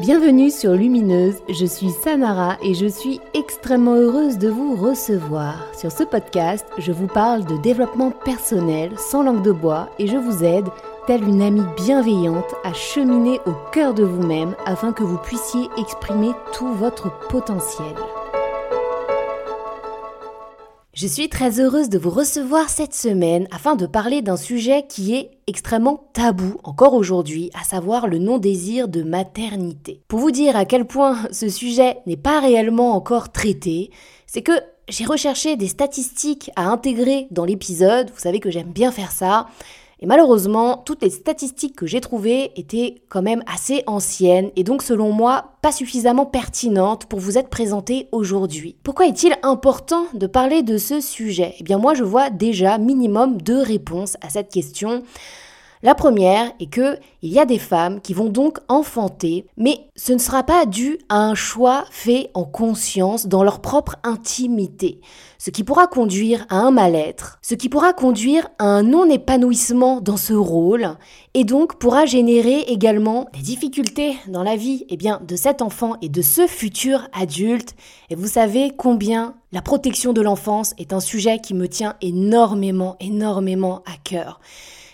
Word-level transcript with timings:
Bienvenue 0.00 0.52
sur 0.52 0.74
Lumineuse, 0.74 1.42
je 1.48 1.66
suis 1.66 1.90
Sanara 1.90 2.56
et 2.62 2.72
je 2.74 2.86
suis 2.86 3.20
extrêmement 3.34 3.96
heureuse 3.96 4.38
de 4.38 4.48
vous 4.48 4.76
recevoir. 4.76 5.66
Sur 5.76 5.90
ce 5.90 6.04
podcast, 6.04 6.64
je 6.78 6.92
vous 6.92 7.08
parle 7.08 7.44
de 7.44 7.56
développement 7.56 8.12
personnel 8.12 8.92
sans 8.96 9.24
langue 9.24 9.42
de 9.42 9.50
bois 9.50 9.90
et 9.98 10.06
je 10.06 10.16
vous 10.16 10.44
aide, 10.44 10.68
telle 11.08 11.24
une 11.24 11.42
amie 11.42 11.66
bienveillante, 11.76 12.54
à 12.62 12.72
cheminer 12.74 13.40
au 13.44 13.52
cœur 13.72 13.92
de 13.92 14.04
vous-même 14.04 14.54
afin 14.66 14.92
que 14.92 15.02
vous 15.02 15.18
puissiez 15.18 15.68
exprimer 15.76 16.30
tout 16.52 16.72
votre 16.74 17.10
potentiel. 17.26 17.96
Je 21.00 21.06
suis 21.06 21.28
très 21.28 21.60
heureuse 21.60 21.90
de 21.90 21.96
vous 21.96 22.10
recevoir 22.10 22.68
cette 22.68 22.92
semaine 22.92 23.46
afin 23.52 23.76
de 23.76 23.86
parler 23.86 24.20
d'un 24.20 24.36
sujet 24.36 24.84
qui 24.88 25.14
est 25.14 25.30
extrêmement 25.46 26.10
tabou 26.12 26.58
encore 26.64 26.94
aujourd'hui, 26.94 27.52
à 27.54 27.62
savoir 27.62 28.08
le 28.08 28.18
non-désir 28.18 28.88
de 28.88 29.04
maternité. 29.04 30.02
Pour 30.08 30.18
vous 30.18 30.32
dire 30.32 30.56
à 30.56 30.64
quel 30.64 30.86
point 30.86 31.16
ce 31.30 31.48
sujet 31.48 31.98
n'est 32.06 32.16
pas 32.16 32.40
réellement 32.40 32.96
encore 32.96 33.30
traité, 33.30 33.92
c'est 34.26 34.42
que 34.42 34.50
j'ai 34.88 35.04
recherché 35.04 35.54
des 35.54 35.68
statistiques 35.68 36.50
à 36.56 36.66
intégrer 36.66 37.28
dans 37.30 37.44
l'épisode, 37.44 38.10
vous 38.12 38.18
savez 38.18 38.40
que 38.40 38.50
j'aime 38.50 38.72
bien 38.72 38.90
faire 38.90 39.12
ça, 39.12 39.46
et 40.00 40.06
malheureusement, 40.06 40.82
toutes 40.84 41.02
les 41.02 41.10
statistiques 41.10 41.74
que 41.74 41.86
j'ai 41.86 42.00
trouvées 42.00 42.52
étaient 42.56 43.02
quand 43.08 43.22
même 43.22 43.42
assez 43.46 43.82
anciennes 43.86 44.50
et 44.54 44.62
donc 44.62 44.82
selon 44.82 45.12
moi 45.12 45.54
pas 45.60 45.72
suffisamment 45.72 46.24
pertinentes 46.24 47.06
pour 47.06 47.18
vous 47.18 47.36
être 47.36 47.48
présentées 47.48 48.08
aujourd'hui. 48.12 48.76
Pourquoi 48.84 49.06
est-il 49.06 49.34
important 49.42 50.06
de 50.14 50.26
parler 50.26 50.62
de 50.62 50.78
ce 50.78 51.00
sujet? 51.00 51.54
Eh 51.58 51.64
bien 51.64 51.78
moi 51.78 51.94
je 51.94 52.04
vois 52.04 52.30
déjà 52.30 52.78
minimum 52.78 53.42
deux 53.42 53.60
réponses 53.60 54.16
à 54.20 54.30
cette 54.30 54.50
question. 54.50 55.02
La 55.82 55.94
première 55.94 56.50
est 56.58 56.70
que 56.70 56.98
il 57.22 57.32
y 57.32 57.38
a 57.38 57.46
des 57.46 57.58
femmes 57.58 58.00
qui 58.00 58.14
vont 58.14 58.28
donc 58.28 58.58
enfanter, 58.68 59.46
mais 59.56 59.78
ce 59.94 60.12
ne 60.12 60.18
sera 60.18 60.42
pas 60.42 60.66
dû 60.66 60.98
à 61.08 61.18
un 61.18 61.34
choix 61.34 61.84
fait 61.90 62.30
en 62.34 62.44
conscience 62.44 63.26
dans 63.26 63.44
leur 63.44 63.60
propre 63.60 63.96
intimité, 64.02 65.00
ce 65.38 65.50
qui 65.50 65.62
pourra 65.62 65.86
conduire 65.86 66.46
à 66.48 66.56
un 66.56 66.72
mal-être, 66.72 67.38
ce 67.42 67.54
qui 67.54 67.68
pourra 67.68 67.92
conduire 67.92 68.48
à 68.58 68.64
un 68.64 68.82
non-épanouissement 68.82 70.00
dans 70.00 70.16
ce 70.16 70.32
rôle 70.32 70.96
et 71.34 71.44
donc 71.44 71.78
pourra 71.78 72.06
générer 72.06 72.60
également 72.62 73.28
des 73.32 73.42
difficultés 73.42 74.16
dans 74.26 74.42
la 74.42 74.56
vie 74.56 74.84
eh 74.88 74.96
bien 74.96 75.20
de 75.26 75.36
cet 75.36 75.62
enfant 75.62 75.94
et 76.02 76.08
de 76.08 76.22
ce 76.22 76.48
futur 76.48 77.06
adulte. 77.12 77.76
Et 78.10 78.16
vous 78.16 78.26
savez 78.26 78.72
combien 78.76 79.34
la 79.52 79.62
protection 79.62 80.12
de 80.12 80.22
l'enfance 80.22 80.74
est 80.78 80.92
un 80.92 81.00
sujet 81.00 81.38
qui 81.38 81.54
me 81.54 81.68
tient 81.68 81.94
énormément 82.00 82.96
énormément 83.00 83.82
à 83.86 83.96
cœur. 84.02 84.40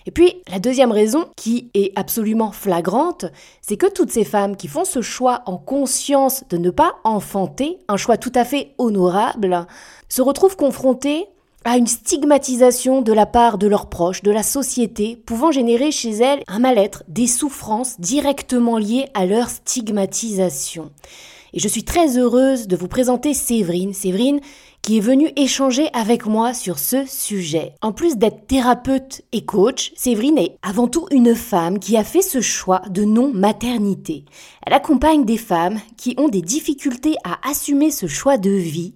Et 0.06 0.10
puis, 0.10 0.34
la 0.50 0.58
deuxième 0.58 0.92
raison, 0.92 1.26
qui 1.36 1.70
est 1.74 1.92
absolument 1.96 2.52
flagrante, 2.52 3.24
c'est 3.62 3.76
que 3.76 3.90
toutes 3.90 4.10
ces 4.10 4.24
femmes 4.24 4.56
qui 4.56 4.68
font 4.68 4.84
ce 4.84 5.00
choix 5.00 5.42
en 5.46 5.56
conscience 5.56 6.44
de 6.50 6.58
ne 6.58 6.70
pas 6.70 6.96
enfanter, 7.04 7.78
un 7.88 7.96
choix 7.96 8.16
tout 8.16 8.32
à 8.34 8.44
fait 8.44 8.74
honorable, 8.78 9.66
se 10.08 10.20
retrouvent 10.20 10.56
confrontées 10.56 11.26
à 11.64 11.78
une 11.78 11.86
stigmatisation 11.86 13.00
de 13.00 13.12
la 13.14 13.24
part 13.24 13.56
de 13.56 13.66
leurs 13.66 13.88
proches, 13.88 14.22
de 14.22 14.30
la 14.30 14.42
société, 14.42 15.16
pouvant 15.24 15.50
générer 15.50 15.90
chez 15.90 16.10
elles 16.10 16.42
un 16.46 16.58
mal-être, 16.58 17.02
des 17.08 17.26
souffrances 17.26 17.98
directement 17.98 18.76
liées 18.76 19.08
à 19.14 19.24
leur 19.24 19.48
stigmatisation. 19.48 20.90
Et 21.54 21.60
je 21.60 21.68
suis 21.68 21.84
très 21.84 22.18
heureuse 22.18 22.66
de 22.66 22.76
vous 22.76 22.88
présenter 22.88 23.32
Séverine. 23.32 23.94
Séverine 23.94 24.40
qui 24.84 24.98
est 24.98 25.00
venue 25.00 25.32
échanger 25.36 25.88
avec 25.94 26.26
moi 26.26 26.52
sur 26.52 26.78
ce 26.78 27.06
sujet. 27.06 27.72
En 27.80 27.92
plus 27.92 28.18
d'être 28.18 28.46
thérapeute 28.46 29.22
et 29.32 29.42
coach, 29.46 29.92
Séverine 29.96 30.36
est 30.36 30.58
avant 30.60 30.88
tout 30.88 31.06
une 31.10 31.34
femme 31.34 31.78
qui 31.78 31.96
a 31.96 32.04
fait 32.04 32.20
ce 32.20 32.42
choix 32.42 32.82
de 32.90 33.02
non-maternité. 33.02 34.26
Elle 34.66 34.74
accompagne 34.74 35.24
des 35.24 35.38
femmes 35.38 35.80
qui 35.96 36.14
ont 36.18 36.28
des 36.28 36.42
difficultés 36.42 37.14
à 37.24 37.38
assumer 37.48 37.90
ce 37.90 38.06
choix 38.06 38.36
de 38.36 38.50
vie 38.50 38.92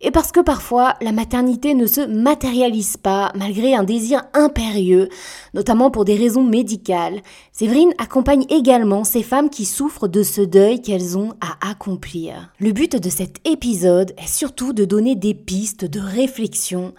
et 0.00 0.10
parce 0.10 0.32
que 0.32 0.40
parfois 0.40 0.94
la 1.00 1.12
maternité 1.12 1.74
ne 1.74 1.86
se 1.86 2.00
matérialise 2.00 2.96
pas 2.96 3.32
malgré 3.34 3.74
un 3.74 3.84
désir 3.84 4.24
impérieux, 4.34 5.08
notamment 5.54 5.90
pour 5.90 6.04
des 6.04 6.16
raisons 6.16 6.44
médicales, 6.44 7.20
Séverine 7.52 7.92
accompagne 7.98 8.44
également 8.48 9.04
ces 9.04 9.22
femmes 9.22 9.50
qui 9.50 9.64
souffrent 9.64 10.08
de 10.08 10.22
ce 10.22 10.40
deuil 10.40 10.80
qu'elles 10.82 11.18
ont 11.18 11.34
à 11.40 11.70
accomplir. 11.70 12.52
Le 12.60 12.72
but 12.72 12.96
de 12.96 13.10
cet 13.10 13.46
épisode 13.46 14.14
est 14.18 14.28
surtout 14.28 14.72
de 14.72 14.84
donner 14.84 15.16
des 15.16 15.34
pistes 15.34 15.84
de 15.84 16.00
réflexion 16.00 16.94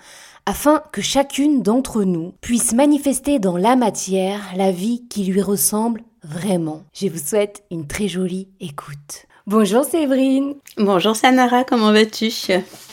afin 0.46 0.81
que 0.92 1.02
chacune 1.02 1.62
d'entre 1.62 2.04
nous 2.04 2.34
puisse 2.42 2.74
manifester 2.74 3.40
dans 3.40 3.58
la 3.58 3.76
matière 3.76 4.42
la 4.56 4.72
vie 4.72 5.08
qui 5.08 5.24
lui 5.24 5.42
ressemble 5.42 6.02
vraiment. 6.24 6.84
Je 6.94 7.08
vous 7.08 7.20
souhaite 7.20 7.64
une 7.72 7.88
très 7.88 8.08
jolie 8.08 8.48
écoute. 8.60 9.28
Bonjour 9.46 9.84
Séverine. 9.86 10.56
Bonjour 10.78 11.16
Sanara, 11.16 11.64
comment 11.64 11.92
vas-tu? 11.92 12.31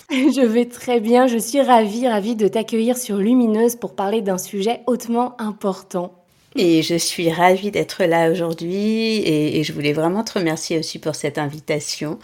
Je 0.11 0.47
vais 0.47 0.67
très 0.67 1.01
bien, 1.01 1.27
je 1.27 1.37
suis 1.37 1.61
ravie, 1.61 2.07
ravie 2.07 2.37
de 2.37 2.47
t'accueillir 2.47 2.97
sur 2.97 3.17
Lumineuse 3.17 3.75
pour 3.75 3.97
parler 3.97 4.23
d'un 4.23 4.39
sujet 4.39 4.83
hautement 4.87 5.35
important. 5.41 6.13
Et 6.55 6.83
je 6.83 6.95
suis 6.95 7.31
ravie 7.31 7.73
d'être 7.73 8.05
là 8.05 8.31
aujourd'hui 8.31 9.21
et, 9.27 9.63
je 9.65 9.73
voulais 9.73 9.93
vraiment 9.93 10.23
te 10.23 10.39
remercier 10.39 10.79
aussi 10.79 10.99
pour 10.99 11.15
cette 11.15 11.39
invitation 11.39 12.19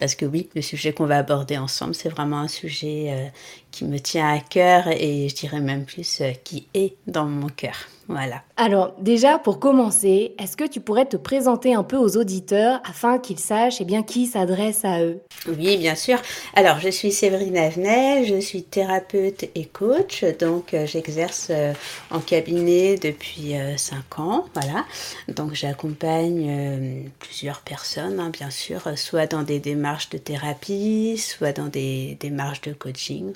parce 0.00 0.14
que 0.14 0.26
oui, 0.26 0.48
le 0.54 0.62
sujet 0.62 0.92
qu'on 0.92 1.06
va 1.06 1.18
aborder 1.18 1.56
ensemble, 1.56 1.94
c'est 1.94 2.10
vraiment 2.10 2.38
un 2.38 2.48
sujet 2.48 3.06
euh, 3.08 3.28
qui 3.70 3.84
me 3.84 3.98
tient 3.98 4.28
à 4.28 4.40
cœur 4.40 4.88
et 4.88 5.28
je 5.28 5.34
dirais 5.34 5.60
même 5.60 5.84
plus 5.84 6.20
euh, 6.20 6.32
qui 6.44 6.66
est 6.74 6.96
dans 7.06 7.24
mon 7.24 7.48
cœur. 7.48 7.88
Voilà. 8.08 8.42
Alors 8.60 8.92
déjà, 8.98 9.38
pour 9.38 9.60
commencer, 9.60 10.34
est-ce 10.36 10.56
que 10.56 10.66
tu 10.66 10.80
pourrais 10.80 11.06
te 11.06 11.16
présenter 11.16 11.74
un 11.74 11.84
peu 11.84 11.96
aux 11.96 12.16
auditeurs 12.16 12.80
afin 12.84 13.20
qu'ils 13.20 13.38
sachent 13.38 13.80
eh 13.80 13.84
bien, 13.84 14.02
qui 14.02 14.26
s'adresse 14.26 14.84
à 14.84 15.00
eux? 15.00 15.20
Oui, 15.46 15.76
bien 15.76 15.94
sûr. 15.94 16.20
Alors, 16.56 16.80
je 16.80 16.88
suis 16.88 17.12
Séverine 17.12 17.56
Avenel, 17.56 18.26
je 18.26 18.40
suis 18.40 18.64
thérapeute 18.64 19.44
et 19.54 19.64
coach, 19.64 20.24
donc 20.40 20.74
euh, 20.74 20.86
j'exerce 20.86 21.48
euh, 21.50 21.72
en 22.10 22.18
cabinet 22.18 22.96
depuis 22.96 23.54
5 23.76 24.18
ans. 24.18 24.44
Voilà. 24.54 24.84
Donc, 25.28 25.54
j'accompagne 25.54 27.08
plusieurs 27.20 27.60
personnes, 27.60 28.18
hein, 28.18 28.30
bien 28.30 28.50
sûr, 28.50 28.82
soit 28.96 29.28
dans 29.28 29.44
des 29.44 29.60
démarches 29.60 30.08
de 30.10 30.18
thérapie, 30.18 31.16
soit 31.16 31.52
dans 31.52 31.68
des 31.68 32.16
démarches 32.18 32.62
de 32.62 32.72
coaching 32.72 33.34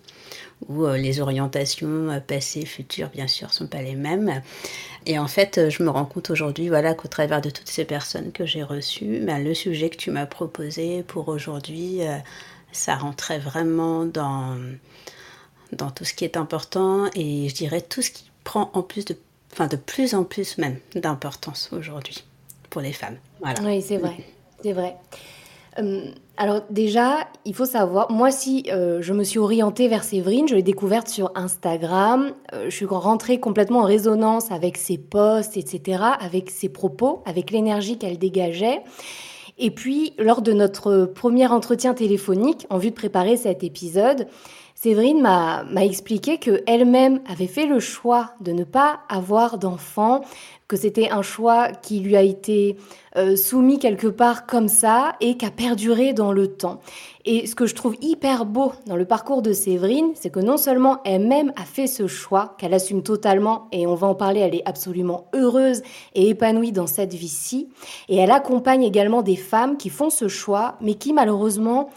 où 0.68 0.84
euh, 0.84 0.96
les 0.96 1.20
orientations 1.20 2.10
euh, 2.10 2.20
passées, 2.20 2.64
futures, 2.64 3.08
bien 3.08 3.26
sûr, 3.26 3.52
sont 3.52 3.66
pas 3.66 3.82
les 3.82 3.94
mêmes. 3.94 4.42
Et 5.06 5.18
en 5.18 5.28
fait, 5.28 5.58
euh, 5.58 5.70
je 5.70 5.82
me 5.82 5.90
rends 5.90 6.04
compte 6.04 6.30
aujourd'hui, 6.30 6.68
voilà, 6.68 6.94
qu'au 6.94 7.08
travers 7.08 7.40
de 7.40 7.50
toutes 7.50 7.68
ces 7.68 7.84
personnes 7.84 8.32
que 8.32 8.46
j'ai 8.46 8.62
reçues, 8.62 9.20
ben, 9.20 9.42
le 9.42 9.54
sujet 9.54 9.90
que 9.90 9.96
tu 9.96 10.10
m'as 10.10 10.26
proposé 10.26 11.02
pour 11.02 11.28
aujourd'hui, 11.28 12.00
ça 12.72 12.96
rentrait 12.96 13.38
vraiment 13.38 14.04
dans, 14.04 14.56
dans 15.72 15.90
tout 15.90 16.04
ce 16.04 16.14
qui 16.14 16.24
est 16.24 16.36
important 16.36 17.06
et 17.14 17.48
je 17.48 17.54
dirais 17.54 17.80
tout 17.80 18.02
ce 18.02 18.10
qui 18.10 18.30
prend 18.44 18.70
en 18.74 18.82
plus 18.82 19.04
de, 19.04 19.16
enfin, 19.52 19.66
de 19.66 19.76
plus 19.76 20.14
en 20.14 20.24
plus 20.24 20.58
même 20.58 20.78
d'importance 20.94 21.70
aujourd'hui 21.72 22.24
pour 22.70 22.80
les 22.80 22.92
femmes. 22.92 23.16
Voilà. 23.40 23.60
Oui, 23.62 23.82
c'est 23.82 23.98
vrai, 23.98 24.16
c'est 24.62 24.72
vrai. 24.72 24.96
Euh, 25.78 26.10
alors 26.36 26.62
déjà, 26.70 27.28
il 27.44 27.54
faut 27.54 27.64
savoir, 27.64 28.10
moi 28.10 28.30
si 28.30 28.66
euh, 28.70 29.00
je 29.00 29.12
me 29.12 29.24
suis 29.24 29.38
orientée 29.38 29.88
vers 29.88 30.04
Séverine, 30.04 30.48
je 30.48 30.54
l'ai 30.54 30.62
découverte 30.62 31.08
sur 31.08 31.30
Instagram, 31.34 32.32
euh, 32.52 32.64
je 32.68 32.76
suis 32.76 32.86
rentrée 32.86 33.38
complètement 33.38 33.80
en 33.80 33.84
résonance 33.84 34.50
avec 34.50 34.76
ses 34.76 34.98
posts, 34.98 35.56
etc., 35.56 36.02
avec 36.20 36.50
ses 36.50 36.68
propos, 36.68 37.22
avec 37.26 37.50
l'énergie 37.50 37.98
qu'elle 37.98 38.18
dégageait. 38.18 38.82
Et 39.58 39.70
puis, 39.70 40.14
lors 40.18 40.42
de 40.42 40.52
notre 40.52 41.04
premier 41.04 41.46
entretien 41.46 41.94
téléphonique, 41.94 42.66
en 42.70 42.78
vue 42.78 42.90
de 42.90 42.96
préparer 42.96 43.36
cet 43.36 43.62
épisode, 43.62 44.26
Séverine 44.74 45.20
m'a 45.20 45.64
expliqué 45.84 46.38
qu'elle-même 46.38 47.20
avait 47.30 47.46
fait 47.46 47.66
le 47.66 47.78
choix 47.78 48.32
de 48.40 48.50
ne 48.50 48.64
pas 48.64 49.00
avoir 49.08 49.58
d'enfant, 49.58 50.22
que 50.72 50.78
c'était 50.78 51.10
un 51.10 51.20
choix 51.20 51.68
qui 51.68 52.00
lui 52.00 52.16
a 52.16 52.22
été 52.22 52.78
euh, 53.18 53.36
soumis 53.36 53.78
quelque 53.78 54.06
part 54.06 54.46
comme 54.46 54.68
ça 54.68 55.16
et 55.20 55.36
qui 55.36 55.44
a 55.44 55.50
perduré 55.50 56.14
dans 56.14 56.32
le 56.32 56.46
temps. 56.46 56.80
Et 57.26 57.46
ce 57.46 57.54
que 57.54 57.66
je 57.66 57.74
trouve 57.74 57.94
hyper 58.00 58.46
beau 58.46 58.72
dans 58.86 58.96
le 58.96 59.04
parcours 59.04 59.42
de 59.42 59.52
Séverine, 59.52 60.12
c'est 60.14 60.30
que 60.30 60.40
non 60.40 60.56
seulement 60.56 61.02
elle-même 61.04 61.52
a 61.56 61.66
fait 61.66 61.86
ce 61.86 62.06
choix, 62.06 62.56
qu'elle 62.56 62.72
assume 62.72 63.02
totalement, 63.02 63.68
et 63.70 63.86
on 63.86 63.94
va 63.94 64.06
en 64.06 64.14
parler, 64.14 64.40
elle 64.40 64.54
est 64.54 64.66
absolument 64.66 65.26
heureuse 65.34 65.82
et 66.14 66.30
épanouie 66.30 66.72
dans 66.72 66.86
cette 66.86 67.12
vie-ci, 67.12 67.68
et 68.08 68.16
elle 68.16 68.30
accompagne 68.30 68.82
également 68.82 69.20
des 69.20 69.36
femmes 69.36 69.76
qui 69.76 69.90
font 69.90 70.08
ce 70.08 70.26
choix, 70.26 70.76
mais 70.80 70.94
qui 70.94 71.12
malheureusement 71.12 71.90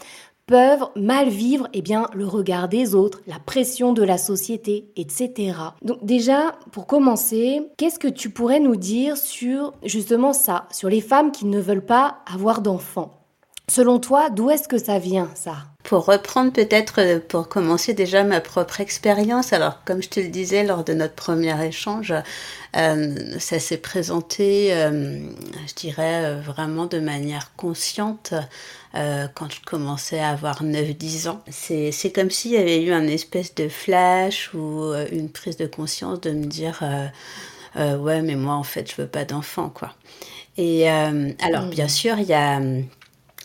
peuvent 0.46 0.88
mal 0.94 1.28
vivre 1.28 1.68
eh 1.72 1.82
bien, 1.82 2.08
le 2.14 2.26
regard 2.26 2.68
des 2.68 2.94
autres, 2.94 3.20
la 3.26 3.38
pression 3.38 3.92
de 3.92 4.02
la 4.02 4.16
société, 4.16 4.90
etc. 4.96 5.54
Donc 5.82 6.04
déjà, 6.04 6.52
pour 6.70 6.86
commencer, 6.86 7.62
qu'est-ce 7.76 7.98
que 7.98 8.08
tu 8.08 8.30
pourrais 8.30 8.60
nous 8.60 8.76
dire 8.76 9.16
sur 9.16 9.72
justement 9.82 10.32
ça, 10.32 10.66
sur 10.70 10.88
les 10.88 11.00
femmes 11.00 11.32
qui 11.32 11.46
ne 11.46 11.60
veulent 11.60 11.84
pas 11.84 12.18
avoir 12.32 12.60
d'enfants? 12.60 13.16
Selon 13.68 13.98
toi, 13.98 14.30
d'où 14.30 14.48
est-ce 14.50 14.68
que 14.68 14.78
ça 14.78 15.00
vient, 15.00 15.28
ça? 15.34 15.56
Pour 15.82 16.06
reprendre 16.06 16.52
peut-être, 16.52 17.00
euh, 17.00 17.18
pour 17.18 17.48
commencer 17.48 17.94
déjà 17.94 18.22
ma 18.22 18.40
propre 18.40 18.80
expérience, 18.80 19.52
alors 19.52 19.82
comme 19.84 20.00
je 20.02 20.08
te 20.08 20.20
le 20.20 20.28
disais 20.28 20.62
lors 20.62 20.84
de 20.84 20.94
notre 20.94 21.14
premier 21.14 21.66
échange, 21.66 22.14
euh, 22.76 23.38
ça 23.40 23.58
s'est 23.58 23.78
présenté, 23.78 24.72
euh, 24.72 25.18
je 25.66 25.74
dirais, 25.74 26.40
vraiment 26.42 26.86
de 26.86 27.00
manière 27.00 27.54
consciente 27.56 28.34
quand 29.34 29.52
je 29.52 29.60
commençais 29.64 30.18
à 30.18 30.30
avoir 30.30 30.64
9-10 30.64 31.28
ans. 31.28 31.42
C'est 31.50 32.12
comme 32.14 32.30
s'il 32.30 32.52
y 32.52 32.56
avait 32.56 32.82
eu 32.82 32.92
un 32.92 33.06
espèce 33.06 33.54
de 33.54 33.68
flash 33.68 34.54
ou 34.54 34.92
une 35.12 35.28
prise 35.28 35.56
de 35.56 35.66
conscience 35.66 36.20
de 36.22 36.30
me 36.30 36.46
dire, 36.46 36.82
ouais, 37.76 38.22
mais 38.22 38.36
moi 38.36 38.54
en 38.54 38.62
fait, 38.62 38.90
je 38.90 39.02
veux 39.02 39.08
pas 39.08 39.24
d'enfant, 39.24 39.68
quoi. 39.68 39.94
Et 40.56 40.88
alors, 40.88 41.66
mmh. 41.66 41.70
bien 41.70 41.88
sûr, 41.88 42.18
il 42.18 42.26
y 42.26 42.34
a 42.34 42.60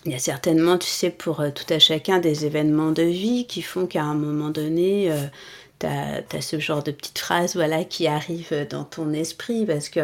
il 0.06 0.12
y 0.12 0.16
a 0.16 0.20
certainement, 0.20 0.78
tu 0.78 0.88
sais, 0.88 1.12
pour 1.12 1.42
euh, 1.42 1.52
tout 1.52 1.72
à 1.72 1.80
chacun 1.80 2.20
des 2.20 2.46
événements 2.46 2.92
de 2.92 3.04
vie 3.04 3.46
qui 3.46 3.62
font 3.62 3.86
qu'à 3.86 4.04
un 4.04 4.16
moment 4.16 4.50
donné, 4.50 5.12
euh, 5.12 5.18
tu 5.80 5.86
as, 5.86 6.42
ce 6.42 6.60
genre 6.60 6.82
de 6.84 6.92
petites 6.92 7.20
phrases 7.20 7.56
voilà, 7.56 7.84
qui 7.84 8.08
arrivent 8.08 8.68
dans 8.70 8.84
ton 8.84 9.14
esprit 9.14 9.66
parce 9.66 9.90
que 9.90 10.02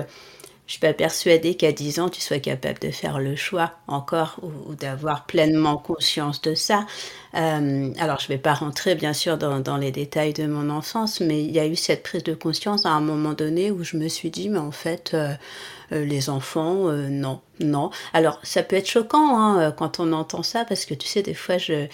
je 0.68 0.74
suis 0.74 0.82
pas 0.82 0.94
persuadée 0.94 1.56
qu'à 1.56 1.72
10 1.72 2.02
ans, 2.02 2.10
tu 2.10 2.20
sois 2.20 2.40
capable 2.40 2.80
de 2.80 2.92
faire 2.92 3.20
le 3.20 3.38
choix 3.38 3.72
encore 3.88 4.38
ou, 4.44 4.76
d'avoir 4.76 5.26
pleinement 5.26 5.78
conscience 5.78 6.42
de 6.42 6.56
ça. 6.56 6.86
Euh, 7.36 7.94
alors, 7.98 8.20
je 8.20 8.28
vais 8.28 8.38
pas 8.38 8.54
rentrer, 8.54 8.96
bien 8.96 9.14
sûr, 9.14 9.38
dans, 9.38 9.62
dans, 9.62 9.78
les 9.78 9.92
détails 9.92 10.34
de 10.34 10.46
mon 10.46 10.70
enfance, 10.70 11.22
mais 11.22 11.42
il 11.42 11.52
y 11.52 11.60
a 11.60 11.66
eu 11.66 11.78
cette 11.78 12.04
prise 12.04 12.24
de 12.24 12.34
conscience 12.34 12.86
à 12.86 12.90
un 12.90 13.00
moment 13.00 13.32
donné 13.32 13.72
où 13.72 13.84
je 13.86 13.96
me 13.96 14.10
suis 14.10 14.30
dit, 14.30 14.50
mais 14.50 14.60
en 14.60 14.72
fait, 14.72 15.12
euh, 15.14 15.34
euh, 15.94 16.04
les 16.04 16.30
enfants, 16.30 16.92
non, 16.92 17.40
non. 17.62 17.90
Alors, 18.14 18.40
ça 18.44 18.62
peut 18.62 18.76
être 18.76 18.90
choquant 18.90 19.40
hein, 19.40 19.72
quand 19.72 20.02
on 20.02 20.12
entend 20.12 20.44
ça, 20.44 20.66
parce 20.66 20.84
que 20.86 20.94
tu 20.94 21.08
sais, 21.08 21.22
des 21.22 21.34
fois, 21.34 21.58
je, 21.58 21.88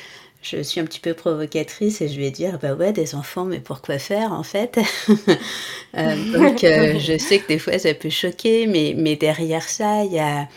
je 0.43 0.61
suis 0.61 0.79
un 0.79 0.85
petit 0.85 0.99
peu 0.99 1.13
provocatrice 1.13 2.01
et 2.01 2.09
je 2.09 2.19
vais 2.19 2.31
dire 2.31 2.59
bah 2.61 2.73
ouais 2.73 2.91
des 2.91 3.15
enfants 3.15 3.45
mais 3.45 3.59
pourquoi 3.59 3.97
faire 3.97 4.33
en 4.33 4.43
fait 4.43 4.77
euh, 5.97 6.15
donc 6.31 6.63
euh, 6.63 6.99
je 6.99 7.17
sais 7.17 7.39
que 7.39 7.47
des 7.47 7.59
fois 7.59 7.79
ça 7.79 7.93
peut 7.93 8.09
choquer 8.09 8.67
mais 8.67 8.93
mais 8.97 9.15
derrière 9.15 9.63
ça 9.63 10.03
il 10.03 10.11
y 10.11 10.19
a 10.19 10.47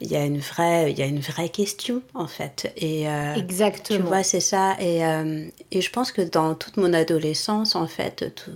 il 0.00 0.10
y 0.10 0.16
a 0.16 0.24
une 0.24 0.38
vraie 0.38 0.90
il 0.90 0.98
y 0.98 1.02
a 1.02 1.06
une 1.06 1.20
vraie 1.20 1.48
question 1.48 2.02
en 2.14 2.26
fait 2.26 2.72
et 2.76 3.08
euh, 3.08 3.34
exactement 3.34 4.00
tu 4.00 4.06
vois 4.06 4.22
c'est 4.22 4.40
ça 4.40 4.76
et 4.80 5.00
et 5.70 5.80
je 5.80 5.90
pense 5.90 6.12
que 6.12 6.22
dans 6.22 6.54
toute 6.54 6.76
mon 6.76 6.92
adolescence 6.92 7.74
en 7.74 7.86
fait 7.86 8.32
tout 8.34 8.50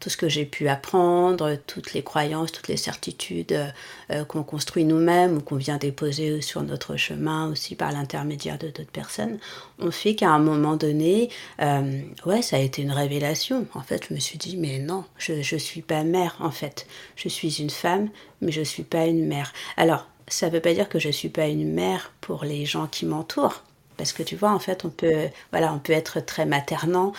tout 0.00 0.10
ce 0.10 0.16
que 0.16 0.28
j'ai 0.28 0.44
pu 0.44 0.68
apprendre, 0.68 1.56
toutes 1.66 1.94
les 1.94 2.02
croyances, 2.02 2.52
toutes 2.52 2.68
les 2.68 2.76
certitudes 2.76 3.72
euh, 4.10 4.24
qu'on 4.24 4.42
construit 4.42 4.84
nous-mêmes 4.84 5.38
ou 5.38 5.40
qu'on 5.40 5.56
vient 5.56 5.78
déposer 5.78 6.40
sur 6.42 6.62
notre 6.62 6.96
chemin 6.96 7.50
aussi 7.50 7.74
par 7.74 7.92
l'intermédiaire 7.92 8.58
de 8.58 8.68
d'autres 8.68 8.90
personnes, 8.90 9.38
ont 9.78 9.90
fait 9.90 10.14
qu'à 10.14 10.30
un 10.30 10.38
moment 10.38 10.76
donné, 10.76 11.30
euh, 11.60 12.02
ouais, 12.26 12.42
ça 12.42 12.56
a 12.56 12.60
été 12.60 12.82
une 12.82 12.92
révélation. 12.92 13.66
En 13.74 13.82
fait, 13.82 14.06
je 14.08 14.14
me 14.14 14.20
suis 14.20 14.38
dit, 14.38 14.56
mais 14.56 14.78
non, 14.78 15.04
je 15.18 15.32
ne 15.32 15.58
suis 15.58 15.82
pas 15.82 16.04
mère, 16.04 16.36
en 16.40 16.50
fait. 16.50 16.86
Je 17.14 17.28
suis 17.28 17.60
une 17.60 17.70
femme, 17.70 18.08
mais 18.40 18.52
je 18.52 18.60
ne 18.60 18.64
suis 18.64 18.82
pas 18.82 19.06
une 19.06 19.26
mère. 19.26 19.52
Alors, 19.76 20.08
ça 20.28 20.46
ne 20.46 20.52
veut 20.52 20.60
pas 20.60 20.74
dire 20.74 20.88
que 20.88 20.98
je 20.98 21.08
ne 21.08 21.12
suis 21.12 21.28
pas 21.28 21.46
une 21.46 21.72
mère 21.72 22.12
pour 22.20 22.44
les 22.44 22.66
gens 22.66 22.86
qui 22.86 23.06
m'entourent. 23.06 23.62
Parce 23.96 24.12
que 24.12 24.22
tu 24.22 24.36
vois, 24.36 24.52
en 24.52 24.58
fait, 24.58 24.84
on 24.84 24.90
peut, 24.90 25.28
voilà, 25.52 25.72
on 25.72 25.78
peut 25.78 25.92
être 25.94 26.20
très 26.20 26.44
maternant 26.44 27.12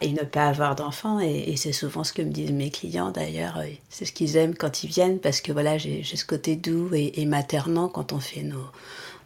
et 0.00 0.12
ne 0.12 0.22
pas 0.22 0.46
avoir 0.46 0.76
d'enfants. 0.76 1.18
Et, 1.18 1.56
c'est 1.56 1.72
souvent 1.72 2.04
ce 2.04 2.12
que 2.12 2.22
me 2.22 2.30
disent 2.30 2.52
mes 2.52 2.70
clients 2.70 3.10
d'ailleurs. 3.10 3.60
C'est 3.88 4.04
ce 4.04 4.12
qu'ils 4.12 4.36
aiment 4.36 4.54
quand 4.54 4.84
ils 4.84 4.88
viennent 4.88 5.18
parce 5.18 5.40
que 5.40 5.50
voilà, 5.50 5.76
j'ai 5.78 6.04
ce 6.04 6.24
côté 6.24 6.54
doux 6.54 6.90
et, 6.94 7.24
maternant 7.26 7.88
quand 7.88 8.12
on 8.12 8.20
fait 8.20 8.42
nos, 8.42 8.64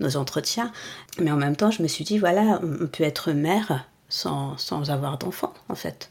nos 0.01 0.17
entretiens. 0.17 0.73
Mais 1.19 1.31
en 1.31 1.37
même 1.37 1.57
temps, 1.57 1.71
je 1.71 1.83
me 1.83 1.89
suis 1.89 2.05
dit, 2.05 2.19
voilà, 2.19 2.61
on 2.63 2.87
peut 2.87 3.05
être 3.05 3.33
mère 3.33 3.87
sans, 4.09 4.57
sans 4.57 4.91
avoir 4.91 5.19
d'enfants, 5.19 5.53
en 5.69 5.75
fait. 5.75 6.11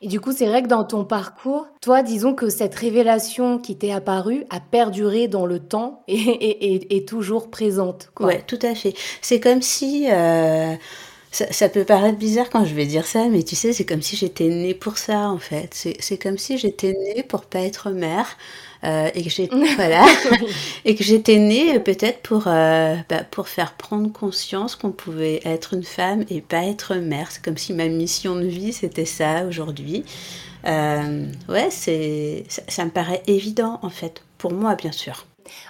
Et 0.00 0.08
du 0.08 0.20
coup, 0.20 0.32
c'est 0.32 0.46
vrai 0.46 0.62
que 0.62 0.68
dans 0.68 0.84
ton 0.84 1.04
parcours, 1.04 1.66
toi, 1.80 2.02
disons 2.02 2.34
que 2.34 2.48
cette 2.48 2.74
révélation 2.74 3.58
qui 3.58 3.76
t'est 3.76 3.92
apparue 3.92 4.44
a 4.50 4.60
perduré 4.60 5.28
dans 5.28 5.46
le 5.46 5.60
temps 5.60 6.02
et 6.08 6.96
est 6.96 7.08
toujours 7.08 7.50
présente. 7.50 8.10
Quoi. 8.14 8.26
Ouais, 8.26 8.42
tout 8.46 8.58
à 8.62 8.74
fait. 8.74 8.94
C'est 9.20 9.40
comme 9.40 9.62
si... 9.62 10.08
Euh, 10.10 10.74
ça, 11.34 11.68
peut 11.68 11.84
paraître 11.84 12.16
bizarre 12.16 12.48
quand 12.48 12.64
je 12.64 12.74
vais 12.74 12.86
dire 12.86 13.06
ça, 13.06 13.26
mais 13.28 13.42
tu 13.42 13.56
sais, 13.56 13.72
c'est 13.72 13.84
comme 13.84 14.02
si 14.02 14.16
j'étais 14.16 14.48
née 14.48 14.74
pour 14.74 14.98
ça, 14.98 15.28
en 15.30 15.38
fait. 15.38 15.74
C'est 15.98 16.18
comme 16.18 16.38
si 16.38 16.58
j'étais 16.58 16.92
née 16.92 17.24
pour 17.24 17.42
pas 17.46 17.60
être 17.60 17.90
mère. 17.90 18.36
Euh, 18.84 19.10
et 19.14 19.22
que 19.22 19.30
j'ai 19.30 19.48
voilà. 19.76 20.04
Et 20.84 20.94
que 20.94 21.04
j'étais 21.04 21.38
née 21.38 21.78
peut-être 21.80 22.20
pour 22.20 22.44
euh, 22.46 22.96
bah, 23.08 23.24
pour 23.30 23.48
faire 23.48 23.72
prendre 23.74 24.12
conscience 24.12 24.76
qu'on 24.76 24.90
pouvait 24.90 25.40
être 25.44 25.74
une 25.74 25.84
femme 25.84 26.24
et 26.28 26.40
pas 26.40 26.64
être 26.64 26.94
mère. 26.96 27.30
C'est 27.30 27.42
comme 27.42 27.56
si 27.56 27.72
ma 27.72 27.88
mission 27.88 28.36
de 28.36 28.46
vie 28.46 28.72
c'était 28.72 29.06
ça 29.06 29.46
aujourd'hui. 29.46 30.04
Euh, 30.66 31.26
ouais 31.48 31.68
c'est 31.70 32.44
ça 32.48 32.84
me 32.84 32.90
paraît 32.90 33.22
évident 33.26 33.78
en 33.82 33.90
fait 33.90 34.22
pour 34.38 34.52
moi 34.52 34.74
bien 34.74 34.92
sûr 34.92 35.26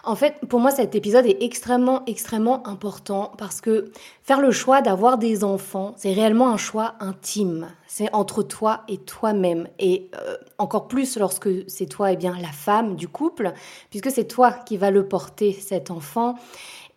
en 0.06 0.14
fait, 0.14 0.40
pour 0.48 0.60
moi, 0.60 0.70
cet 0.70 0.94
épisode 0.94 1.26
est 1.26 1.42
extrêmement, 1.42 2.02
extrêmement 2.06 2.66
important 2.66 3.32
parce 3.38 3.60
que 3.60 3.90
faire 4.22 4.40
le 4.40 4.50
choix 4.50 4.82
d'avoir 4.82 5.18
des 5.18 5.44
enfants, 5.44 5.94
c'est 5.96 6.12
réellement 6.12 6.50
un 6.50 6.56
choix 6.56 6.94
intime. 7.00 7.68
C'est 7.86 8.12
entre 8.14 8.42
toi 8.42 8.82
et 8.88 8.98
toi-même. 8.98 9.68
Et 9.78 10.10
euh, 10.16 10.36
encore 10.58 10.88
plus 10.88 11.16
lorsque 11.16 11.48
c'est 11.68 11.86
toi, 11.86 12.10
et 12.10 12.14
eh 12.14 12.16
bien, 12.16 12.36
la 12.40 12.52
femme 12.52 12.96
du 12.96 13.08
couple, 13.08 13.52
puisque 13.90 14.10
c'est 14.10 14.26
toi 14.26 14.52
qui 14.52 14.76
vas 14.76 14.90
le 14.90 15.08
porter, 15.08 15.52
cet 15.52 15.90
enfant. 15.90 16.34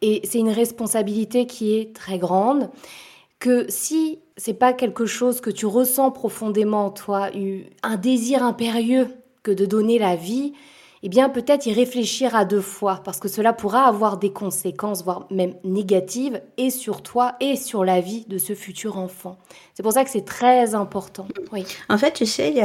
Et 0.02 0.22
c'est 0.24 0.40
une 0.40 0.50
responsabilité 0.50 1.46
qui 1.46 1.76
est 1.76 1.96
très 1.96 2.20
grande. 2.20 2.70
Que 3.40 3.66
si 3.70 4.20
c'est 4.36 4.54
pas 4.54 4.74
quelque 4.74 5.06
chose 5.06 5.42
que 5.42 5.50
tu 5.50 5.66
ressens 5.66 6.12
profondément 6.12 6.86
en 6.86 6.92
toi, 6.92 7.30
un 7.84 7.96
désir 7.96 8.44
impérieux 8.44 9.08
que 9.44 9.52
de 9.52 9.66
donner 9.66 10.00
la 10.00 10.16
vie, 10.16 10.54
eh 11.04 11.10
bien 11.10 11.30
peut-être 11.30 11.66
y 11.66 11.74
réfléchir 11.74 12.36
à 12.36 12.46
deux 12.46 12.62
fois, 12.62 13.02
parce 13.04 13.20
que 13.20 13.28
cela 13.28 13.54
pourra 13.54 13.84
avoir 13.84 14.18
des 14.18 14.32
conséquences, 14.32 15.04
voire 15.04 15.28
même 15.32 15.54
négatives, 15.64 16.42
et 16.58 16.70
sur 16.70 17.04
toi 17.04 17.36
et 17.40 17.56
sur 17.56 17.86
la 17.86 18.02
vie 18.02 18.26
de 18.28 18.38
ce 18.38 18.54
futur 18.54 18.98
enfant. 18.98 19.38
C'est 19.74 19.84
pour 19.84 19.94
ça 19.94 20.04
que 20.04 20.10
c'est 20.10 20.26
très 20.26 20.74
important. 20.74 21.28
Oui. 21.52 21.66
En 21.90 21.98
fait, 21.98 22.14
tu 22.14 22.26
sais, 22.26 22.50
il 22.50 22.58
y 22.58 22.62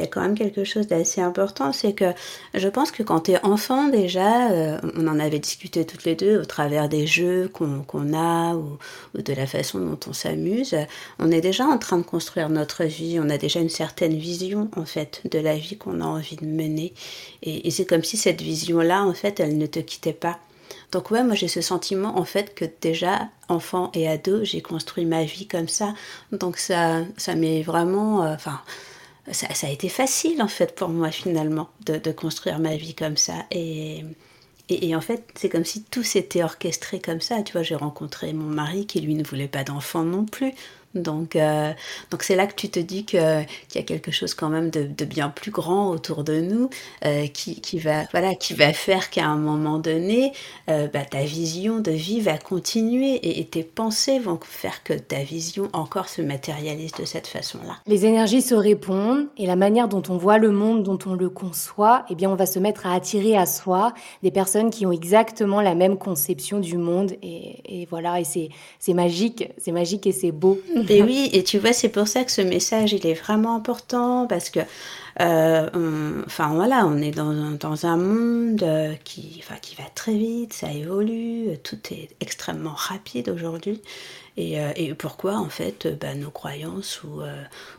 a, 0.00 0.06
quand 0.06 0.20
même 0.20 0.34
quelque 0.34 0.64
chose 0.64 0.86
d'assez 0.88 1.20
important, 1.20 1.72
c'est 1.72 1.92
que 1.92 2.12
je 2.54 2.68
pense 2.68 2.90
que 2.90 3.02
quand 3.02 3.20
tu 3.20 3.32
es 3.32 3.44
enfant 3.44 3.88
déjà, 3.88 4.50
euh, 4.50 4.78
on 4.96 5.06
en 5.06 5.20
avait 5.20 5.38
discuté 5.38 5.84
toutes 5.84 6.04
les 6.04 6.16
deux 6.16 6.40
au 6.40 6.44
travers 6.44 6.88
des 6.88 7.06
jeux 7.06 7.48
qu'on 7.48 8.12
a 8.14 8.54
ou, 8.54 8.78
ou, 9.16 9.22
de 9.22 9.32
la 9.32 9.46
façon 9.46 9.78
dont 9.78 9.98
on 10.08 10.12
s'amuse, 10.12 10.74
on 11.18 11.30
est 11.30 11.40
déjà 11.40 11.64
en 11.64 11.78
train 11.78 11.98
de 11.98 12.02
construire 12.02 12.48
notre 12.48 12.84
vie, 12.84 13.20
on 13.22 13.30
a 13.30 13.38
déjà 13.38 13.60
une 13.60 13.68
certaine 13.68 14.16
vision 14.16 14.68
en 14.76 14.84
fait 14.84 15.22
de 15.30 15.38
la 15.38 15.56
vie 15.56 15.78
qu'on 15.78 16.00
a 16.00 16.04
envie 16.04 16.36
de 16.36 16.46
mener. 16.46 16.92
Et 17.42 17.61
et, 17.62 17.70
c'est 17.70 17.86
comme 17.86 18.04
si 18.04 18.16
cette 18.16 18.40
vision-là, 18.40 19.04
en 19.04 19.14
fait, 19.14 19.40
elle 19.40 19.58
ne 19.58 19.66
te 19.66 19.78
quittait 19.78 20.12
pas. 20.12 20.38
Donc 20.90 21.10
ouais, 21.10 21.24
moi 21.24 21.34
j'ai 21.34 21.48
ce 21.48 21.62
sentiment 21.62 22.18
en 22.18 22.24
fait 22.24 22.54
que 22.54 22.66
déjà 22.82 23.28
enfant 23.48 23.90
et 23.94 24.08
ado, 24.08 24.44
j'ai 24.44 24.60
construit 24.60 25.06
ma 25.06 25.24
vie 25.24 25.46
comme 25.46 25.68
ça. 25.68 25.94
Donc 26.32 26.58
ça, 26.58 27.00
ça 27.16 27.34
m'est 27.34 27.62
vraiment, 27.62 28.24
euh, 28.24 28.34
enfin, 28.34 28.60
ça, 29.30 29.46
a 29.66 29.70
été 29.70 29.88
facile 29.88 30.42
en 30.42 30.48
fait 30.48 30.74
pour 30.74 30.90
moi 30.90 31.10
finalement 31.10 31.70
de, 31.86 31.96
de 31.96 32.12
construire 32.12 32.58
ma 32.58 32.76
vie 32.76 32.94
comme 32.94 33.16
ça. 33.16 33.46
Et, 33.50 34.04
et, 34.68 34.88
et 34.88 34.96
en 34.96 35.00
fait, 35.00 35.24
c'est 35.34 35.48
comme 35.48 35.64
si 35.64 35.82
tout 35.82 36.02
s'était 36.02 36.42
orchestré 36.42 37.00
comme 37.00 37.22
ça. 37.22 37.42
Tu 37.42 37.52
vois, 37.52 37.62
j'ai 37.62 37.74
rencontré 37.74 38.32
mon 38.34 38.48
mari 38.48 38.86
qui 38.86 39.00
lui 39.00 39.14
ne 39.14 39.24
voulait 39.24 39.48
pas 39.48 39.64
d'enfant 39.64 40.02
non 40.02 40.24
plus. 40.26 40.52
Donc, 40.94 41.36
euh, 41.36 41.72
donc 42.10 42.22
c'est 42.22 42.36
là 42.36 42.46
que 42.46 42.54
tu 42.54 42.68
te 42.68 42.78
dis 42.78 43.04
qu'il 43.04 43.20
y 43.20 43.78
a 43.78 43.82
quelque 43.82 44.10
chose 44.10 44.34
quand 44.34 44.48
même 44.48 44.70
de, 44.70 45.04
bien 45.04 45.30
plus 45.30 45.50
grand 45.50 45.90
autour 45.90 46.22
de 46.22 46.40
nous 46.40 46.70
euh, 47.04 47.26
qui, 47.26 47.60
qui, 47.60 47.78
va, 47.78 48.04
voilà, 48.12 48.34
qui 48.34 48.54
va 48.54 48.72
faire 48.72 49.10
qu'à 49.10 49.26
un 49.26 49.36
moment 49.36 49.78
donné, 49.78 50.32
euh, 50.68 50.86
bah, 50.88 51.04
ta 51.04 51.22
vision 51.22 51.80
de 51.80 51.90
vie 51.90 52.20
va 52.20 52.38
continuer 52.38 53.40
et, 53.40 53.44
tes 53.44 53.64
pensées 53.64 54.18
vont 54.18 54.38
faire 54.42 54.82
que 54.84 54.94
ta 54.94 55.22
vision 55.22 55.68
encore 55.72 56.08
se 56.08 56.22
matérialise 56.22 56.92
de 56.92 57.04
cette 57.04 57.26
façon-là. 57.26 57.76
Les 57.86 58.06
énergies 58.06 58.40
se 58.40 58.54
répondent 58.54 59.26
et 59.36 59.46
la 59.46 59.56
manière 59.56 59.88
dont 59.88 60.02
on 60.08 60.16
voit 60.16 60.38
le 60.38 60.52
monde, 60.52 60.84
dont 60.84 60.98
on 61.06 61.14
le 61.14 61.28
conçoit, 61.28 62.04
eh 62.08 62.14
bien, 62.14 62.30
on 62.30 62.36
va 62.36 62.46
se 62.46 62.58
mettre 62.58 62.86
à 62.86 62.94
attirer 62.94 63.36
à 63.36 63.46
soi 63.46 63.92
des 64.22 64.30
personnes 64.30 64.70
qui 64.70 64.86
ont 64.86 64.92
exactement 64.92 65.60
la 65.60 65.74
même 65.74 65.98
conception 65.98 66.60
du 66.60 66.76
monde 66.78 67.12
et, 67.22 67.82
et 67.82 67.86
voilà, 67.86 68.20
et 68.20 68.24
c'est 68.24 68.94
magique, 68.94 69.48
c'est 69.58 69.72
magique 69.72 70.06
et 70.06 70.12
c'est 70.12 70.32
beau. 70.32 70.58
Et 70.88 71.02
oui, 71.02 71.30
et 71.32 71.44
tu 71.44 71.58
vois, 71.58 71.72
c'est 71.72 71.88
pour 71.88 72.08
ça 72.08 72.24
que 72.24 72.30
ce 72.30 72.42
message, 72.42 72.92
il 72.92 73.06
est 73.06 73.14
vraiment 73.14 73.54
important 73.54 74.26
parce 74.26 74.50
que 74.50 74.60
enfin 75.18 76.54
voilà, 76.54 76.86
on 76.86 76.98
est 76.98 77.10
dans 77.10 77.86
un, 77.86 77.96
monde 77.96 78.64
qui, 79.04 79.40
enfin, 79.42 79.56
qui 79.60 79.74
va 79.76 79.84
très 79.94 80.14
vite, 80.14 80.52
ça 80.52 80.72
évolue, 80.72 81.58
tout 81.62 81.78
est 81.90 82.08
extrêmement 82.20 82.74
rapide 82.74 83.28
aujourd'hui. 83.28 83.80
Et, 84.36 84.56
et, 84.76 84.94
pourquoi 84.94 85.36
en 85.36 85.48
fait 85.48 85.86
bah, 86.00 86.14
nos 86.14 86.30
croyances 86.30 87.02
ou, 87.02 87.20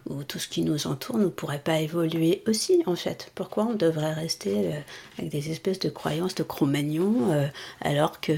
ou, 0.10 0.24
tout 0.24 0.38
ce 0.38 0.48
qui 0.48 0.62
nous 0.62 0.86
entoure 0.88 1.18
ne 1.18 1.28
pourrait 1.28 1.64
pas 1.64 1.80
évoluer 1.80 2.44
aussi 2.48 2.84
en 2.86 2.96
fait? 2.96 3.32
Pourquoi 3.34 3.66
on 3.66 3.74
devrait 3.74 4.14
rester 4.14 4.72
avec 5.18 5.32
des 5.32 5.50
espèces 5.50 5.80
de 5.80 5.90
croyances 5.90 6.36
de 6.36 6.44
Cro-Magnon 6.44 7.50
alors 7.82 8.22
que 8.22 8.34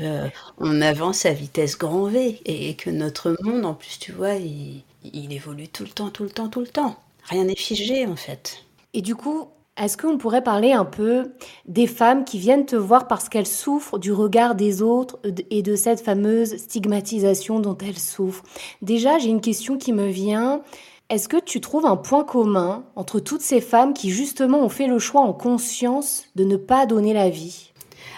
on 0.60 0.82
avance 0.82 1.26
à 1.26 1.34
vitesse 1.34 1.78
grand 1.78 2.06
V 2.06 2.40
et, 2.46 2.70
et, 2.70 2.76
que 2.76 2.90
notre 2.90 3.36
monde 3.42 3.66
en 3.66 3.74
plus 3.74 4.00
tu 4.00 4.14
vois 4.14 4.36
il, 4.36 4.84
il 5.14 5.34
évolue 5.34 5.68
tout 5.68 5.84
le 5.84 5.90
temps, 5.90 6.10
tout 6.10 6.24
le 6.24 6.30
temps, 6.30 6.50
tout 6.50 6.62
le 6.62 6.68
temps? 6.68 6.98
Rien 7.24 7.46
n'est 7.46 7.56
figé 7.56 8.06
en 8.06 8.16
fait. 8.16 8.64
Et 8.94 9.02
du 9.02 9.16
coup, 9.16 9.50
est-ce 9.78 9.98
qu'on 9.98 10.18
pourrait 10.18 10.44
parler 10.44 10.72
un 10.72 10.86
peu 10.86 11.34
des 11.66 11.88
femmes 11.88 12.24
qui 12.24 12.40
viennent 12.40 12.66
te 12.66 12.78
voir 12.78 13.08
parce 13.08 13.28
qu'elles 13.28 13.46
souffrent 13.46 14.00
du 14.00 14.14
regard 14.14 14.56
des 14.56 14.82
autres 14.82 15.20
et 15.50 15.62
de 15.64 15.76
cette 15.76 16.00
fameuse 16.00 16.56
stigmatisation 16.56 17.60
dont 17.60 17.78
elles 17.78 18.00
souffrent? 18.00 18.44
Déjà, 18.82 19.18
j'ai 19.20 19.28
une 19.28 19.42
question 19.42 19.78
qui 19.78 19.92
me 19.92 20.08
vient. 20.08 20.62
Est-ce 21.10 21.28
que 21.28 21.38
tu 21.38 21.60
trouves 21.60 21.86
un 21.86 21.98
point 21.98 22.24
commun 22.24 22.86
entre 22.96 23.20
toutes 23.20 23.42
ces 23.42 23.60
femmes 23.60 23.94
qui 23.94 24.12
justement 24.12 24.64
ont 24.64 24.70
fait 24.70 24.88
le 24.88 24.98
choix 24.98 25.22
en 25.22 25.34
conscience 25.34 26.24
de 26.36 26.46
ne 26.46 26.56
pas 26.56 26.86
donner 26.86 27.14
la 27.14 27.30
vie? 27.30 27.74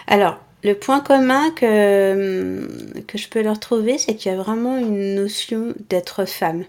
Alors, 0.06 0.38
le 0.62 0.74
point 0.74 1.00
commun 1.00 1.50
que, 1.50 3.02
que 3.06 3.18
je 3.18 3.28
peux 3.28 3.42
leur 3.42 3.58
trouver, 3.58 3.98
c'est 3.98 4.14
qu'il 4.14 4.30
y 4.30 4.34
a 4.34 4.38
vraiment 4.38 4.78
une 4.78 5.16
notion 5.16 5.74
d'être 5.88 6.24
femme. 6.24 6.64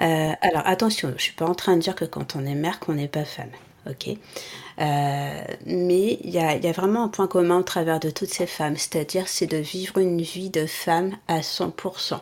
Euh, 0.00 0.32
alors 0.40 0.62
attention, 0.66 1.08
je 1.08 1.14
ne 1.14 1.18
suis 1.18 1.34
pas 1.34 1.46
en 1.46 1.54
train 1.54 1.76
de 1.76 1.82
dire 1.82 1.94
que 1.94 2.04
quand 2.04 2.36
on 2.36 2.46
est 2.46 2.54
mère, 2.54 2.80
qu'on 2.80 2.94
n'est 2.94 3.08
pas 3.08 3.24
femme. 3.24 3.50
Ok. 3.88 4.08
Euh, 4.08 5.40
mais 5.66 6.18
il 6.22 6.30
y 6.30 6.38
a, 6.38 6.72
vraiment 6.72 7.04
un 7.04 7.08
point 7.08 7.26
commun 7.26 7.58
au 7.58 7.62
travers 7.62 8.00
de 8.00 8.10
toutes 8.10 8.30
ces 8.30 8.46
femmes, 8.46 8.76
c'est-à-dire 8.76 9.28
c'est 9.28 9.46
de 9.46 9.56
vivre 9.56 9.98
une 9.98 10.20
vie 10.20 10.50
de 10.50 10.66
femme 10.66 11.16
à 11.28 11.40
100%, 11.40 12.20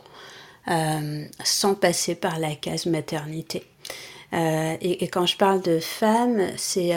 euh, 0.69 1.25
sans 1.45 1.75
passer 1.75 2.15
par 2.15 2.39
la 2.39 2.55
case 2.55 2.87
maternité. 2.87 3.65
Et, 4.31 5.05
et, 5.05 5.09
quand 5.09 5.25
je 5.25 5.39
parle 5.39 5.63
de 5.63 5.79
femmes, 5.79 6.49
c'est 6.59 6.93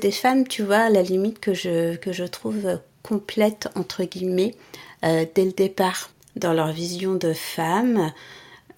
des 0.00 0.12
femmes, 0.12 0.46
tu 0.46 0.62
vois, 0.62 0.88
la 0.88 1.02
limite 1.02 1.40
que 1.40 1.52
je, 1.52 1.96
que 1.96 2.12
je 2.12 2.22
trouve 2.22 2.78
complètes, 3.02 3.68
entre 3.74 4.04
guillemets, 4.04 4.54
dès 5.02 5.44
le 5.44 5.50
départ. 5.50 6.10
Dans 6.36 6.52
leur 6.52 6.70
vision 6.70 7.16
de 7.16 7.32
femme, 7.32 8.12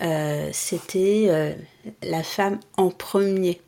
euh, 0.03 0.49
c'était 0.53 1.27
euh, 1.29 1.53
la 2.03 2.23
femme 2.23 2.59
en 2.77 2.91
premier. 2.91 3.61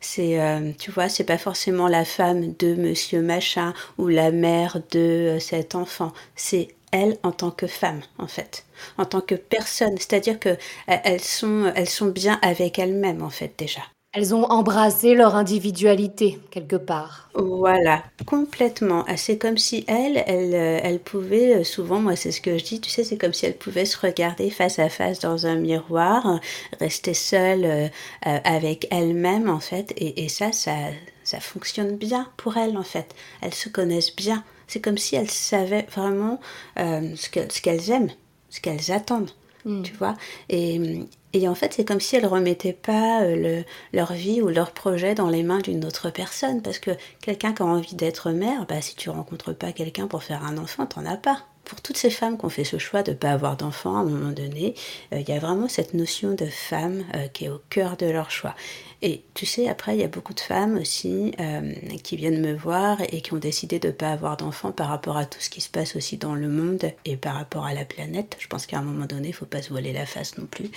C'est, 0.00 0.40
euh, 0.40 0.72
tu 0.78 0.90
vois, 0.90 1.08
c'est 1.08 1.24
pas 1.24 1.38
forcément 1.38 1.88
la 1.88 2.04
femme 2.04 2.54
de 2.54 2.74
Monsieur 2.74 3.22
Machin 3.22 3.74
ou 3.98 4.08
la 4.08 4.30
mère 4.30 4.80
de 4.90 5.38
cet 5.40 5.74
enfant. 5.74 6.12
C'est 6.36 6.68
elle 6.92 7.18
en 7.22 7.32
tant 7.32 7.50
que 7.50 7.66
femme, 7.66 8.00
en 8.18 8.26
fait, 8.26 8.64
en 8.98 9.04
tant 9.04 9.20
que 9.20 9.34
personne. 9.34 9.96
C'est-à-dire 9.96 10.38
que 10.40 10.56
elles 10.86 11.20
sont, 11.20 11.72
elles 11.74 11.88
sont 11.88 12.08
bien 12.08 12.38
avec 12.42 12.78
elles-mêmes, 12.78 13.22
en 13.22 13.30
fait, 13.30 13.52
déjà. 13.58 13.82
Elles 14.12 14.34
ont 14.34 14.44
embrassé 14.50 15.14
leur 15.14 15.36
individualité, 15.36 16.40
quelque 16.50 16.74
part. 16.74 17.30
Voilà, 17.34 18.02
complètement. 18.26 19.04
Ah, 19.06 19.16
c'est 19.16 19.38
comme 19.38 19.56
si 19.56 19.84
elles, 19.86 20.24
elles, 20.26 20.54
euh, 20.54 20.80
elles 20.82 20.98
pouvaient, 20.98 21.60
euh, 21.60 21.64
souvent, 21.64 22.00
moi 22.00 22.16
c'est 22.16 22.32
ce 22.32 22.40
que 22.40 22.58
je 22.58 22.64
dis, 22.64 22.80
tu 22.80 22.90
sais, 22.90 23.04
c'est 23.04 23.16
comme 23.16 23.32
si 23.32 23.46
elles 23.46 23.56
pouvaient 23.56 23.84
se 23.84 23.96
regarder 23.96 24.50
face 24.50 24.80
à 24.80 24.88
face 24.88 25.20
dans 25.20 25.46
un 25.46 25.54
miroir, 25.54 26.40
rester 26.80 27.14
seules 27.14 27.64
euh, 27.64 27.88
avec 28.22 28.88
elles-mêmes, 28.90 29.48
en 29.48 29.60
fait, 29.60 29.92
et, 29.96 30.28
ça, 30.28 30.50
ça, 30.50 30.74
ça 31.22 31.38
fonctionne 31.38 31.96
bien 31.96 32.28
pour 32.36 32.56
elles, 32.56 32.76
en 32.76 32.82
fait. 32.82 33.14
Elles 33.42 33.54
se 33.54 33.68
connaissent 33.68 34.16
bien. 34.16 34.42
C'est 34.66 34.80
comme 34.80 34.98
si 34.98 35.14
elles 35.14 35.30
savaient 35.30 35.86
vraiment 35.90 36.40
ce 36.76 37.60
qu'elles 37.60 37.90
aiment, 37.90 38.10
ce 38.50 38.60
qu'elles 38.60 38.92
attendent. 38.92 39.30
Hmm. 39.64 39.82
Tu 39.82 39.92
vois 39.94 40.16
et, 40.48 41.06
et 41.32 41.48
en 41.48 41.54
fait, 41.54 41.74
c'est 41.74 41.84
comme 41.84 42.00
si 42.00 42.16
elles 42.16 42.26
remettaient 42.26 42.72
pas 42.72 43.22
euh, 43.22 43.36
le, 43.36 43.64
leur 43.92 44.12
vie 44.12 44.42
ou 44.42 44.48
leur 44.48 44.72
projet 44.72 45.14
dans 45.14 45.28
les 45.28 45.42
mains 45.42 45.60
d'une 45.60 45.84
autre 45.84 46.10
personne. 46.10 46.60
Parce 46.60 46.78
que 46.78 46.90
quelqu'un 47.22 47.52
qui 47.52 47.62
a 47.62 47.66
envie 47.66 47.94
d'être 47.94 48.30
mère, 48.30 48.66
bah, 48.66 48.80
si 48.80 48.96
tu 48.96 49.10
rencontres 49.10 49.52
pas 49.52 49.72
quelqu'un 49.72 50.08
pour 50.08 50.24
faire 50.24 50.44
un 50.44 50.58
enfant, 50.58 50.86
t'en 50.86 51.06
as 51.06 51.16
pas. 51.16 51.44
Pour 51.64 51.82
toutes 51.82 51.98
ces 51.98 52.10
femmes 52.10 52.36
qui 52.36 52.44
ont 52.46 52.48
fait 52.48 52.64
ce 52.64 52.78
choix 52.78 53.04
de 53.04 53.12
ne 53.12 53.16
pas 53.16 53.30
avoir 53.30 53.56
d'enfant 53.56 53.96
à 53.96 54.00
un 54.00 54.04
moment 54.04 54.32
donné, 54.32 54.74
euh, 55.12 55.20
il 55.20 55.28
y 55.28 55.32
a 55.32 55.38
vraiment 55.38 55.68
cette 55.68 55.94
notion 55.94 56.34
de 56.34 56.46
femme 56.46 57.04
euh, 57.14 57.28
qui 57.28 57.44
est 57.44 57.48
au 57.48 57.60
cœur 57.70 57.96
de 57.96 58.06
leur 58.06 58.30
choix. 58.30 58.56
Et 59.02 59.22
tu 59.32 59.46
sais, 59.46 59.68
après, 59.68 59.96
il 59.96 60.00
y 60.00 60.04
a 60.04 60.08
beaucoup 60.08 60.34
de 60.34 60.40
femmes 60.40 60.76
aussi 60.76 61.32
euh, 61.40 61.72
qui 62.02 62.16
viennent 62.16 62.40
me 62.42 62.54
voir 62.54 62.98
et 63.10 63.22
qui 63.22 63.32
ont 63.32 63.38
décidé 63.38 63.78
de 63.78 63.88
ne 63.88 63.92
pas 63.92 64.10
avoir 64.10 64.36
d'enfants 64.36 64.72
par 64.72 64.88
rapport 64.88 65.16
à 65.16 65.24
tout 65.24 65.40
ce 65.40 65.48
qui 65.48 65.62
se 65.62 65.70
passe 65.70 65.96
aussi 65.96 66.18
dans 66.18 66.34
le 66.34 66.48
monde 66.48 66.92
et 67.06 67.16
par 67.16 67.34
rapport 67.34 67.64
à 67.64 67.72
la 67.72 67.86
planète. 67.86 68.36
Je 68.38 68.46
pense 68.46 68.66
qu'à 68.66 68.78
un 68.78 68.82
moment 68.82 69.06
donné, 69.06 69.28
il 69.28 69.30
ne 69.30 69.36
faut 69.36 69.46
pas 69.46 69.62
se 69.62 69.70
voiler 69.70 69.94
la 69.94 70.04
face 70.04 70.36
non 70.36 70.44
plus. 70.44 70.70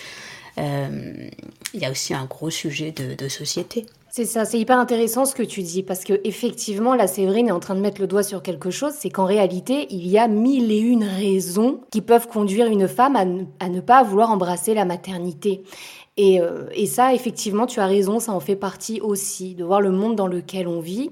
Euh, 0.57 1.29
il 1.73 1.79
y 1.79 1.85
a 1.85 1.91
aussi 1.91 2.13
un 2.13 2.25
gros 2.25 2.49
sujet 2.49 2.91
de, 2.91 3.27
société. 3.27 3.85
C'est 4.11 4.25
ça, 4.25 4.45
c'est 4.45 4.59
hyper 4.59 4.77
intéressant 4.77 5.25
ce 5.25 5.33
que 5.33 5.41
tu 5.41 5.63
dis, 5.63 5.81
parce 5.81 6.03
que 6.03 6.21
effectivement, 6.23 6.93
la 6.93 7.07
Séverine 7.07 7.47
est 7.47 7.51
en 7.51 7.59
train 7.59 7.73
de 7.73 7.79
mettre 7.79 7.99
le 7.99 8.05
doigt 8.05 8.21
sur 8.21 8.43
quelque 8.43 8.69
chose, 8.69 8.93
c'est 8.95 9.09
qu'en 9.09 9.25
réalité, 9.25 9.87
il 9.89 10.07
y 10.07 10.19
a 10.19 10.27
mille 10.27 10.71
et 10.71 10.77
une 10.77 11.03
raisons 11.03 11.81
qui 11.91 12.01
peuvent 12.01 12.27
conduire 12.27 12.67
une 12.67 12.87
femme 12.87 13.15
à 13.15 13.25
à 13.65 13.69
ne 13.69 13.81
pas 13.81 14.03
vouloir 14.03 14.29
embrasser 14.29 14.75
la 14.75 14.85
maternité. 14.85 15.63
Euh, 16.19 16.67
et, 16.73 16.85
ça, 16.85 17.13
effectivement, 17.13 17.65
tu 17.65 17.79
as 17.79 17.87
raison, 17.87 18.19
ça 18.19 18.33
en 18.33 18.39
fait 18.39 18.55
partie 18.55 19.01
aussi, 19.01 19.55
de 19.55 19.63
voir 19.63 19.81
le 19.81 19.91
monde 19.91 20.15
dans 20.15 20.27
lequel 20.27 20.67
on 20.67 20.79
vit. 20.79 21.09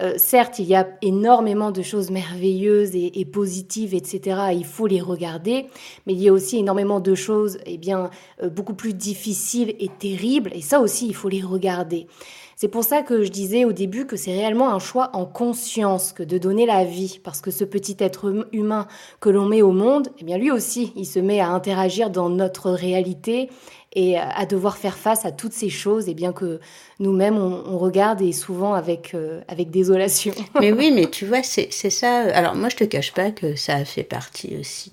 Euh, 0.00 0.14
certes, 0.16 0.60
il 0.60 0.66
y 0.66 0.76
a 0.76 0.86
énormément 1.02 1.72
de 1.72 1.82
choses 1.82 2.10
merveilleuses 2.10 2.94
et, 2.94 3.24
positives, 3.24 3.94
etc. 3.94 4.52
Il 4.52 4.64
faut 4.64 4.86
les 4.86 5.00
regarder, 5.00 5.66
mais 6.06 6.12
il 6.12 6.22
y 6.22 6.28
a 6.28 6.32
aussi 6.32 6.58
énormément 6.58 7.00
de 7.00 7.14
choses, 7.16 7.58
eh 7.66 7.78
bien, 7.78 8.10
euh, 8.42 8.48
beaucoup 8.48 8.74
plus 8.74 8.94
difficiles 8.94 9.74
et 9.80 9.88
terribles. 9.88 10.52
Et 10.54 10.62
ça 10.62 10.80
aussi, 10.80 11.08
il 11.08 11.14
faut 11.14 11.28
les 11.28 11.42
regarder. 11.42 12.06
C'est 12.54 12.68
pour 12.68 12.82
ça 12.82 13.02
que 13.02 13.22
je 13.22 13.30
disais 13.30 13.64
au 13.64 13.72
début 13.72 14.04
que 14.06 14.16
c'est 14.16 14.32
réellement 14.32 14.72
un 14.72 14.80
choix 14.80 15.10
en 15.14 15.26
conscience 15.26 16.12
que 16.12 16.24
de 16.24 16.38
donner 16.38 16.66
la 16.66 16.84
vie, 16.84 17.20
parce 17.22 17.40
que 17.40 17.50
ce 17.50 17.64
petit 17.64 17.96
être 18.00 18.30
hum, 18.30 18.46
humain 18.52 18.86
que 19.20 19.30
l'on 19.30 19.46
met 19.46 19.62
au 19.62 19.72
monde, 19.72 20.08
eh 20.18 20.24
bien, 20.24 20.38
lui 20.38 20.50
aussi, 20.50 20.92
il 20.96 21.06
se 21.06 21.18
met 21.18 21.40
à 21.40 21.50
interagir 21.50 22.10
dans 22.10 22.28
notre 22.28 22.70
réalité 22.70 23.48
et 23.92 24.18
à 24.18 24.44
devoir 24.44 24.76
faire 24.76 24.98
face 24.98 25.24
à 25.24 25.32
toutes 25.32 25.54
ces 25.54 25.70
choses, 25.70 26.08
et 26.08 26.14
bien 26.14 26.32
que 26.32 26.60
nous-mêmes, 27.00 27.38
on, 27.38 27.78
regarde 27.78 28.20
et 28.20 28.32
souvent 28.32 28.74
avec, 28.74 29.14
euh, 29.14 29.40
avec 29.48 29.70
désolation. 29.70 30.34
mais 30.60 30.72
oui, 30.72 30.90
mais 30.90 31.08
tu 31.08 31.24
vois, 31.24 31.42
c'est 31.42 31.70
ça. 31.70 32.20
Alors 32.34 32.54
moi, 32.54 32.68
je 32.68 32.76
te 32.76 32.84
cache 32.84 33.12
pas 33.14 33.30
que 33.30 33.56
ça 33.56 33.76
a 33.76 33.84
fait 33.84 34.02
partie 34.02 34.56
aussi 34.58 34.92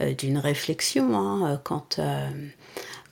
euh, 0.00 0.12
d'une 0.14 0.38
réflexion 0.38 1.16
hein, 1.16 1.60
quand... 1.64 1.98
Euh, 1.98 2.28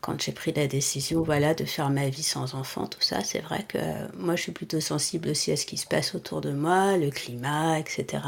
quand 0.03 0.21
j'ai 0.21 0.33
pris 0.33 0.53
la 0.53 0.67
décision 0.67 1.23
voilà, 1.23 1.55
de 1.55 1.65
faire 1.65 1.89
ma 1.89 2.09
vie 2.09 2.25
sans 2.25 2.57
enfant, 2.57 2.89
tout 2.89 3.01
ça, 3.01 3.23
c'est 3.23 3.39
vrai 3.39 3.65
que 3.69 3.79
moi 4.17 4.35
je 4.35 4.43
suis 4.43 4.51
plutôt 4.51 4.81
sensible 4.81 5.29
aussi 5.29 5.53
à 5.53 5.57
ce 5.57 5.65
qui 5.65 5.77
se 5.77 5.87
passe 5.87 6.17
autour 6.17 6.41
de 6.41 6.51
moi, 6.51 6.97
le 6.97 7.11
climat, 7.11 7.79
etc. 7.79 8.19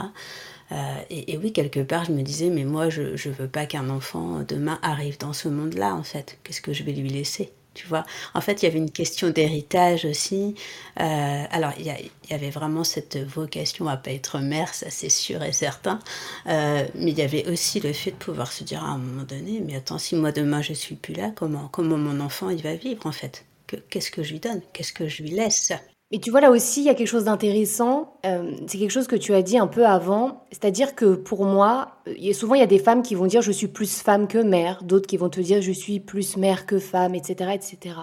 Euh, 0.72 0.76
et, 1.10 1.36
oui, 1.38 1.52
quelque 1.52 1.80
part, 1.80 2.04
je 2.04 2.12
me 2.12 2.22
disais, 2.22 2.50
mais 2.50 2.64
moi, 2.64 2.90
je 2.90 3.02
ne 3.02 3.34
veux 3.34 3.48
pas 3.48 3.66
qu'un 3.66 3.90
enfant 3.90 4.40
demain 4.46 4.78
arrive 4.82 5.18
dans 5.18 5.32
ce 5.32 5.48
monde-là, 5.48 5.94
en 5.94 6.02
fait. 6.02 6.38
Qu'est-ce 6.44 6.60
que 6.60 6.72
je 6.72 6.82
vais 6.82 6.92
lui 6.92 7.08
laisser 7.08 7.52
tu 7.74 7.88
vois? 7.88 8.04
En 8.34 8.40
fait, 8.40 8.62
il 8.62 8.66
y 8.66 8.68
avait 8.68 8.78
une 8.78 8.90
question 8.90 9.30
d'héritage 9.30 10.04
aussi. 10.04 10.54
Euh, 11.00 11.44
alors, 11.50 11.72
il 11.78 11.86
y, 11.86 12.34
avait 12.34 12.50
vraiment 12.50 12.84
cette 12.84 13.16
vocation 13.18 13.88
à 13.88 13.96
pas 13.96 14.12
être 14.12 14.38
mère, 14.38 14.72
ça 14.72 14.90
c'est 14.90 15.08
sûr 15.10 15.42
et 15.42 15.52
certain. 15.52 15.98
Euh, 16.46 16.86
mais 16.94 17.10
il 17.10 17.18
y 17.18 17.22
avait 17.22 17.46
aussi 17.48 17.80
le 17.80 17.92
fait 17.92 18.12
de 18.12 18.16
pouvoir 18.16 18.52
se 18.52 18.64
dire 18.64 18.82
à 18.82 18.88
un 18.88 18.98
moment 18.98 19.24
donné, 19.24 19.60
mais 19.60 19.76
attends, 19.76 19.98
si 19.98 20.14
moi 20.14 20.32
demain 20.32 20.62
je 20.62 20.72
suis 20.72 20.94
plus 20.94 21.14
là, 21.14 21.32
comment, 21.34 21.68
comment 21.68 21.98
mon 21.98 22.20
enfant 22.20 22.48
il 22.50 22.62
va 22.62 22.74
vivre 22.76 23.06
en 23.06 23.12
fait? 23.12 23.44
Qu'est-ce 23.90 24.10
que 24.10 24.22
je 24.22 24.32
lui 24.32 24.40
donne? 24.40 24.62
Qu'est-ce 24.72 24.92
que 24.92 25.08
je 25.08 25.22
lui 25.22 25.30
laisse? 25.30 25.72
Et 26.14 26.20
tu 26.20 26.30
vois, 26.30 26.40
là 26.40 26.52
aussi, 26.52 26.80
il 26.80 26.84
y 26.84 26.90
a 26.90 26.94
quelque 26.94 27.08
chose 27.08 27.24
d'intéressant. 27.24 28.14
Euh, 28.24 28.52
c'est 28.68 28.78
quelque 28.78 28.92
chose 28.92 29.08
que 29.08 29.16
tu 29.16 29.34
as 29.34 29.42
dit 29.42 29.58
un 29.58 29.66
peu 29.66 29.84
avant. 29.84 30.44
C'est-à-dire 30.52 30.94
que 30.94 31.16
pour 31.16 31.44
moi, 31.44 31.88
a, 32.06 32.32
souvent, 32.32 32.54
il 32.54 32.60
y 32.60 32.62
a 32.62 32.68
des 32.68 32.78
femmes 32.78 33.02
qui 33.02 33.16
vont 33.16 33.26
dire 33.26 33.42
je 33.42 33.50
suis 33.50 33.66
plus 33.66 34.00
femme 34.00 34.28
que 34.28 34.38
mère, 34.38 34.84
d'autres 34.84 35.08
qui 35.08 35.16
vont 35.16 35.28
te 35.28 35.40
dire 35.40 35.60
je 35.60 35.72
suis 35.72 35.98
plus 35.98 36.36
mère 36.36 36.66
que 36.66 36.78
femme, 36.78 37.16
etc. 37.16 37.50
etc. 37.54 37.96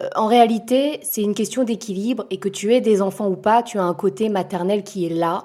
Euh, 0.00 0.08
en 0.16 0.26
réalité, 0.26 0.98
c'est 1.04 1.22
une 1.22 1.36
question 1.36 1.62
d'équilibre 1.62 2.26
et 2.30 2.38
que 2.38 2.48
tu 2.48 2.74
aies 2.74 2.80
des 2.80 3.00
enfants 3.00 3.28
ou 3.28 3.36
pas, 3.36 3.62
tu 3.62 3.78
as 3.78 3.84
un 3.84 3.94
côté 3.94 4.28
maternel 4.30 4.82
qui 4.82 5.06
est 5.06 5.14
là 5.14 5.44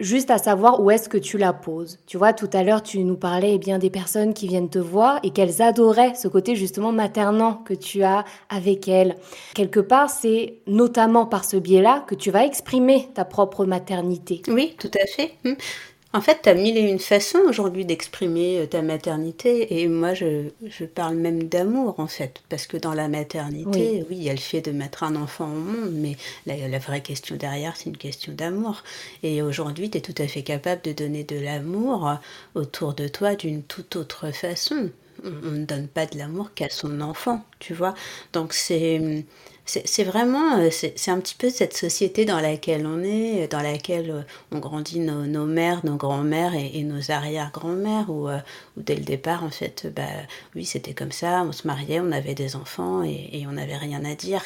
juste 0.00 0.30
à 0.30 0.38
savoir 0.38 0.80
où 0.80 0.90
est-ce 0.90 1.08
que 1.08 1.18
tu 1.18 1.38
la 1.38 1.52
poses. 1.52 1.98
Tu 2.06 2.16
vois, 2.16 2.32
tout 2.32 2.50
à 2.52 2.62
l'heure, 2.62 2.82
tu 2.82 3.02
nous 3.04 3.16
parlais 3.16 3.54
eh 3.54 3.58
bien 3.58 3.78
des 3.78 3.90
personnes 3.90 4.34
qui 4.34 4.46
viennent 4.46 4.70
te 4.70 4.78
voir 4.78 5.18
et 5.22 5.30
qu'elles 5.30 5.62
adoraient 5.62 6.14
ce 6.14 6.28
côté 6.28 6.56
justement 6.56 6.92
maternant 6.92 7.54
que 7.54 7.74
tu 7.74 8.02
as 8.02 8.24
avec 8.48 8.88
elles. 8.88 9.16
Quelque 9.54 9.80
part, 9.80 10.10
c'est 10.10 10.54
notamment 10.66 11.26
par 11.26 11.44
ce 11.44 11.56
biais-là 11.56 12.04
que 12.06 12.14
tu 12.14 12.30
vas 12.30 12.44
exprimer 12.44 13.08
ta 13.14 13.24
propre 13.24 13.64
maternité. 13.64 14.42
Oui, 14.48 14.76
tout 14.78 14.90
à 14.94 15.06
fait. 15.06 15.34
En 16.14 16.22
fait, 16.22 16.40
tu 16.42 16.48
as 16.48 16.54
mille 16.54 16.78
et 16.78 16.88
une 16.88 16.98
façons 16.98 17.40
aujourd'hui 17.46 17.84
d'exprimer 17.84 18.60
euh, 18.60 18.66
ta 18.66 18.80
maternité. 18.80 19.78
Et 19.80 19.88
moi, 19.88 20.14
je, 20.14 20.48
je 20.66 20.84
parle 20.86 21.16
même 21.16 21.44
d'amour, 21.44 22.00
en 22.00 22.06
fait. 22.06 22.40
Parce 22.48 22.66
que 22.66 22.78
dans 22.78 22.94
la 22.94 23.08
maternité, 23.08 24.04
oui. 24.08 24.16
il 24.16 24.22
y 24.22 24.30
a 24.30 24.32
le 24.32 24.38
fait 24.38 24.62
de 24.62 24.70
mettre 24.72 25.02
un 25.02 25.16
enfant 25.16 25.44
au 25.46 25.58
monde, 25.58 25.92
mais 25.92 26.16
la, 26.46 26.66
la 26.66 26.78
vraie 26.78 27.02
question 27.02 27.36
derrière, 27.36 27.76
c'est 27.76 27.86
une 27.90 27.96
question 27.98 28.32
d'amour. 28.32 28.82
Et 29.22 29.42
aujourd'hui, 29.42 29.90
tu 29.90 29.98
es 29.98 30.00
tout 30.00 30.14
à 30.16 30.26
fait 30.26 30.42
capable 30.42 30.80
de 30.82 30.92
donner 30.92 31.24
de 31.24 31.38
l'amour 31.38 32.10
autour 32.54 32.94
de 32.94 33.06
toi 33.06 33.34
d'une 33.34 33.62
toute 33.62 33.94
autre 33.96 34.30
façon. 34.30 34.90
On 35.24 35.50
ne 35.50 35.64
donne 35.64 35.88
pas 35.88 36.06
de 36.06 36.16
l'amour 36.16 36.54
qu'à 36.54 36.70
son 36.70 37.00
enfant, 37.00 37.44
tu 37.58 37.74
vois. 37.74 37.92
Donc, 38.32 38.54
c'est 38.54 39.24
c'est 39.68 40.04
vraiment, 40.04 40.58
euh, 40.58 40.70
c'est 40.70 41.10
un 41.10 41.20
petit 41.20 41.34
peu 41.34 41.50
cette 41.50 41.76
société 41.76 42.24
dans 42.24 42.40
laquelle 42.40 42.86
on 42.86 43.02
est, 43.02 43.48
dans 43.48 43.60
laquelle 43.60 44.10
euh, 44.10 44.22
on 44.50 44.60
grandit 44.60 44.98
nos, 45.00 45.44
mères, 45.44 45.84
nos 45.84 45.96
grands-mères 45.96 46.54
et, 46.54 46.82
nos 46.84 47.10
arrière-grands-mères, 47.10 48.08
où, 48.08 48.28
euh, 48.28 48.38
dès 48.78 48.94
le 48.94 49.02
départ, 49.04 49.44
en 49.44 49.50
fait, 49.50 49.92
bah, 49.94 50.02
oui, 50.54 50.64
c'était 50.64 50.94
comme 50.94 51.12
ça, 51.12 51.42
on 51.46 51.52
se 51.52 51.66
mariait, 51.66 52.00
on 52.00 52.12
avait 52.12 52.34
des 52.34 52.56
enfants 52.56 53.02
et 53.02 53.44
on 53.46 53.52
n'avait 53.52 53.76
rien 53.76 54.04
à 54.04 54.14
dire. 54.14 54.42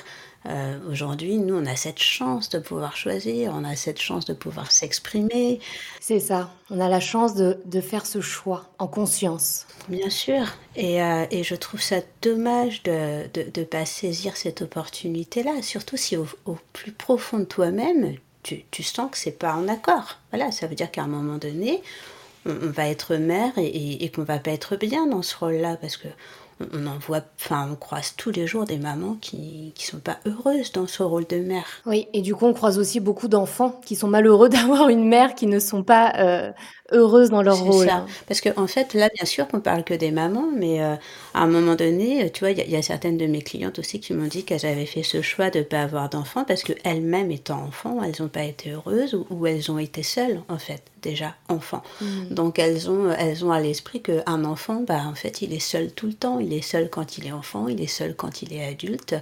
Euh, 0.47 0.79
Aujourd'hui, 0.91 1.39
nous, 1.39 1.57
on 1.57 1.67
a 1.67 1.77
cette 1.77 2.01
chance 2.01 2.49
de 2.49 2.59
pouvoir 2.59 2.97
choisir, 2.97 3.53
on 3.55 3.65
a 3.65 3.77
cette 3.77 4.01
chance 4.01 4.25
de 4.25 4.33
pouvoir 4.33 4.73
s'exprimer. 4.73 5.61
C'est 6.01 6.19
ça, 6.19 6.51
on 6.71 6.81
a 6.81 6.89
la 6.89 7.01
chance 7.01 7.35
de, 7.35 7.61
de, 7.65 7.81
faire 7.81 8.07
ce 8.07 8.21
choix 8.21 8.65
en 8.79 8.89
conscience. 8.89 9.67
Bien 9.89 10.11
sûr, 10.11 10.47
et, 10.75 11.03
euh, 11.03 11.27
et 11.31 11.45
je 11.45 11.55
trouve 11.55 11.81
ça 11.81 11.97
dommage 12.23 12.83
de 12.83 13.25
ne 13.37 13.65
pas 13.65 13.85
saisir 13.85 14.37
cette 14.37 14.63
opportunité-là, 14.63 15.63
surtout 15.63 15.97
si 15.97 16.17
au, 16.17 16.27
au, 16.45 16.57
plus 16.73 16.93
profond 16.93 17.39
de 17.39 17.45
toi-même, 17.45 18.17
tu, 18.43 18.65
tu, 18.73 18.83
sens 18.83 19.11
que 19.13 19.19
c'est 19.19 19.39
pas 19.39 19.55
en 19.55 19.69
accord. 19.69 20.19
Voilà, 20.33 20.51
ça 20.51 20.67
veut 20.67 20.75
dire 20.75 20.91
qu'à 20.91 21.03
un 21.03 21.09
moment 21.09 21.39
donné, 21.39 21.83
on, 22.47 22.51
on 22.51 22.71
va 22.71 22.89
être 22.89 23.15
mère 23.15 23.57
et, 23.57 23.67
et, 23.67 24.05
et 24.05 24.11
qu'on 24.11 24.25
va 24.25 24.41
pas 24.41 24.51
être 24.51 24.75
bien 24.75 25.07
dans 25.07 25.23
ce 25.23 25.37
rôle-là, 25.37 25.77
parce 25.77 25.97
que 25.97 26.09
on 26.73 26.87
en 26.87 26.99
voit, 26.99 27.23
enfin, 27.41 27.69
on 27.71 27.77
croise 27.77 28.15
tous 28.17 28.31
les 28.31 28.47
jours 28.47 28.65
des 28.65 28.79
mamans 28.79 29.17
qui 29.21 29.73
qui 29.75 29.87
sont 29.87 30.01
pas 30.01 30.19
heureuses 30.27 30.73
dans 30.73 30.87
ce 30.87 31.03
rôle 31.03 31.27
de 31.27 31.37
mère. 31.37 31.67
Oui, 31.87 32.09
et 32.13 32.23
du 32.23 32.35
coup, 32.35 32.47
on 32.47 32.53
croise 32.53 32.79
aussi 32.79 33.01
beaucoup 33.01 33.29
d'enfants 33.29 33.81
qui 33.85 33.97
sont 33.97 34.09
malheureux 34.09 34.49
d'avoir 34.51 34.89
une 34.89 35.09
mère 35.09 35.35
qui 35.35 35.47
ne 35.47 35.59
sont 35.59 35.83
pas 35.83 36.13
euh, 36.19 36.53
heureuses 36.93 37.31
dans 37.31 37.43
leur 37.43 37.59
rôle. 37.59 37.87
Ça. 37.87 38.07
Parce 38.27 38.41
qu'en 38.41 38.63
en 38.63 38.67
fait, 38.67 38.95
là, 38.95 39.09
bien 39.15 39.25
sûr 39.25 39.49
qu'on 39.49 39.61
parle 39.61 39.85
que 39.85 39.95
des 39.95 40.11
mamans, 40.11 40.49
mais 40.55 40.83
euh, 40.83 40.95
à 41.35 41.43
un 41.43 41.47
moment 41.47 41.75
donné, 41.75 42.31
tu 42.31 42.41
vois, 42.41 42.51
il 42.51 42.59
y, 42.59 42.71
y, 42.71 42.77
a 42.77 42.83
certaines 42.83 43.19
de 43.19 43.27
mes 43.27 43.43
clientes 43.43 43.79
aussi 43.79 44.01
qui 44.01 44.13
m'ont 44.13 44.27
dit 44.27 44.45
qu'elles 44.45 44.67
avaient 44.67 44.87
fait 44.87 45.03
ce 45.03 45.23
choix 45.23 45.51
de 45.51 45.61
ne 45.61 45.65
pas 45.65 45.83
avoir 45.83 46.09
d'enfants 46.09 46.45
parce 46.45 46.63
qu'elles-mêmes 46.63 47.31
étant 47.31 47.63
enfants, 47.63 48.01
elles 48.03 48.23
n'ont 48.23 48.29
pas 48.29 48.45
été 48.45 48.71
heureuses 48.71 49.15
ou, 49.15 49.27
ou, 49.31 49.47
elles 49.47 49.71
ont 49.71 49.79
été 49.79 50.03
seules, 50.03 50.41
en 50.49 50.59
fait, 50.59 50.83
déjà 51.03 51.35
enfants. 51.49 51.83
Mm. 52.01 52.35
Donc 52.35 52.59
elles 52.59 52.91
ont, 52.91 53.11
elles 53.13 53.45
ont 53.45 53.53
à 53.53 53.61
l'esprit 53.61 54.03
qu'un 54.03 54.45
enfant, 54.45 54.85
bah, 54.87 55.03
en 55.07 55.15
fait, 55.15 55.43
il 55.43 55.53
est 55.53 55.59
seul 55.59 55.91
tout 55.93 56.07
le 56.07 56.15
temps. 56.15 56.39
Il 56.39 56.53
est 56.53 56.63
seul 56.63 56.89
quand 56.91 57.19
il 57.19 57.27
est 57.27 57.33
enfant, 57.33 57.69
il 57.69 57.81
est 57.81 57.87
seul 57.87 58.15
quand 58.15 58.43
il 58.43 58.53
est 58.53 58.65
adulte. 58.65 59.15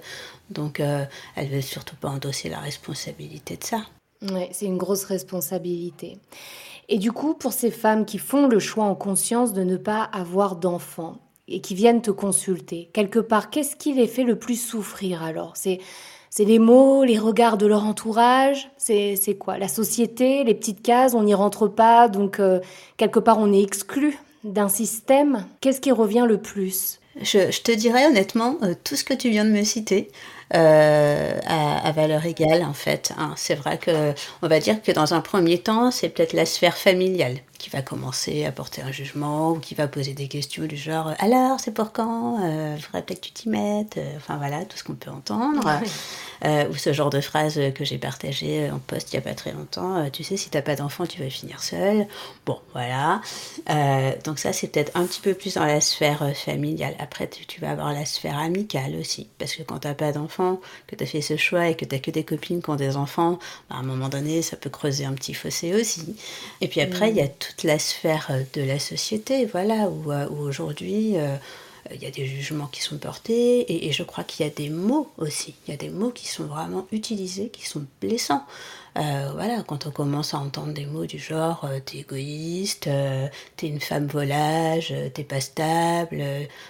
Donc 0.51 0.81
euh, 0.81 1.05
elles 1.37 1.49
ne 1.49 1.55
veulent 1.55 1.63
surtout 1.63 1.97
pas 1.97 2.09
endosser 2.09 2.49
la 2.49 2.59
responsabilité 2.59 3.57
de 3.57 3.65
ça. 3.65 3.83
Oui, 4.23 4.49
c'est 4.53 4.67
une 4.67 4.77
grosse 4.77 5.05
responsabilité. 5.05 6.19
Et 6.89 6.99
du 6.99 7.13
coup, 7.13 7.35
pour 7.35 7.53
ces 7.53 7.71
femmes 7.71 8.05
qui 8.05 8.19
font 8.19 8.49
le 8.49 8.59
choix 8.59 8.85
en 8.85 8.95
conscience 8.95 9.53
de 9.53 9.63
ne 9.63 9.77
pas 9.77 10.03
avoir 10.03 10.57
d'enfants 10.57 11.19
et 11.49 11.61
qui 11.61 11.75
viennent 11.75 12.03
te 12.03 12.11
consulter, 12.11 12.91
quelque 12.93 13.19
part, 13.19 13.51
qu'est-ce 13.51 13.77
qui 13.77 13.93
les 13.93 14.07
fait 14.07 14.25
le 14.25 14.39
plus 14.39 14.61
souffrir 14.61 15.23
alors? 15.23 15.57
C'est 15.57 15.79
c'est 16.33 16.45
les 16.45 16.61
mots, 16.61 17.03
les 17.03 17.19
regards 17.19 17.59
de 17.59 17.67
leur 17.67 17.85
entourage, 17.85 18.71
c'est 18.77 19.37
quoi? 19.37 19.59
La 19.59 19.67
société, 19.67 20.45
les 20.45 20.55
petites 20.55 20.81
cases, 20.81 21.15
on 21.15 21.25
n'y 21.25 21.35
rentre 21.35 21.67
pas, 21.67 22.09
donc 22.09 22.39
euh, 22.39 22.61
quelque 22.97 23.19
part 23.19 23.39
on 23.41 23.53
est 23.53 23.63
exclu 23.63 24.17
d'un 24.45 24.69
système? 24.69 25.45
Qu'est-ce 25.61 25.81
qui 25.81 25.91
revient 25.91 26.27
le 26.29 26.39
plus? 26.39 27.01
Je, 27.21 27.51
je, 27.51 27.63
te 27.63 27.73
dirais 27.73 28.07
honnêtement, 28.07 28.57
euh, 28.63 28.75
tout 28.85 28.95
ce 28.95 29.03
que 29.03 29.13
tu 29.13 29.29
viens 29.29 29.45
de 29.45 29.51
me 29.51 29.65
citer, 29.65 30.09
euh, 30.55 31.39
à, 31.47 31.87
à, 31.87 31.93
valeur 31.93 32.27
égale 32.27 32.65
en 32.65 32.73
fait. 32.73 33.13
Hein. 33.17 33.35
C'est 33.37 33.55
vrai 33.55 33.79
que 33.79 34.13
on 34.43 34.49
va 34.49 34.59
dire 34.59 34.83
que 34.83 34.91
dans 34.91 35.15
un 35.15 35.21
premier 35.21 35.59
temps, 35.59 35.91
c'est 35.91 36.09
peut-être 36.09 36.33
la 36.33 36.45
sphère 36.45 36.77
familiale 36.77 37.37
qui 37.59 37.71
va 37.71 37.83
commencer 37.83 38.45
à 38.45 38.53
porter 38.53 38.83
un 38.83 38.91
jugement 38.91 39.53
ou 39.53 39.59
qui 39.59 39.75
va 39.75 39.87
poser 39.87 40.13
des 40.15 40.27
questions 40.27 40.65
du 40.65 40.77
genre 40.77 41.13
alors 41.19 41.61
c'est 41.61 41.73
pour 41.73 41.93
quand? 41.93 42.43
Euh, 42.43 42.77
faudrait 42.79 43.03
peut-être 43.03 43.21
que 43.21 43.27
tu 43.27 43.33
t'y 43.33 43.49
mettes? 43.49 43.97
Euh, 43.99 44.17
enfin 44.17 44.39
voilà 44.39 44.65
tout 44.65 44.77
ce 44.77 44.83
qu'on 44.83 44.95
peut 44.95 45.11
entendre 45.11 45.63
oui. 45.83 45.89
Euh, 46.45 46.69
ou 46.69 46.75
ce 46.75 46.93
genre 46.93 47.11
de 47.11 47.21
phrase 47.21 47.61
que 47.75 47.85
j'ai 47.85 47.99
partagé 47.99 48.71
en 48.71 48.79
poste 48.79 49.13
il 49.13 49.17
y 49.17 49.19
a 49.19 49.23
pas 49.23 49.35
très 49.35 49.53
longtemps. 49.53 49.97
Euh, 49.99 50.09
tu 50.11 50.25
sais 50.25 50.37
si 50.37 50.49
t'as 50.51 50.63
pas 50.63 50.77
d'enfant 50.77 51.07
tu 51.07 51.23
vas 51.23 51.31
finir 51.31 51.63
seul. 51.63 52.07
Bon 52.47 52.59
voilà. 52.73 53.21
Euh, 53.69 54.13
donc 54.25 54.39
ça 54.39 54.53
c'est 54.53 54.69
peut-être 54.69 54.93
un 54.95 55.05
petit 55.05 55.21
peu 55.21 55.35
plus 55.35 55.55
dans 55.55 55.67
la 55.67 55.81
sphère 55.81 56.23
euh, 56.23 56.33
familiale. 56.33 56.95
Après 56.99 57.29
tu, 57.29 57.45
tu 57.45 57.61
vas 57.61 57.73
avoir 57.73 57.93
la 57.93 58.07
sphère 58.07 58.39
amicale 58.39 58.97
aussi. 58.97 59.29
Parce 59.39 59.55
que 59.55 59.63
quand 59.63 59.81
t'as 59.81 59.95
pas 59.95 60.13
d'enfant 60.13 60.61
que 60.87 60.97
t'as 60.97 61.07
fait 61.07 61.21
ce 61.21 61.37
choix 61.37 61.69
et 61.69 61.77
que 61.77 61.85
t'as 61.85 61.99
que 61.99 62.11
des 62.11 62.25
copines 62.25 62.63
qui 62.63 62.71
ont 62.71 62.77
des 62.77 62.97
enfants 62.97 63.39
bah, 63.69 63.77
à 63.77 63.79
un 63.81 63.83
moment 63.83 64.09
donné 64.09 64.41
ça 64.41 64.57
peut 64.57 64.71
creuser 64.71 65.05
un 65.05 65.13
petit 65.13 65.35
fossé 65.35 65.75
aussi. 65.75 66.17
Et 66.63 66.69
puis 66.69 66.81
après 66.81 67.11
il 67.11 67.15
mmh. 67.15 67.19
y 67.19 67.23
a 67.23 67.29
tout 67.29 67.51
toute 67.51 67.65
la 67.65 67.79
sphère 67.79 68.29
euh, 68.31 68.43
de 68.55 68.63
la 68.63 68.79
société, 68.79 69.45
voilà, 69.47 69.89
où, 69.89 70.13
où 70.13 70.47
aujourd'hui 70.47 71.17
euh, 71.17 71.37
il 71.93 72.03
y 72.03 72.07
a 72.07 72.11
des 72.11 72.27
jugements 72.27 72.67
qui 72.67 72.83
sont 72.83 72.99
portés 72.99 73.87
et, 73.87 73.93
je 73.93 74.03
crois 74.03 74.25
qu'il 74.25 74.47
y 74.47 74.49
a 74.49 74.53
des 74.53 74.71
mots 74.71 75.11
aussi. 75.19 75.55
Il 75.67 75.71
y 75.71 75.75
a 75.75 75.77
des 75.77 75.91
mots 75.91 76.11
qui 76.11 76.29
sont 76.29 76.45
vraiment 76.45 76.87
utilisés, 76.93 77.49
qui 77.49 77.67
sont 77.67 77.85
blessants. 78.01 78.45
Euh, 78.99 79.31
voilà, 79.33 79.63
quand 79.63 79.87
on 79.87 79.91
commence 79.91 80.35
à 80.35 80.39
entendre 80.39 80.73
des 80.73 80.87
mots 80.87 81.07
du 81.07 81.19
genre 81.19 81.65
euh, 81.65 81.79
t'es 81.85 81.99
égoïste, 81.99 82.89
euh, 82.89 83.29
t'es 83.57 83.69
une 83.69 83.81
femme 83.81 84.07
volage, 84.07 84.93
t'es 85.15 85.23
pas 85.25 85.41
stable, 85.41 86.23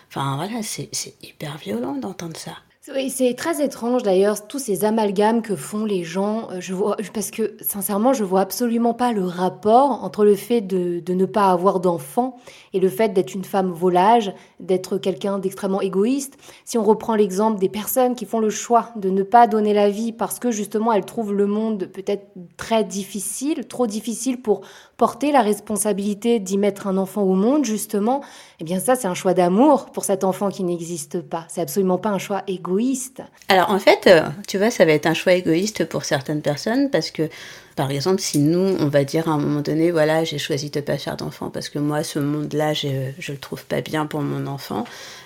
enfin 0.09 0.37
voilà, 0.37 0.62
c'est 0.62 0.90
hyper 1.23 1.57
violent 1.59 1.94
d'entendre 1.94 2.37
ça. 2.37 2.57
Oui, 2.88 3.11
c'est 3.11 3.35
très 3.35 3.62
étrange 3.62 4.03
d'ailleurs, 4.03 4.49
tous 4.49 4.59
ces 4.59 4.87
amalgames 4.87 5.43
que 5.43 5.55
font 5.55 5.85
les 5.85 6.03
gens. 6.03 6.51
Euh, 6.51 6.61
je 6.61 6.73
vois, 6.73 6.97
parce 7.12 7.31
que 7.31 7.55
sincèrement, 7.61 8.14
je 8.14 8.25
vois 8.25 8.40
absolument 8.40 8.95
pas 8.95 9.12
le 9.12 9.23
rapport 9.23 10.03
entre 10.03 10.25
le 10.25 10.35
fait 10.35 10.62
de, 10.62 10.99
de 10.99 11.12
ne 11.12 11.27
pas 11.27 11.51
avoir 11.51 11.81
d'enfants 11.81 12.38
et 12.73 12.81
le 12.81 12.88
fait 12.88 13.11
d'être 13.11 13.35
une 13.35 13.45
femme 13.45 13.71
volage, 13.71 14.33
d'être 14.61 14.97
quelqu'un 14.97 15.38
d'extrêmement 15.38 15.83
égoïste. 15.83 16.38
Si 16.64 16.79
on 16.79 16.83
reprend 16.83 17.16
l'exemple 17.16 17.61
des 17.61 17.69
personnes 17.69 18.14
qui 18.14 18.25
font 18.25 18.40
le 18.40 18.49
choix 18.49 18.93
de 18.97 19.11
ne 19.11 19.23
pas 19.23 19.47
donner 19.47 19.75
la 19.75 19.90
vie 19.90 20.12
parce 20.12 20.38
que 20.38 20.51
justement 20.51 20.90
elles 20.95 21.05
trouvent 21.05 21.35
le 21.35 21.47
monde 21.47 21.85
peut-être 21.85 22.29
très 22.57 22.83
difficile, 22.83 23.69
trop 23.69 23.87
difficile 23.87 24.40
pour 24.40 24.62
porter 25.00 25.32
la 25.32 25.40
responsabilité 25.40 26.40
d'y 26.40 26.58
mettre 26.58 26.86
un 26.86 26.98
enfant 26.98 27.22
au 27.22 27.34
monde, 27.34 27.64
justement, 27.64 28.20
eh 28.60 28.64
bien 28.64 28.78
ça 28.78 28.96
c'est 28.96 29.08
un 29.08 29.14
choix 29.14 29.32
d'amour 29.32 29.86
pour 29.86 30.04
cet 30.04 30.24
enfant 30.24 30.50
qui 30.50 30.62
n'existe 30.62 31.22
pas. 31.22 31.46
C'est 31.48 31.62
absolument 31.62 31.96
pas 31.96 32.10
un 32.10 32.18
choix 32.18 32.42
égoïste. 32.46 33.22
Alors 33.48 33.70
en 33.70 33.78
fait, 33.78 34.06
euh, 34.08 34.28
tu 34.46 34.58
vois, 34.58 34.70
ça 34.70 34.84
va 34.84 34.92
être 34.92 35.06
un 35.06 35.14
choix 35.14 35.32
égoïste 35.32 35.86
pour 35.86 36.04
certaines 36.04 36.42
personnes 36.42 36.90
parce 36.90 37.10
que 37.10 37.30
par 37.76 37.90
exemple, 37.90 38.20
si 38.20 38.40
nous, 38.40 38.76
on 38.78 38.88
va 38.88 39.04
dire 39.04 39.26
à 39.26 39.32
un 39.32 39.38
moment 39.38 39.62
donné, 39.62 39.90
voilà, 39.90 40.22
j'ai 40.22 40.36
choisi 40.36 40.68
de 40.68 40.80
ne 40.80 40.84
pas 40.84 40.98
faire 40.98 41.16
d'enfant 41.16 41.48
parce 41.48 41.70
que 41.70 41.78
moi, 41.78 42.02
ce 42.02 42.18
monde-là, 42.18 42.74
je 42.74 42.88
ne 42.88 43.32
le 43.32 43.38
trouve 43.38 43.64
pas 43.64 43.80
bien 43.80 44.04
pour 44.04 44.20
mon 44.20 44.46
enfant, 44.48 44.84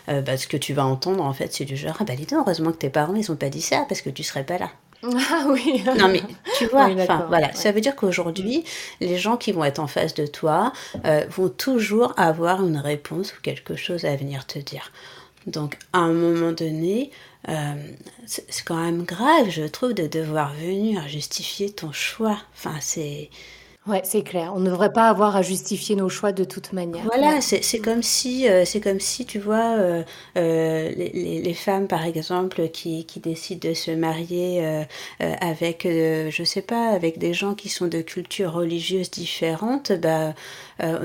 euh, 0.08 0.20
bah, 0.20 0.36
ce 0.36 0.46
que 0.46 0.56
tu 0.56 0.72
vas 0.72 0.86
entendre, 0.86 1.24
en 1.24 1.32
fait, 1.32 1.52
c'est 1.52 1.64
du 1.64 1.76
genre, 1.76 1.96
ah 1.98 2.04
bah 2.04 2.14
dis 2.14 2.26
donc, 2.26 2.46
heureusement 2.46 2.70
que 2.70 2.76
tes 2.76 2.90
parents, 2.90 3.16
ils 3.16 3.28
n'ont 3.28 3.36
pas 3.36 3.48
dit 3.48 3.60
ça 3.60 3.86
parce 3.88 4.02
que 4.02 4.10
tu 4.10 4.22
serais 4.22 4.44
pas 4.44 4.58
là. 4.58 4.70
Ah 5.30 5.44
oui. 5.48 5.82
non 5.98 6.08
mais 6.08 6.22
tu 6.58 6.66
vois, 6.66 6.86
oui, 6.86 6.94
voilà, 7.28 7.48
ouais. 7.48 7.54
ça 7.54 7.72
veut 7.72 7.80
dire 7.80 7.96
qu'aujourd'hui, 7.96 8.64
les 9.00 9.18
gens 9.18 9.36
qui 9.36 9.52
vont 9.52 9.64
être 9.64 9.78
en 9.78 9.86
face 9.86 10.14
de 10.14 10.26
toi 10.26 10.72
euh, 11.04 11.24
vont 11.30 11.48
toujours 11.48 12.12
avoir 12.16 12.64
une 12.64 12.76
réponse 12.76 13.32
ou 13.32 13.40
quelque 13.42 13.76
chose 13.76 14.04
à 14.04 14.16
venir 14.16 14.46
te 14.46 14.58
dire. 14.58 14.92
Donc 15.46 15.78
à 15.92 15.98
un 15.98 16.12
moment 16.12 16.52
donné, 16.52 17.10
euh, 17.48 17.74
c'est 18.26 18.64
quand 18.64 18.80
même 18.82 19.04
grave, 19.04 19.50
je 19.50 19.64
trouve, 19.64 19.92
de 19.92 20.06
devoir 20.06 20.54
venir 20.54 21.06
justifier 21.08 21.70
ton 21.70 21.92
choix. 21.92 22.38
Enfin, 22.54 22.76
c'est 22.80 23.28
Ouais, 23.86 24.00
c'est 24.02 24.22
clair. 24.22 24.52
On 24.56 24.60
ne 24.60 24.70
devrait 24.70 24.94
pas 24.94 25.10
avoir 25.10 25.36
à 25.36 25.42
justifier 25.42 25.94
nos 25.94 26.08
choix 26.08 26.32
de 26.32 26.44
toute 26.44 26.72
manière. 26.72 27.04
Voilà, 27.04 27.42
c'est 27.42 27.78
comme 27.80 28.02
si, 28.02 28.48
euh, 28.48 28.64
c'est 28.64 28.80
comme 28.80 28.98
si, 28.98 29.26
tu 29.26 29.38
vois, 29.38 29.76
euh, 29.76 30.02
euh, 30.38 30.90
les, 30.96 31.42
les, 31.42 31.54
femmes, 31.54 31.86
par 31.86 32.06
exemple, 32.06 32.70
qui, 32.70 33.04
qui 33.04 33.20
décident 33.20 33.68
de 33.68 33.74
se 33.74 33.90
marier 33.90 34.84
avec, 35.20 35.82
je 35.84 36.44
sais 36.44 36.62
pas, 36.62 36.88
avec 36.88 37.18
des 37.18 37.34
gens 37.34 37.54
qui 37.54 37.68
sont 37.68 37.86
de 37.86 38.00
cultures 38.00 38.52
religieuses 38.52 39.10
différentes, 39.10 39.92
bah, 39.92 40.34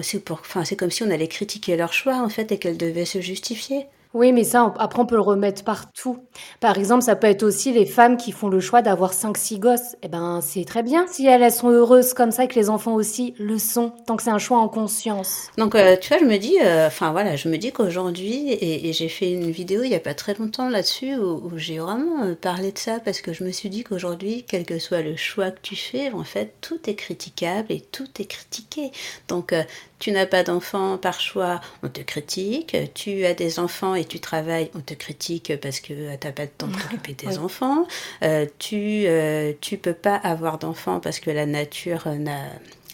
c'est 0.01 0.23
pour, 0.23 0.39
enfin, 0.39 0.63
c'est 0.63 0.77
comme 0.77 0.91
si 0.91 1.03
on 1.03 1.11
allait 1.11 1.27
critiquer 1.27 1.75
leur 1.75 1.91
choix 1.91 2.23
en 2.23 2.29
fait 2.29 2.51
et 2.51 2.59
qu'elles 2.59 2.77
devaient 2.77 3.05
se 3.05 3.19
justifier. 3.19 3.87
Oui, 4.15 4.31
mais 4.31 4.43
ça, 4.43 4.73
après, 4.79 4.99
on 4.99 5.05
peut 5.05 5.15
le 5.15 5.21
remettre 5.21 5.63
partout. 5.63 6.17
Par 6.59 6.79
exemple, 6.79 7.03
ça 7.03 7.15
peut 7.15 7.27
être 7.27 7.43
aussi 7.43 7.71
les 7.71 7.85
femmes 7.85 8.17
qui 8.17 8.31
font 8.31 8.49
le 8.49 8.59
choix 8.59 8.81
d'avoir 8.81 9.13
5-6 9.13 9.59
gosses. 9.59 9.95
Eh 10.01 10.07
ben, 10.07 10.39
c'est 10.41 10.65
très 10.65 10.81
bien. 10.81 11.05
Si 11.07 11.27
elles, 11.27 11.51
sont 11.51 11.69
heureuses 11.69 12.15
comme 12.15 12.31
ça, 12.31 12.47
que 12.47 12.55
les 12.55 12.71
enfants 12.71 12.95
aussi 12.95 13.35
le 13.37 13.59
sont, 13.59 13.91
tant 14.07 14.15
que 14.15 14.23
c'est 14.23 14.31
un 14.31 14.39
choix 14.39 14.57
en 14.57 14.67
conscience. 14.67 15.49
Donc, 15.59 15.75
euh, 15.75 15.95
tu 15.95 16.09
vois, 16.09 16.17
je 16.17 16.25
me 16.25 16.37
dis, 16.37 16.57
euh, 16.59 16.87
enfin 16.87 17.11
voilà, 17.11 17.35
je 17.35 17.49
me 17.49 17.57
dis 17.57 17.71
qu'aujourd'hui, 17.71 18.51
et, 18.51 18.91
j'ai 18.93 19.09
fait 19.09 19.31
une 19.31 19.51
vidéo 19.51 19.83
il 19.83 19.89
n'y 19.89 19.95
a 19.95 19.99
pas 19.99 20.15
très 20.15 20.33
longtemps 20.33 20.69
là-dessus, 20.69 21.15
où, 21.15 21.51
j'ai 21.57 21.77
vraiment 21.77 22.23
euh, 22.23 22.33
parlé 22.33 22.71
de 22.71 22.79
ça, 22.79 22.99
parce 22.99 23.21
que 23.21 23.31
je 23.31 23.43
me 23.43 23.51
suis 23.51 23.69
dit 23.69 23.83
qu'aujourd'hui, 23.83 24.43
quel 24.47 24.65
que 24.65 24.79
soit 24.79 25.01
le 25.01 25.15
choix 25.17 25.51
que 25.51 25.61
tu 25.61 25.75
fais, 25.75 26.11
en 26.11 26.23
fait, 26.23 26.55
tout 26.61 26.79
est 26.89 26.95
critiquable 26.95 27.67
et 27.69 27.81
tout 27.81 28.07
est 28.19 28.25
critiqué. 28.25 28.91
Donc, 29.27 29.53
tu 29.99 30.11
n'as 30.11 30.25
pas 30.25 30.43
d'enfants 30.43 30.97
par 30.97 31.19
choix, 31.19 31.59
on 31.83 31.89
te 31.89 32.01
critique. 32.01 32.75
Tu 32.95 33.25
as 33.25 33.33
des 33.33 33.59
enfants 33.59 33.95
et 33.95 34.05
tu 34.05 34.19
travailles, 34.19 34.71
on 34.73 34.79
te 34.79 34.93
critique 34.93 35.53
parce 35.61 35.79
que 35.79 35.93
tu 35.93 36.25
n'as 36.25 36.31
pas 36.31 36.45
de 36.45 36.51
temps 36.57 36.67
de 36.67 36.73
t'occuper 36.73 37.11
de 37.11 37.17
tes 37.29 37.37
enfants. 37.37 37.85
Euh, 38.23 38.45
tu 38.57 38.75
ne 38.75 39.07
euh, 39.07 39.77
peux 39.81 39.93
pas 39.93 40.15
avoir 40.15 40.57
d'enfants 40.57 40.99
parce 40.99 41.19
que 41.19 41.29
la 41.29 41.45
nature 41.45 42.07
n'a 42.07 42.45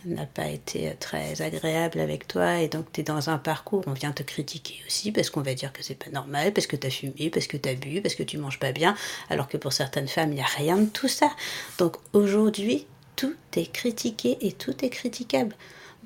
n'a 0.06 0.26
pas 0.26 0.48
été 0.48 0.94
très 1.00 1.42
agréable 1.42 2.00
avec 2.00 2.28
toi 2.28 2.60
et 2.60 2.68
donc 2.68 2.86
tu 2.92 3.02
es 3.02 3.04
dans 3.04 3.30
un 3.30 3.38
parcours, 3.38 3.84
on 3.88 3.94
vient 3.94 4.12
te 4.12 4.24
critiquer 4.24 4.76
aussi 4.86 5.12
parce 5.12 5.30
qu'on 5.30 5.42
va 5.42 5.54
dire 5.54 5.74
que 5.74 5.84
c'est 5.84 5.96
pas 5.96 6.12
normal, 6.12 6.54
parce 6.54 6.68
que 6.68 6.76
tu 6.76 6.88
as 6.88 6.92
fumé, 6.92 7.30
parce 7.32 7.48
que 7.48 7.58
tu 7.58 7.70
as 7.70 7.74
bu, 7.74 8.02
parce 8.02 8.16
que 8.16 8.24
tu 8.24 8.38
manges 8.38 8.60
pas 8.60 8.72
bien, 8.72 8.96
alors 9.30 9.48
que 9.48 9.58
pour 9.58 9.74
certaines 9.74 10.08
femmes, 10.08 10.32
il 10.32 10.36
n'y 10.36 10.42
a 10.42 10.46
rien 10.46 10.78
de 10.78 10.86
tout 10.86 11.08
ça. 11.08 11.32
Donc 11.78 11.98
aujourd'hui, 12.14 12.86
tout 13.16 13.36
est 13.56 13.72
critiqué 13.72 14.38
et 14.42 14.52
tout 14.52 14.86
est 14.86 14.90
critiquable. 14.90 15.56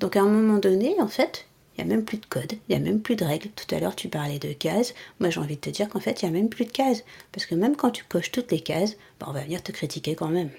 Donc 0.00 0.16
à 0.16 0.22
un 0.22 0.28
moment 0.28 0.58
donné, 0.58 0.96
en 1.00 1.08
fait, 1.08 1.46
il 1.76 1.84
n'y 1.84 1.92
a 1.92 1.94
même 1.94 2.04
plus 2.04 2.16
de 2.16 2.26
code, 2.26 2.52
il 2.52 2.74
n'y 2.74 2.74
a 2.74 2.84
même 2.84 3.00
plus 3.00 3.16
de 3.16 3.24
règles. 3.24 3.50
Tout 3.50 3.74
à 3.74 3.78
l'heure, 3.78 3.94
tu 3.94 4.08
parlais 4.08 4.38
de 4.38 4.52
cases. 4.54 4.94
Moi, 5.20 5.28
j'ai 5.28 5.40
envie 5.40 5.56
de 5.56 5.60
te 5.60 5.70
dire 5.70 5.88
qu'en 5.90 6.00
fait, 6.00 6.22
il 6.22 6.24
n'y 6.24 6.36
a 6.36 6.40
même 6.40 6.48
plus 6.48 6.64
de 6.64 6.72
cases. 6.72 7.04
Parce 7.32 7.44
que 7.46 7.54
même 7.54 7.76
quand 7.76 7.90
tu 7.90 8.04
coches 8.04 8.32
toutes 8.32 8.50
les 8.50 8.60
cases, 8.60 8.96
bah, 9.20 9.26
on 9.28 9.32
va 9.32 9.42
venir 9.42 9.62
te 9.62 9.72
critiquer 9.72 10.14
quand 10.14 10.28
même. 10.28 10.50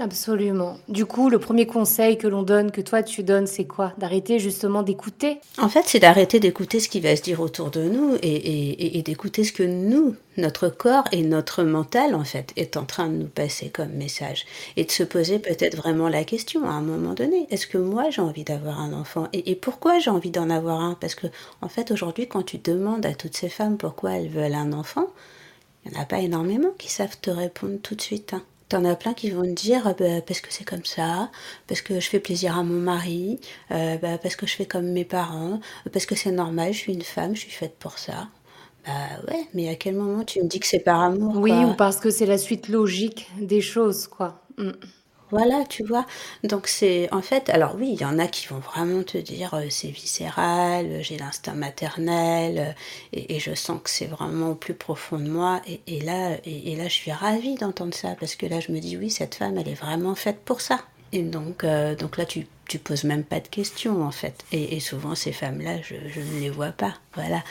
Absolument. 0.00 0.78
Du 0.88 1.04
coup, 1.04 1.28
le 1.28 1.38
premier 1.38 1.66
conseil 1.66 2.16
que 2.16 2.26
l'on 2.26 2.42
donne, 2.42 2.70
que 2.70 2.80
toi 2.80 3.02
tu 3.02 3.22
donnes, 3.22 3.46
c'est 3.46 3.66
quoi? 3.66 3.92
D'arrêter 3.98 4.38
justement 4.38 4.82
d'écouter? 4.82 5.40
En 5.58 5.68
fait, 5.68 5.82
c'est 5.84 5.98
d'arrêter 5.98 6.40
d'écouter 6.40 6.80
ce 6.80 6.88
qui 6.88 7.00
va 7.00 7.14
se 7.16 7.20
dire 7.20 7.40
autour 7.40 7.70
de 7.70 7.82
nous 7.82 8.16
et, 8.22 9.02
d'écouter 9.04 9.44
ce 9.44 9.52
que 9.52 9.62
nous, 9.62 10.16
notre 10.38 10.70
corps 10.70 11.04
et 11.12 11.22
notre 11.22 11.64
mental, 11.64 12.14
en 12.14 12.24
fait, 12.24 12.54
est 12.56 12.78
en 12.78 12.86
train 12.86 13.08
de 13.08 13.16
nous 13.16 13.26
passer 13.26 13.68
comme 13.68 13.90
message. 13.90 14.46
Et 14.78 14.84
de 14.84 14.90
se 14.90 15.02
poser 15.02 15.38
peut-être 15.38 15.76
vraiment 15.76 16.08
la 16.08 16.24
question 16.24 16.64
à 16.64 16.72
un 16.72 16.80
moment 16.80 17.12
donné. 17.12 17.46
Est-ce 17.50 17.66
que 17.66 17.76
moi 17.76 18.08
j'ai 18.08 18.22
envie 18.22 18.44
d'avoir 18.44 18.80
un 18.80 18.94
enfant? 18.94 19.28
Et, 19.34 19.54
pourquoi 19.54 19.98
j'ai 19.98 20.10
envie 20.10 20.30
d'en 20.30 20.48
avoir 20.48 20.80
un? 20.80 20.94
Parce 20.94 21.14
que, 21.14 21.26
en 21.60 21.68
fait, 21.68 21.90
aujourd'hui, 21.90 22.26
quand 22.26 22.42
tu 22.42 22.56
demandes 22.56 23.04
à 23.04 23.12
toutes 23.12 23.36
ces 23.36 23.50
femmes 23.50 23.76
pourquoi 23.76 24.12
elles 24.12 24.30
veulent 24.30 24.54
un 24.54 24.72
enfant, 24.72 25.08
il 25.84 25.92
n'y 25.92 25.98
en 25.98 26.00
a 26.00 26.06
pas 26.06 26.20
énormément 26.20 26.70
qui 26.78 26.88
savent 26.90 27.18
te 27.20 27.30
répondre 27.30 27.78
tout 27.82 27.94
de 27.94 28.00
suite. 28.00 28.32
Hein. 28.32 28.42
T'en 28.70 28.84
as 28.84 28.94
plein 28.94 29.14
qui 29.14 29.30
vont 29.30 29.42
te 29.42 29.48
dire 29.48 29.82
ah 29.84 29.94
bah, 29.98 30.22
parce 30.24 30.40
que 30.40 30.46
c'est 30.50 30.64
comme 30.64 30.84
ça, 30.84 31.30
parce 31.66 31.82
que 31.82 31.98
je 31.98 32.08
fais 32.08 32.20
plaisir 32.20 32.56
à 32.56 32.62
mon 32.62 32.80
mari, 32.80 33.40
euh, 33.72 33.98
bah, 33.98 34.16
parce 34.16 34.36
que 34.36 34.46
je 34.46 34.54
fais 34.54 34.64
comme 34.64 34.86
mes 34.92 35.04
parents, 35.04 35.60
parce 35.92 36.06
que 36.06 36.14
c'est 36.14 36.30
normal, 36.30 36.72
je 36.72 36.78
suis 36.78 36.92
une 36.94 37.02
femme, 37.02 37.34
je 37.34 37.40
suis 37.40 37.50
faite 37.50 37.74
pour 37.78 37.98
ça. 37.98 38.28
Bah 38.86 38.92
ouais, 39.28 39.46
mais 39.54 39.68
à 39.68 39.74
quel 39.74 39.96
moment 39.96 40.24
tu 40.24 40.40
me 40.40 40.48
dis 40.48 40.60
que 40.60 40.66
c'est 40.66 40.78
par 40.78 41.00
amour 41.00 41.36
Oui, 41.36 41.52
ou 41.52 41.74
parce 41.74 41.96
que 41.96 42.10
c'est 42.10 42.26
la 42.26 42.38
suite 42.38 42.68
logique 42.68 43.28
des 43.40 43.60
choses, 43.60 44.06
quoi. 44.06 44.40
Mm. 44.56 44.70
Voilà, 45.30 45.64
tu 45.68 45.84
vois. 45.84 46.06
Donc 46.42 46.66
c'est 46.66 47.12
en 47.12 47.22
fait, 47.22 47.50
alors 47.50 47.76
oui, 47.76 47.90
il 47.92 48.00
y 48.00 48.04
en 48.04 48.18
a 48.18 48.26
qui 48.26 48.48
vont 48.48 48.58
vraiment 48.58 49.02
te 49.04 49.16
dire 49.18 49.54
euh, 49.54 49.66
c'est 49.70 49.88
viscéral, 49.88 50.86
euh, 50.86 51.02
j'ai 51.02 51.18
l'instinct 51.18 51.54
maternel 51.54 52.58
euh, 52.58 52.72
et, 53.12 53.38
je 53.38 53.54
sens 53.54 53.80
que 53.82 53.90
c'est 53.90 54.06
vraiment 54.06 54.50
au 54.50 54.54
plus 54.54 54.74
profond 54.74 55.18
de 55.18 55.28
moi. 55.28 55.62
Et, 55.86 56.00
là, 56.00 56.36
et, 56.44 56.74
là, 56.76 56.84
je 56.88 56.94
suis 56.94 57.12
ravie 57.12 57.54
d'entendre 57.54 57.94
ça 57.94 58.16
parce 58.18 58.34
que 58.34 58.46
là, 58.46 58.60
je 58.60 58.72
me 58.72 58.80
dis 58.80 58.96
oui, 58.96 59.10
cette 59.10 59.36
femme, 59.36 59.56
elle 59.56 59.68
est 59.68 59.74
vraiment 59.74 60.14
faite 60.14 60.40
pour 60.44 60.60
ça. 60.60 60.80
Et 61.12 61.22
donc, 61.22 61.64
donc 61.98 62.16
là, 62.18 62.24
tu 62.24 62.46
tu 62.70 62.78
poses 62.78 63.02
même 63.02 63.24
pas 63.24 63.40
de 63.40 63.48
questions 63.48 64.04
en 64.04 64.12
fait. 64.12 64.44
Et, 64.52 64.78
souvent 64.78 65.16
ces 65.16 65.32
femmes-là, 65.32 65.82
je, 65.82 65.96
ne 65.96 66.40
les 66.40 66.50
vois 66.50 66.70
pas. 66.70 66.94
Voilà. 67.14 67.42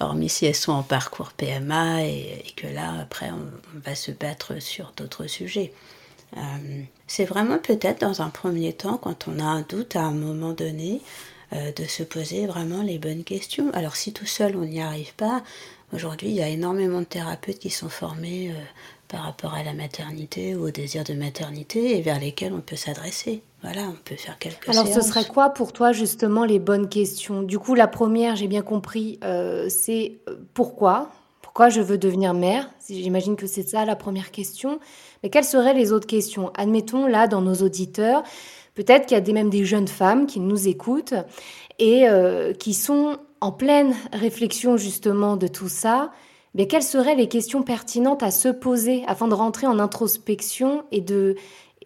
Hormis 0.00 0.28
si 0.28 0.44
elles 0.44 0.54
sont 0.54 0.72
en 0.72 0.82
parcours 0.82 1.32
PMA 1.32 2.04
et, 2.04 2.44
que 2.56 2.66
là, 2.66 3.00
après, 3.00 3.30
on 3.30 3.80
va 3.80 3.94
se 3.94 4.10
battre 4.10 4.60
sur 4.60 4.92
d'autres 4.94 5.28
sujets. 5.28 5.72
Euh, 6.36 6.40
c'est 7.06 7.24
vraiment 7.24 7.58
peut-être 7.58 8.00
dans 8.00 8.22
un 8.22 8.30
premier 8.30 8.72
temps, 8.72 8.98
quand 8.98 9.28
on 9.28 9.38
a 9.38 9.44
un 9.44 9.62
doute 9.62 9.96
à 9.96 10.02
un 10.02 10.12
moment 10.12 10.52
donné, 10.52 11.00
euh, 11.52 11.72
de 11.72 11.84
se 11.84 12.02
poser 12.02 12.46
vraiment 12.46 12.82
les 12.82 12.98
bonnes 12.98 13.24
questions. 13.24 13.70
Alors 13.72 13.96
si 13.96 14.12
tout 14.12 14.26
seul 14.26 14.56
on 14.56 14.64
n'y 14.64 14.80
arrive 14.80 15.14
pas, 15.14 15.42
aujourd'hui 15.92 16.28
il 16.28 16.34
y 16.34 16.42
a 16.42 16.48
énormément 16.48 17.00
de 17.00 17.04
thérapeutes 17.06 17.60
qui 17.60 17.70
sont 17.70 17.88
formés 17.88 18.50
euh, 18.50 18.54
par 19.06 19.22
rapport 19.22 19.54
à 19.54 19.62
la 19.62 19.72
maternité 19.72 20.56
ou 20.56 20.66
au 20.66 20.70
désir 20.70 21.04
de 21.04 21.14
maternité 21.14 21.96
et 21.96 22.02
vers 22.02 22.18
lesquels 22.18 22.52
on 22.52 22.60
peut 22.60 22.76
s'adresser. 22.76 23.42
Voilà, 23.62 23.82
on 23.82 23.96
peut 24.04 24.16
faire 24.16 24.38
quelques 24.38 24.68
Alors 24.68 24.86
ce 24.86 25.00
serait 25.00 25.26
quoi 25.26 25.50
pour 25.50 25.72
toi 25.72 25.92
justement 25.92 26.44
les 26.44 26.58
bonnes 26.58 26.88
questions? 26.88 27.42
Du 27.42 27.58
coup 27.60 27.76
la 27.76 27.86
première, 27.86 28.34
j'ai 28.34 28.48
bien 28.48 28.62
compris, 28.62 29.20
c'est 29.68 30.18
pourquoi? 30.54 31.10
Pourquoi 31.56 31.70
je 31.70 31.80
veux 31.80 31.96
devenir 31.96 32.34
mère 32.34 32.68
J'imagine 32.86 33.34
que 33.34 33.46
c'est 33.46 33.66
ça 33.66 33.86
la 33.86 33.96
première 33.96 34.30
question. 34.30 34.78
Mais 35.22 35.30
quelles 35.30 35.42
seraient 35.42 35.72
les 35.72 35.90
autres 35.90 36.06
questions? 36.06 36.52
Admettons 36.54 37.06
là 37.06 37.28
dans 37.28 37.40
nos 37.40 37.54
auditeurs, 37.54 38.24
peut-être 38.74 39.06
qu'il 39.06 39.16
y 39.16 39.30
a 39.30 39.32
même 39.32 39.48
des 39.48 39.64
jeunes 39.64 39.88
femmes 39.88 40.26
qui 40.26 40.38
nous 40.38 40.68
écoutent 40.68 41.14
et 41.78 42.10
euh, 42.10 42.52
qui 42.52 42.74
sont 42.74 43.16
en 43.40 43.52
pleine 43.52 43.94
réflexion 44.12 44.76
justement 44.76 45.38
de 45.38 45.46
tout 45.46 45.70
ça. 45.70 46.10
Mais 46.54 46.66
quelles 46.66 46.82
seraient 46.82 47.14
les 47.14 47.26
questions 47.26 47.62
pertinentes 47.62 48.22
à 48.22 48.30
se 48.30 48.48
poser 48.48 49.04
afin 49.06 49.26
de 49.26 49.32
rentrer 49.32 49.66
en 49.66 49.78
introspection 49.78 50.84
et 50.92 51.00
de, 51.00 51.36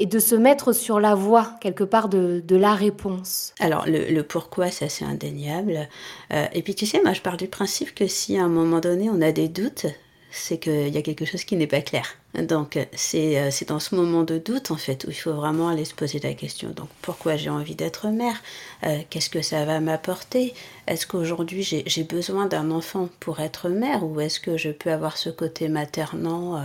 et 0.00 0.06
de 0.06 0.18
se 0.18 0.34
mettre 0.34 0.72
sur 0.72 0.98
la 0.98 1.14
voie 1.14 1.52
quelque 1.60 1.84
part 1.84 2.08
de, 2.08 2.42
la 2.48 2.74
réponse 2.74 3.52
Alors 3.60 3.84
le, 3.86 4.22
pourquoi, 4.22 4.70
ça 4.70 4.88
c'est 4.88 5.04
indéniable. 5.04 5.88
Euh, 6.32 6.46
et 6.52 6.62
puis 6.62 6.74
tu 6.74 6.86
sais, 6.86 7.00
moi 7.02 7.12
je 7.12 7.20
pars 7.20 7.36
du 7.36 7.46
principe 7.46 7.94
que 7.94 8.06
si 8.06 8.38
à 8.38 8.44
un 8.44 8.48
moment 8.48 8.80
donné 8.80 9.10
on 9.10 9.20
a 9.20 9.30
des 9.30 9.48
doutes, 9.48 9.86
c'est 10.30 10.58
qu'il 10.58 10.88
y 10.88 10.98
a 10.98 11.02
quelque 11.02 11.24
chose 11.24 11.44
qui 11.44 11.56
n'est 11.56 11.66
pas 11.66 11.80
clair. 11.80 12.16
Donc 12.34 12.76
euh, 12.76 12.84
c'est 12.92 13.68
dans 13.68 13.80
ce 13.80 13.94
moment 13.96 14.22
de 14.22 14.38
doute 14.38 14.70
en 14.70 14.76
fait 14.76 15.04
où 15.04 15.10
il 15.10 15.14
faut 15.14 15.32
vraiment 15.32 15.68
aller 15.68 15.84
se 15.84 15.94
poser 15.94 16.20
la 16.20 16.32
question. 16.34 16.70
Donc 16.70 16.88
pourquoi 17.02 17.36
j'ai 17.36 17.50
envie 17.50 17.74
d'être 17.74 18.06
mère? 18.08 18.40
Euh, 18.86 18.98
Qu'est-ce 19.10 19.30
que 19.30 19.42
ça 19.42 19.64
va 19.64 19.80
m'apporter? 19.80 20.54
Est-ce 20.86 21.06
qu'aujourd'hui 21.06 21.62
j'ai 21.64 22.04
besoin 22.04 22.46
d'un 22.46 22.70
enfant 22.70 23.08
pour 23.18 23.40
être 23.40 23.68
mère? 23.68 24.04
Ou 24.04 24.20
est-ce 24.20 24.38
que 24.38 24.56
je 24.56 24.70
peux 24.70 24.92
avoir 24.92 25.16
ce 25.16 25.28
côté 25.30 25.68
maternant 25.68 26.62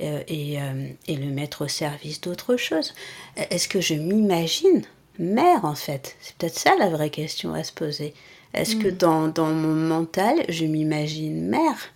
euh, 0.00 0.20
et, 0.26 0.58
et, 1.06 1.16
le 1.16 1.26
mettre 1.26 1.64
au 1.64 1.68
service 1.68 2.20
d'autre 2.20 2.56
chose? 2.56 2.94
Est-ce 3.36 3.68
que 3.68 3.80
je 3.80 3.94
m'imagine 3.94 4.82
mère 5.20 5.64
en 5.64 5.76
fait? 5.76 6.16
C'est 6.20 6.34
peut-être 6.36 6.58
ça 6.58 6.74
la 6.76 6.88
vraie 6.88 7.10
question 7.10 7.54
à 7.54 7.62
se 7.62 7.72
poser. 7.72 8.14
Est-ce 8.52 8.76
que 8.76 8.88
mm. 8.88 8.96
dans, 8.96 9.28
dans 9.28 9.50
mon 9.50 9.74
mental 9.74 10.44
je 10.48 10.64
m'imagine 10.64 11.48
mère? 11.48 11.93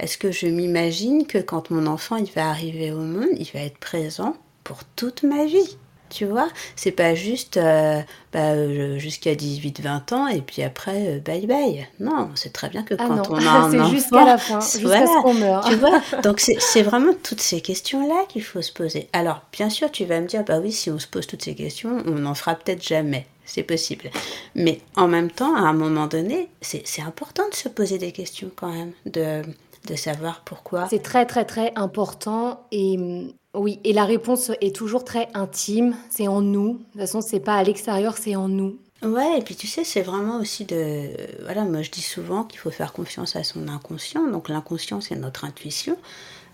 Est-ce 0.00 0.18
que 0.18 0.30
je 0.30 0.46
m'imagine 0.46 1.26
que 1.26 1.38
quand 1.38 1.70
mon 1.70 1.86
enfant 1.86 2.16
il 2.16 2.30
va 2.32 2.48
arriver 2.48 2.92
au 2.92 3.00
monde, 3.00 3.28
il 3.36 3.48
va 3.52 3.60
être 3.60 3.78
présent 3.78 4.36
pour 4.62 4.84
toute 4.96 5.22
ma 5.22 5.44
vie 5.44 5.76
tu 6.14 6.26
vois? 6.26 6.48
C'est 6.76 6.92
pas 6.92 7.14
juste 7.14 7.56
euh, 7.56 8.00
bah, 8.32 8.52
euh, 8.52 8.98
jusqu'à 8.98 9.34
18-20 9.34 10.14
ans 10.14 10.28
et 10.28 10.40
puis 10.42 10.62
après 10.62 11.16
euh, 11.16 11.18
bye 11.18 11.46
bye. 11.46 11.88
Non 11.98 12.30
c'est 12.36 12.52
très 12.52 12.68
bien 12.68 12.84
que 12.84 12.94
ah 12.98 13.06
quand 13.08 13.30
on 13.30 13.34
a 13.46 13.50
un 13.50 13.70
c'est 13.70 13.90
jusqu'à 13.90 14.24
la 14.24 14.38
fin 14.38 14.60
jusqu'à 14.60 15.06
ce 15.06 15.22
qu'on 15.22 15.34
meurt 15.34 15.68
tu 15.68 15.76
vois? 15.76 16.00
Donc 16.22 16.40
c'est 16.40 16.82
vraiment 16.82 17.12
toutes 17.22 17.40
ces 17.40 17.60
questions 17.60 18.06
là 18.06 18.24
qu'il 18.28 18.44
faut 18.44 18.62
se 18.62 18.72
poser. 18.72 19.08
Alors 19.12 19.42
bien 19.52 19.68
sûr 19.70 19.90
tu 19.90 20.04
vas 20.04 20.20
me 20.20 20.26
dire 20.26 20.44
bah 20.44 20.60
oui 20.60 20.70
si 20.70 20.90
on 20.90 20.98
se 20.98 21.08
pose 21.08 21.26
toutes 21.26 21.42
ces 21.42 21.54
questions 21.54 22.02
on 22.06 22.12
n'en 22.12 22.34
fera 22.34 22.54
peut-être 22.54 22.86
jamais. 22.86 23.26
C'est 23.46 23.62
possible. 23.62 24.10
Mais 24.54 24.80
en 24.96 25.08
même 25.08 25.30
temps 25.30 25.54
à 25.54 25.60
un 25.60 25.74
moment 25.74 26.06
donné 26.06 26.48
c'est 26.60 27.02
important 27.02 27.48
de 27.48 27.54
se 27.54 27.68
poser 27.68 27.98
des 27.98 28.12
questions 28.12 28.50
quand 28.54 28.72
même 28.72 28.92
de 29.06 29.42
de 29.86 29.94
savoir 29.96 30.42
pourquoi. 30.44 30.88
C'est 30.88 31.02
très 31.02 31.26
très 31.26 31.44
très 31.44 31.72
important 31.76 32.66
et 32.70 32.96
mm, 32.96 33.32
oui, 33.54 33.80
et 33.84 33.92
la 33.92 34.04
réponse 34.04 34.50
est 34.60 34.74
toujours 34.74 35.04
très 35.04 35.28
intime, 35.34 35.94
c'est 36.10 36.26
en 36.26 36.40
nous. 36.40 36.72
De 36.72 36.78
toute 36.78 37.00
façon, 37.00 37.20
c'est 37.20 37.40
pas 37.40 37.54
à 37.54 37.62
l'extérieur, 37.62 38.16
c'est 38.16 38.34
en 38.34 38.48
nous. 38.48 38.78
Ouais, 39.02 39.38
et 39.38 39.42
puis 39.42 39.54
tu 39.54 39.66
sais, 39.66 39.84
c'est 39.84 40.02
vraiment 40.02 40.38
aussi 40.38 40.64
de. 40.64 41.10
Voilà, 41.42 41.64
moi 41.64 41.82
je 41.82 41.90
dis 41.90 42.02
souvent 42.02 42.44
qu'il 42.44 42.58
faut 42.58 42.70
faire 42.70 42.92
confiance 42.92 43.36
à 43.36 43.44
son 43.44 43.68
inconscient. 43.68 44.26
Donc 44.28 44.48
l'inconscient, 44.48 45.00
c'est 45.00 45.16
notre 45.16 45.44
intuition. 45.44 45.96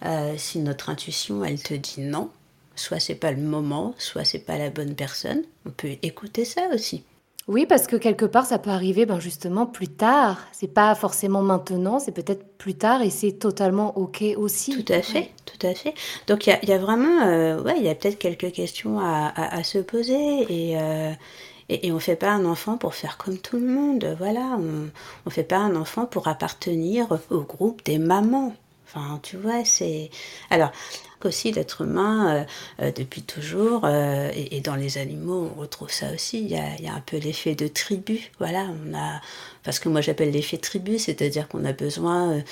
Euh, 0.04 0.34
si 0.36 0.58
notre 0.58 0.90
intuition, 0.90 1.44
elle 1.44 1.62
te 1.62 1.74
dit 1.74 2.00
non, 2.00 2.30
soit 2.74 2.98
c'est 2.98 3.14
pas 3.14 3.30
le 3.30 3.40
moment, 3.40 3.94
soit 3.98 4.24
c'est 4.24 4.40
pas 4.40 4.58
la 4.58 4.70
bonne 4.70 4.94
personne, 4.94 5.42
on 5.66 5.70
peut 5.70 5.96
écouter 6.02 6.44
ça 6.44 6.62
aussi. 6.74 7.04
Oui, 7.48 7.66
parce 7.66 7.87
que 7.87 7.96
quelque 7.96 8.26
part, 8.26 8.46
ça 8.46 8.59
peut 8.59 8.70
arriver 8.70 9.07
ben 9.07 9.18
justement 9.18 9.66
plus 9.66 9.88
tard. 9.88 10.46
C'est 10.53 10.72
pas 10.72 10.94
forcément 10.94 11.42
maintenant, 11.42 11.98
c'est 11.98 12.12
peut-être 12.12 12.57
plus 12.59 12.74
tard 12.74 13.03
et 13.03 13.11
c'est 13.11 13.33
totalement 13.33 13.96
OK 13.98 14.22
aussi. 14.37 14.85
Tout 14.85 14.92
à 14.92 15.03
fait, 15.03 15.31
tout 15.46 15.66
à 15.66 15.74
fait. 15.74 15.94
Donc 16.26 16.46
il 16.46 16.59
y, 16.62 16.72
a, 16.72 16.79
vraiment, 16.79 17.26
euh, 17.26 17.61
ouais, 17.62 17.74
il 17.79 17.85
y 17.85 17.88
a 17.88 17.94
peut-être 17.94 18.18
quelques 18.18 18.53
questions 18.53 19.00
à, 19.00 19.62
se 19.64 19.79
poser 19.79 20.46
et, 20.48 20.79
euh, 20.79 21.12
Et, 21.68 21.90
on 21.92 21.96
ne 21.96 22.00
fait 22.00 22.16
pas 22.16 22.31
un 22.31 22.44
enfant 22.44 22.76
pour 22.76 22.94
faire 22.94 23.16
comme 23.16 23.38
tout 23.38 23.59
le 23.59 23.66
monde, 23.66 24.16
voilà. 24.18 24.57
On 24.59 24.90
ne 25.26 25.31
fait 25.31 25.44
pas 25.44 25.59
un 25.59 25.76
enfant 25.76 26.07
pour 26.07 26.29
appartenir 26.29 27.18
au 27.31 27.40
groupe 27.42 27.85
des 27.85 27.98
mamans. 27.98 28.55
Enfin, 28.87 29.20
tu 29.22 29.37
vois, 29.37 29.64
c'est... 29.64 30.11
Alors, 30.50 30.72
aussi 31.24 31.52
l'être 31.52 31.83
humain, 31.83 32.35
euh, 32.35 32.44
euh, 32.85 32.92
depuis 32.92 33.22
toujours, 33.22 33.83
euh, 33.85 34.30
et, 34.35 34.61
dans 34.61 34.76
les 34.76 34.98
animaux, 34.98 35.50
on 35.56 35.61
retrouve 35.61 35.90
ça 35.90 36.12
aussi. 36.12 36.40
Il 36.40 36.48
y 36.48 36.56
a, 36.56 36.76
il 36.78 36.85
y 36.85 36.88
a 36.88 36.94
un 36.94 37.00
peu 37.00 37.16
l'effet 37.16 37.54
de 37.54 37.68
tribu. 37.68 38.30
Voilà, 38.38 38.66
on 38.87 38.94
a, 38.94 39.20
parce 39.64 39.78
que 39.78 39.88
moi 39.88 40.00
j'appelle 40.00 40.30
l'effet 40.30 40.59
tribu, 40.59 40.98
c'est-à-dire 40.98 41.48
qu'on 41.48 41.64
a 41.64 41.72
besoin 41.72 42.42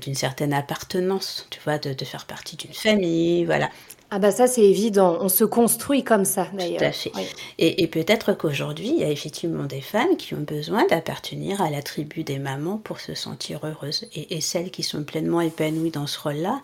d'une 0.00 0.14
certaine 0.14 0.52
appartenance, 0.52 1.46
tu 1.50 1.60
vois, 1.64 1.78
de, 1.78 1.92
de 1.92 2.04
faire 2.04 2.26
partie 2.26 2.56
d'une 2.56 2.74
famille, 2.74 3.44
voilà. 3.44 3.70
Ah 4.10 4.20
bah 4.20 4.30
ça 4.30 4.46
c'est 4.46 4.62
évident, 4.62 5.18
on 5.22 5.28
se 5.28 5.42
construit 5.42 6.04
comme 6.04 6.24
ça 6.24 6.46
d'ailleurs. 6.52 6.78
Tout 6.78 6.84
à 6.84 6.92
fait. 6.92 7.10
Et, 7.58 7.82
et 7.82 7.88
peut-être 7.88 8.32
qu'aujourd'hui, 8.34 8.90
il 8.90 9.00
y 9.00 9.02
a 9.02 9.10
effectivement 9.10 9.64
des 9.64 9.80
femmes 9.80 10.16
qui 10.16 10.34
ont 10.34 10.40
besoin 10.46 10.86
d'appartenir 10.86 11.60
à 11.60 11.68
la 11.68 11.82
tribu 11.82 12.22
des 12.22 12.38
mamans 12.38 12.76
pour 12.76 13.00
se 13.00 13.14
sentir 13.14 13.60
heureuses. 13.64 14.06
Et, 14.14 14.36
et 14.36 14.40
celles 14.40 14.70
qui 14.70 14.84
sont 14.84 15.02
pleinement 15.02 15.40
épanouies 15.40 15.90
dans 15.90 16.06
ce 16.06 16.20
rôle-là, 16.20 16.60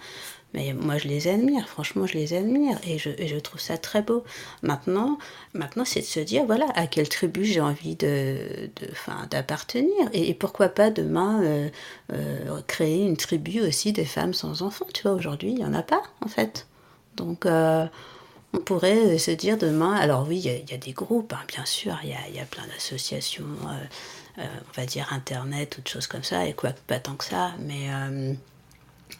mais 0.52 0.72
moi, 0.72 0.98
je 0.98 1.06
les 1.06 1.28
admire, 1.28 1.68
franchement, 1.68 2.06
je 2.06 2.14
les 2.14 2.34
admire 2.34 2.76
et 2.84 2.98
je, 2.98 3.10
je 3.24 3.36
trouve 3.36 3.60
ça 3.60 3.78
très 3.78 4.02
beau. 4.02 4.24
Maintenant, 4.62 5.18
maintenant 5.54 5.84
c'est 5.84 6.00
de 6.00 6.06
se 6.06 6.20
dire, 6.20 6.44
voilà, 6.44 6.66
à 6.74 6.86
quelle 6.86 7.08
tribu 7.08 7.44
j'ai 7.44 7.60
envie 7.60 7.94
de, 7.94 8.70
d'appartenir. 9.30 10.08
Et, 10.12 10.34
pourquoi 10.34 10.68
pas 10.68 10.90
demain 10.90 11.42
euh, 11.42 11.68
euh, 12.12 12.60
créer 12.66 13.06
une 13.06 13.16
tribu 13.16 13.60
aussi 13.60 13.92
des 13.92 14.04
femmes 14.04 14.34
sans 14.34 14.62
enfants. 14.62 14.86
Tu 14.92 15.02
vois, 15.02 15.12
aujourd'hui, 15.12 15.50
il 15.50 15.56
n'y 15.56 15.64
en 15.64 15.74
a 15.74 15.82
pas, 15.82 16.02
en 16.24 16.28
fait. 16.28 16.66
Donc, 17.16 17.46
euh, 17.46 17.86
on 18.52 18.58
pourrait 18.58 19.18
se 19.18 19.30
dire 19.30 19.56
demain, 19.56 19.94
alors 19.94 20.26
oui, 20.26 20.38
il 20.38 20.70
y, 20.70 20.74
a 20.74 20.78
des 20.78 20.92
groupes, 20.92 21.32
hein, 21.32 21.44
bien 21.46 21.64
sûr, 21.64 21.96
il 22.02 22.10
y 22.10 22.14
a, 22.14 22.28
y 22.34 22.40
a, 22.40 22.44
plein 22.44 22.66
d'associations, 22.66 23.44
on 24.38 24.76
va 24.76 24.86
dire 24.86 25.12
Internet, 25.12 25.70
toutes 25.70 25.88
choses 25.88 26.08
comme 26.08 26.24
ça, 26.24 26.46
et 26.46 26.54
quoi, 26.54 26.70
pas 26.88 26.98
tant 26.98 27.14
que 27.14 27.24
ça, 27.24 27.52
mais 27.60 27.88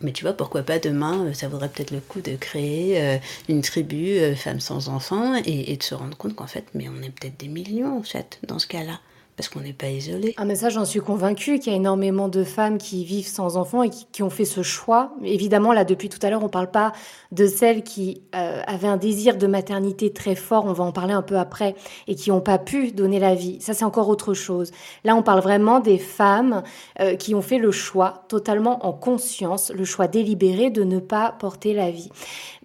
mais 0.00 0.12
tu 0.12 0.24
vois, 0.24 0.32
pourquoi 0.32 0.62
pas 0.62 0.78
demain, 0.78 1.26
euh, 1.26 1.32
ça 1.32 1.48
vaudrait 1.48 1.68
peut-être 1.68 1.90
le 1.90 2.00
coup 2.00 2.20
de 2.20 2.36
créer 2.36 3.02
euh, 3.02 3.18
une 3.48 3.60
tribu 3.62 4.18
euh, 4.18 4.34
femmes 4.34 4.60
sans 4.60 4.88
enfants 4.88 5.34
et, 5.44 5.76
de 5.76 5.82
se 5.82 5.94
rendre 5.94 6.16
compte 6.16 6.34
qu'en 6.34 6.46
fait, 6.46 6.64
mais 6.74 6.88
on 6.88 7.02
est 7.02 7.10
peut-être 7.10 7.38
des 7.38 7.48
millions 7.48 7.98
en 7.98 8.02
fait 8.02 8.38
dans 8.46 8.58
ce 8.58 8.66
cas-là 8.66 9.00
parce 9.40 9.48
qu'on 9.48 9.61
n'est 9.61 9.72
pas 9.72 9.88
isolé. 9.88 10.35
Ah 10.37 10.44
mais 10.44 10.55
ça 10.55 10.68
j'en 10.68 10.85
suis 10.85 11.00
convaincue 11.00 11.59
qu'il 11.59 11.72
y 11.72 11.74
a 11.74 11.79
énormément 11.79 12.29
de 12.29 12.44
femmes 12.44 12.76
qui 12.76 13.07
vivent 13.07 13.26
sans 13.26 13.57
enfants 13.57 13.83
et 13.83 13.88
qui, 13.88 14.22
ont 14.22 14.29
fait 14.29 14.44
ce 14.44 14.62
choix. 14.62 15.14
Évidemment 15.24 15.72
là 15.72 15.87
depuis 15.87 16.11
tout 16.11 16.18
à 16.22 16.29
l'heure 16.29 16.44
on 16.44 16.50
parle 16.50 16.70
pas 16.70 16.92
de 17.33 17.46
celles 17.46 17.83
qui 17.83 18.20
euh, 18.35 18.61
avaient 18.66 18.87
un 18.87 18.98
désir 18.98 19.38
de 19.38 19.46
maternité 19.46 20.12
très 20.12 20.35
fort, 20.35 20.66
on 20.66 20.74
va 20.74 20.85
en 20.85 20.92
parler 20.92 21.14
un 21.14 21.22
peu 21.22 21.38
après, 21.38 21.74
et 22.07 22.16
qui 22.16 22.29
n'ont 22.29 22.42
pas 22.42 22.59
pu 22.59 22.92
donner 22.92 23.18
la 23.18 23.35
vie. 23.35 23.62
Ça 23.62 23.72
c'est 23.72 23.87
encore 23.87 24.11
autre 24.11 24.35
chose. 24.35 24.72
Là 25.05 25.16
on 25.16 25.22
parle 25.22 25.40
vraiment 25.40 25.81
des 25.81 25.96
femmes 25.96 26.62
euh, 27.00 27.16
qui 27.16 27.35
ont 27.35 27.40
fait 27.40 27.57
le 27.57 27.70
choix 27.70 28.24
totalement 28.29 28.85
en 28.85 28.92
conscience, 28.92 29.72
le 29.74 29.87
choix 29.87 30.07
délibéré 30.07 30.68
de 30.68 30.85
ne 30.85 30.98
pas 30.98 31.33
porter 31.33 31.72
la 31.72 31.90
vie. 31.90 32.11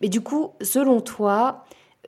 Mais 0.02 0.10
du 0.10 0.20
coup 0.20 0.52
selon 0.60 1.00
toi, 1.00 1.64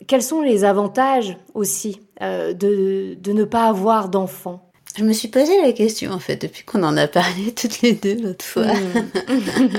quels 0.07 0.23
sont 0.23 0.41
les 0.41 0.65
avantages 0.65 1.37
aussi 1.53 2.01
euh, 2.21 2.53
de, 2.53 3.15
de, 3.21 3.31
ne 3.33 3.43
pas 3.43 3.67
avoir 3.67 4.09
d'enfants 4.09 4.67
Je 4.97 5.03
me 5.03 5.13
suis 5.13 5.27
posé 5.27 5.61
la 5.61 5.71
question 5.71 6.11
en 6.11 6.19
fait 6.19 6.37
depuis 6.37 6.63
qu'on 6.63 6.83
en 6.83 6.97
a 6.97 7.07
parlé 7.07 7.51
toutes 7.55 7.81
les 7.81 7.93
deux 7.93 8.15
l'autre 8.21 8.45
fois. 8.45 8.65
Hmm. 8.65 9.69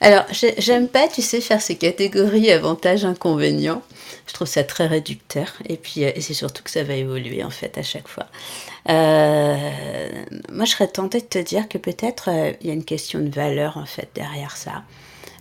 Alors, 0.00 0.24
j'aime 0.30 0.88
pas, 0.88 1.08
tu 1.08 1.20
sais, 1.20 1.40
faire 1.42 1.60
ces 1.60 1.76
catégories 1.76 2.50
avantages-inconvénients. 2.50 3.82
Je 4.26 4.32
trouve 4.32 4.48
ça 4.48 4.64
très 4.64 4.86
réducteur. 4.86 5.52
Et 5.68 5.76
puis, 5.76 6.04
euh, 6.04 6.10
c'est 6.20 6.34
surtout 6.34 6.62
que 6.62 6.70
ça 6.70 6.82
va 6.82 6.94
évoluer 6.94 7.44
en 7.44 7.50
fait 7.50 7.76
à 7.76 7.82
chaque 7.82 8.08
fois. 8.08 8.26
Euh, 8.88 9.56
moi, 10.50 10.64
je 10.64 10.70
serais 10.70 10.88
tentée 10.88 11.20
de 11.20 11.26
te 11.26 11.38
dire 11.38 11.68
que 11.68 11.78
peut-être 11.78 12.30
il 12.60 12.66
y 12.66 12.70
a 12.70 12.74
une 12.74 12.84
question 12.84 13.20
de 13.20 13.28
valeur 13.28 13.76
en 13.76 13.86
fait 13.86 14.08
derrière 14.14 14.56
ça. 14.56 14.82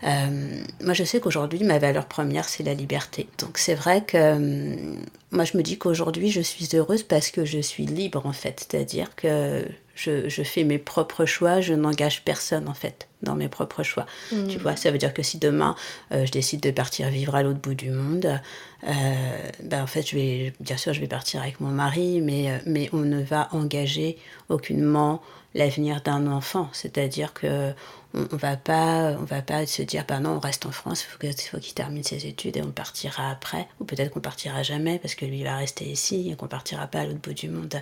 Euh, 0.03 0.61
moi, 0.83 0.93
je 0.93 1.03
sais 1.03 1.19
qu'aujourd'hui, 1.19 1.63
ma 1.63 1.77
valeur 1.79 2.05
première, 2.05 2.47
c'est 2.47 2.63
la 2.63 2.73
liberté. 2.73 3.27
Donc, 3.39 3.57
c'est 3.57 3.75
vrai 3.75 4.03
que 4.03 4.17
euh, 4.17 4.95
moi, 5.31 5.43
je 5.43 5.57
me 5.57 5.63
dis 5.63 5.77
qu'aujourd'hui, 5.77 6.31
je 6.31 6.41
suis 6.41 6.67
heureuse 6.73 7.03
parce 7.03 7.31
que 7.31 7.45
je 7.45 7.59
suis 7.59 7.85
libre, 7.85 8.25
en 8.25 8.33
fait. 8.33 8.65
C'est-à-dire 8.69 9.15
que 9.15 9.65
je, 9.95 10.29
je, 10.29 10.43
fais 10.43 10.63
mes 10.63 10.77
propres 10.77 11.25
choix, 11.25 11.59
je 11.59 11.73
n'engage 11.73 12.23
personne, 12.23 12.69
en 12.69 12.73
fait, 12.73 13.09
dans 13.23 13.35
mes 13.35 13.49
propres 13.49 13.83
choix. 13.83 14.05
Mm. 14.31 14.47
Tu 14.47 14.57
vois, 14.57 14.77
ça 14.77 14.91
veut 14.91 14.97
dire 14.97 15.13
que 15.13 15.23
si 15.23 15.37
demain, 15.37 15.75
euh, 16.13 16.25
je 16.25 16.31
décide 16.31 16.61
de 16.61 16.71
partir 16.71 17.09
vivre 17.09 17.35
à 17.35 17.43
l'autre 17.43 17.59
bout 17.59 17.75
du 17.75 17.91
monde, 17.91 18.39
ben, 18.83 19.83
en 19.83 19.87
fait, 19.87 20.07
je 20.07 20.15
vais, 20.15 20.53
bien 20.61 20.77
sûr, 20.77 20.93
je 20.93 21.01
vais 21.01 21.07
partir 21.07 21.41
avec 21.41 21.59
mon 21.59 21.69
mari, 21.69 22.21
mais, 22.21 22.61
mais 22.65 22.89
on 22.93 22.99
ne 22.99 23.21
va 23.21 23.49
engager 23.51 24.17
aucunement 24.47 25.21
l'avenir 25.53 26.01
d'un 26.01 26.27
enfant. 26.27 26.69
C'est-à-dire 26.73 27.33
que 27.33 27.73
on, 28.13 28.35
va 28.35 28.57
pas, 28.57 29.15
on 29.19 29.23
va 29.23 29.41
pas 29.41 29.65
se 29.65 29.81
dire, 29.81 30.05
bah 30.07 30.19
non, 30.19 30.31
on 30.31 30.39
reste 30.39 30.65
en 30.65 30.71
France, 30.71 31.05
il 31.05 31.39
faut 31.39 31.59
qu'il 31.59 31.73
termine 31.73 32.03
ses 32.03 32.25
études 32.25 32.57
et 32.57 32.61
on 32.61 32.71
partira 32.71 33.29
après. 33.29 33.67
Ou 33.79 33.85
peut-être 33.85 34.11
qu'on 34.11 34.19
partira 34.19 34.63
jamais 34.63 34.99
parce 34.99 35.15
que 35.15 35.25
lui 35.25 35.43
va 35.43 35.57
rester 35.57 35.85
ici 35.85 36.31
et 36.31 36.35
qu'on 36.35 36.47
partira 36.47 36.87
pas 36.87 37.01
à 37.01 37.05
l'autre 37.05 37.19
bout 37.19 37.33
du 37.33 37.49
monde. 37.49 37.81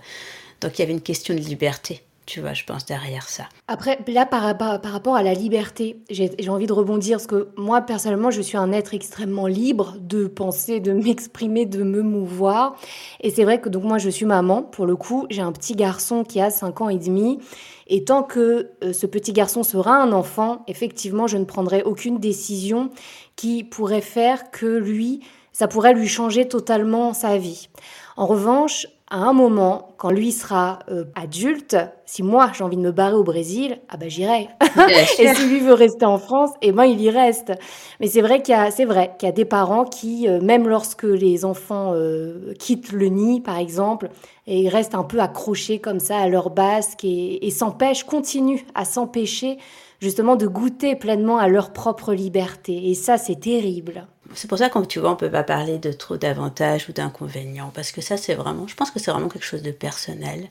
Donc 0.62 0.78
il 0.78 0.82
y 0.82 0.84
avait 0.84 0.94
une 0.94 1.02
question 1.02 1.34
de 1.34 1.40
liberté 1.40 2.04
tu 2.28 2.42
vois, 2.42 2.54
je 2.54 2.66
pense, 2.66 2.86
derrière 2.86 3.28
ça. 3.30 3.46
Après, 3.70 3.98
là, 4.06 4.26
par, 4.26 4.58
par, 4.58 4.82
rapport 4.84 5.16
à 5.16 5.24
la 5.24 5.34
liberté, 5.34 6.02
j'ai 6.10 6.50
envie 6.50 6.68
de 6.68 6.74
rebondir, 6.74 7.18
parce 7.18 7.26
que 7.26 7.48
moi, 7.56 7.82
personnellement, 7.82 8.32
je 8.32 8.42
suis 8.42 8.58
un 8.58 8.74
être 8.74 8.94
extrêmement 8.94 9.48
libre 9.48 9.96
de 10.02 10.28
penser, 10.28 10.82
de 10.82 10.92
m'exprimer, 11.08 11.66
de 11.66 11.84
me 11.84 12.02
mouvoir. 12.02 12.76
Et 13.22 13.32
c'est 13.32 13.46
vrai 13.46 13.62
que, 13.62 13.70
donc, 13.70 13.84
moi, 13.84 13.98
je 13.98 14.10
suis 14.10 14.26
maman, 14.26 14.62
pour 14.62 14.86
le 14.86 14.98
coup, 14.98 15.26
j'ai 15.30 15.42
un 15.42 15.54
petit 15.54 15.74
garçon 15.74 16.26
qui 16.26 16.42
a 16.42 16.50
5 16.50 16.82
ans 16.82 16.90
et 16.90 17.00
demi. 17.00 17.40
Et 17.88 18.04
tant 18.04 18.24
que 18.24 18.72
euh, 18.84 18.92
ce 18.92 19.06
petit 19.06 19.32
garçon 19.32 19.64
sera 19.64 19.96
un 19.96 20.12
enfant, 20.12 20.66
effectivement, 20.68 21.28
je 21.28 21.38
ne 21.38 21.46
prendrai 21.46 21.82
aucune 21.84 22.20
décision 22.20 22.92
qui 23.38 23.64
pourrait 23.64 24.02
faire 24.02 24.52
que 24.52 24.66
lui, 24.66 25.22
ça 25.54 25.70
pourrait 25.70 25.94
lui 25.94 26.10
changer 26.10 26.46
totalement 26.50 27.14
sa 27.14 27.38
vie. 27.38 27.70
En 28.18 28.26
revanche, 28.26 28.86
à 29.10 29.20
un 29.20 29.32
moment, 29.32 29.94
quand 29.98 30.12
lui 30.12 30.34
sera 30.34 30.80
euh, 30.90 31.06
adulte, 31.16 31.78
si 32.06 32.24
moi 32.24 32.52
j'ai 32.54 32.64
envie 32.64 32.76
de 32.76 32.82
me 32.82 32.92
barrer 32.92 33.16
au 33.16 33.24
Brésil, 33.24 33.80
ah 33.88 33.96
ben 33.96 34.10
j'irai. 34.10 34.50
et 35.20 35.34
si 35.34 35.48
lui 35.48 35.62
veut 35.62 35.74
rester 35.74 36.06
en 36.06 36.18
France, 36.18 36.50
eh 36.62 36.74
ben 36.74 36.84
il 36.84 37.02
y 37.02 37.10
reste. 37.10 37.54
Mais 38.02 38.08
c'est 38.08 38.22
vrai 38.22 38.42
qu'il 38.42 38.54
y 38.54 38.58
a, 38.58 38.70
c'est 38.70 38.84
vrai 38.84 39.16
qu'il 39.18 39.28
y 39.28 39.30
a 39.30 39.34
des 39.34 39.46
parents 39.46 39.86
qui, 39.86 40.28
euh, 40.28 40.42
même 40.42 40.68
lorsque 40.68 41.04
les 41.04 41.46
enfants 41.46 41.94
euh, 41.94 42.54
quittent 42.60 42.92
le 42.92 43.08
nid, 43.08 43.40
par 43.40 43.58
exemple, 43.58 44.10
et 44.46 44.60
ils 44.60 44.70
restent 44.70 44.96
un 44.96 45.06
peu 45.06 45.22
accrochés 45.22 45.80
comme 45.80 46.02
ça 46.02 46.18
à 46.18 46.28
leur 46.28 46.50
basque 46.50 47.06
et, 47.06 47.48
et 47.48 47.50
s'empêchent, 47.50 48.04
continuent 48.04 48.66
à 48.76 48.84
s'empêcher 48.84 49.58
justement 50.02 50.36
de 50.36 50.48
goûter 50.48 50.96
pleinement 50.96 51.38
à 51.38 51.48
leur 51.48 51.72
propre 51.72 52.14
liberté. 52.14 52.90
Et 52.90 52.94
ça, 52.94 53.18
c'est 53.18 53.40
terrible. 53.40 54.06
C'est 54.34 54.48
pour 54.48 54.58
ça 54.58 54.70
qu'on 54.70 54.86
tu 54.86 55.00
vois, 55.00 55.12
on 55.12 55.16
peut 55.16 55.32
pas 55.32 55.44
parler 55.44 55.78
de 55.78 55.92
trop 55.92 56.18
d'avantages 56.18 56.88
ou 56.90 56.94
d'inconvénients, 56.94 57.72
parce 57.74 57.92
que 57.92 58.02
ça, 58.02 58.18
c'est 58.18 58.36
vraiment, 58.36 58.68
je 58.68 58.76
pense 58.76 58.92
que 58.92 59.00
c'est 59.00 59.12
vraiment 59.12 59.30
quelque 59.30 59.46
chose 59.46 59.62
de 59.62 59.72
personnel. 59.72 60.48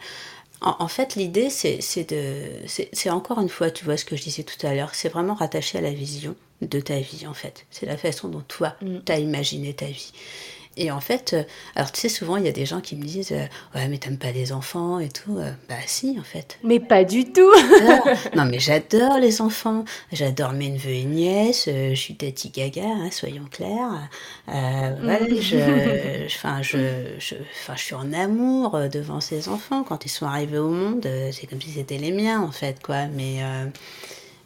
En, 0.63 0.89
fait, 0.89 1.17
l'idée, 1.17 1.51
c'est 1.51 1.79
de, 2.11 2.67
c'est 2.67 3.11
encore 3.11 3.41
une 3.41 3.51
fois, 3.51 3.71
tu 3.71 3.85
vois 3.85 3.99
ce 3.99 4.07
que 4.07 4.17
je 4.17 4.23
disais 4.23 4.43
tout 4.43 4.67
à 4.67 4.75
l'heure, 4.75 4.95
c'est 4.95 5.11
vraiment 5.11 5.35
rattaché 5.35 5.77
à 5.77 5.83
la 5.83 5.93
vision 5.93 6.35
de 6.63 6.81
ta 6.81 6.99
vie, 6.99 7.27
en 7.27 7.35
fait. 7.35 7.67
C'est 7.71 7.85
la 7.85 7.99
façon 7.99 8.29
dont 8.29 8.43
toi, 8.49 8.75
mm. 8.81 9.01
tu 9.05 9.13
as 9.13 9.19
imaginé 9.19 9.75
ta 9.75 9.85
vie. 9.85 10.13
Et 10.79 10.91
en 10.91 11.01
fait, 11.01 11.33
euh, 11.33 11.43
alors 11.75 11.91
tu 11.91 12.01
sais, 12.01 12.09
souvent 12.11 12.37
il 12.37 12.45
y 12.45 12.49
a 12.49 12.53
des 12.53 12.67
gens 12.67 12.81
qui 12.81 12.97
me 12.97 13.05
disent 13.05 13.33
euh, 13.33 13.47
Ouais, 13.75 13.89
mais 13.89 13.97
t'aimes 13.97 14.19
pas 14.19 14.31
les 14.31 14.53
enfants 14.53 14.99
et 14.99 15.09
tout. 15.09 15.39
Euh, 15.39 15.51
bah, 15.69 15.77
si, 15.87 16.19
en 16.21 16.23
fait. 16.23 16.59
Mais 16.63 16.81
pas 16.81 17.05
du 17.05 17.25
tout 17.25 17.51
Non, 18.37 18.45
mais 18.45 18.59
j'adore 18.59 19.19
les 19.19 19.41
enfants. 19.41 19.85
J'adore 20.13 20.53
mes 20.53 20.69
neveux 20.69 20.91
et 20.91 21.05
nièces. 21.05 21.67
je 21.67 21.95
suis 21.95 22.15
Tati 22.15 22.51
Gaga, 22.51 22.85
hein, 22.85 23.11
soyons 23.11 23.47
clairs. 23.51 24.09
voilà, 24.47 25.21
mm. 25.21 25.37
je, 25.41 26.29
je, 26.29 26.79
je, 27.19 27.35
je 27.75 27.81
suis 27.81 27.95
en 27.95 28.13
amour 28.13 28.79
devant 28.93 29.21
ces 29.23 29.49
enfants. 29.49 29.83
Quand 29.83 30.05
ils 30.05 30.11
sont 30.11 30.27
arrivés 30.27 30.59
au 30.59 30.69
monde, 30.69 31.09
c'est 31.33 31.47
comme 31.47 31.61
si 31.61 31.71
c'était 31.71 31.99
les 31.99 32.13
miens, 32.13 32.43
en 32.43 32.53
fait, 32.53 32.83
quoi. 32.83 33.07
Mais. 33.07 33.41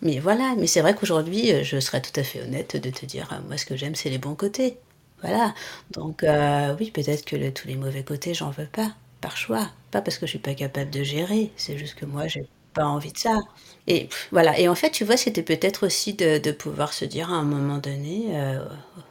mais 0.00 0.20
voilà, 0.20 0.54
mais 0.56 0.68
c'est 0.68 0.80
vrai 0.80 0.94
qu'aujourd'hui, 0.94 1.64
je 1.64 1.80
serais 1.80 2.00
tout 2.00 2.18
à 2.18 2.22
fait 2.22 2.40
honnête 2.42 2.76
de 2.76 2.90
te 2.90 3.04
dire, 3.04 3.28
moi 3.48 3.56
ce 3.56 3.66
que 3.66 3.76
j'aime, 3.76 3.96
c'est 3.96 4.10
les 4.10 4.18
bons 4.18 4.36
côtés. 4.36 4.76
Voilà. 5.22 5.54
Donc 5.90 6.22
euh, 6.22 6.74
oui, 6.78 6.90
peut-être 6.90 7.24
que 7.24 7.50
tous 7.50 7.68
les 7.68 7.76
mauvais 7.76 8.04
côtés, 8.04 8.34
j'en 8.34 8.50
veux 8.50 8.66
pas, 8.66 8.94
par 9.20 9.36
choix. 9.36 9.68
Pas 9.90 10.00
parce 10.02 10.18
que 10.18 10.26
je 10.26 10.30
suis 10.30 10.38
pas 10.38 10.54
capable 10.54 10.90
de 10.90 11.02
gérer, 11.02 11.52
c'est 11.56 11.76
juste 11.76 11.94
que 11.94 12.06
moi, 12.06 12.26
j'ai 12.28 12.46
pas 12.74 12.84
envie 12.84 13.12
de 13.12 13.18
ça. 13.18 13.38
Et 13.86 14.08
voilà. 14.32 14.58
Et 14.58 14.68
en 14.68 14.74
fait, 14.74 14.90
tu 14.90 15.04
vois, 15.04 15.16
c'était 15.16 15.42
peut-être 15.42 15.84
aussi 15.86 16.14
de, 16.14 16.52
pouvoir 16.52 16.92
se 16.92 17.04
dire 17.04 17.30
à 17.30 17.36
un 17.36 17.42
moment 17.42 17.78
donné, 17.78 18.28
euh, 18.34 18.64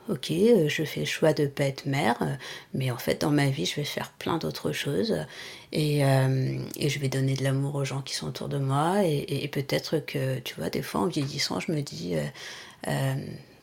ok, 0.08 0.32
euh, 0.32 0.70
je 0.70 0.84
fais 0.86 1.02
le 1.02 1.06
choix 1.06 1.34
de 1.34 1.46
pas 1.48 1.66
être 1.66 1.86
mère, 1.86 2.18
mais 2.74 2.90
en 2.92 2.98
fait, 2.98 3.22
dans 3.22 3.32
ma 3.32 3.48
vie, 3.50 3.66
je 3.66 3.76
vais 3.76 3.84
faire 3.84 4.12
plein 4.20 4.38
d'autres 4.38 4.72
choses. 4.72 5.16
Et, 5.74 6.00
et, 6.00 6.90
je 6.90 7.00
vais 7.00 7.10
donner 7.10 7.36
de 7.36 7.44
l'amour 7.44 7.76
aux 7.76 7.86
gens 7.86 8.02
qui 8.02 8.16
sont 8.16 8.28
autour 8.28 8.48
de 8.50 8.58
moi. 8.58 9.06
Et, 9.06 9.44
et 9.44 9.48
peut-être 9.50 10.00
que, 10.00 10.40
tu 10.40 10.56
vois, 10.56 10.70
des 10.70 10.82
fois, 10.82 11.02
en 11.02 11.08
vieillissant, 11.08 11.60
je 11.60 11.72
me 11.72 11.82
dis 11.82 12.16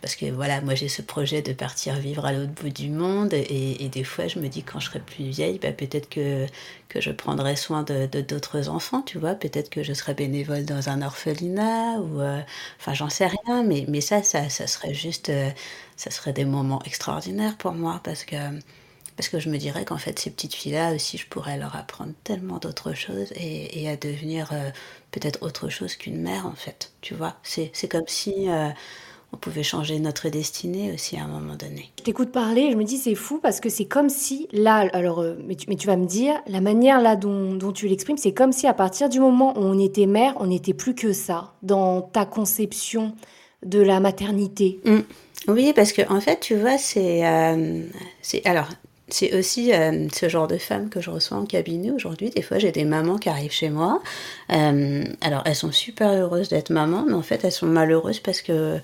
parce 0.07 0.15
que 0.15 0.27
voilà, 0.27 0.61
moi 0.61 0.77
j'ai 0.77 0.87
ce 0.87 1.03
projet 1.03 1.43
de 1.43 1.53
partir 1.53 1.97
vivre 1.97 2.25
à 2.27 2.33
l'autre 2.33 2.53
bout 2.53 2.69
du 2.69 2.91
monde 2.91 3.35
et, 3.35 3.89
des 3.89 4.05
fois 4.05 4.29
je 4.29 4.39
me 4.39 4.47
dis 4.47 4.63
quand 4.63 4.79
je 4.79 4.87
serai 4.87 5.01
plus 5.01 5.25
vieille, 5.25 5.59
bah, 5.59 5.73
peut-être 5.73 6.09
que, 6.09 6.47
je 6.95 7.11
prendrai 7.11 7.57
soin 7.57 7.83
de 7.83 8.07
d'autres 8.07 8.69
enfants, 8.69 9.03
tu 9.03 9.19
vois, 9.19 9.35
peut-être 9.35 9.69
que 9.69 9.83
je 9.83 9.93
serai 9.93 10.15
bénévole 10.15 10.65
dans 10.65 10.91
un 10.91 11.03
orphelinat 11.03 11.99
ou 11.99 12.21
euh, 12.21 12.41
enfin 12.79 12.95
j'en 12.95 13.09
sais 13.11 13.27
rien, 13.27 13.65
mais, 13.65 14.01
ça, 14.01 14.23
ça, 14.23 14.49
ça 14.49 14.69
serait 14.69 14.95
juste, 14.95 15.29
euh, 15.29 15.51
ça 15.97 16.13
serait 16.13 16.33
des 16.33 16.45
moments 16.45 16.83
extraordinaires 16.85 17.57
pour 17.57 17.73
moi 17.73 18.01
parce 18.05 18.25
que 18.25 18.37
parce 19.17 19.29
que 19.29 19.41
je 19.41 19.49
me 19.51 19.59
dirais 19.59 19.85
qu'en 19.85 19.99
fait 19.99 20.19
ces 20.21 20.31
petites 20.31 20.55
filles-là 20.55 20.95
aussi 20.95 21.19
je 21.19 21.27
pourrais 21.27 21.59
leur 21.59 21.75
apprendre 21.75 22.13
tellement 22.23 22.59
d'autres 22.59 22.93
choses 22.95 23.33
et, 23.33 23.83
et 23.83 23.89
à 23.91 23.97
devenir 23.97 24.51
euh, 24.53 24.71
peut-être 25.11 25.43
autre 25.43 25.69
chose 25.69 25.97
qu'une 25.97 26.21
mère 26.21 26.47
en 26.47 26.55
fait, 26.55 26.93
tu 27.01 27.15
vois, 27.15 27.37
c'est 27.43 27.89
comme 27.91 28.07
si 28.07 28.49
on 29.33 29.37
pouvait 29.37 29.63
changer 29.63 29.99
notre 29.99 30.29
destinée 30.29 30.93
aussi 30.93 31.17
à 31.17 31.25
un 31.25 31.29
moment 31.29 31.57
donné. 31.57 31.91
Je 31.99 32.05
t'écoute 32.05 32.31
parler, 32.31 32.71
je 32.71 32.77
me 32.77 32.85
dis 32.85 32.97
c'est 32.97 33.15
fou 33.15 33.39
parce 33.43 33.61
que 33.61 33.69
c'est 33.69 33.85
comme 33.85 34.09
si 34.09 34.49
là, 34.53 34.89
alors, 34.93 35.21
euh, 35.21 35.35
mais 35.47 35.55
tu, 35.55 35.67
mais 35.69 35.77
tu 35.77 35.87
vas 35.87 35.97
me 35.97 36.07
dire, 36.07 36.35
la 36.47 36.61
manière 36.61 37.01
là 37.01 37.17
dont, 37.17 37.55
dont 37.55 37.73
tu 37.73 37.89
l'exprimes, 37.89 38.17
c'est 38.17 38.33
comme 38.33 38.53
si 38.53 38.67
à 38.67 38.75
partir 38.75 39.09
du 39.09 39.21
moment 39.21 39.59
où 39.59 39.63
on 39.63 39.79
était 39.79 40.07
mère, 40.07 40.35
on 40.39 40.47
n'était 40.47 40.75
plus 40.75 40.95
que 40.95 41.13
ça 41.13 41.55
dans 41.63 42.03
ta 42.03 42.25
conception 42.25 43.15
de 43.65 43.81
la 43.81 44.01
maternité. 44.01 44.81
Mmh. 44.85 44.99
Oui, 45.49 45.73
parce 45.75 45.93
que 45.93 46.03
en 46.11 46.21
fait, 46.21 46.41
tu 46.41 46.57
vois, 46.57 46.79
c'est, 46.79 47.27
euh, 47.27 47.83
c'est 48.23 48.45
alors 48.47 48.69
c'est 49.09 49.35
aussi 49.35 49.73
euh, 49.73 50.09
ce 50.13 50.29
genre 50.29 50.49
de 50.49 50.59
femmes 50.59 50.89
que 50.89 51.01
je 51.01 51.11
reçois 51.11 51.37
en 51.39 51.47
cabinet 51.47 51.91
aujourd'hui. 51.93 52.31
Des 52.31 52.43
fois, 52.43 52.59
j'ai 52.59 52.73
des 52.73 52.85
mamans 52.85 53.19
qui 53.19 53.29
arrivent 53.29 53.53
chez 53.53 53.71
moi. 53.71 54.03
Euh, 54.53 55.05
alors, 55.21 55.43
elles 55.45 55.55
sont 55.55 55.71
super 55.71 56.11
heureuses 56.11 56.49
d'être 56.49 56.71
mamans, 56.71 57.05
mais 57.07 57.15
en 57.15 57.23
fait, 57.23 57.45
elles 57.45 57.53
sont 57.53 57.67
malheureuses 57.67 58.19
parce 58.19 58.43
que 58.43 58.53
euh, 58.53 58.79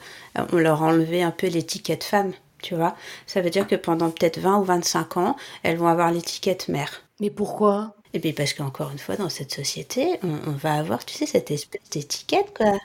on 0.53 0.59
leur 0.59 0.83
a 0.83 0.87
enlevé 0.87 1.23
un 1.23 1.33
peu 1.33 1.49
l'étiquette 1.49 2.05
femme. 2.05 2.33
Tu 2.63 2.77
vois, 2.77 2.95
ça 3.27 3.41
veut 3.41 3.51
dire 3.51 3.67
que 3.67 3.75
pendant 3.75 4.11
peut-être 4.11 4.39
20 4.39 4.59
ou 4.61 4.65
25 4.65 5.17
ans, 5.17 5.37
elles 5.65 5.77
vont 5.77 5.89
avoir 5.89 6.13
l'étiquette 6.13 6.69
mère. 6.69 7.03
Mais 7.21 7.31
pourquoi? 7.31 7.97
Eh 8.15 8.21
bien, 8.21 8.33
parce 8.33 8.53
qu'encore 8.53 8.93
une 8.93 8.99
fois, 8.99 9.17
dans 9.17 9.29
cette 9.29 9.53
société, 9.53 10.21
on, 10.23 10.39
on, 10.47 10.53
va 10.53 10.75
avoir, 10.75 11.05
tu 11.05 11.15
sais, 11.15 11.27
cette 11.27 11.51
espèce 11.51 11.81
d'étiquette, 11.91 12.57
quoi. 12.57 12.79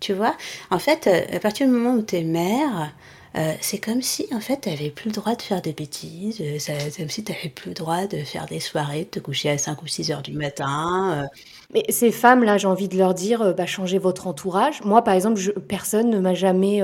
Tu 0.00 0.12
vois? 0.12 0.36
En 0.70 0.78
fait, 0.78 1.06
à 1.06 1.38
partir 1.38 1.66
du 1.66 1.72
moment 1.72 1.94
où 1.94 2.02
tu 2.02 2.16
es 2.16 2.24
mère, 2.24 2.92
euh, 3.36 3.54
c'est 3.60 3.78
comme 3.78 4.02
si, 4.02 4.26
en 4.32 4.40
fait, 4.40 4.62
tu 4.62 4.68
n'avais 4.68 4.90
plus 4.90 5.08
le 5.08 5.14
droit 5.14 5.34
de 5.34 5.42
faire 5.42 5.62
des 5.62 5.72
bêtises, 5.72 6.40
euh, 6.40 6.56
c'est 6.58 6.96
comme 6.96 7.08
si 7.08 7.24
tu 7.24 7.32
n'avais 7.32 7.48
plus 7.48 7.70
le 7.70 7.74
droit 7.74 8.06
de 8.06 8.18
faire 8.18 8.46
des 8.46 8.60
soirées, 8.60 9.04
de 9.04 9.10
te 9.10 9.20
coucher 9.20 9.50
à 9.50 9.58
5 9.58 9.82
ou 9.82 9.86
6 9.86 10.10
heures 10.10 10.22
du 10.22 10.32
matin. 10.32 11.22
Euh. 11.22 11.26
Mais 11.72 11.84
ces 11.88 12.12
femmes-là, 12.12 12.58
j'ai 12.58 12.68
envie 12.68 12.88
de 12.88 12.98
leur 12.98 13.14
dire, 13.14 13.54
bah, 13.54 13.66
changez 13.66 13.98
votre 13.98 14.26
entourage. 14.26 14.82
Moi, 14.84 15.02
par 15.02 15.14
exemple, 15.14 15.40
personne 15.68 16.10
ne 16.10 16.18
m'a 16.18 16.34
jamais 16.34 16.82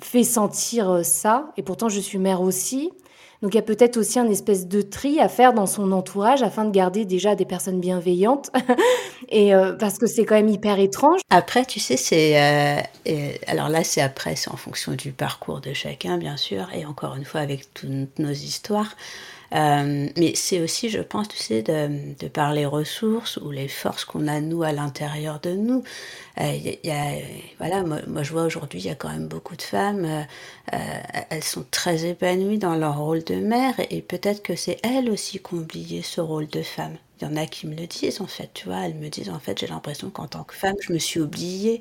fait 0.00 0.24
sentir 0.24 1.00
ça, 1.04 1.52
et 1.58 1.62
pourtant 1.62 1.90
je 1.90 2.00
suis 2.00 2.16
mère 2.18 2.40
aussi. 2.40 2.90
Donc 3.44 3.52
il 3.52 3.56
y 3.56 3.60
a 3.60 3.62
peut-être 3.62 3.98
aussi 3.98 4.18
un 4.18 4.30
espèce 4.30 4.68
de 4.68 4.80
tri 4.80 5.20
à 5.20 5.28
faire 5.28 5.52
dans 5.52 5.66
son 5.66 5.92
entourage 5.92 6.42
afin 6.42 6.64
de 6.64 6.70
garder 6.70 7.04
déjà 7.04 7.34
des 7.34 7.44
personnes 7.44 7.78
bienveillantes. 7.78 8.50
et 9.28 9.54
euh, 9.54 9.74
parce 9.74 9.98
que 9.98 10.06
c'est 10.06 10.24
quand 10.24 10.36
même 10.36 10.48
hyper 10.48 10.78
étrange. 10.78 11.20
Après, 11.28 11.66
tu 11.66 11.78
sais, 11.78 11.98
c'est 11.98 12.40
euh, 12.40 13.32
alors 13.46 13.68
là, 13.68 13.84
c'est 13.84 14.00
après, 14.00 14.34
c'est 14.34 14.50
en 14.50 14.56
fonction 14.56 14.92
du 14.92 15.12
parcours 15.12 15.60
de 15.60 15.74
chacun, 15.74 16.16
bien 16.16 16.38
sûr, 16.38 16.70
et 16.72 16.86
encore 16.86 17.16
une 17.16 17.26
fois 17.26 17.42
avec 17.42 17.74
toutes 17.74 18.18
nos 18.18 18.32
histoires. 18.32 18.96
Euh, 19.52 20.08
mais 20.16 20.34
c'est 20.34 20.60
aussi, 20.60 20.88
je 20.88 21.00
pense, 21.00 21.28
tu 21.28 21.36
sais, 21.36 21.62
de, 21.62 22.14
de 22.18 22.28
par 22.28 22.52
les 22.52 22.66
ressources 22.66 23.36
ou 23.36 23.50
les 23.50 23.68
forces 23.68 24.04
qu'on 24.04 24.26
a, 24.26 24.40
nous, 24.40 24.62
à 24.62 24.72
l'intérieur 24.72 25.40
de 25.40 25.52
nous. 25.52 25.84
Euh, 26.40 26.58
voilà, 27.58 27.82
moi, 27.84 28.22
je 28.22 28.32
vois 28.32 28.44
aujourd'hui, 28.44 28.80
il 28.80 28.86
y 28.86 28.90
a 28.90 28.94
quand 28.94 29.10
même 29.10 29.28
beaucoup 29.28 29.56
de 29.56 29.62
femmes, 29.62 30.04
euh, 30.72 31.00
elles 31.30 31.44
sont 31.44 31.64
très 31.70 32.06
épanouies 32.06 32.58
dans 32.58 32.74
leur 32.74 32.98
rôle 32.98 33.22
de 33.24 33.36
mère 33.36 33.74
et, 33.90 34.02
peut-être 34.02 34.42
que 34.42 34.56
c'est 34.56 34.78
elles 34.82 35.10
aussi 35.10 35.38
qui 35.38 35.54
ont 35.54 35.58
oublié 35.58 36.02
ce 36.02 36.20
rôle 36.20 36.48
de 36.48 36.62
femme. 36.62 36.96
Il 37.20 37.28
y 37.28 37.30
en 37.30 37.36
a 37.36 37.46
qui 37.46 37.66
me 37.66 37.74
le 37.74 37.86
disent 37.86 38.20
en 38.20 38.26
fait, 38.26 38.50
tu 38.54 38.66
vois, 38.66 38.84
elles 38.86 38.94
me 38.94 39.08
disent 39.08 39.30
en 39.30 39.38
fait, 39.38 39.58
j'ai 39.58 39.66
l'impression 39.68 40.10
qu'en 40.10 40.26
tant 40.26 40.44
que 40.44 40.54
femme, 40.54 40.74
je 40.80 40.92
me 40.92 40.98
suis 40.98 41.20
oubliée. 41.20 41.80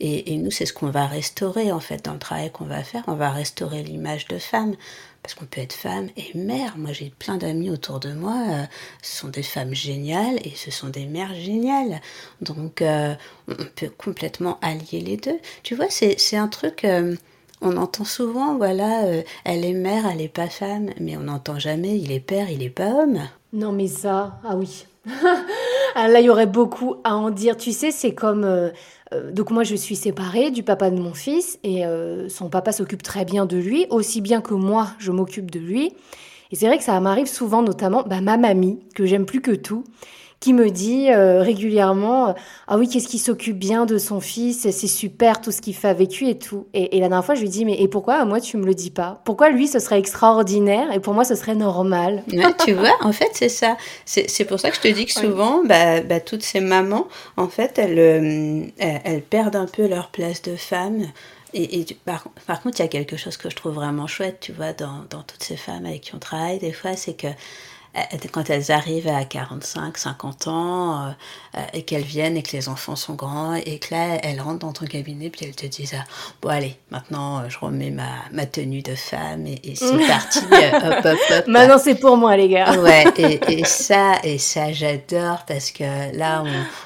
Et, 0.00 0.32
et 0.32 0.36
nous, 0.38 0.50
c'est 0.50 0.66
ce 0.66 0.72
qu'on 0.72 0.90
va 0.90 1.06
restaurer 1.06 1.70
en 1.72 1.80
fait 1.80 2.04
dans 2.04 2.14
le 2.14 2.18
travail 2.18 2.50
qu'on 2.50 2.64
va 2.64 2.82
faire. 2.82 3.04
On 3.06 3.14
va 3.14 3.30
restaurer 3.30 3.82
l'image 3.82 4.26
de 4.28 4.38
femme 4.38 4.74
parce 5.22 5.34
qu'on 5.34 5.44
peut 5.44 5.60
être 5.60 5.72
femme 5.72 6.08
et 6.16 6.36
mère. 6.36 6.76
Moi, 6.76 6.92
j'ai 6.92 7.12
plein 7.18 7.36
d'amis 7.36 7.70
autour 7.70 8.00
de 8.00 8.12
moi, 8.12 8.36
euh, 8.50 8.62
ce 9.02 9.18
sont 9.18 9.28
des 9.28 9.42
femmes 9.42 9.74
géniales 9.74 10.38
et 10.44 10.52
ce 10.56 10.70
sont 10.70 10.88
des 10.88 11.06
mères 11.06 11.34
géniales. 11.34 12.00
Donc, 12.40 12.82
euh, 12.82 13.14
on 13.48 13.54
peut 13.54 13.90
complètement 13.96 14.58
allier 14.62 15.00
les 15.00 15.16
deux. 15.16 15.38
Tu 15.62 15.74
vois, 15.74 15.86
c'est 15.90 16.36
un 16.36 16.48
truc, 16.48 16.84
euh, 16.84 17.14
on 17.60 17.76
entend 17.76 18.04
souvent, 18.04 18.56
voilà, 18.56 19.04
elle 19.44 19.64
est 19.64 19.72
mère, 19.72 20.06
elle 20.10 20.18
n'est 20.18 20.28
pas 20.28 20.48
femme, 20.48 20.90
mais 20.98 21.16
on 21.16 21.22
n'entend 21.22 21.58
jamais, 21.58 21.98
il 21.98 22.10
est 22.10 22.20
père, 22.20 22.50
il 22.50 22.58
n'est 22.58 22.70
pas 22.70 22.90
homme. 22.90 23.20
Non, 23.52 23.70
mais 23.70 23.86
ça, 23.86 24.40
ah 24.44 24.56
oui. 24.56 24.86
Ah, 25.94 26.08
là, 26.08 26.20
il 26.20 26.26
y 26.26 26.30
aurait 26.30 26.46
beaucoup 26.46 26.96
à 27.04 27.14
en 27.16 27.30
dire. 27.30 27.56
Tu 27.56 27.72
sais, 27.72 27.90
c'est 27.90 28.14
comme 28.14 28.44
euh, 28.44 28.70
donc 29.32 29.50
moi 29.50 29.64
je 29.64 29.74
suis 29.74 29.96
séparée 29.96 30.50
du 30.50 30.62
papa 30.62 30.90
de 30.90 30.98
mon 30.98 31.14
fils 31.14 31.58
et 31.62 31.84
euh, 31.86 32.28
son 32.28 32.48
papa 32.48 32.72
s'occupe 32.72 33.02
très 33.02 33.24
bien 33.24 33.46
de 33.46 33.56
lui, 33.56 33.86
aussi 33.90 34.20
bien 34.20 34.40
que 34.40 34.54
moi 34.54 34.88
je 34.98 35.10
m'occupe 35.10 35.50
de 35.50 35.58
lui. 35.58 35.92
Et 36.50 36.56
c'est 36.56 36.66
vrai 36.66 36.78
que 36.78 36.84
ça 36.84 36.98
m'arrive 37.00 37.26
souvent, 37.26 37.62
notamment 37.62 38.02
bah, 38.06 38.20
ma 38.20 38.36
mamie, 38.36 38.80
que 38.94 39.06
j'aime 39.06 39.24
plus 39.24 39.40
que 39.40 39.52
tout, 39.52 39.84
qui 40.42 40.52
me 40.52 40.70
dit 40.70 41.08
euh, 41.10 41.40
régulièrement 41.40 42.30
euh, 42.30 42.32
Ah 42.66 42.76
oui, 42.76 42.88
qu'est-ce 42.88 43.06
qu'il 43.06 43.20
s'occupe 43.20 43.56
bien 43.56 43.86
de 43.86 43.96
son 43.96 44.20
fils, 44.20 44.68
c'est 44.68 44.88
super 44.88 45.40
tout 45.40 45.52
ce 45.52 45.62
qu'il 45.62 45.74
fait 45.74 45.88
avec 45.88 46.16
lui 46.18 46.28
et 46.28 46.38
tout. 46.38 46.66
Et, 46.74 46.98
la 46.98 47.08
dernière 47.08 47.24
fois, 47.24 47.36
je 47.36 47.42
lui 47.42 47.48
dis 47.48 47.64
Mais 47.64 47.80
et 47.80 47.86
pourquoi 47.86 48.24
moi 48.24 48.40
tu 48.40 48.56
me 48.56 48.66
le 48.66 48.74
dis 48.74 48.90
pas? 48.90 49.22
Pourquoi 49.24 49.50
lui 49.50 49.68
ce 49.68 49.78
serait 49.78 50.00
extraordinaire 50.00 50.92
et 50.92 50.98
pour 50.98 51.14
moi 51.14 51.24
ce 51.24 51.36
serait 51.36 51.54
normal? 51.54 52.24
Tu 52.66 52.72
vois, 52.74 52.94
en 53.00 53.12
fait, 53.12 53.30
c'est 53.32 53.48
ça. 53.48 53.76
C'est 54.04 54.44
pour 54.44 54.60
ça 54.60 54.70
que 54.70 54.76
je 54.76 54.80
te 54.80 54.88
dis 54.88 55.06
que 55.06 55.12
souvent, 55.12 55.62
bah, 55.64 56.00
bah, 56.00 56.20
toutes 56.20 56.42
ces 56.42 56.60
mamans, 56.60 57.08
en 57.36 57.48
fait, 57.48 57.78
elles, 57.78 57.98
euh, 57.98 58.64
elles, 58.78 59.22
perdent 59.22 59.56
un 59.56 59.66
peu 59.66 59.88
leur 59.88 60.08
place 60.08 60.42
de 60.42 60.54
femme. 60.56 61.06
Et, 61.54 61.80
et 61.80 61.86
par, 62.04 62.24
par, 62.46 62.62
contre, 62.62 62.80
il 62.80 62.82
y 62.82 62.86
a 62.86 62.88
quelque 62.88 63.16
chose 63.16 63.36
que 63.36 63.50
je 63.50 63.56
trouve 63.56 63.74
vraiment 63.74 64.06
chouette, 64.06 64.38
tu 64.40 64.52
vois, 64.52 64.72
dans, 64.72 65.04
dans 65.10 65.22
toutes 65.22 65.42
ces 65.42 65.56
femmes 65.56 65.86
avec 65.86 66.02
qui 66.02 66.14
on 66.14 66.18
travaille, 66.18 66.58
des 66.58 66.72
fois, 66.72 66.94
c'est 66.94 67.14
que 67.14 67.28
quand 68.32 68.48
elles 68.48 68.72
arrivent 68.72 69.08
à 69.08 69.24
45, 69.24 69.98
50 69.98 70.48
ans, 70.48 71.06
euh, 71.06 71.10
euh, 71.56 71.60
et 71.74 71.82
qu'elles 71.82 72.02
viennent 72.02 72.36
et 72.36 72.42
que 72.42 72.56
les 72.56 72.68
enfants 72.68 72.96
sont 72.96 73.14
grands, 73.14 73.54
et 73.54 73.78
que 73.78 73.94
là, 73.94 74.18
elles 74.22 74.40
rentrent 74.40 74.60
dans 74.60 74.72
ton 74.72 74.86
cabinet, 74.86 75.28
puis 75.28 75.44
elles 75.46 75.54
te 75.54 75.66
disent 75.66 75.94
ah, 75.98 76.04
Bon, 76.40 76.48
allez, 76.48 76.76
maintenant, 76.90 77.48
je 77.48 77.58
remets 77.58 77.90
ma, 77.90 78.08
ma 78.32 78.46
tenue 78.46 78.82
de 78.82 78.94
femme, 78.94 79.46
et, 79.46 79.74
c'est 79.74 79.98
parti, 80.08 80.38
hop, 80.38 81.04
hop, 81.04 81.18
hop. 81.30 81.46
Maintenant, 81.46 81.78
c'est 81.78 81.94
pour 81.94 82.16
moi, 82.16 82.36
les 82.36 82.48
gars. 82.48 82.78
ouais, 82.80 83.04
et, 83.18 83.40
et 83.60 83.64
ça, 83.64 84.14
et 84.24 84.38
ça, 84.38 84.72
j'adore, 84.72 85.44
parce 85.46 85.70
que 85.70 86.16
là, 86.16 86.44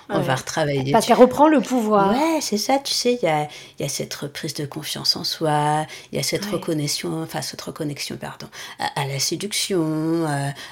on, 0.09 0.17
on 0.17 0.21
va 0.21 0.35
retravailler. 0.35 0.93
Parce 0.93 1.07
qu'elle 1.07 1.17
reprend 1.17 1.47
le 1.49 1.61
pouvoir. 1.61 2.11
Ouais, 2.11 2.41
c'est 2.41 2.59
ça, 2.59 2.79
tu 2.79 2.93
sais, 2.93 3.19
il 3.23 3.25
y 3.25 3.31
a, 3.31 3.47
y 3.79 3.85
a 3.85 3.89
cette 3.89 4.15
reprise 4.15 4.55
de 4.55 4.67
confiance 4.67 5.15
en 5.15 5.23
soi, 5.23 5.87
il 6.11 6.17
y 6.17 6.19
a 6.19 6.25
cette 6.25 6.47
reconnexion, 6.47 7.23
enfin, 7.23 7.43
cette 7.43 7.63
reconnexion, 7.63 8.17
pardon, 8.17 8.49
à, 8.81 9.03
à 9.03 9.07
la 9.07 9.21
séduction, 9.21 10.27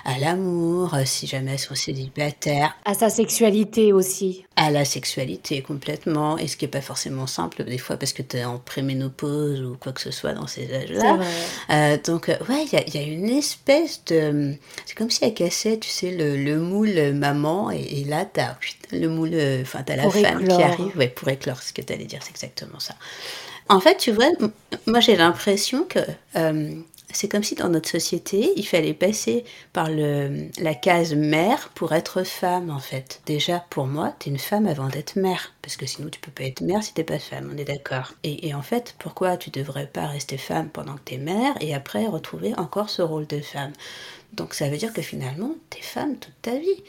à 0.04 0.18
la 0.18 0.23
l'amour, 0.24 0.94
euh, 0.94 1.02
si 1.04 1.26
jamais 1.26 1.52
elles 1.52 1.58
sont 1.58 1.74
célibataires. 1.74 2.76
À 2.84 2.94
sa 2.94 3.10
sexualité 3.10 3.92
aussi. 3.92 4.44
À 4.56 4.70
la 4.70 4.84
sexualité 4.84 5.62
complètement, 5.62 6.38
et 6.38 6.48
ce 6.48 6.56
qui 6.56 6.64
n'est 6.64 6.70
pas 6.70 6.80
forcément 6.80 7.26
simple 7.26 7.64
des 7.64 7.78
fois 7.78 7.96
parce 7.96 8.12
que 8.12 8.22
tu 8.22 8.38
es 8.38 8.44
en 8.44 8.58
préménopause 8.58 9.62
ou 9.62 9.76
quoi 9.78 9.92
que 9.92 10.00
ce 10.00 10.10
soit 10.10 10.32
dans 10.32 10.46
ces 10.46 10.72
âges-là. 10.72 11.18
Euh, 11.70 11.96
donc, 12.04 12.28
euh, 12.28 12.36
ouais, 12.48 12.64
il 12.72 12.92
y, 12.94 12.96
y, 12.96 13.00
a 13.00 13.06
une 13.06 13.28
espèce 13.28 14.02
de. 14.06 14.54
C'est 14.86 14.96
comme 14.96 15.10
si 15.10 15.24
elle 15.24 15.34
cassait, 15.34 15.78
tu 15.78 15.88
sais, 15.88 16.10
le, 16.10 16.36
le 16.36 16.58
moule 16.58 17.12
maman, 17.12 17.70
et, 17.70 18.04
là, 18.04 18.24
tu 18.24 18.40
as 18.40 18.56
le 18.92 19.08
moule. 19.08 19.34
Enfin, 19.62 19.82
tu 19.82 19.92
as 19.92 19.96
la 19.96 20.10
femme 20.10 20.46
qui 20.46 20.62
arrive. 20.62 20.96
Ouais, 20.96 21.08
pour 21.08 21.28
éclore, 21.28 21.62
ce 21.62 21.72
que 21.72 21.82
tu 21.82 21.92
allais 21.92 22.04
dire, 22.04 22.20
c'est 22.22 22.30
exactement 22.30 22.80
ça. 22.80 22.94
En 23.68 23.80
fait, 23.80 23.96
tu 23.96 24.12
vois, 24.12 24.26
moi 24.86 25.00
j'ai 25.00 25.16
l'impression 25.16 25.84
que 25.84 26.00
c'est 27.16 27.28
comme 27.28 27.42
si 27.42 27.54
dans 27.54 27.68
notre 27.68 27.88
société, 27.88 28.52
il 28.56 28.66
fallait 28.66 28.94
passer 28.94 29.44
par 29.72 29.90
le, 29.90 30.48
la 30.58 30.74
case 30.74 31.14
mère 31.14 31.70
pour 31.74 31.92
être 31.92 32.24
femme, 32.24 32.70
en 32.70 32.78
fait. 32.78 33.20
Déjà, 33.26 33.64
pour 33.70 33.86
moi, 33.86 34.14
t'es 34.18 34.30
une 34.30 34.38
femme 34.38 34.66
avant 34.66 34.88
d'être 34.88 35.16
mère. 35.16 35.52
Parce 35.62 35.76
que 35.76 35.86
sinon, 35.86 36.08
tu 36.08 36.20
peux 36.20 36.30
pas 36.30 36.44
être 36.44 36.60
mère 36.60 36.82
si 36.82 36.94
t'es 36.94 37.04
pas 37.04 37.18
femme, 37.18 37.50
on 37.52 37.58
est 37.58 37.64
d'accord. 37.64 38.12
Et, 38.22 38.54
en 38.54 38.62
fait, 38.62 38.94
pourquoi 38.98 39.36
tu 39.36 39.50
devrais 39.50 39.86
pas 39.86 40.06
rester 40.06 40.36
femme 40.36 40.68
pendant 40.68 40.94
que 40.94 41.02
t'es 41.04 41.18
mère 41.18 41.54
et 41.60 41.74
après 41.74 42.06
retrouver 42.06 42.54
encore 42.56 42.90
ce 42.90 43.02
rôle 43.02 43.26
de 43.26 43.40
femme? 43.40 43.72
Donc 44.32 44.54
ça 44.54 44.68
veut 44.68 44.76
dire 44.76 44.92
que 44.92 45.02
finalement, 45.02 45.54
t'es 45.70 45.80
femme 45.80 46.16
toute 46.16 46.34
ta 46.42 46.56
vie. 46.56 46.82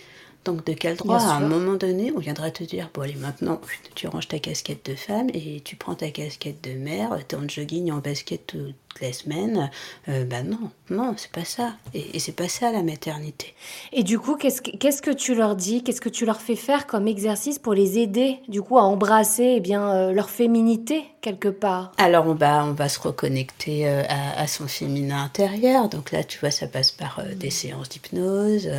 Donc 0.46 0.64
de 0.66 0.74
quel 0.74 0.96
droit, 0.96 1.18
à 1.18 1.36
un 1.36 1.48
moment 1.48 1.74
donné, 1.74 2.12
on 2.16 2.20
viendra 2.20 2.52
te 2.52 2.64
dire, 2.64 2.90
bon 2.94 3.02
allez 3.02 3.16
maintenant, 3.16 3.60
tu 3.96 4.08
ranges 4.08 4.28
ta 4.28 4.38
casquette 4.38 4.86
de 4.86 4.96
femme 4.96 5.28
et 5.34 5.62
tu 5.62 5.76
prends 5.76 5.96
ta 5.96 6.12
casquette 6.12 6.64
de 6.64 6.74
mère, 6.74 7.18
es 7.18 7.36
en 7.36 7.48
jogging, 7.48 7.92
en 7.92 7.98
basket 7.98 8.56
toute 8.96 9.06
la 9.06 9.14
semaine. 9.14 9.70
Euh, 10.10 10.24
ben 10.26 10.48
non, 10.48 10.72
non, 10.90 11.14
c'est 11.18 11.32
pas 11.32 11.46
ça. 11.46 11.74
Et, 11.94 12.20
c'est 12.20 12.36
pas 12.36 12.48
ça 12.48 12.72
la 12.72 12.82
maternité. 12.82 13.54
Et 13.92 14.04
du 14.04 14.20
coup, 14.20 14.36
qu'est-ce 14.36 14.62
que, 14.62 14.76
qu'est-ce 14.78 15.02
que 15.02 15.12
tu 15.12 15.36
leur 15.36 15.56
dis? 15.56 15.84
Qu'est-ce 15.84 16.02
que 16.02 16.10
tu 16.10 16.26
leur 16.26 16.42
fais 16.42 16.56
faire 16.56 16.88
comme 16.88 17.08
exercice 17.08 17.60
pour 17.60 17.74
les 17.74 18.00
aider, 18.00 18.40
du 18.48 18.62
coup, 18.62 18.78
à 18.78 18.84
embrasser 18.84 19.56
eh 19.58 19.60
bien, 19.60 19.90
euh, 19.90 20.12
leur 20.12 20.30
féminité 20.30 21.04
quelque 21.22 21.48
part? 21.50 21.92
Alors 21.98 22.28
on 22.28 22.36
va, 22.36 22.64
on 22.66 22.74
va 22.74 22.88
se 22.88 23.00
reconnecter 23.00 23.88
euh, 23.88 24.04
à, 24.08 24.48
son 24.48 24.68
féminin 24.68 25.24
intérieur. 25.24 25.90
Donc 25.90 26.12
là, 26.12 26.24
tu 26.24 26.40
vois, 26.40 26.52
ça 26.52 26.68
passe 26.68 26.92
par 26.92 27.22
des 27.36 27.50
séances 27.50 27.90
d'hypnose. 27.90 28.70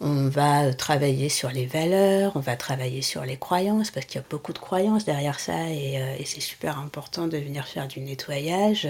On 0.00 0.28
va 0.28 0.72
travailler 0.74 1.28
sur 1.28 1.50
les 1.50 1.66
valeurs, 1.66 2.32
on 2.36 2.40
va 2.40 2.56
travailler 2.56 3.02
sur 3.02 3.24
les 3.24 3.36
croyances, 3.36 3.90
parce 3.90 4.06
qu'il 4.06 4.20
y 4.20 4.24
a 4.24 4.26
beaucoup 4.30 4.52
de 4.52 4.58
croyances 4.58 5.04
derrière 5.04 5.40
ça, 5.40 5.68
et, 5.70 5.98
c'est 6.24 6.40
super 6.40 6.78
important 6.78 7.26
de 7.26 7.36
venir 7.36 7.66
faire 7.66 7.88
du 7.88 8.00
nettoyage 8.00 8.88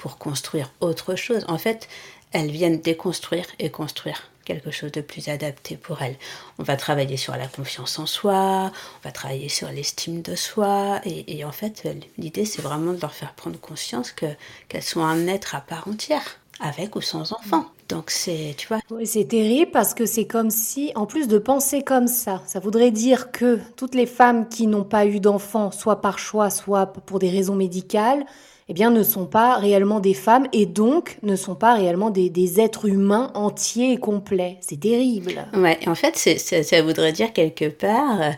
pour 0.00 0.16
construire 0.16 0.72
autre 0.80 1.14
chose. 1.14 1.44
En 1.46 1.58
fait, 1.58 1.86
elles 2.32 2.50
viennent 2.50 2.80
déconstruire 2.80 3.44
et 3.58 3.68
construire 3.68 4.30
quelque 4.46 4.70
chose 4.70 4.90
de 4.92 5.02
plus 5.02 5.28
adapté 5.28 5.76
pour 5.76 6.00
elles. 6.00 6.16
On 6.58 6.62
va 6.62 6.76
travailler 6.76 7.18
sur 7.18 7.36
la 7.36 7.46
confiance 7.46 7.98
en 7.98 8.06
soi, 8.06 8.72
on 8.72 9.04
va 9.04 9.12
travailler 9.12 9.50
sur 9.50 9.68
l'estime 9.68 10.22
de 10.22 10.34
soi, 10.34 11.02
et, 11.04 11.44
en 11.44 11.52
fait, 11.52 11.86
l'idée, 12.16 12.46
c'est 12.46 12.62
vraiment 12.62 12.94
de 12.94 13.00
leur 13.00 13.12
faire 13.12 13.34
prendre 13.34 13.60
conscience 13.60 14.10
que 14.10 14.24
qu'elles 14.68 14.82
sont 14.82 15.04
un 15.04 15.26
être 15.26 15.54
à 15.54 15.60
part 15.60 15.86
entière, 15.86 16.38
avec 16.60 16.96
ou 16.96 17.02
sans 17.02 17.32
enfant. 17.32 17.66
Donc 17.90 18.10
c'est, 18.10 18.54
tu 18.56 18.68
vois. 18.68 18.78
c'est 19.04 19.28
terrible 19.28 19.70
parce 19.70 19.92
que 19.92 20.06
c'est 20.06 20.26
comme 20.26 20.50
si, 20.50 20.92
en 20.94 21.04
plus 21.04 21.28
de 21.28 21.38
penser 21.38 21.82
comme 21.82 22.06
ça, 22.06 22.40
ça 22.46 22.58
voudrait 22.58 22.92
dire 22.92 23.32
que 23.32 23.58
toutes 23.76 23.94
les 23.94 24.06
femmes 24.06 24.48
qui 24.48 24.66
n'ont 24.66 24.84
pas 24.84 25.04
eu 25.04 25.20
d'enfants, 25.20 25.72
soit 25.72 26.00
par 26.00 26.18
choix, 26.18 26.48
soit 26.48 26.86
pour 26.86 27.18
des 27.18 27.28
raisons 27.28 27.56
médicales, 27.56 28.24
eh 28.70 28.72
bien, 28.72 28.90
ne 28.90 29.02
sont 29.02 29.26
pas 29.26 29.56
réellement 29.56 30.00
des 30.00 30.14
femmes 30.14 30.46
et 30.52 30.64
donc 30.64 31.18
ne 31.22 31.36
sont 31.36 31.54
pas 31.54 31.74
réellement 31.74 32.10
des, 32.10 32.30
des 32.30 32.60
êtres 32.60 32.86
humains 32.86 33.30
entiers 33.34 33.92
et 33.92 33.98
complets. 33.98 34.58
C'est 34.60 34.80
terrible. 34.80 35.44
Ouais, 35.54 35.78
en 35.86 35.94
fait, 35.94 36.16
ça 36.16 36.82
voudrait 36.82 37.12
dire 37.12 37.32
quelque 37.32 37.68
part, 37.68 38.22
euh, 38.22 38.30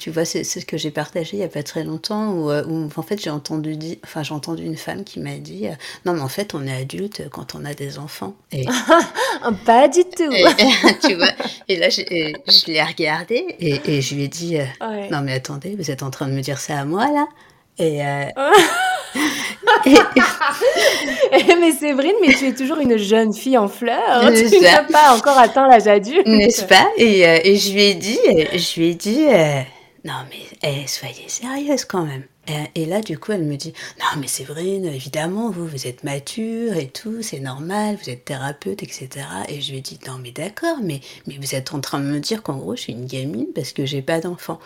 tu 0.00 0.10
vois, 0.10 0.24
c'est 0.24 0.44
ce 0.44 0.64
que 0.64 0.78
j'ai 0.78 0.90
partagé 0.90 1.36
il 1.36 1.40
y 1.40 1.44
a 1.44 1.48
pas 1.48 1.62
très 1.62 1.84
longtemps 1.84 2.32
où, 2.32 2.50
euh, 2.50 2.64
où 2.64 2.88
en 2.96 3.02
fait 3.02 3.20
j'ai 3.20 3.28
entendu 3.28 3.76
enfin 4.02 4.22
j'ai 4.22 4.32
entendu 4.32 4.64
une 4.64 4.78
femme 4.78 5.04
qui 5.04 5.20
m'a 5.20 5.36
dit 5.36 5.66
euh, 5.66 5.72
non 6.06 6.14
mais 6.14 6.22
en 6.22 6.28
fait 6.28 6.54
on 6.54 6.66
est 6.66 6.74
adulte 6.74 7.28
quand 7.30 7.54
on 7.54 7.66
a 7.66 7.74
des 7.74 7.98
enfants. 7.98 8.34
Et... 8.50 8.64
pas 9.66 9.88
du 9.88 10.04
tout. 10.04 10.32
Et, 10.32 10.44
tu 11.06 11.16
vois, 11.16 11.28
et 11.68 11.76
là 11.76 11.90
je, 11.90 12.00
l'ai 12.66 12.82
regardé 12.82 13.44
et, 13.58 13.78
et, 13.84 14.00
je 14.00 14.14
lui 14.14 14.22
ai 14.22 14.28
dit 14.28 14.56
euh, 14.56 14.64
non 15.10 15.20
mais 15.20 15.34
attendez 15.34 15.76
vous 15.76 15.90
êtes 15.90 16.02
en 16.02 16.10
train 16.10 16.28
de 16.28 16.32
me 16.32 16.40
dire 16.40 16.58
ça 16.58 16.78
à 16.78 16.86
moi 16.86 17.06
là 17.12 17.28
et, 17.78 18.00
mais 21.60 21.72
Séverine, 21.72 22.14
mais 22.20 22.34
tu 22.34 22.48
es 22.48 22.54
toujours 22.54 22.78
une 22.78 22.96
jeune 22.96 23.32
fille 23.32 23.58
en 23.58 23.68
fleurs. 23.68 24.32
Tu 24.32 24.60
n'as 24.60 24.84
pas 24.84 25.14
encore 25.16 25.38
atteint 25.38 25.68
l'âge 25.68 25.86
adulte. 25.86 26.26
N'est-ce 26.26 26.64
pas? 26.64 26.86
Et, 26.96 27.20
et, 27.20 27.56
je 27.56 27.72
lui 27.72 27.82
ai 27.82 27.94
dit, 27.94 28.18
je 28.24 28.80
lui 28.80 28.88
ai 28.88 28.94
dit, 28.94 29.26
non 30.04 30.14
mais 30.30 30.50
eh, 30.62 30.86
soyez 30.86 31.28
sérieuse 31.28 31.84
quand 31.84 32.04
même. 32.04 32.24
Et, 32.74 32.84
là, 32.84 33.00
du 33.00 33.18
coup, 33.18 33.32
elle 33.32 33.44
me 33.44 33.56
dit, 33.56 33.72
non 34.00 34.20
mais 34.20 34.26
Séverine, 34.26 34.86
évidemment, 34.86 35.50
vous, 35.50 35.66
vous 35.66 35.86
êtes 35.86 36.02
mature 36.02 36.76
et 36.76 36.88
tout, 36.88 37.22
c'est 37.22 37.38
normal, 37.38 37.96
vous 38.02 38.10
êtes 38.10 38.24
thérapeute, 38.24 38.82
etc. 38.82 39.08
Et 39.48 39.60
je 39.60 39.70
lui 39.70 39.78
ai 39.78 39.80
dit, 39.82 40.00
non 40.06 40.18
mais 40.20 40.32
d'accord, 40.32 40.78
mais, 40.82 41.00
mais 41.26 41.36
vous 41.40 41.54
êtes 41.54 41.72
en 41.72 41.80
train 41.80 42.00
de 42.00 42.06
me 42.06 42.18
dire 42.18 42.42
qu'en 42.42 42.56
gros, 42.56 42.74
je 42.74 42.82
suis 42.82 42.92
une 42.92 43.06
gamine 43.06 43.46
parce 43.54 43.72
que 43.72 43.86
j'ai 43.86 44.02
pas 44.02 44.20
d'enfant. 44.20 44.58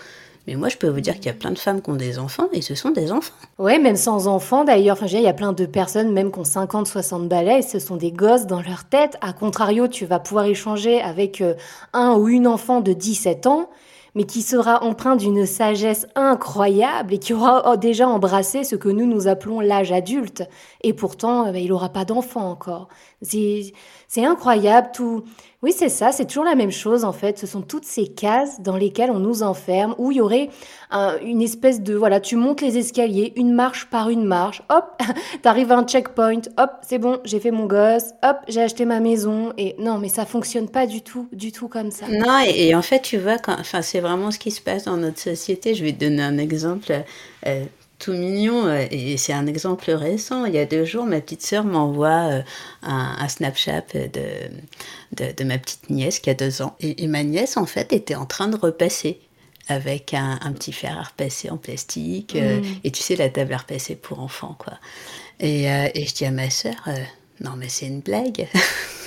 Mais 0.47 0.57
moi, 0.57 0.69
je 0.69 0.77
peux 0.77 0.89
vous 0.89 1.01
dire 1.01 1.15
qu'il 1.15 1.27
y 1.27 1.31
a 1.31 1.35
plein 1.35 1.51
de 1.51 1.59
femmes 1.59 1.81
qui 1.81 1.91
ont 1.91 1.97
des 1.97 2.19
enfants 2.19 2.49
et 2.53 2.61
ce 2.61 2.75
sont 2.75 2.91
des 2.91 3.13
enfants. 3.13 3.35
Ouais, 3.59 3.79
même 3.79 3.97
sans 3.97 4.27
enfants 4.27 4.65
d'ailleurs. 4.65 4.97
Enfin, 5.01 5.07
il 5.07 5.23
y 5.23 5.27
a 5.27 5.33
plein 5.33 5.53
de 5.53 5.67
personnes, 5.67 6.13
même 6.13 6.31
qui 6.31 6.39
ont 6.39 6.45
50, 6.45 6.87
60 6.87 7.29
balais, 7.29 7.61
et 7.61 7.63
ce 7.63 7.79
sont 7.79 7.97
des 7.97 8.13
gosses 8.13 8.47
dans 8.47 8.61
leur 8.61 8.85
tête. 8.85 9.17
A 9.21 9.33
contrario, 9.33 9.89
tu 9.89 10.05
vas 10.05 10.19
pouvoir 10.19 10.45
échanger 10.45 11.01
avec 11.01 11.41
euh, 11.41 11.55
un 11.93 12.15
ou 12.17 12.29
une 12.29 12.47
enfant 12.47 12.81
de 12.81 12.93
17 12.93 13.47
ans 13.47 13.71
mais 14.15 14.25
qui 14.25 14.43
sera 14.43 14.85
empreint 14.85 15.17
d'une 15.17 15.45
sagesse 15.45 16.07
incroyable 16.15 17.15
et 17.15 17.19
qui 17.19 17.35
aura 17.35 17.73
oh, 17.73 17.77
déjà 17.77 18.09
embrassé 18.09 18.63
ce 18.63 18.77
que 18.77 18.89
nous 18.89 19.07
nous 19.07 19.27
appelons 19.27 19.61
l'âge 19.61 19.91
adulte. 19.91 20.45
Et 20.83 20.93
pourtant, 20.93 21.47
euh, 21.47 21.53
bah, 21.53 21.59
il 21.59 21.71
n'aura 21.71 21.89
pas 21.89 22.05
d'enfant 22.05 22.49
encore. 22.49 22.89
C'est 23.23 23.73
incroyable. 24.17 24.91
Tout. 24.95 25.25
Oui, 25.65 25.73
c'est 25.75 25.89
ça. 25.89 26.13
C'est 26.13 26.27
toujours 26.27 26.45
la 26.45 26.57
même 26.57 26.71
chose 26.71 27.05
en 27.05 27.15
fait. 27.15 27.39
Ce 27.39 27.47
sont 27.47 27.63
toutes 27.63 27.87
ces 27.87 28.07
cases 28.07 28.61
dans 28.61 28.77
lesquelles 28.77 29.11
on 29.11 29.19
nous 29.19 29.43
enferme, 29.43 29.95
où 29.97 30.13
il 30.13 30.19
y 30.19 30.21
aurait 30.21 30.51
une 31.25 31.41
espèce 31.41 31.81
de 31.81 31.95
voilà, 31.95 32.21
tu 32.21 32.37
montes 32.37 32.61
les 32.61 32.77
escaliers, 32.77 33.33
une 33.35 33.55
marche 33.55 33.87
par 33.87 34.11
une 34.11 34.25
marche. 34.25 34.61
Hop, 34.69 35.01
t'arrives 35.43 35.73
à 35.73 35.79
un 35.79 35.87
checkpoint. 35.87 36.43
Hop, 36.59 36.71
c'est 36.87 36.99
bon, 36.99 37.19
j'ai 37.25 37.41
fait 37.41 37.51
mon 37.51 37.65
gosse. 37.65 38.11
Hop, 38.23 38.37
j'ai 38.47 38.61
acheté 38.61 38.85
ma 38.85 39.01
maison. 39.01 39.55
Et 39.57 39.75
non, 39.79 39.97
mais 39.97 40.11
ça 40.11 40.27
fonctionne 40.27 40.69
pas 40.69 40.87
du 40.87 41.01
tout, 41.01 41.29
du 41.33 41.51
tout 41.51 41.69
comme 41.69 41.91
ça. 41.91 42.09
Non, 42.09 42.41
et, 42.47 42.75
en 42.75 42.83
fait, 42.83 43.01
tu 43.01 43.17
vois, 43.17 43.37
c'est 43.81 44.01
vraiment 44.01 44.31
ce 44.31 44.39
qui 44.39 44.51
se 44.51 44.61
passe 44.61 44.85
dans 44.85 44.99
notre 44.99 45.19
société. 45.19 45.75
Je 45.75 45.83
vais 45.83 45.93
te 45.93 46.01
donner 46.05 46.23
un 46.23 46.37
exemple. 46.37 46.93
Euh, 47.47 47.65
tout 48.05 48.13
mignon. 48.13 48.67
Euh, 48.67 48.87
et 48.91 49.17
c'est 49.17 49.33
un 49.33 49.47
exemple 49.47 49.91
récent. 49.91 50.45
Il 50.45 50.55
y 50.55 50.59
a 50.59 50.67
deux 50.67 50.85
jours, 50.85 51.07
ma 51.07 51.21
petite 51.21 51.43
sœur 51.43 51.65
m'envoie 51.65 52.29
euh, 52.31 52.43
un, 52.83 53.29
Snapchat 53.29 53.85
de, 53.95 55.33
de, 55.33 55.45
ma 55.45 55.59
petite 55.59 55.89
nièce 55.89 56.19
qui 56.19 56.29
a 56.29 56.35
deux 56.35 56.61
ans. 56.61 56.77
Et, 56.81 57.07
ma 57.07 57.23
nièce, 57.23 57.57
en 57.57 57.67
fait, 57.67 57.93
était 57.93 58.15
en 58.15 58.27
train 58.27 58.49
de 58.49 58.57
repasser 58.57 59.21
avec 59.69 60.13
un, 60.13 60.39
petit 60.53 60.73
fer 60.73 60.99
à 60.99 61.03
repasser 61.05 61.49
en 61.49 61.57
plastique. 61.57 62.37
Euh, 62.37 62.61
mm. 62.61 62.65
et 62.85 62.91
tu 62.91 63.03
sais, 63.03 63.17
la 63.17 63.31
table 63.31 63.55
à 63.55 63.59
repasser 63.59 63.97
pour 63.97 64.21
enfants, 64.21 64.57
quoi. 64.59 64.75
Et, 65.41 65.65
et 65.65 66.07
je 66.07 66.15
dis 66.15 66.27
à 66.27 66.31
ma 66.31 66.49
sœur 66.49 66.89
non 67.41 67.53
mais 67.57 67.69
c'est 67.69 67.87
une 67.87 68.01
blague. 68.01 68.47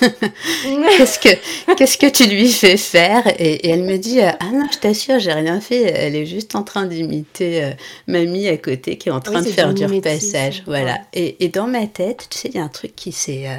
qu'est-ce 0.00 1.18
que 1.18 1.74
qu'est-ce 1.74 1.96
que 1.96 2.10
tu 2.10 2.26
lui 2.26 2.52
fais 2.52 2.76
faire 2.76 3.26
et, 3.38 3.70
elle 3.70 3.84
me 3.84 3.96
dit 3.96 4.20
ah 4.20 4.36
non 4.52 4.66
je 4.70 4.78
t'assure 4.78 5.18
j'ai 5.18 5.32
rien 5.32 5.60
fait. 5.60 5.82
Elle 5.82 6.14
est 6.14 6.26
juste 6.26 6.54
en 6.54 6.62
train 6.62 6.84
d'imiter 6.84 7.64
euh, 7.64 7.70
mamie 8.06 8.46
à 8.48 8.58
côté 8.58 8.98
qui 8.98 9.08
est 9.08 9.12
en 9.12 9.20
train 9.20 9.40
de 9.40 9.48
faire 9.48 9.72
du 9.72 9.86
repassage. 9.86 10.62
voilà. 10.66 10.98
Et, 11.14 11.42
et, 11.44 11.48
dans 11.48 11.66
ma 11.66 11.86
tête 11.86 12.26
tu 12.30 12.38
sais 12.38 12.48
il 12.48 12.56
y 12.56 12.58
a 12.58 12.64
un 12.64 12.68
truc 12.68 12.94
qui 12.94 13.12
s'est 13.12 13.48
euh, 13.48 13.56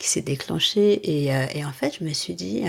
qui 0.00 0.08
s'est 0.08 0.22
déclenché. 0.22 1.00
Et, 1.04 1.32
euh, 1.32 1.46
et, 1.54 1.64
en 1.64 1.72
fait 1.72 1.96
je 2.00 2.04
me 2.04 2.12
suis 2.12 2.34
dit 2.34 2.64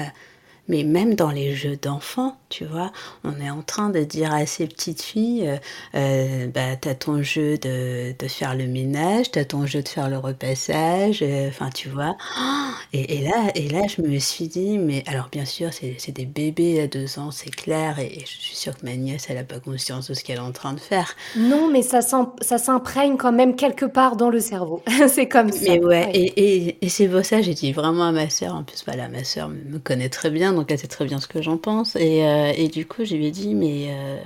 mais 0.69 0.83
même 0.83 1.15
dans 1.15 1.31
les 1.31 1.55
jeux 1.55 1.75
d'enfants, 1.75 2.37
tu 2.49 2.63
vois, 2.63 2.91
on 3.23 3.39
est 3.41 3.49
en 3.49 3.63
train 3.63 3.89
de 3.89 3.99
dire 4.03 4.33
à 4.33 4.45
ces 4.45 4.67
petites 4.67 5.01
filles, 5.01 5.47
euh, 5.47 5.57
euh 5.95 6.47
bah, 6.47 6.75
t'as 6.79 6.93
ton 6.93 7.21
jeu 7.21 7.57
de, 7.57 8.13
de, 8.17 8.27
faire 8.27 8.55
le 8.55 8.67
ménage, 8.67 9.31
t'as 9.31 9.45
ton 9.45 9.65
jeu 9.65 9.81
de 9.81 9.87
faire 9.87 10.09
le 10.09 10.17
repassage, 10.17 11.19
euh, 11.21 11.49
enfin, 11.49 11.69
tu 11.71 11.89
vois. 11.89 12.15
Et, 12.91 13.17
et, 13.17 13.21
là, 13.21 13.51
et 13.53 13.69
là, 13.69 13.81
je 13.87 14.01
me 14.01 14.17
suis 14.17 14.47
dit, 14.47 14.79
mais 14.79 15.03
alors, 15.05 15.29
bien 15.31 15.45
sûr, 15.45 15.69
c'est 15.71 16.11
des 16.11 16.25
bébés 16.25 16.81
à 16.81 16.87
deux 16.87 17.19
ans, 17.19 17.29
c'est 17.29 17.51
clair, 17.51 17.99
et, 17.99 18.21
je 18.21 18.25
suis 18.25 18.55
sûre 18.55 18.75
que 18.75 18.83
ma 18.83 18.95
nièce, 18.95 19.27
elle 19.29 19.35
n'a 19.35 19.43
pas 19.43 19.59
conscience 19.59 20.09
de 20.09 20.15
ce 20.15 20.23
qu'elle 20.23 20.37
est 20.37 20.39
en 20.39 20.51
train 20.51 20.73
de 20.73 20.79
faire. 20.79 21.15
Non, 21.37 21.69
mais 21.69 21.83
ça 21.83 22.01
s'imprègne 22.01 23.15
quand 23.17 23.31
même 23.31 23.55
quelque 23.55 23.85
part 23.85 24.15
dans 24.15 24.31
le 24.31 24.39
cerveau. 24.39 24.81
c'est 25.07 25.27
comme 25.27 25.51
ça. 25.51 25.71
Mais 25.71 25.79
ouais, 25.79 26.09
et, 26.15 26.33
et, 26.35 26.77
et 26.81 26.89
c'est 26.89 27.07
pour 27.07 27.23
ça, 27.23 27.43
j'ai 27.43 27.53
dit 27.53 27.73
vraiment 27.73 28.05
à 28.05 28.11
ma 28.11 28.27
sœur, 28.31 28.55
en 28.55 28.63
plus, 28.63 28.83
voilà, 28.85 29.07
ma 29.07 29.23
sœur 29.23 29.49
me 29.49 29.77
connaît 29.77 30.09
très 30.09 30.31
bien, 30.31 30.51
donc 30.59 30.71
elle 30.71 30.77
sait 30.77 30.87
très 30.87 31.05
bien 31.05 31.19
ce 31.19 31.27
que 31.27 31.41
j'en 31.41 31.57
pense. 31.57 31.95
Et, 31.95 32.25
euh, 32.25 32.51
et, 32.55 32.67
du 32.67 32.85
coup, 32.85 33.05
je 33.05 33.15
lui 33.15 33.27
ai 33.27 33.31
dit, 33.31 33.55
mais 33.55 33.87
euh, 33.89 34.17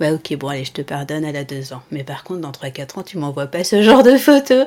ouais, 0.00 0.12
ok, 0.12 0.36
bon, 0.38 0.48
allez, 0.48 0.64
je 0.64 0.72
te 0.72 0.82
pardonne, 0.82 1.24
elle 1.24 1.36
a 1.36 1.44
deux 1.44 1.72
ans. 1.72 1.82
Mais 1.90 2.04
par 2.04 2.22
contre, 2.22 2.40
dans 2.40 2.52
3-4 2.52 3.00
ans, 3.00 3.02
tu 3.02 3.18
m'envoies 3.18 3.46
pas 3.46 3.64
ce 3.64 3.82
genre 3.82 4.04
de 4.04 4.16
photos. 4.16 4.66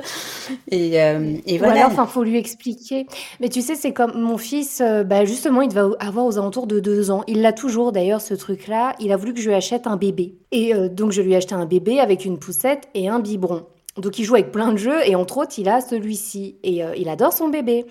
Et, 0.70 1.00
euh, 1.00 1.36
et 1.46 1.58
voilà. 1.58 1.86
enfin, 1.86 2.06
faut 2.06 2.22
lui 2.22 2.36
expliquer. 2.36 3.06
Mais 3.40 3.48
tu 3.48 3.62
sais, 3.62 3.74
c'est 3.74 3.92
comme 3.92 4.20
mon 4.20 4.36
fils, 4.36 4.82
bah, 5.06 5.24
justement, 5.24 5.62
il 5.62 5.72
va 5.72 5.88
avoir 6.00 6.26
aux 6.26 6.38
alentours 6.38 6.66
de 6.66 6.80
deux 6.80 7.10
ans. 7.10 7.24
Il 7.26 7.40
l'a 7.40 7.52
toujours, 7.52 7.92
d'ailleurs, 7.92 8.20
ce 8.20 8.34
truc-là. 8.34 8.94
Il 9.00 9.12
a 9.12 9.16
voulu 9.16 9.32
que 9.32 9.40
je 9.40 9.48
lui 9.48 9.56
achète 9.56 9.86
un 9.86 9.96
bébé. 9.96 10.34
Et 10.52 10.74
donc, 10.90 11.12
je 11.12 11.22
lui 11.22 11.32
ai 11.32 11.36
acheté 11.36 11.54
un 11.54 11.66
bébé 11.66 11.98
avec 11.98 12.26
une 12.26 12.38
poussette 12.38 12.88
et 12.94 13.08
un 13.08 13.20
biberon. 13.20 13.64
Donc 13.96 14.18
il 14.18 14.24
joue 14.24 14.34
avec 14.34 14.52
plein 14.52 14.72
de 14.72 14.78
jeux 14.78 15.06
et 15.06 15.14
entre 15.14 15.38
autres 15.38 15.58
il 15.58 15.68
a 15.68 15.80
celui-ci 15.80 16.56
et 16.62 16.82
il 16.96 17.08
adore 17.08 17.32
son 17.32 17.48
bébé. 17.48 17.86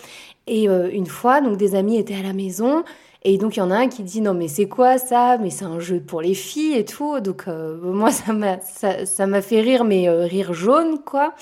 Et 0.47 0.65
une 0.65 1.05
fois 1.05 1.41
donc 1.41 1.57
des 1.57 1.75
amis 1.75 1.97
étaient 1.97 2.15
à 2.15 2.23
la 2.23 2.33
maison 2.33 2.83
et 3.23 3.37
donc 3.37 3.57
il 3.57 3.59
y 3.59 3.61
en 3.61 3.71
a 3.71 3.75
un 3.75 3.87
qui 3.89 4.03
dit 4.03 4.21
non 4.21 4.33
mais 4.33 4.47
c'est 4.47 4.67
quoi 4.67 4.97
ça? 4.97 5.37
Mais 5.39 5.49
c'est 5.49 5.65
un 5.65 5.79
jeu 5.79 5.99
pour 5.99 6.21
les 6.21 6.33
filles 6.33 6.75
et 6.75 6.85
tout. 6.85 7.19
Donc 7.19 7.47
euh, 7.47 7.77
moi 7.81 8.11
ça 8.11 8.33
m'a 8.33 8.59
ça, 8.61 9.41
fait 9.41 9.61
rire 9.61 9.83
mais 9.83 10.07
euh, 10.07 10.25
rire 10.25 10.53
jaune 10.53 10.99
quoi. 11.03 11.33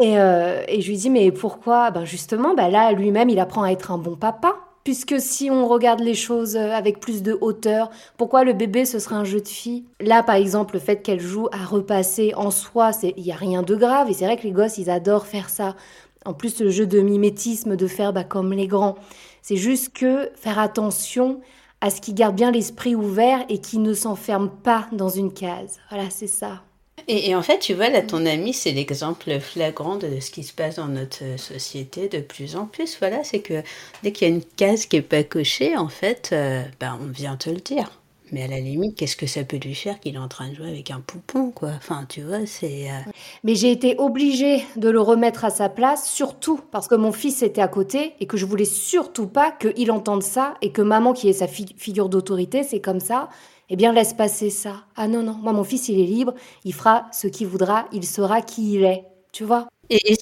Et, 0.00 0.18
euh, 0.18 0.62
et, 0.68 0.80
je 0.80 0.88
lui 0.88 0.96
dis 0.96 1.10
mais 1.10 1.32
pourquoi? 1.32 1.90
Ben 1.90 2.04
justement 2.04 2.54
ben 2.54 2.68
là 2.68 2.92
lui-même 2.92 3.28
il 3.28 3.38
apprend 3.40 3.62
à 3.64 3.72
être 3.72 3.90
un 3.90 3.98
bon 3.98 4.16
papa. 4.16 4.56
Puisque 4.84 5.20
si 5.20 5.50
on 5.50 5.68
regarde 5.68 6.00
les 6.00 6.14
choses 6.14 6.56
avec 6.56 7.00
plus 7.00 7.22
de 7.22 7.36
hauteur, 7.40 7.90
pourquoi 8.16 8.44
le 8.44 8.54
bébé 8.54 8.86
ce 8.86 8.98
serait 8.98 9.16
un 9.16 9.24
jeu 9.24 9.40
de 9.40 9.48
filles 9.48 9.84
Là 10.00 10.22
par 10.22 10.36
exemple 10.36 10.74
le 10.74 10.80
fait 10.80 11.02
qu'elle 11.02 11.20
joue 11.20 11.48
à 11.52 11.64
repasser 11.64 12.32
en 12.34 12.50
soi, 12.50 12.90
il 13.02 13.22
y 13.22 13.32
a 13.32 13.36
rien 13.36 13.62
de 13.62 13.76
grave 13.76 14.08
et 14.08 14.14
c'est 14.14 14.24
vrai 14.24 14.38
que 14.38 14.44
les 14.44 14.52
gosses 14.52 14.78
ils 14.78 14.88
adorent 14.88 15.26
faire 15.26 15.50
ça. 15.50 15.76
En 16.24 16.32
plus 16.34 16.60
le 16.60 16.70
jeu 16.70 16.86
de 16.86 17.00
mimétisme 17.00 17.76
de 17.76 17.86
faire 17.86 18.12
bah, 18.12 18.24
comme 18.24 18.52
les 18.52 18.66
grands. 18.66 18.96
C'est 19.42 19.56
juste 19.56 19.92
que 19.92 20.30
faire 20.34 20.58
attention 20.58 21.40
à 21.80 21.90
ce 21.90 22.00
qui 22.00 22.12
garde 22.12 22.36
bien 22.36 22.50
l'esprit 22.50 22.94
ouvert 22.94 23.44
et 23.48 23.58
qui 23.58 23.78
ne 23.78 23.94
s'enferme 23.94 24.50
pas 24.50 24.86
dans 24.92 25.08
une 25.08 25.32
case. 25.32 25.78
Voilà, 25.90 26.10
c'est 26.10 26.26
ça. 26.26 26.62
Et, 27.08 27.34
en 27.34 27.42
fait, 27.42 27.58
tu 27.58 27.74
vois, 27.74 27.88
là, 27.88 28.02
ton 28.02 28.24
ami, 28.26 28.52
c'est 28.52 28.72
l'exemple 28.72 29.38
flagrant 29.40 29.96
de 29.96 30.20
ce 30.20 30.30
qui 30.30 30.44
se 30.44 30.52
passe 30.52 30.76
dans 30.76 30.88
notre 30.88 31.38
société 31.38 32.08
de 32.08 32.20
plus 32.20 32.56
en 32.56 32.66
plus. 32.66 32.98
Voilà, 32.98 33.24
c'est 33.24 33.40
que 33.40 33.62
dès 34.02 34.12
qu'il 34.12 34.28
y 34.28 34.30
a 34.30 34.34
une 34.34 34.44
case 34.44 34.86
qui 34.86 34.96
n'est 34.96 35.02
pas 35.02 35.24
cochée, 35.24 35.76
en 35.76 35.88
fait, 35.88 36.30
euh, 36.32 36.62
ben, 36.78 36.98
on 37.00 37.06
vient 37.06 37.36
te 37.36 37.50
le 37.50 37.56
dire. 37.60 37.90
Mais 38.32 38.44
à 38.44 38.46
la 38.46 38.60
limite, 38.60 38.96
qu'est-ce 38.96 39.16
que 39.16 39.26
ça 39.26 39.42
peut 39.42 39.56
lui 39.56 39.74
faire 39.74 39.98
qu'il 39.98 40.14
est 40.14 40.18
en 40.18 40.28
train 40.28 40.48
de 40.48 40.54
jouer 40.54 40.68
avec 40.68 40.90
un 40.90 41.00
poupon, 41.00 41.50
quoi? 41.50 41.70
Enfin, 41.76 42.06
tu 42.08 42.22
vois, 42.22 42.46
c'est. 42.46 42.90
Euh, 42.90 43.10
Mais 43.42 43.54
j'ai 43.56 43.72
été 43.72 43.96
obligée 43.98 44.64
de 44.76 44.88
le 44.88 45.00
remettre 45.00 45.44
à 45.44 45.50
sa 45.50 45.68
place, 45.68 46.08
surtout 46.08 46.60
parce 46.70 46.86
que 46.86 46.94
mon 46.94 47.12
fils 47.12 47.42
était 47.42 47.60
à 47.60 47.68
côté 47.68 48.14
et 48.20 48.26
que 48.26 48.36
je 48.36 48.46
voulais 48.46 48.64
surtout 48.64 49.26
pas 49.26 49.50
qu'il 49.50 49.90
entende 49.90 50.22
ça 50.22 50.54
et 50.62 50.70
que 50.70 50.82
maman, 50.82 51.12
qui 51.12 51.28
est 51.28 51.32
sa 51.32 51.48
figure 51.48 52.08
d'autorité, 52.08 52.62
c'est 52.62 52.80
comme 52.80 53.00
ça. 53.00 53.28
Eh 53.70 53.76
bien, 53.76 53.92
laisse 53.92 54.14
passer 54.14 54.50
ça. 54.50 54.84
Ah 54.96 55.06
non, 55.06 55.22
non, 55.22 55.34
moi, 55.34 55.52
mon 55.52 55.64
fils, 55.64 55.88
il 55.88 56.00
est 56.00 56.06
libre, 56.06 56.34
il 56.64 56.74
fera 56.74 57.06
ce 57.12 57.28
qu'il 57.28 57.46
voudra, 57.46 57.86
il 57.92 58.04
sera 58.04 58.42
qui 58.42 58.74
il 58.74 58.84
est. 58.84 59.04
Tu 59.32 59.44
vois? 59.44 59.68
Et, 59.90 60.16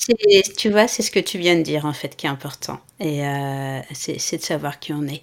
tu 0.57 0.71
vois, 0.71 0.87
c'est 0.87 1.03
ce 1.03 1.11
que 1.11 1.21
tu 1.21 1.39
viens 1.39 1.57
de 1.57 1.63
dire, 1.63 1.87
en 1.87 1.93
fait, 1.93 2.15
qui 2.15 2.27
est 2.27 2.29
important. 2.29 2.79
Et 3.01 3.27
euh, 3.27 3.81
c'est 3.93 4.37
de 4.37 4.43
savoir 4.43 4.79
qui 4.81 4.93
on 4.93 5.07
est. 5.07 5.23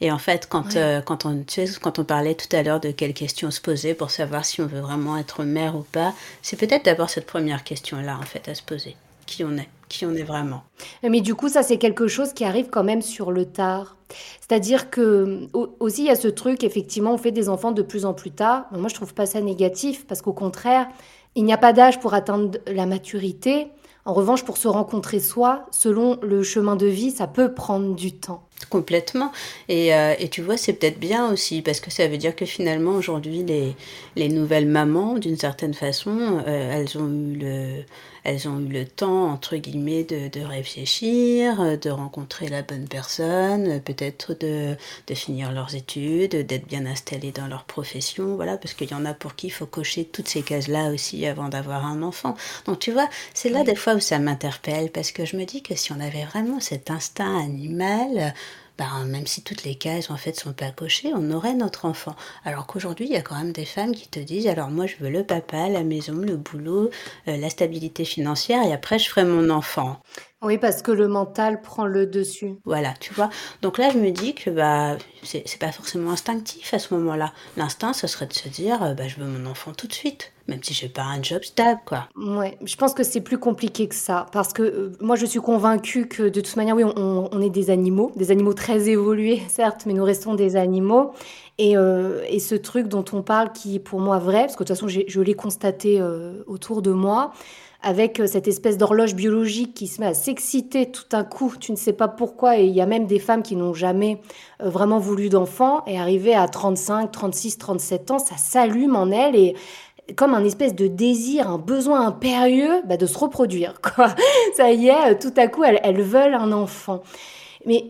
Et 0.00 0.10
en 0.12 0.18
fait, 0.18 0.48
quand, 0.48 0.76
euh, 0.76 1.00
quand, 1.00 1.26
on, 1.26 1.42
tu 1.42 1.66
sais, 1.66 1.80
quand 1.80 1.98
on 1.98 2.04
parlait 2.04 2.34
tout 2.34 2.54
à 2.56 2.62
l'heure 2.62 2.80
de 2.80 2.90
quelles 2.92 3.14
questions 3.14 3.50
se 3.50 3.60
poser 3.60 3.94
pour 3.94 4.10
savoir 4.10 4.44
si 4.44 4.60
on 4.60 4.66
veut 4.66 4.80
vraiment 4.80 5.16
être 5.16 5.44
mère 5.44 5.76
ou 5.76 5.82
pas, 5.82 6.14
c'est 6.42 6.56
peut-être 6.56 6.84
d'abord 6.84 7.10
cette 7.10 7.26
première 7.26 7.64
question-là, 7.64 8.18
en 8.20 8.24
fait, 8.26 8.48
à 8.48 8.54
se 8.54 8.62
poser. 8.62 8.96
Qui 9.26 9.44
on 9.44 9.56
est 9.56 9.68
Qui 9.88 10.06
on 10.06 10.14
est 10.14 10.22
vraiment 10.22 10.62
Mais 11.02 11.20
du 11.20 11.34
coup, 11.34 11.48
ça, 11.48 11.62
c'est 11.62 11.76
quelque 11.76 12.08
chose 12.08 12.32
qui 12.32 12.44
arrive 12.44 12.68
quand 12.70 12.84
même 12.84 13.02
sur 13.02 13.32
le 13.32 13.44
tard. 13.44 13.96
C'est-à-dire 14.40 14.90
que 14.90 15.48
aussi, 15.80 16.02
il 16.02 16.06
y 16.06 16.10
a 16.10 16.16
ce 16.16 16.28
truc, 16.28 16.64
effectivement, 16.64 17.14
on 17.14 17.18
fait 17.18 17.32
des 17.32 17.48
enfants 17.48 17.72
de 17.72 17.82
plus 17.82 18.04
en 18.04 18.14
plus 18.14 18.30
tard. 18.30 18.66
moi, 18.72 18.88
je 18.88 18.94
trouve 18.94 19.14
pas 19.14 19.26
ça 19.26 19.40
négatif, 19.40 20.06
parce 20.06 20.22
qu'au 20.22 20.32
contraire, 20.32 20.88
il 21.34 21.44
n'y 21.44 21.52
a 21.52 21.58
pas 21.58 21.72
d'âge 21.72 22.00
pour 22.00 22.14
atteindre 22.14 22.58
la 22.66 22.86
maturité. 22.86 23.68
En 24.06 24.12
revanche, 24.12 24.44
pour 24.44 24.58
se 24.58 24.68
rencontrer 24.68 25.18
soi, 25.18 25.64
selon 25.70 26.18
le 26.22 26.42
chemin 26.42 26.76
de 26.76 26.86
vie, 26.86 27.10
ça 27.10 27.26
peut 27.26 27.54
prendre 27.54 27.94
du 27.94 28.12
temps. 28.12 28.46
Complètement. 28.68 29.32
Et, 29.68 29.94
euh, 29.94 30.14
et 30.18 30.28
tu 30.28 30.42
vois, 30.42 30.58
c'est 30.58 30.74
peut-être 30.74 31.00
bien 31.00 31.32
aussi, 31.32 31.62
parce 31.62 31.80
que 31.80 31.90
ça 31.90 32.06
veut 32.06 32.18
dire 32.18 32.36
que 32.36 32.44
finalement, 32.44 32.92
aujourd'hui, 32.92 33.42
les, 33.42 33.74
les 34.16 34.28
nouvelles 34.28 34.68
mamans, 34.68 35.18
d'une 35.18 35.38
certaine 35.38 35.72
façon, 35.72 36.42
euh, 36.46 36.72
elles 36.72 36.98
ont 36.98 37.08
eu 37.08 37.36
le 37.36 37.84
elles 38.24 38.48
ont 38.48 38.58
eu 38.58 38.68
le 38.68 38.86
temps, 38.86 39.30
entre 39.30 39.56
guillemets, 39.56 40.04
de, 40.04 40.28
de 40.28 40.40
réfléchir, 40.40 41.78
de 41.78 41.90
rencontrer 41.90 42.48
la 42.48 42.62
bonne 42.62 42.88
personne, 42.88 43.80
peut-être 43.82 44.34
de, 44.34 44.76
de, 45.06 45.14
finir 45.14 45.52
leurs 45.52 45.74
études, 45.74 46.34
d'être 46.34 46.66
bien 46.66 46.86
installées 46.86 47.32
dans 47.32 47.46
leur 47.46 47.64
profession, 47.64 48.36
voilà, 48.36 48.56
parce 48.56 48.74
qu'il 48.74 48.90
y 48.90 48.94
en 48.94 49.04
a 49.04 49.14
pour 49.14 49.34
qui 49.34 49.48
il 49.48 49.50
faut 49.50 49.66
cocher 49.66 50.06
toutes 50.06 50.28
ces 50.28 50.42
cases-là 50.42 50.90
aussi 50.90 51.26
avant 51.26 51.48
d'avoir 51.48 51.84
un 51.84 52.02
enfant. 52.02 52.34
Donc 52.66 52.78
tu 52.78 52.92
vois, 52.92 53.08
c'est 53.34 53.50
là 53.50 53.62
des 53.62 53.74
fois 53.74 53.94
où 53.94 54.00
ça 54.00 54.18
m'interpelle, 54.18 54.90
parce 54.90 55.12
que 55.12 55.24
je 55.24 55.36
me 55.36 55.44
dis 55.44 55.62
que 55.62 55.74
si 55.74 55.92
on 55.92 56.00
avait 56.00 56.24
vraiment 56.24 56.60
cet 56.60 56.90
instinct 56.90 57.38
animal, 57.38 58.34
ben, 58.78 59.04
même 59.06 59.26
si 59.26 59.42
toutes 59.42 59.64
les 59.64 59.76
cases 59.76 60.10
en 60.10 60.16
fait 60.16 60.34
sont 60.34 60.52
pas 60.52 60.70
cochées, 60.70 61.12
on 61.14 61.30
aurait 61.30 61.54
notre 61.54 61.84
enfant. 61.84 62.16
Alors 62.44 62.66
qu'aujourd'hui, 62.66 63.06
il 63.06 63.12
y 63.12 63.16
a 63.16 63.22
quand 63.22 63.36
même 63.36 63.52
des 63.52 63.64
femmes 63.64 63.94
qui 63.94 64.08
te 64.08 64.18
disent 64.18 64.48
alors 64.48 64.70
moi 64.70 64.86
je 64.86 64.96
veux 64.96 65.10
le 65.10 65.24
papa, 65.24 65.68
la 65.68 65.84
maison, 65.84 66.14
le 66.14 66.36
boulot, 66.36 66.90
euh, 67.28 67.36
la 67.36 67.50
stabilité 67.50 68.04
financière 68.04 68.64
et 68.64 68.72
après 68.72 68.98
je 68.98 69.08
ferai 69.08 69.24
mon 69.24 69.50
enfant. 69.50 70.00
Oui, 70.44 70.58
parce 70.58 70.82
que 70.82 70.92
le 70.92 71.08
mental 71.08 71.62
prend 71.62 71.86
le 71.86 72.06
dessus. 72.06 72.56
Voilà, 72.66 72.92
tu 73.00 73.14
vois. 73.14 73.30
Donc 73.62 73.78
là, 73.78 73.88
je 73.90 73.98
me 73.98 74.10
dis 74.10 74.34
que 74.34 74.50
bah, 74.50 74.98
c'est 75.22 75.58
pas 75.58 75.72
forcément 75.72 76.10
instinctif 76.10 76.74
à 76.74 76.78
ce 76.78 76.92
moment-là. 76.94 77.32
L'instinct, 77.56 77.94
ce 77.94 78.06
serait 78.06 78.26
de 78.26 78.34
se 78.34 78.48
dire, 78.48 78.82
euh, 78.82 78.92
bah, 78.92 79.08
je 79.08 79.16
veux 79.18 79.26
mon 79.26 79.48
enfant 79.50 79.72
tout 79.72 79.86
de 79.86 79.94
suite, 79.94 80.32
même 80.46 80.62
si 80.62 80.74
j'ai 80.74 80.90
pas 80.90 81.04
un 81.04 81.22
job 81.22 81.42
stable, 81.42 81.80
quoi. 81.86 82.08
Ouais, 82.14 82.58
je 82.62 82.76
pense 82.76 82.92
que 82.92 83.02
c'est 83.02 83.22
plus 83.22 83.38
compliqué 83.38 83.88
que 83.88 83.94
ça, 83.94 84.26
parce 84.32 84.52
que 84.52 84.62
euh, 84.62 84.92
moi, 85.00 85.16
je 85.16 85.24
suis 85.24 85.40
convaincue 85.40 86.08
que 86.08 86.24
de 86.24 86.40
toute 86.42 86.56
manière, 86.56 86.76
oui, 86.76 86.84
on, 86.84 87.40
est 87.40 87.50
des 87.50 87.70
animaux, 87.70 88.12
des 88.14 88.30
animaux 88.30 88.52
très 88.52 88.90
évolués, 88.90 89.40
certes, 89.48 89.84
mais 89.86 89.94
nous 89.94 90.04
restons 90.04 90.34
des 90.34 90.56
animaux. 90.56 91.12
Et, 91.56 91.76
euh, 91.76 92.22
et 92.28 92.38
ce 92.38 92.54
truc 92.54 92.88
dont 92.88 93.04
on 93.12 93.22
parle, 93.22 93.52
qui 93.52 93.76
est 93.76 93.80
pour 93.80 94.00
moi 94.00 94.18
vrai, 94.18 94.40
parce 94.40 94.56
que 94.56 94.64
de 94.64 94.68
toute 94.68 94.76
façon, 94.76 94.88
je 94.88 95.20
l'ai 95.20 95.34
constaté 95.34 96.02
autour 96.46 96.82
de 96.82 96.90
moi, 96.90 97.32
avec 97.84 98.18
euh, 98.18 98.26
cette 98.26 98.48
espèce 98.48 98.78
d'horloge 98.78 99.14
biologique 99.14 99.74
qui 99.74 99.86
se 99.86 100.00
met 100.00 100.06
à 100.06 100.14
s'exciter 100.14 100.90
tout 100.90 101.04
un 101.12 101.22
coup, 101.22 101.52
tu 101.60 101.70
ne 101.70 101.76
sais 101.76 101.92
pas 101.92 102.08
pourquoi, 102.08 102.58
et 102.58 102.64
il 102.64 102.72
y 102.74 102.80
a 102.80 102.86
même 102.86 103.06
des 103.06 103.18
femmes 103.18 103.42
qui 103.42 103.54
n'ont 103.54 103.74
jamais 103.74 104.20
euh, 104.62 104.70
vraiment 104.70 104.98
voulu 104.98 105.28
d'enfants, 105.28 105.84
et 105.86 105.98
arrivé 105.98 106.34
à 106.34 106.48
35, 106.48 107.12
36, 107.12 107.58
37 107.58 108.10
ans, 108.10 108.18
ça 108.18 108.36
s'allume 108.36 108.96
en 108.96 109.10
elles, 109.10 109.36
et 109.36 109.54
comme 110.16 110.34
un 110.34 110.44
espèce 110.44 110.74
de 110.74 110.86
désir, 110.86 111.48
un 111.48 111.58
besoin 111.58 112.06
impérieux 112.06 112.82
bah, 112.86 112.96
de 112.96 113.06
se 113.06 113.16
reproduire. 113.16 113.80
Quoi. 113.80 114.08
Ça 114.54 114.70
y 114.70 114.88
est, 114.88 115.12
euh, 115.12 115.14
tout 115.18 115.32
à 115.36 115.46
coup, 115.46 115.64
elles, 115.64 115.80
elles 115.82 116.02
veulent 116.02 116.34
un 116.34 116.52
enfant. 116.52 117.02
Mais 117.64 117.86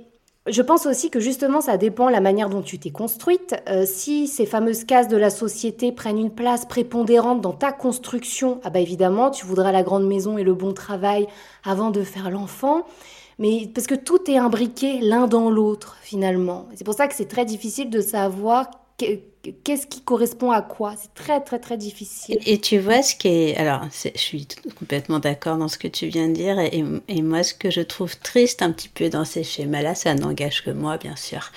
je 0.46 0.60
pense 0.60 0.84
aussi 0.84 1.08
que 1.08 1.20
justement, 1.20 1.62
ça 1.62 1.78
dépend 1.78 2.10
la 2.10 2.20
manière 2.20 2.50
dont 2.50 2.60
tu 2.60 2.78
t'es 2.78 2.90
construite. 2.90 3.54
Euh, 3.68 3.84
si 3.86 4.28
ces 4.28 4.44
fameuses 4.44 4.84
cases 4.84 5.08
de 5.08 5.16
la 5.16 5.30
société 5.30 5.90
prennent 5.90 6.18
une 6.18 6.34
place 6.34 6.66
prépondérante 6.66 7.40
dans 7.40 7.54
ta 7.54 7.72
construction, 7.72 8.60
ah 8.62 8.68
bah 8.68 8.80
évidemment, 8.80 9.30
tu 9.30 9.46
voudras 9.46 9.72
la 9.72 9.82
grande 9.82 10.06
maison 10.06 10.36
et 10.36 10.44
le 10.44 10.52
bon 10.52 10.74
travail 10.74 11.26
avant 11.64 11.90
de 11.90 12.02
faire 12.02 12.30
l'enfant. 12.30 12.84
Mais 13.38 13.70
parce 13.74 13.86
que 13.86 13.94
tout 13.94 14.30
est 14.30 14.36
imbriqué 14.36 15.00
l'un 15.00 15.26
dans 15.26 15.50
l'autre 15.50 15.96
finalement. 16.02 16.66
C'est 16.74 16.84
pour 16.84 16.94
ça 16.94 17.08
que 17.08 17.14
c'est 17.14 17.24
très 17.28 17.46
difficile 17.46 17.88
de 17.88 18.00
savoir 18.02 18.70
qu'est-ce 18.96 19.86
qui 19.86 20.02
correspond 20.02 20.50
à 20.50 20.62
quoi? 20.62 20.94
C'est 20.96 21.12
très, 21.14 21.40
très, 21.40 21.58
très 21.58 21.76
difficile. 21.76 22.38
Et, 22.46 22.60
tu 22.60 22.78
vois 22.78 23.02
ce 23.02 23.14
qui 23.14 23.28
est... 23.28 23.56
Alors, 23.56 23.82
je 23.92 24.18
suis 24.18 24.46
complètement 24.78 25.18
d'accord 25.18 25.58
dans 25.58 25.68
ce 25.68 25.78
que 25.78 25.88
tu 25.88 26.06
viens 26.06 26.28
de 26.28 26.34
dire. 26.34 26.58
Et, 26.58 26.84
et, 27.08 27.22
moi, 27.22 27.42
ce 27.42 27.54
que 27.54 27.70
je 27.70 27.80
trouve 27.80 28.16
triste 28.18 28.62
un 28.62 28.70
petit 28.70 28.88
peu 28.88 29.08
dans 29.08 29.24
ces 29.24 29.42
schémas-là, 29.42 29.94
ça 29.94 30.14
n'engage 30.14 30.64
que 30.64 30.70
moi, 30.70 30.96
bien 30.96 31.16
sûr. 31.16 31.50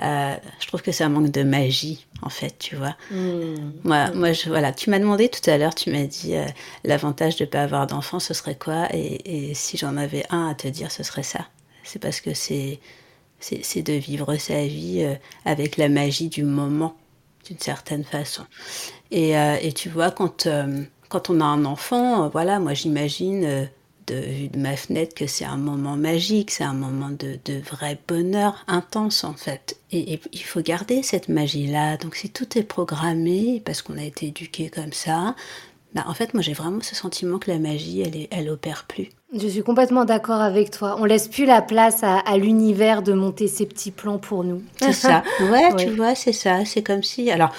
Euh, 0.00 0.34
je 0.60 0.66
trouve 0.66 0.82
que 0.82 0.92
ça 0.92 1.08
manque 1.08 1.30
de 1.30 1.42
magie, 1.42 2.06
en 2.22 2.30
fait, 2.30 2.56
tu 2.58 2.76
vois. 2.76 2.96
Hmm. 3.10 3.72
Moi, 3.84 4.10
moi 4.12 4.32
je, 4.32 4.48
voilà, 4.48 4.72
tu 4.72 4.90
m'as 4.90 4.98
demandé 4.98 5.28
tout 5.28 5.48
à 5.48 5.56
l'heure, 5.56 5.74
tu 5.74 5.90
m'as 5.90 6.04
dit 6.04 6.34
euh, 6.34 6.44
l'avantage 6.82 7.36
de 7.36 7.44
ne 7.44 7.48
pas 7.48 7.62
avoir 7.62 7.86
d'enfant, 7.86 8.18
ce 8.18 8.34
serait 8.34 8.56
quoi? 8.56 8.88
Et, 8.92 9.50
et 9.50 9.54
si 9.54 9.76
j'en 9.76 9.96
avais 9.96 10.24
un 10.30 10.48
à 10.48 10.54
te 10.54 10.66
dire, 10.66 10.90
ce 10.90 11.04
serait 11.04 11.22
ça. 11.22 11.46
C'est 11.84 12.00
parce 12.00 12.20
que 12.20 12.34
c'est 12.34 12.80
c'est 13.62 13.82
de 13.82 13.92
vivre 13.92 14.36
sa 14.36 14.64
vie 14.66 15.02
euh, 15.02 15.14
avec 15.44 15.76
la 15.76 15.88
magie 15.88 16.28
du 16.28 16.44
moment 16.44 16.96
d'une 17.46 17.58
certaine 17.58 18.04
façon. 18.04 18.44
Et, 19.10 19.36
euh, 19.36 19.56
tu 19.74 19.90
vois, 19.90 20.10
quand, 20.10 20.46
euh, 20.46 20.82
quand 21.08 21.30
on 21.30 21.40
a 21.40 21.44
un 21.44 21.64
enfant, 21.64 22.28
voilà, 22.30 22.58
moi 22.58 22.74
j'imagine 22.74 23.42
de 23.42 23.68
de 24.06 24.58
ma 24.58 24.76
fenêtre 24.76 25.14
que 25.14 25.26
c'est 25.26 25.44
un 25.46 25.56
moment 25.56 25.96
magique, 25.96 26.50
c'est 26.50 26.64
un 26.64 26.74
moment 26.74 27.08
de, 27.08 27.38
de, 27.46 27.58
vrai 27.60 27.98
bonheur 28.06 28.64
intense 28.66 29.24
en 29.24 29.32
fait. 29.32 29.78
Et, 29.92 30.20
il 30.32 30.42
faut 30.42 30.60
garder 30.60 31.02
cette 31.02 31.28
magie-là. 31.28 31.96
Donc 31.96 32.14
si 32.16 32.28
tout 32.30 32.58
est 32.58 32.64
programmé, 32.64 33.62
parce 33.64 33.82
qu'on 33.82 33.96
a 33.96 34.02
été 34.02 34.26
éduqué 34.26 34.68
comme 34.68 34.92
ça, 34.92 35.34
bah, 35.94 36.04
en 36.06 36.14
fait 36.14 36.34
moi 36.34 36.42
j'ai 36.42 36.52
vraiment 36.52 36.82
ce 36.82 36.94
sentiment 36.94 37.38
que 37.38 37.50
la 37.50 37.58
magie, 37.58 38.02
elle, 38.02 38.16
est, 38.16 38.28
elle 38.30 38.50
opère 38.50 38.84
plus. 38.86 39.08
Je 39.36 39.48
suis 39.48 39.62
complètement 39.62 40.04
d'accord 40.04 40.40
avec 40.40 40.70
toi. 40.70 40.96
On 41.00 41.04
laisse 41.04 41.26
plus 41.28 41.44
la 41.44 41.60
place 41.60 42.04
à, 42.04 42.18
à 42.18 42.36
l'univers 42.38 43.02
de 43.02 43.12
monter 43.12 43.48
ses 43.48 43.66
petits 43.66 43.90
plans 43.90 44.18
pour 44.18 44.44
nous. 44.44 44.62
C'est 44.80 44.92
ça. 44.92 45.22
Ouais, 45.50 45.74
tu 45.76 45.90
vois, 45.90 46.14
c'est 46.14 46.32
ça. 46.32 46.64
C'est 46.64 46.82
comme 46.82 47.02
si. 47.02 47.30
Alors, 47.30 47.50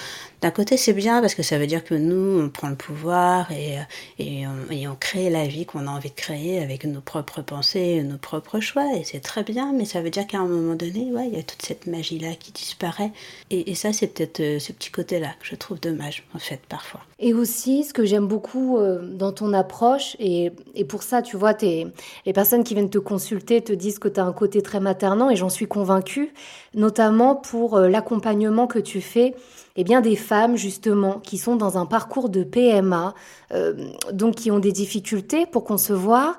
d'un 0.42 0.50
côté, 0.50 0.76
c'est 0.76 0.92
bien 0.92 1.20
parce 1.20 1.34
que 1.34 1.42
ça 1.42 1.58
veut 1.58 1.66
dire 1.66 1.82
que 1.82 1.94
nous, 1.94 2.40
on 2.40 2.50
prend 2.50 2.68
le 2.68 2.76
pouvoir 2.76 3.50
et, 3.52 3.78
et, 4.18 4.46
on, 4.46 4.94
crée 4.94 5.30
la 5.30 5.46
vie 5.46 5.64
qu'on 5.64 5.86
a 5.86 5.90
envie 5.90 6.10
de 6.10 6.14
créer 6.14 6.62
avec 6.62 6.84
nos 6.84 7.00
propres 7.00 7.42
pensées, 7.42 8.02
nos 8.02 8.18
propres 8.18 8.60
choix. 8.60 8.86
Et 8.96 9.04
c'est 9.04 9.20
très 9.20 9.42
bien, 9.42 9.72
mais 9.72 9.84
ça 9.84 10.02
veut 10.02 10.10
dire 10.10 10.26
qu'à 10.26 10.38
un 10.38 10.46
moment 10.46 10.74
donné, 10.74 11.10
ouais, 11.10 11.28
il 11.28 11.36
y 11.36 11.38
a 11.38 11.42
toute 11.42 11.62
cette 11.62 11.86
magie-là 11.86 12.34
qui 12.38 12.52
disparaît. 12.52 13.12
Et, 13.50 13.74
ça, 13.74 13.92
c'est 13.92 14.08
peut-être 14.08 14.40
euh, 14.40 14.58
ce 14.58 14.72
petit 14.72 14.90
côté-là 14.90 15.28
que 15.40 15.46
je 15.46 15.54
trouve 15.54 15.80
dommage, 15.80 16.24
en 16.34 16.38
fait, 16.38 16.60
parfois. 16.68 17.00
Et 17.18 17.32
aussi, 17.32 17.84
ce 17.84 17.92
que 17.92 18.04
j'aime 18.04 18.26
beaucoup 18.26 18.78
euh, 18.78 19.00
dans 19.02 19.32
ton 19.32 19.52
approche, 19.52 20.16
et, 20.18 20.52
et 20.74 20.84
pour 20.84 21.02
ça, 21.02 21.22
tu 21.22 21.36
vois, 21.36 21.54
es, 21.62 21.86
les 22.26 22.32
personnes 22.32 22.64
qui 22.64 22.74
viennent 22.74 22.90
te 22.90 22.98
consulter 22.98 23.62
te 23.62 23.72
disent 23.72 23.98
que 23.98 24.08
tu 24.08 24.20
as 24.20 24.24
un 24.24 24.32
côté 24.32 24.62
très 24.62 24.80
maternant, 24.80 25.30
et 25.30 25.36
j'en 25.36 25.50
suis 25.50 25.66
convaincue, 25.66 26.32
notamment 26.74 27.36
pour 27.36 27.76
euh, 27.76 27.88
l'accompagnement 27.88 28.66
que 28.66 28.78
tu 28.78 29.00
fais 29.00 29.34
eh 29.76 29.84
bien 29.84 30.00
des 30.00 30.16
femmes 30.16 30.56
justement 30.56 31.20
qui 31.20 31.38
sont 31.38 31.56
dans 31.56 31.78
un 31.78 31.86
parcours 31.86 32.28
de 32.28 32.44
PMA, 32.44 33.14
euh, 33.52 33.74
donc 34.12 34.36
qui 34.36 34.50
ont 34.50 34.58
des 34.58 34.72
difficultés 34.72 35.46
pour 35.46 35.64
concevoir 35.64 36.38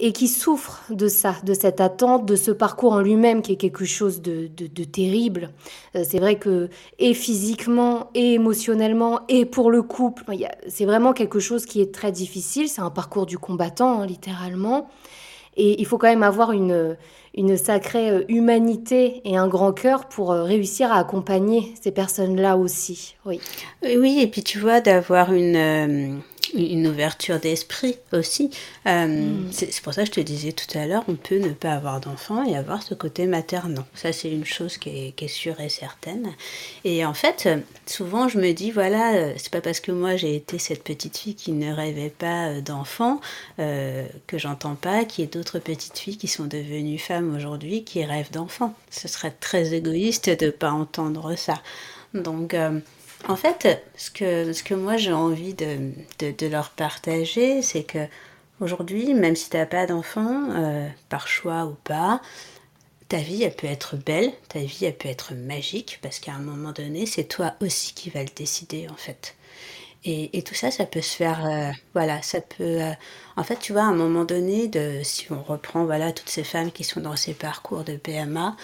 et 0.00 0.12
qui 0.12 0.28
souffrent 0.28 0.84
de 0.90 1.08
ça, 1.08 1.34
de 1.44 1.54
cette 1.54 1.80
attente, 1.80 2.24
de 2.24 2.36
ce 2.36 2.50
parcours 2.50 2.92
en 2.92 3.00
lui-même 3.00 3.42
qui 3.42 3.52
est 3.52 3.56
quelque 3.56 3.84
chose 3.84 4.22
de, 4.22 4.46
terrible. 4.84 5.50
Euh, 5.96 6.04
c'est 6.08 6.20
vrai 6.20 6.36
que 6.36 6.68
et 6.98 7.14
physiquement, 7.14 8.10
et 8.14 8.34
émotionnellement, 8.34 9.20
et 9.28 9.44
pour 9.44 9.70
le 9.70 9.82
couple, 9.82 10.24
c'est 10.68 10.84
vraiment 10.84 11.12
quelque 11.12 11.40
chose 11.40 11.66
qui 11.66 11.80
est 11.80 11.92
très 11.92 12.12
difficile. 12.12 12.68
C'est 12.68 12.80
un 12.80 12.90
parcours 12.90 13.26
du 13.26 13.38
combattant, 13.38 14.02
hein, 14.02 14.06
littéralement. 14.06 14.88
Et 15.58 15.78
il 15.80 15.86
faut 15.86 15.98
quand 15.98 16.08
même 16.08 16.22
avoir 16.22 16.52
une, 16.52 16.96
une 17.34 17.56
sacrée 17.56 18.10
euh, 18.10 18.24
humanité 18.28 19.20
et 19.24 19.36
un 19.36 19.48
grand 19.48 19.72
cœur 19.72 20.06
pour 20.06 20.32
euh, 20.32 20.44
réussir 20.44 20.90
à 20.90 20.98
accompagner 20.98 21.74
ces 21.80 21.90
personnes-là 21.90 22.56
aussi. 22.56 23.16
Oui. 23.26 23.40
Oui, 23.82 24.20
et 24.20 24.28
puis 24.28 24.42
tu 24.42 24.58
vois, 24.58 24.80
d'avoir 24.80 25.32
une, 25.32 26.20
une 26.54 26.86
ouverture 26.86 27.38
d'esprit 27.38 27.96
aussi. 28.12 28.50
Euh, 28.86 29.06
mm. 29.06 29.48
C'est 29.52 29.82
pour 29.82 29.94
ça 29.94 30.02
que 30.02 30.08
je 30.08 30.12
te 30.12 30.20
disais 30.20 30.52
tout 30.52 30.78
à 30.78 30.86
l'heure, 30.86 31.04
on 31.08 31.14
peut 31.14 31.38
ne 31.38 31.52
pas 31.52 31.72
avoir 31.72 32.00
d'enfant 32.00 32.44
et 32.44 32.56
avoir 32.56 32.82
ce 32.82 32.94
côté 32.94 33.26
maternant. 33.26 33.86
Ça, 33.94 34.12
c'est 34.12 34.30
une 34.30 34.44
chose 34.44 34.78
qui 34.78 34.88
est, 34.88 35.12
qui 35.12 35.24
est, 35.26 35.28
sûre 35.28 35.60
et 35.60 35.68
certaine. 35.68 36.32
Et 36.84 37.04
en 37.04 37.14
fait, 37.14 37.48
souvent, 37.86 38.28
je 38.28 38.38
me 38.38 38.52
dis, 38.52 38.70
voilà, 38.70 39.14
euh, 39.14 39.32
c'est 39.36 39.52
pas 39.52 39.60
parce 39.60 39.80
que 39.80 39.92
moi 39.92 40.16
j'ai 40.16 40.34
été 40.34 40.58
cette 40.58 40.82
petite 40.82 41.16
fille 41.16 41.34
qui 41.34 41.52
ne 41.52 41.72
rêvait 41.72 42.10
pas 42.10 42.48
euh, 42.48 42.60
d'enfant 42.60 43.20
euh, 43.58 44.06
que 44.26 44.38
j'entends 44.38 44.74
pas 44.74 45.04
qu'il 45.04 45.24
y 45.24 45.28
ait 45.28 45.30
d'autres 45.30 45.58
petites 45.58 45.98
filles 45.98 46.16
qui 46.16 46.28
sont 46.28 46.46
devenues 46.46 46.98
femmes 46.98 47.34
aujourd'hui 47.34 47.84
qui 47.84 48.04
rêvent 48.04 48.30
d'enfants. 48.30 48.74
Ce 48.90 49.08
serait 49.08 49.30
très 49.30 49.74
égoïste 49.74 50.28
de 50.30 50.46
ne 50.46 50.50
pas 50.50 50.70
entendre 50.70 51.36
ça. 51.36 51.60
Donc, 52.14 52.56
en 53.26 53.36
fait, 53.36 53.82
ce 53.96 54.10
que, 54.10 54.52
ce 54.52 54.62
que 54.62 54.74
moi 54.74 54.96
j'ai 54.96 55.12
envie 55.12 55.54
de, 55.54 55.92
de, 56.20 56.46
leur 56.46 56.70
partager, 56.70 57.62
c'est 57.62 57.82
que 57.82 58.06
aujourd'hui, 58.60 59.14
même 59.14 59.34
si 59.34 59.50
tu 59.50 59.56
n'as 59.56 59.66
pas 59.66 59.86
d'enfant, 59.86 60.50
euh, 60.50 60.88
par 61.08 61.26
choix 61.26 61.64
ou 61.64 61.76
pas, 61.84 62.20
ta 63.08 63.18
vie, 63.18 63.42
elle 63.42 63.54
peut 63.54 63.66
être 63.66 63.96
belle, 63.96 64.32
ta 64.48 64.60
vie, 64.60 64.84
elle 64.84 64.96
peut 64.96 65.08
être 65.08 65.34
magique, 65.34 65.98
parce 66.02 66.18
qu'à 66.18 66.32
un 66.34 66.40
moment 66.40 66.72
donné, 66.72 67.06
c'est 67.06 67.24
toi 67.24 67.54
aussi 67.60 67.94
qui 67.94 68.10
vas 68.10 68.22
le 68.22 68.28
décider, 68.36 68.86
en 68.88 68.96
fait. 68.96 69.34
Et, 70.04 70.38
et 70.38 70.42
tout 70.42 70.54
ça, 70.54 70.70
ça 70.70 70.86
peut 70.86 71.00
se 71.00 71.16
faire, 71.16 71.44
euh, 71.46 71.70
voilà, 71.94 72.22
ça 72.22 72.40
peut, 72.40 72.82
euh, 72.82 72.92
en 73.36 73.42
fait, 73.42 73.56
tu 73.58 73.72
vois, 73.72 73.82
à 73.82 73.86
un 73.86 73.94
moment 73.94 74.24
donné, 74.24 74.68
de, 74.68 75.00
si 75.02 75.32
on 75.32 75.42
reprend, 75.42 75.84
voilà, 75.86 76.12
toutes 76.12 76.28
ces 76.28 76.44
femmes 76.44 76.70
qui 76.70 76.84
sont 76.84 77.00
dans 77.00 77.16
ces 77.16 77.34
parcours 77.34 77.82
de 77.82 77.96
PMA, 77.96 78.56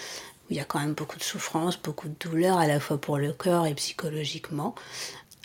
où 0.45 0.53
il 0.53 0.57
y 0.57 0.59
a 0.59 0.65
quand 0.65 0.79
même 0.79 0.93
beaucoup 0.93 1.17
de 1.17 1.23
souffrance, 1.23 1.77
beaucoup 1.81 2.07
de 2.07 2.15
douleur, 2.19 2.57
à 2.57 2.67
la 2.67 2.79
fois 2.79 2.99
pour 2.99 3.17
le 3.17 3.33
corps 3.33 3.67
et 3.67 3.73
psychologiquement. 3.75 4.75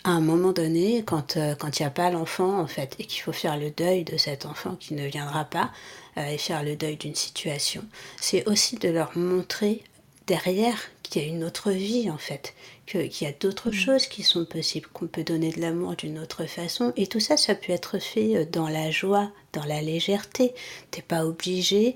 À 0.03 0.11
un 0.11 0.21
moment 0.21 0.51
donné, 0.51 1.03
quand 1.05 1.37
euh, 1.37 1.53
quand 1.55 1.79
il 1.79 1.83
n'y 1.83 1.87
a 1.87 1.91
pas 1.91 2.09
l'enfant, 2.09 2.59
en 2.59 2.67
fait, 2.67 2.95
et 2.97 3.05
qu'il 3.05 3.21
faut 3.21 3.31
faire 3.31 3.57
le 3.57 3.69
deuil 3.69 4.03
de 4.03 4.17
cet 4.17 4.45
enfant 4.45 4.75
qui 4.75 4.95
ne 4.95 5.05
viendra 5.05 5.45
pas, 5.45 5.71
euh, 6.17 6.25
et 6.25 6.37
faire 6.37 6.63
le 6.63 6.75
deuil 6.75 6.97
d'une 6.97 7.15
situation, 7.15 7.83
c'est 8.19 8.47
aussi 8.47 8.77
de 8.77 8.89
leur 8.89 9.15
montrer 9.15 9.83
derrière 10.27 10.77
qu'il 11.03 11.21
y 11.21 11.25
a 11.25 11.27
une 11.27 11.43
autre 11.43 11.71
vie, 11.71 12.09
en 12.09 12.17
fait, 12.17 12.53
qu'il 12.85 13.21
y 13.21 13.25
a 13.25 13.33
d'autres 13.33 13.69
mmh. 13.69 13.73
choses 13.73 14.07
qui 14.07 14.23
sont 14.23 14.45
possibles, 14.45 14.87
qu'on 14.93 15.07
peut 15.07 15.23
donner 15.23 15.51
de 15.51 15.61
l'amour 15.61 15.95
d'une 15.95 16.19
autre 16.19 16.45
façon. 16.45 16.93
Et 16.95 17.07
tout 17.07 17.19
ça, 17.19 17.37
ça 17.37 17.53
peut 17.53 17.73
être 17.73 17.99
fait 17.99 18.37
euh, 18.37 18.45
dans 18.45 18.69
la 18.69 18.91
joie, 18.91 19.31
dans 19.53 19.65
la 19.65 19.81
légèreté. 19.81 20.53
T'es 20.89 21.01
pas 21.01 21.25
obligé 21.25 21.95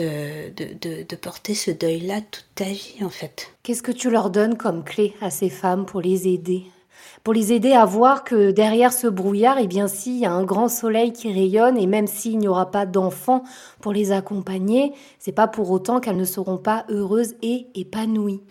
de, 0.00 1.04
de, 1.04 1.16
porter 1.16 1.54
ce 1.54 1.70
deuil-là 1.70 2.20
toute 2.30 2.46
ta 2.54 2.64
vie, 2.64 2.96
en 3.02 3.08
fait. 3.08 3.50
Qu'est-ce 3.62 3.82
que 3.82 3.92
tu 3.92 4.10
leur 4.10 4.30
donnes 4.30 4.56
comme 4.56 4.84
clé 4.84 5.14
à 5.20 5.30
ces 5.30 5.50
femmes 5.50 5.86
pour 5.86 6.00
les 6.00 6.28
aider? 6.28 6.64
Pour 7.24 7.34
les 7.34 7.52
aider 7.52 7.72
à 7.72 7.84
voir 7.84 8.22
que 8.22 8.52
derrière 8.52 8.92
ce 8.92 9.08
brouillard, 9.08 9.58
eh 9.58 9.66
bien, 9.66 9.88
s'il 9.88 10.16
y 10.16 10.26
a 10.26 10.30
un 10.30 10.44
grand 10.44 10.68
soleil 10.68 11.12
qui 11.12 11.32
rayonne, 11.32 11.76
et 11.76 11.86
même 11.86 12.06
s'il 12.06 12.38
n'y 12.38 12.46
aura 12.46 12.70
pas 12.70 12.86
d'enfants 12.86 13.42
pour 13.80 13.92
les 13.92 14.12
accompagner, 14.12 14.92
c'est 15.18 15.32
pas 15.32 15.48
pour 15.48 15.70
autant 15.72 15.98
qu'elles 15.98 16.16
ne 16.16 16.24
seront 16.24 16.56
pas 16.56 16.84
heureuses 16.88 17.34
et 17.42 17.66
épanouies. 17.74 18.42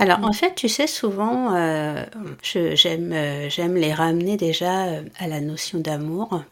Alors, 0.00 0.18
en 0.24 0.32
fait, 0.32 0.54
tu 0.56 0.68
sais, 0.68 0.88
souvent, 0.88 1.54
euh, 1.54 2.02
j'aime, 2.42 3.12
euh, 3.12 3.48
j'aime 3.48 3.76
les 3.76 3.92
ramener 3.92 4.36
déjà 4.36 4.86
euh, 4.86 5.02
à 5.18 5.28
la 5.28 5.40
notion 5.40 5.78
d'amour. 5.78 6.42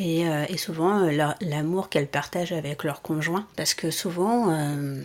Euh, 0.00 0.44
et, 0.48 0.58
souvent 0.58 1.04
euh, 1.04 1.32
l'amour 1.40 1.88
qu'elles 1.88 2.06
partagent 2.06 2.52
avec 2.52 2.84
leur 2.84 3.02
conjoint. 3.02 3.46
Parce 3.56 3.74
que 3.74 3.90
souvent, 3.90 4.50
euh, 4.50 5.02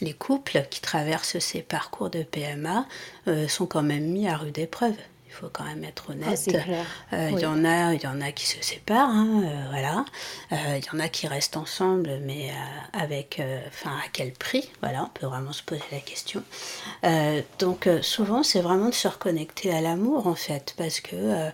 les 0.00 0.14
couples 0.14 0.64
qui 0.70 0.80
traversent 0.80 1.38
ces 1.38 1.62
parcours 1.62 2.10
de 2.10 2.22
PMA 2.22 2.86
sont 3.48 3.66
quand 3.66 3.82
même 3.82 4.06
mis 4.06 4.28
à 4.28 4.36
rude 4.36 4.58
épreuve. 4.58 4.94
Il 5.26 5.32
faut 5.32 5.48
quand 5.52 5.62
même 5.62 5.84
être 5.84 6.06
ah, 6.08 6.12
honnête. 6.12 6.46
Il 7.12 7.38
y 7.38 7.46
en 7.46 7.64
a, 7.64 7.94
il 7.94 8.02
y 8.02 8.06
en 8.06 8.20
a 8.20 8.32
qui 8.32 8.48
se 8.48 8.60
séparent, 8.62 9.10
hein, 9.10 9.68
voilà. 9.70 10.04
Il 10.50 10.84
y 10.84 10.96
en 10.96 10.98
a 10.98 11.08
qui 11.08 11.28
restent 11.28 11.56
ensemble, 11.56 12.18
mais 12.24 12.50
avec, 12.92 13.40
enfin, 13.68 13.90
à 13.90 14.08
quel 14.12 14.32
prix 14.32 14.68
Voilà, 14.82 15.04
on 15.04 15.08
peut 15.10 15.26
vraiment 15.26 15.52
se 15.52 15.62
poser 15.62 15.84
la 15.92 16.00
question. 16.00 16.42
donc, 17.60 17.88
souvent, 18.02 18.42
c'est 18.42 18.60
vraiment 18.60 18.88
de 18.88 18.94
se 18.94 19.06
reconnecter 19.06 19.72
à 19.72 19.80
l'amour, 19.80 20.26
en 20.26 20.34
fait, 20.34 20.74
parce 20.76 21.00
que 21.00 21.52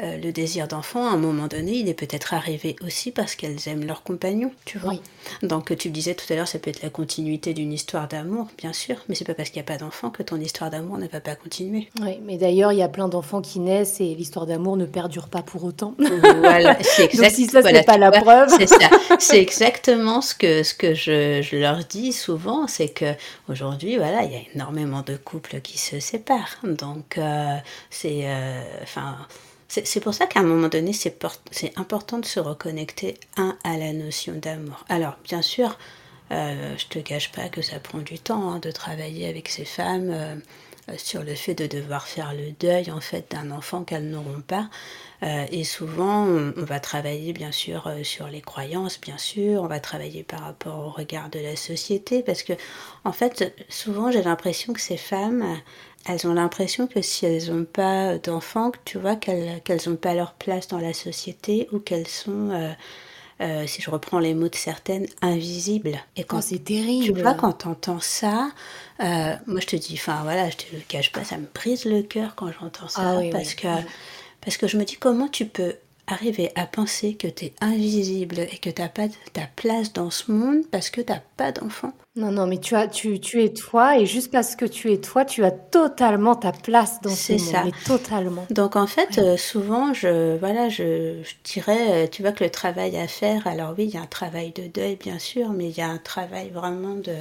euh, 0.00 0.16
le 0.16 0.30
désir 0.32 0.68
d'enfant, 0.68 1.08
à 1.08 1.12
un 1.12 1.16
moment 1.16 1.48
donné, 1.48 1.72
il 1.72 1.88
est 1.88 1.94
peut-être 1.94 2.34
arrivé 2.34 2.76
aussi 2.84 3.10
parce 3.10 3.34
qu'elles 3.34 3.68
aiment 3.68 3.84
leur 3.84 4.04
compagnon, 4.04 4.52
tu 4.64 4.78
vois. 4.78 4.94
Donc 5.42 5.76
tu 5.76 5.90
disais 5.90 6.14
tout 6.14 6.24
à 6.32 6.36
l'heure, 6.36 6.46
ça 6.46 6.60
peut 6.60 6.70
être 6.70 6.82
la 6.82 6.90
continuité 6.90 7.52
d'une 7.52 7.72
histoire 7.72 8.06
d'amour, 8.06 8.46
bien 8.56 8.72
sûr, 8.72 8.96
mais 9.08 9.16
c'est 9.16 9.24
pas 9.24 9.34
parce 9.34 9.50
qu'il 9.50 9.60
n'y 9.60 9.66
a 9.66 9.72
pas 9.72 9.76
d'enfant 9.76 10.10
que 10.10 10.22
ton 10.22 10.40
histoire 10.40 10.70
d'amour 10.70 10.98
ne 10.98 11.08
va 11.08 11.20
pas 11.20 11.34
continuer. 11.34 11.88
Oui, 12.00 12.20
mais 12.24 12.36
d'ailleurs, 12.36 12.72
il 12.72 12.78
y 12.78 12.82
a 12.82 12.88
plein 12.88 13.08
d'enfants 13.08 13.42
qui 13.42 13.58
naissent 13.58 14.00
et 14.00 14.14
l'histoire 14.14 14.46
d'amour 14.46 14.76
ne 14.76 14.86
perdure 14.86 15.28
pas 15.28 15.42
pour 15.42 15.64
autant. 15.64 15.94
Voilà, 16.38 16.76
c'est 16.82 17.04
exact. 17.04 17.22
Donc 17.24 17.32
si 17.32 17.46
ça, 17.46 17.62
c'est 17.62 17.84
pas 17.84 17.98
la 17.98 18.10
preuve. 18.10 18.48
C'est 18.56 18.66
ça. 18.66 18.88
C'est 19.18 19.40
exactement 19.40 20.20
ce 20.20 20.34
que, 20.34 20.62
ce 20.62 20.74
que 20.74 20.94
je, 20.94 21.42
je 21.42 21.56
leur 21.56 21.78
dis 21.84 22.12
souvent, 22.12 22.66
c'est 22.66 22.88
que 22.88 23.12
aujourd'hui, 23.48 23.96
voilà, 23.96 24.22
il 24.22 24.32
y 24.32 24.36
a 24.36 24.40
énormément 24.54 25.02
de 25.02 25.16
couples 25.16 25.60
qui 25.60 25.78
se 25.78 26.00
séparent. 26.00 26.58
Donc, 26.62 27.18
euh, 27.18 27.56
c'est. 27.90 28.22
Euh, 28.24 28.62
enfin. 28.82 29.16
C'est 29.68 30.00
pour 30.00 30.14
ça 30.14 30.26
qu'à 30.26 30.40
un 30.40 30.44
moment 30.44 30.68
donné, 30.68 30.92
c'est 30.94 31.78
important 31.78 32.18
de 32.18 32.24
se 32.24 32.40
reconnecter, 32.40 33.18
un, 33.36 33.56
à 33.64 33.76
la 33.76 33.92
notion 33.92 34.32
d'amour. 34.34 34.84
Alors, 34.88 35.16
bien 35.24 35.42
sûr, 35.42 35.76
euh, 36.30 36.74
je 36.76 36.86
te 36.86 36.98
cache 36.98 37.32
pas 37.32 37.48
que 37.48 37.62
ça 37.62 37.78
prend 37.78 37.98
du 37.98 38.18
temps 38.18 38.50
hein, 38.50 38.58
de 38.58 38.70
travailler 38.70 39.28
avec 39.28 39.48
ces 39.48 39.64
femmes 39.64 40.10
euh, 40.10 40.34
euh, 40.88 40.94
sur 40.98 41.22
le 41.22 41.34
fait 41.34 41.54
de 41.54 41.66
devoir 41.66 42.06
faire 42.06 42.34
le 42.34 42.52
deuil 42.52 42.90
en 42.90 43.00
fait 43.00 43.30
d'un 43.30 43.50
enfant 43.50 43.82
qu'elles 43.84 44.08
n'auront 44.10 44.42
pas. 44.46 44.68
et 45.22 45.64
souvent, 45.64 46.24
on, 46.24 46.52
va 46.56 46.80
travailler 46.80 47.32
bien 47.32 47.50
sûr 47.50 47.92
sur 48.04 48.28
les 48.28 48.40
croyances, 48.40 49.00
bien 49.00 49.18
sûr, 49.18 49.62
on 49.62 49.66
va 49.66 49.80
travailler 49.80 50.22
par 50.22 50.40
rapport 50.40 50.78
au 50.78 50.90
regard 50.90 51.28
de 51.28 51.40
la 51.40 51.56
société, 51.56 52.22
parce 52.22 52.42
que 52.42 52.52
en 53.04 53.12
fait, 53.12 53.52
souvent 53.68 54.12
j'ai 54.12 54.22
l'impression 54.22 54.72
que 54.72 54.80
ces 54.80 54.96
femmes, 54.96 55.44
elles 56.08 56.26
ont 56.26 56.32
l'impression 56.32 56.86
que 56.86 57.02
si 57.02 57.26
elles 57.26 57.52
n'ont 57.52 57.64
pas 57.64 58.18
d'enfants, 58.18 58.72
tu 58.84 58.98
vois, 58.98 59.14
qu'elles 59.16 59.80
n'ont 59.86 59.96
pas 59.96 60.14
leur 60.14 60.32
place 60.32 60.68
dans 60.68 60.78
la 60.78 60.94
société 60.94 61.68
ou 61.70 61.78
qu'elles 61.78 62.08
sont, 62.08 62.50
euh, 62.50 62.72
euh, 63.42 63.66
si 63.66 63.82
je 63.82 63.90
reprends 63.90 64.18
les 64.18 64.34
mots 64.34 64.48
de 64.48 64.56
certaines, 64.56 65.06
invisibles. 65.20 65.98
Et 66.16 66.24
quand 66.24 66.38
oh, 66.38 66.42
c'est 66.42 66.64
terrible. 66.64 67.14
Tu 67.14 67.22
vois, 67.22 67.34
quand 67.34 67.52
t'entends 67.52 68.00
ça, 68.00 68.50
euh, 69.00 69.34
moi 69.46 69.60
je 69.60 69.66
te 69.66 69.76
dis, 69.76 69.94
enfin 69.94 70.20
voilà, 70.22 70.48
je 70.48 70.56
te 70.56 70.74
le 70.74 70.80
cache 70.88 71.12
pas, 71.12 71.24
ça 71.24 71.36
me 71.36 71.46
brise 71.54 71.84
le 71.84 72.02
cœur 72.02 72.34
quand 72.34 72.50
j'entends 72.58 72.88
ça, 72.88 73.18
ah 73.18 73.20
parce 73.30 73.54
que 73.54 73.68
parce 74.40 74.56
que 74.56 74.66
je 74.66 74.78
me 74.78 74.84
dis 74.84 74.96
comment 74.96 75.28
tu 75.28 75.44
peux 75.44 75.74
arriver 76.08 76.50
à 76.54 76.66
penser 76.66 77.14
que 77.14 77.28
tu 77.28 77.46
es 77.46 77.52
invisible 77.60 78.40
et 78.40 78.58
que 78.58 78.70
tu 78.70 78.82
n'as 78.82 78.88
pas 78.88 79.08
ta 79.32 79.42
place 79.56 79.92
dans 79.92 80.10
ce 80.10 80.32
monde 80.32 80.62
parce 80.70 80.90
que 80.90 81.00
tu 81.00 81.12
n'as 81.12 81.22
pas 81.36 81.52
d'enfant. 81.52 81.92
Non, 82.16 82.32
non, 82.32 82.46
mais 82.48 82.58
tu, 82.58 82.74
as, 82.74 82.88
tu, 82.88 83.20
tu 83.20 83.44
es 83.44 83.50
toi 83.50 83.96
et 83.96 84.04
juste 84.04 84.32
parce 84.32 84.56
que 84.56 84.64
tu 84.64 84.92
es 84.92 84.98
toi, 84.98 85.24
tu 85.24 85.44
as 85.44 85.52
totalement 85.52 86.34
ta 86.34 86.50
place 86.50 87.00
dans 87.00 87.10
ce 87.10 87.32
monde. 87.32 87.40
C'est 87.40 87.52
ça. 87.52 87.64
totalement. 87.86 88.44
Donc 88.50 88.74
en 88.74 88.88
fait, 88.88 89.18
euh, 89.18 89.36
souvent, 89.36 89.94
je, 89.94 90.36
voilà, 90.38 90.68
je, 90.68 91.22
je, 91.22 91.34
dirais, 91.44 92.04
euh, 92.04 92.06
tu 92.10 92.22
vois 92.22 92.32
que 92.32 92.42
le 92.42 92.50
travail 92.50 92.96
à 92.96 93.06
faire, 93.06 93.46
alors 93.46 93.74
oui, 93.78 93.84
il 93.84 93.94
y 93.94 93.96
a 93.96 94.02
un 94.02 94.06
travail 94.06 94.52
de 94.52 94.66
deuil 94.66 94.96
bien 94.96 95.20
sûr, 95.20 95.50
mais 95.50 95.68
il 95.68 95.78
y 95.78 95.80
a 95.80 95.88
un 95.88 95.98
travail 95.98 96.50
vraiment 96.50 96.94
de 96.94 97.14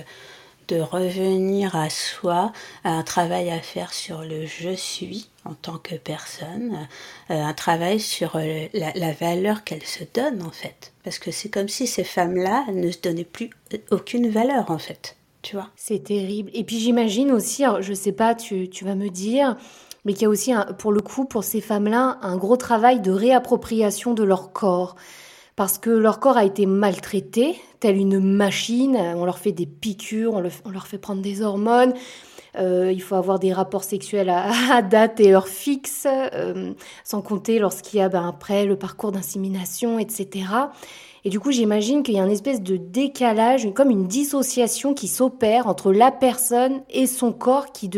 de 0.68 0.80
revenir 0.80 1.76
à 1.76 1.89
soi, 1.89 2.51
un 2.84 3.03
travail 3.03 3.49
à 3.49 3.59
faire 3.59 3.93
sur 3.93 4.22
le 4.22 4.45
je 4.45 4.76
suis 4.76 5.30
en 5.45 5.53
tant 5.53 5.78
que 5.78 5.95
personne, 5.95 6.88
euh, 7.30 7.41
un 7.41 7.53
travail 7.53 7.99
sur 7.99 8.36
euh, 8.36 8.68
la, 8.74 9.13
valeur 9.13 9.63
qu'elle 9.63 9.84
se 9.84 10.03
donne 10.13 10.41
en 10.43 10.51
fait. 10.51 10.93
Parce 11.03 11.20
que 11.20 11.32
c'est 11.32 11.49
comme 11.49 11.70
si 11.70 11.88
ces 11.88 12.03
femmes-là 12.03 12.65
ne 12.74 12.91
se 12.91 12.99
donnaient 12.99 13.24
plus 13.24 13.49
aucune 13.91 14.30
valeur 14.30 14.70
en 14.72 14.78
fait. 14.78 15.15
Tu 15.41 15.55
vois? 15.55 15.70
C'est 15.76 16.03
terrible. 16.03 16.51
Et 16.53 16.63
puis 16.63 16.80
j'imagine 16.80 17.32
aussi, 17.32 17.63
je 17.80 17.93
sais 17.93 18.11
pas, 18.11 18.36
tu, 18.36 18.70
tu 18.70 18.84
vas 18.84 18.95
me 18.95 19.09
dire, 19.09 19.55
mais 20.03 20.13
qu'il 20.13 20.24
y 20.24 20.26
a 20.26 20.30
aussi, 20.30 20.53
pour 20.80 20.91
le 20.91 21.01
coup, 21.01 21.26
pour 21.26 21.43
ces 21.43 21.61
femmes-là, 21.61 22.18
un 22.22 22.36
gros 22.36 22.57
travail 22.57 22.99
de 22.99 23.11
réappropriation 23.11 24.13
de 24.13 24.24
leur 24.24 24.51
corps 24.51 24.95
parce 25.58 25.80
que 25.80 25.89
leur 25.89 26.20
corps 26.20 26.38
a 26.38 26.45
été 26.45 26.68
maltraité, 26.68 27.60
tel 27.80 27.97
une 27.97 28.20
machine. 28.20 28.95
On 28.95 29.26
leur 29.26 29.39
fait 29.39 29.51
des 29.51 29.66
piqûres, 29.66 30.36
on, 30.36 30.70
leur 30.70 30.86
fait 30.86 30.99
prendre 30.99 31.24
des 31.24 31.41
hormones. 31.41 31.95
Euh, 32.60 32.91
il 32.93 33.01
faut 33.01 33.16
avoir 33.16 33.39
des 33.39 33.51
rapports 33.51 33.84
sexuels 33.84 34.30
à, 34.30 34.82
date 34.89 35.20
et 35.20 35.34
heure 35.34 35.47
fixe, 35.47 36.05
euh, 36.08 36.74
sans 37.03 37.24
compter 37.24 37.58
lorsqu'il 37.58 37.99
y 37.99 38.03
a 38.03 38.08
ben, 38.08 38.28
après 38.28 38.66
le 38.66 38.78
parcours 38.78 39.12
d'insémination, 39.12 39.97
etc. 39.97 40.45
Et 41.26 41.32
du 41.32 41.39
coup, 41.39 41.51
j'imagine 41.51 42.03
qu'il 42.03 42.14
y 42.14 42.20
a 42.20 42.24
une 42.24 42.32
espèce 42.32 42.62
de 42.62 42.78
décalage, 42.78 43.68
comme 43.74 43.89
une 43.89 44.05
dissociation 44.05 44.93
qui 44.93 45.08
s'opère 45.08 45.66
entre 45.66 45.91
la 45.91 46.12
personne 46.12 46.84
et 46.91 47.08
son 47.08 47.34
corps 47.34 47.72
qui 47.72 47.89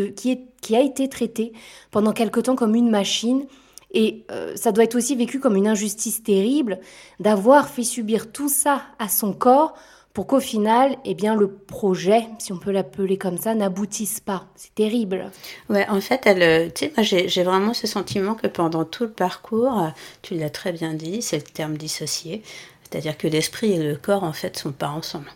a 0.74 0.80
été 0.80 1.10
traité 1.10 1.52
pendant 1.90 2.12
quelque 2.12 2.40
temps 2.40 2.56
comme 2.56 2.74
une 2.74 2.88
machine 2.88 3.44
et 3.92 4.24
euh, 4.30 4.54
ça 4.56 4.72
doit 4.72 4.84
être 4.84 4.94
aussi 4.94 5.16
vécu 5.16 5.40
comme 5.40 5.56
une 5.56 5.66
injustice 5.66 6.22
terrible 6.22 6.78
d'avoir 7.18 7.68
fait 7.68 7.82
subir 7.82 8.30
tout 8.30 8.48
ça 8.48 8.82
à 8.98 9.08
son 9.08 9.32
corps 9.32 9.74
pour 10.12 10.26
qu'au 10.26 10.40
final, 10.40 10.96
eh 11.04 11.14
bien, 11.14 11.36
le 11.36 11.48
projet, 11.48 12.26
si 12.40 12.52
on 12.52 12.58
peut 12.58 12.72
l'appeler 12.72 13.16
comme 13.16 13.38
ça, 13.38 13.54
n'aboutisse 13.54 14.18
pas. 14.18 14.46
C'est 14.56 14.74
terrible. 14.74 15.30
Ouais, 15.68 15.88
en 15.88 16.00
fait, 16.00 16.22
elle, 16.24 16.72
tu 16.72 16.86
sais, 16.86 16.92
moi 16.96 17.04
j'ai 17.04 17.42
vraiment 17.44 17.74
ce 17.74 17.86
sentiment 17.86 18.34
que 18.34 18.48
pendant 18.48 18.84
tout 18.84 19.04
le 19.04 19.10
parcours, 19.10 19.92
tu 20.22 20.34
l'as 20.34 20.50
très 20.50 20.72
bien 20.72 20.94
dit, 20.94 21.22
c'est 21.22 21.36
le 21.36 21.42
terme 21.42 21.76
dissocié, 21.76 22.42
c'est-à-dire 22.82 23.16
que 23.16 23.28
l'esprit 23.28 23.72
et 23.72 23.82
le 23.82 23.96
corps, 23.96 24.24
en 24.24 24.32
fait, 24.32 24.58
sont 24.58 24.72
pas 24.72 24.88
ensemble. 24.88 25.30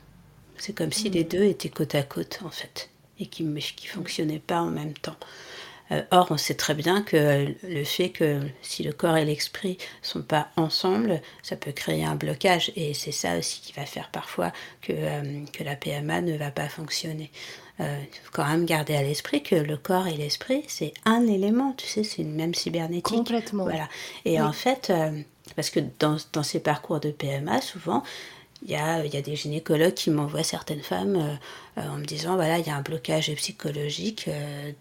C'est 0.59 0.75
comme 0.75 0.93
si 0.93 1.09
les 1.09 1.25
deux 1.25 1.45
étaient 1.45 1.69
côte 1.69 1.95
à 1.95 2.03
côte, 2.03 2.41
en 2.45 2.51
fait, 2.51 2.91
et 3.21 3.27
qui 3.27 3.45
ne 3.45 3.61
fonctionnaient 3.61 4.43
pas 4.45 4.61
en 4.61 4.71
même 4.71 4.95
temps. 4.95 5.17
Euh, 5.93 6.03
or, 6.11 6.29
on 6.31 6.37
sait 6.37 6.55
très 6.55 6.75
bien 6.75 7.03
que 7.03 7.55
le 7.63 7.85
fait 7.85 8.11
que 8.11 8.41
si 8.63 8.83
le 8.83 8.93
corps 8.93 9.17
et 9.17 9.25
l'esprit 9.25 9.79
sont 10.03 10.23
pas 10.23 10.49
ensemble, 10.57 11.21
ça 11.43 11.57
peut 11.57 11.73
créer 11.73 12.05
un 12.05 12.15
blocage. 12.15 12.73
Et 12.77 12.95
c'est 12.95 13.13
ça 13.13 13.37
aussi 13.39 13.61
qui 13.61 13.73
va 13.73 13.85
faire 13.85 14.11
parfois 14.11 14.53
que, 14.81 14.93
euh, 14.93 15.45
que 15.53 15.63
la 15.63 15.77
PMA 15.77 16.23
ne 16.23 16.37
va 16.37 16.51
pas 16.51 16.69
fonctionner. 16.69 17.31
Euh, 17.81 17.99
il 18.03 18.19
faut 18.23 18.31
quand 18.33 18.47
même 18.47 18.65
garder 18.67 18.95
à 18.95 19.03
l'esprit 19.03 19.43
que 19.43 19.57
le 19.57 19.77
corps 19.77 20.07
et 20.07 20.17
l'esprit, 20.17 20.63
c'est 20.69 20.95
un 21.05 21.27
élément, 21.27 21.75
tu 21.77 21.87
sais, 21.87 22.05
c'est 22.05 22.23
une 22.23 22.35
même 22.35 22.55
cybernétique. 22.55 23.05
Complètement. 23.05 23.65
Voilà. 23.65 23.89
Et 24.25 24.41
en 24.41 24.53
fait, 24.53 24.93
parce 25.57 25.71
que 25.71 25.81
dans, 25.99 26.17
dans 26.33 26.45
ces 26.45 26.61
parcours 26.61 27.01
de 27.01 27.11
PMA, 27.11 27.61
souvent, 27.61 28.05
il 28.65 28.71
y 28.71 28.77
a, 28.77 29.05
y 29.05 29.17
a, 29.17 29.23
des 29.23 29.37
gynécologues 29.37 29.95
qui 29.95 30.11
m'envoient 30.11 30.43
certaines 30.43 30.81
femmes 30.83 31.17
euh, 31.17 31.81
euh, 31.81 31.89
en 31.89 31.99
me 31.99 32.05
disant 32.05 32.37
voilà, 32.37 32.59
il 32.59 32.67
y 32.67 32.71
a 32.71 32.77
un 32.77 32.83
blocage 32.83 33.33
psychologique. 33.35 34.27
Euh, 34.29 34.73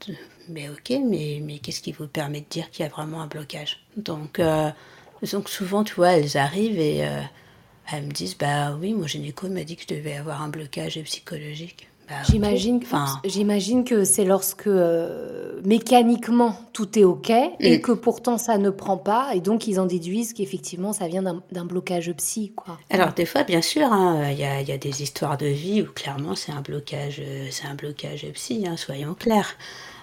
mais 0.50 0.70
ok, 0.70 0.94
mais, 1.06 1.40
mais 1.42 1.60
qu'est-ce 1.60 1.82
qui 1.82 1.92
vous 1.92 2.08
permet 2.08 2.42
de 2.42 2.46
dire 2.50 2.70
qu'il 2.72 2.84
y 2.84 2.88
a 2.88 2.90
vraiment 2.90 3.22
un 3.22 3.28
blocage? 3.28 3.80
Donc, 3.98 4.42
donc 5.32 5.50
souvent, 5.50 5.84
tu 5.84 5.96
vois, 5.96 6.14
elles 6.18 6.36
arrivent 6.36 6.80
et 6.80 6.98
elles 7.92 8.04
me 8.04 8.12
disent 8.12 8.38
bah 8.38 8.76
oui, 8.80 8.94
mon 8.94 9.08
gynéco 9.08 9.48
m'a 9.48 9.64
dit 9.64 9.78
que 9.78 9.84
je 9.84 9.96
devais 9.96 10.18
avoir 10.18 10.42
un 10.42 10.50
blocage 10.50 11.02
psychologique. 11.04 11.88
Bah, 12.10 12.16
j'imagine, 12.30 12.82
j'imagine 13.24 13.86
que 13.86 14.04
c'est 14.04 14.26
lorsque 14.26 14.68
euh, 14.68 15.62
mécaniquement 15.64 16.58
tout 16.74 17.00
est 17.00 17.06
OK 17.06 17.30
et 17.30 17.78
mm. 17.78 17.82
que 17.82 17.94
pourtant 17.94 18.38
ça 18.38 18.58
ne 18.58 18.70
prend 18.70 18.98
pas 18.98 19.30
et 19.34 19.40
donc 19.40 19.68
ils 19.68 19.80
en 19.80 19.86
déduisent 19.86 20.34
qu'effectivement 20.34 20.92
ça 20.92 21.08
vient 21.08 21.24
d'un 21.24 21.66
blocage 21.66 22.12
psy. 22.14 22.52
Quoi. 22.56 22.78
Alors 22.90 23.14
des 23.14 23.26
fois 23.26 23.44
bien 23.44 23.62
sûr, 23.62 23.86
hein, 23.92 24.30
il 24.32 24.38
y, 24.38 24.44
a, 24.44 24.62
y, 24.62 24.72
a, 24.72 24.78
des 24.78 25.02
histoires 25.02 25.38
de 25.38 25.46
vie 25.46 25.82
où 25.82 25.86
clairement 25.86 26.36
c'est 26.36 26.52
un 26.52 26.62
blocage, 26.62 27.22
c'est 27.52 27.68
un 27.68 27.76
blocage 27.76 28.26
psy, 28.34 28.66
hein, 28.68 28.76
soyons 28.76 29.14
clairs. 29.14 29.56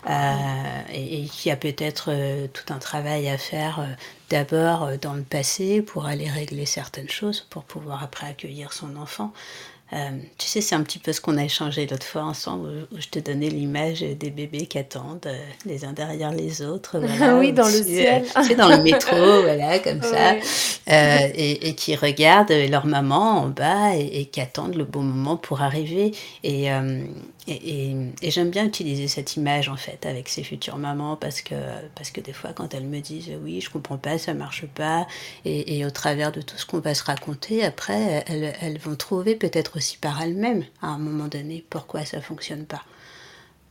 Euh, 0.09 0.81
et, 0.95 1.27
qui 1.27 1.51
a 1.51 1.57
peut-être 1.57 2.07
euh, 2.09 2.47
tout 2.51 2.73
un 2.73 2.79
travail 2.79 3.29
à 3.29 3.37
faire 3.37 3.87
d'abord 4.31 4.89
dans 4.99 5.13
le 5.13 5.23
passé 5.23 5.83
pour 5.83 6.07
aller 6.07 6.27
régler 6.27 6.65
certaines 6.65 7.11
choses, 7.11 7.47
pour 7.51 7.65
pouvoir 7.65 8.03
après 8.03 8.29
accueillir 8.29 8.73
son 8.73 8.97
enfant. 8.97 9.35
Euh, 9.93 10.11
tu 10.39 10.47
sais, 10.47 10.61
c'est 10.61 10.77
un 10.77 10.83
petit 10.83 11.01
peu 11.01 11.13
ce 11.13 11.21
qu'on 11.21 11.37
a 11.37 11.45
échangé 11.45 11.87
l'autre 11.87 12.07
fois 12.07 12.23
ensemble, 12.23 12.87
où, 12.93 13.01
je 13.01 13.09
te 13.09 13.19
donnais 13.19 13.49
l'image 13.49 14.01
des 14.01 14.31
bébés 14.31 14.67
qui 14.67 14.79
attendent 14.79 15.27
euh, 15.27 15.37
les 15.67 15.85
uns 15.85 15.93
derrière 15.93 16.33
les 16.33 16.63
autres. 16.63 16.99
oui, 17.39 17.53
dans 17.53 17.67
le 17.67 17.83
ciel. 17.83 18.25
Euh, 18.37 18.55
dans 18.55 18.69
le 18.69 18.83
métro, 18.83 19.17
voilà, 19.43 19.81
comme 19.81 20.03
ça. 20.03 20.37
et, 20.87 21.75
qui 21.75 21.97
regardent 21.97 22.53
leur 22.53 22.87
maman 22.87 23.43
en 23.43 23.49
bas 23.49 23.97
et, 23.97 24.27
qui 24.27 24.41
attendent 24.41 24.77
le 24.77 24.85
bon 24.85 25.03
moment 25.03 25.37
pour 25.37 25.63
arriver. 25.63 26.13
Et, 26.45 26.69
et, 27.47 27.95
j'aime 28.23 28.51
bien 28.51 28.67
utiliser 28.67 29.09
cette 29.09 29.37
image 29.37 29.69
en 29.69 29.77
fait 29.77 30.07
avec 30.07 30.29
ces 30.29 30.43
futures 30.43 30.77
mamans 30.77 31.17
parce 31.17 31.43
que, 31.43 31.55
parce 31.95 32.11
que 32.11 32.21
des 32.21 32.33
fois 32.33 32.53
quand 32.53 32.75
elles 32.75 32.87
me 32.87 33.01
disent 33.01 33.31
oui 33.43 33.61
je 33.61 33.71
comprends 33.71 33.99
pas, 33.99 34.19
ça 34.19 34.35
marche 34.35 34.67
pas 34.67 35.07
et, 35.45 35.85
au 35.85 35.91
travers 35.91 36.33
de 36.33 36.43
tout 36.43 36.57
ce 36.57 36.67
qu'on 36.67 36.81
va 36.81 36.95
se 36.95 37.05
raconter 37.05 37.65
après 37.65 38.25
elles, 38.27 38.55
elles 38.61 38.79
vont 38.79 38.97
trouver 38.97 39.35
peut-être 39.37 39.77
aussi 39.77 39.97
par 39.97 40.21
elles-mêmes 40.23 40.65
à 40.83 40.89
un 40.89 40.99
moment 40.99 41.29
donné 41.29 41.65
pourquoi 41.71 42.05
ça 42.05 42.21
fonctionne 42.21 42.67
pas. 42.67 42.83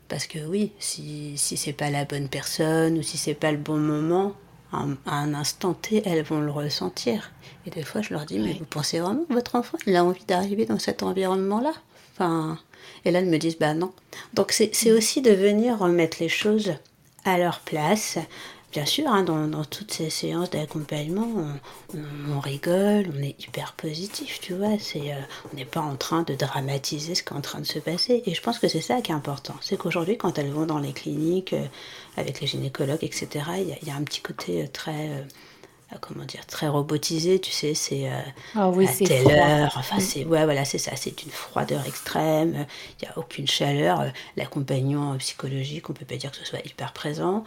Parce 0.07 0.25
que 0.25 0.39
oui, 0.39 0.71
si, 0.79 1.37
si 1.37 1.55
c'est 1.55 1.73
pas 1.73 1.91
la 1.91 2.03
bonne 2.03 2.29
personne 2.29 2.97
ou 2.97 3.03
si 3.03 3.17
c'est 3.17 3.35
pas 3.35 3.51
le 3.51 3.59
bon 3.59 3.77
moment, 3.77 4.33
à 4.71 5.15
un 5.15 5.33
instant 5.33 5.73
T, 5.73 6.03
elles 6.05 6.23
vont 6.23 6.41
le 6.41 6.51
ressentir. 6.51 7.31
Et 7.65 7.69
des 7.69 7.83
fois, 7.83 8.01
je 8.01 8.13
leur 8.13 8.25
dis, 8.25 8.39
mais 8.39 8.53
vous 8.53 8.65
pensez 8.65 8.99
vraiment 8.99 9.23
que 9.25 9.33
votre 9.33 9.55
enfant, 9.55 9.77
il 9.87 9.95
a 9.95 10.03
envie 10.03 10.25
d'arriver 10.25 10.65
dans 10.65 10.79
cet 10.79 11.01
environnement-là? 11.03 11.73
Enfin, 12.13 12.59
et 13.09 13.11
là, 13.11 13.19
elles 13.19 13.25
me 13.25 13.39
disent, 13.39 13.57
bah 13.57 13.73
non. 13.73 13.91
Donc 14.35 14.51
c'est 14.51 14.91
aussi 14.91 15.23
de 15.23 15.31
venir 15.31 15.79
remettre 15.79 16.17
les 16.19 16.29
choses 16.29 16.73
à 17.25 17.39
leur 17.39 17.59
place. 17.61 18.19
Bien 18.71 18.85
sûr, 18.85 19.07
hein, 19.07 19.23
dans, 19.23 19.65
toutes 19.65 19.91
ces 19.91 20.11
séances 20.11 20.51
d'accompagnement, 20.51 21.27
on, 21.95 22.39
rigole, 22.39 23.11
on 23.17 23.23
est 23.23 23.35
hyper 23.43 23.73
positif, 23.73 24.39
tu 24.39 24.53
vois. 24.53 24.77
Euh, 24.95 25.21
on 25.51 25.55
n'est 25.57 25.65
pas 25.65 25.81
en 25.81 25.95
train 25.95 26.21
de 26.21 26.35
dramatiser 26.35 27.15
ce 27.15 27.23
qui 27.23 27.33
est 27.33 27.35
en 27.35 27.41
train 27.41 27.61
de 27.61 27.65
se 27.65 27.79
passer. 27.79 28.21
Et 28.27 28.35
je 28.35 28.41
pense 28.43 28.59
que 28.59 28.67
c'est 28.67 28.79
ça 28.79 29.01
qui 29.01 29.11
est 29.11 29.15
important. 29.15 29.55
C'est 29.61 29.75
qu'aujourd'hui, 29.75 30.19
quand 30.19 30.37
elles 30.37 30.51
vont 30.51 30.67
dans 30.67 30.77
les 30.77 30.93
cliniques, 30.93 31.53
euh, 31.53 31.65
avec 32.15 32.41
les 32.41 32.47
gynécologues, 32.47 33.03
etc., 33.03 33.27
il 33.57 33.87
y, 33.87 33.89
a 33.89 33.95
un 33.95 34.03
petit 34.03 34.21
côté 34.21 34.61
euh, 34.61 34.67
très 34.71 35.25
comment 35.97 36.25
dire 36.25 36.45
très 36.45 36.67
robotisé 36.67 37.39
tu 37.39 37.51
sais 37.51 37.73
c'est 37.73 38.09
euh, 38.09 38.21
ah 38.55 38.69
oui, 38.69 38.87
à 38.87 38.93
telle 38.93 39.27
heure 39.27 39.73
enfin 39.77 39.97
mm. 39.97 40.01
c'est 40.01 40.25
ouais 40.25 40.43
voilà 40.45 40.65
c'est 40.65 40.77
ça 40.77 40.95
c'est 40.95 41.23
une 41.23 41.31
froideur 41.31 41.85
extrême 41.87 42.65
il 42.99 43.05
n'y 43.05 43.07
a 43.09 43.17
aucune 43.17 43.47
chaleur 43.47 44.11
l'accompagnement 44.37 45.17
psychologique 45.17 45.89
on 45.89 45.93
peut 45.93 46.05
pas 46.05 46.17
dire 46.17 46.31
que 46.31 46.37
ce 46.37 46.45
soit 46.45 46.65
hyper 46.65 46.93
présent 46.93 47.43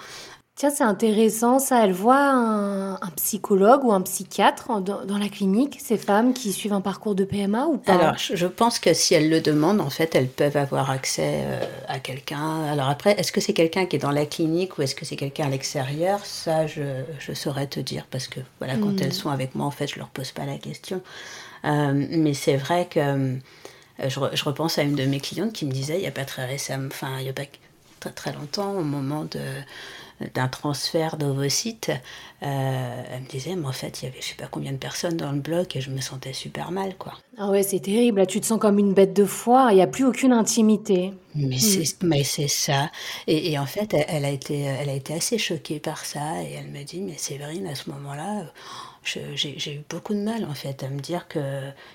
Tiens, 0.55 0.68
c'est 0.68 0.84
intéressant 0.84 1.59
ça. 1.59 1.82
Elle 1.82 1.92
voit 1.92 2.20
un, 2.20 2.98
psychologue 3.16 3.84
ou 3.84 3.92
un 3.92 4.03
psychiatre 4.03 4.80
dans, 4.80 5.18
la 5.18 5.28
clinique, 5.28 5.78
ces 5.82 5.96
femmes 5.96 6.34
qui 6.34 6.53
suivent 6.53 6.74
un 6.74 6.82
parcours 6.82 7.14
de 7.14 7.24
PMA 7.24 7.66
ou 7.66 7.78
pas? 7.78 7.94
Alors, 7.94 8.16
je 8.18 8.46
pense 8.46 8.78
que 8.78 8.92
si 8.92 9.14
elles 9.14 9.30
le 9.30 9.40
demandent, 9.40 9.80
en 9.80 9.88
fait, 9.88 10.14
elles 10.14 10.28
peuvent 10.28 10.59
avoir 10.59 10.90
accès 10.90 11.42
euh, 11.44 11.64
à 11.88 11.98
quelqu'un. 12.00 12.64
Alors 12.64 12.88
après, 12.88 13.12
est-ce 13.18 13.32
que 13.32 13.40
c'est 13.40 13.55
quelqu'un 13.55 13.86
qui 13.86 13.96
est 13.96 14.00
dans 14.00 14.11
la 14.11 14.26
clinique 14.26 14.76
ou 14.76 14.82
est-ce 14.82 14.94
que 14.94 15.07
c'est 15.07 15.16
quelqu'un 15.16 15.46
à 15.46 15.48
l'extérieur? 15.48 16.24
Ça, 16.26 16.66
je, 16.66 17.03
je, 17.18 17.32
saurais 17.32 17.66
te 17.66 17.80
dire 17.80 18.07
parce 18.11 18.28
que 18.28 18.40
voilà, 18.59 18.76
quand 18.76 19.00
elles 19.00 19.09
hmm. 19.09 19.12
sont 19.12 19.30
avec 19.30 19.55
moi, 19.55 19.66
en 19.66 19.70
fait, 19.70 19.86
je 19.86 19.98
leur 19.98 20.09
pose 20.09 20.32
pas 20.32 20.44
la 20.44 20.59
question. 20.59 21.00
Euh, 21.64 21.92
mais 21.94 22.34
c'est 22.34 22.57
vrai 22.57 22.88
que 22.90 23.00
euh, 23.00 23.36
je, 24.00 24.20
je, 24.32 24.44
repense 24.44 24.78
à 24.78 24.82
une 24.82 24.96
de 24.96 25.05
mes 25.05 25.20
clientes 25.20 25.55
qui 25.55 25.64
me 25.64 25.72
disait, 25.72 25.96
il 25.96 26.03
n'y 26.03 26.09
a 26.09 26.12
pas 26.12 26.24
très 26.26 26.44
récemment, 26.44 26.88
enfin, 26.88 27.18
il 27.18 27.24
n'y 27.24 27.30
a 27.30 27.32
pas 27.32 27.46
très 28.00 28.11
très 28.11 28.32
longtemps, 28.32 28.72
au 28.72 28.82
moment 28.82 29.24
de 29.24 29.40
d'un 30.35 30.49
transfert 30.49 31.16
d'ovocytes, 31.16 31.91
euh, 32.43 33.03
elle 33.11 33.23
me 33.23 33.29
disait, 33.29 33.55
mais 33.55 33.68
en 33.68 33.73
fait, 33.73 34.03
il 34.03 34.07
y 34.07 34.09
avait 34.09 34.20
je 34.20 34.29
sais 34.29 34.35
pas 34.35 34.49
combien 34.51 34.73
de 34.73 34.77
personnes 34.77 35.16
dans 35.16 35.31
le 35.31 35.39
bloc 35.39 35.77
et 35.77 35.81
je 35.81 35.91
me 35.91 36.01
sentais 36.01 36.33
super 36.33 36.73
mal, 36.73 36.97
quoi. 36.97 37.14
Ah 37.39 37.51
ouais, 37.51 37.62
c'est 37.62 37.79
terrible. 37.79 38.18
Là, 38.18 38.27
tu 38.27 38.41
te 38.41 38.47
sens 38.47 38.59
comme 38.59 38.79
une 38.79 38.95
bête 38.95 39.14
de 39.14 39.25
foire. 39.25 39.70
Il 39.70 39.77
n'y 39.77 39.83
a 39.83 39.87
plus 39.87 40.05
aucune 40.05 40.33
intimité. 40.33 41.12
Mais 41.35 41.59
c'est, 41.59 42.03
mais 42.03 42.25
c'est 42.25 42.49
ça. 42.49 42.91
Et, 43.27 43.59
en 43.59 43.66
fait, 43.66 43.95
elle, 44.09 44.25
a 44.25 44.31
été, 44.31 44.61
elle 44.61 44.89
a 44.89 44.95
été 44.95 45.14
assez 45.14 45.39
choquée 45.39 45.79
par 45.79 46.05
ça 46.05 46.43
et 46.43 46.53
elle 46.53 46.68
me 46.68 46.83
dit, 46.83 47.01
mais 47.01 47.16
Séverine, 47.16 47.66
à 47.68 47.75
ce 47.75 47.91
moment-là. 47.91 48.47
j'ai, 49.05 49.75
eu 49.75 49.85
beaucoup 49.89 50.12
de 50.14 50.20
mal 50.20 50.45
en 50.45 50.55
fait 50.55 50.83
à 50.83 50.89
me 50.89 51.01
dire 51.01 51.29
que 51.29 51.39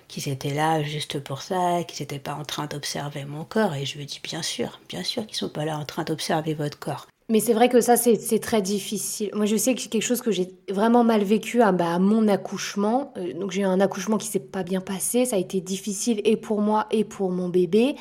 qu'ils 0.08 0.30
étaient 0.30 0.54
là 0.54 0.82
juste 0.82 1.20
pour 1.20 1.42
ça, 1.42 1.84
qu'ils 1.84 2.04
n'étaient 2.04 2.20
pas 2.20 2.36
en 2.36 2.46
train 2.46 2.68
d'observer 2.68 3.26
mon 3.26 3.44
corps. 3.44 3.76
Et 3.76 3.86
je 3.86 3.98
lui 3.98 4.06
dis 4.06 4.22
bien 4.24 4.42
sûr, 4.42 4.80
bien 4.88 5.04
sûr 5.04 5.26
qu'ils 5.28 5.38
sont 5.38 5.50
pas 5.50 5.66
là 5.66 5.78
en 5.78 5.86
train 5.86 6.04
d'observer 6.04 6.54
votre 6.54 6.80
corps. 6.80 7.08
Mais 7.30 7.42
c'est 7.42 7.54
vrai 7.54 7.68
que 7.68 7.82
ça, 7.82 7.98
c'est 7.98 8.40
très 8.40 8.62
difficile. 8.62 9.30
Moi, 9.34 9.46
je 9.46 9.58
sais 9.58 9.76
que 9.76 9.82
c'est 9.82 9.90
quelque 9.90 10.02
chose 10.02 10.22
que 10.22 10.32
j'ai 10.32 10.48
vraiment 10.70 11.04
mal 11.04 11.24
vécu 11.24 11.62
à, 11.62 11.74
bah, 11.74 12.00
mon 12.00 12.30
accouchement. 12.30 13.12
Euh, 13.18 13.34
donc, 13.34 13.52
j'ai 13.52 13.62
eu 13.62 13.66
un 13.66 13.82
accouchement 13.82 14.18
qui 14.18 14.28
s'est 14.28 14.40
pas 14.40 14.64
bien 14.64 14.80
passé. 14.80 15.26
Ça 15.26 15.36
a 15.36 15.40
été 15.40 15.60
difficile 15.60 16.22
et 16.24 16.38
pour 16.38 16.62
moi 16.62 16.88
et 16.90 17.04
pour 17.04 17.30
mon 17.32 17.50
bébé. 17.50 17.96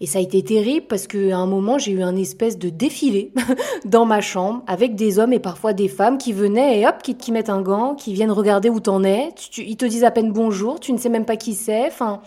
Et 0.00 0.06
ça 0.06 0.18
a 0.18 0.22
été 0.22 0.42
terrible 0.42 0.86
parce 0.88 1.06
qu'à 1.06 1.36
un 1.36 1.46
moment, 1.46 1.78
j'ai 1.78 1.92
eu 1.92 2.02
un 2.02 2.16
espèce 2.16 2.58
de 2.58 2.68
défilé 2.68 3.32
dans 3.84 4.06
ma 4.06 4.20
chambre 4.20 4.64
avec 4.66 4.96
des 4.96 5.20
hommes 5.20 5.32
et 5.32 5.38
parfois 5.38 5.72
des 5.72 5.88
femmes 5.88 6.18
qui 6.18 6.32
venaient 6.32 6.80
et 6.80 6.86
hop, 6.88 6.96
qui, 7.00 7.30
mettent 7.30 7.50
un 7.50 7.62
gant, 7.62 7.94
qui 7.94 8.12
viennent 8.12 8.32
regarder 8.32 8.70
où 8.70 8.80
t'en 8.80 9.04
es. 9.04 9.28
ils 9.56 9.76
te 9.76 9.84
disent 9.84 10.02
à 10.02 10.10
peine 10.10 10.32
bonjour, 10.32 10.80
tu 10.80 10.92
ne 10.92 10.98
sais 10.98 11.10
même 11.10 11.24
pas 11.24 11.36
qui 11.36 11.54
c'est. 11.54 11.86
Enfin, 11.86 12.22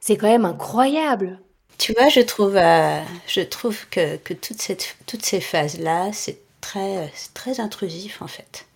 c'est 0.00 0.18
quand 0.18 0.28
même 0.28 0.44
incroyable. 0.44 1.40
Tu 1.78 1.92
vois, 1.92 2.08
je 2.08 2.20
trouve, 2.20 2.56
euh, 2.56 3.02
je 3.26 3.40
trouve 3.42 3.86
que, 3.90 4.16
que 4.16 4.34
toute 4.34 4.60
cette, 4.62 4.96
toutes 5.06 5.24
ces 5.24 5.40
phases-là, 5.40 6.10
c'est 6.12 6.40
très, 6.60 7.12
très 7.34 7.60
intrusif 7.60 8.22
en 8.22 8.28
fait. 8.28 8.66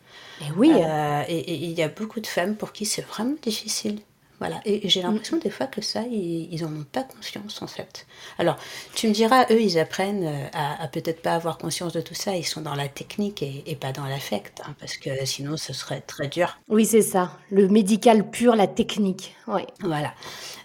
Et 0.41 0.51
oui. 0.53 0.83
Euh, 0.85 1.25
et 1.29 1.55
il 1.55 1.73
y 1.73 1.83
a 1.83 1.89
beaucoup 1.89 2.21
de 2.21 2.27
femmes 2.27 2.57
pour 2.57 2.73
qui 2.73 2.87
c'est 2.87 3.03
vraiment 3.03 3.37
difficile. 3.43 4.01
Voilà. 4.41 4.61
Et 4.65 4.89
j'ai 4.89 5.03
l'impression 5.03 5.37
des 5.37 5.51
fois 5.51 5.67
que 5.67 5.83
ça, 5.83 6.01
ils 6.11 6.63
n'en 6.63 6.81
ont 6.81 6.87
pas 6.91 7.03
conscience 7.03 7.61
en 7.61 7.67
fait. 7.67 8.07
Alors, 8.39 8.57
tu 8.95 9.07
me 9.07 9.13
diras, 9.13 9.45
eux, 9.51 9.61
ils 9.61 9.79
apprennent 9.79 10.25
euh, 10.25 10.47
à, 10.55 10.89
peut-être 10.89 11.21
pas 11.21 11.35
avoir 11.35 11.59
conscience 11.59 11.93
de 11.93 12.01
tout 12.01 12.15
ça. 12.15 12.35
Ils 12.35 12.47
sont 12.47 12.63
dans 12.63 12.75
la 12.75 12.89
technique 12.89 13.43
et, 13.43 13.77
pas 13.77 13.93
dans 13.93 14.07
l'affect, 14.07 14.63
hein, 14.67 14.75
parce 14.81 14.97
que 14.97 15.11
sinon, 15.27 15.59
ce 15.59 15.75
serait 15.75 16.01
très 16.01 16.29
dur. 16.29 16.59
Oui, 16.69 16.87
c'est 16.87 17.03
ça. 17.03 17.39
Le 17.51 17.69
médical 17.69 18.31
pur, 18.31 18.57
la 18.57 18.67
technique. 18.67 19.37
Oui. 19.47 19.63
Voilà. 19.81 20.15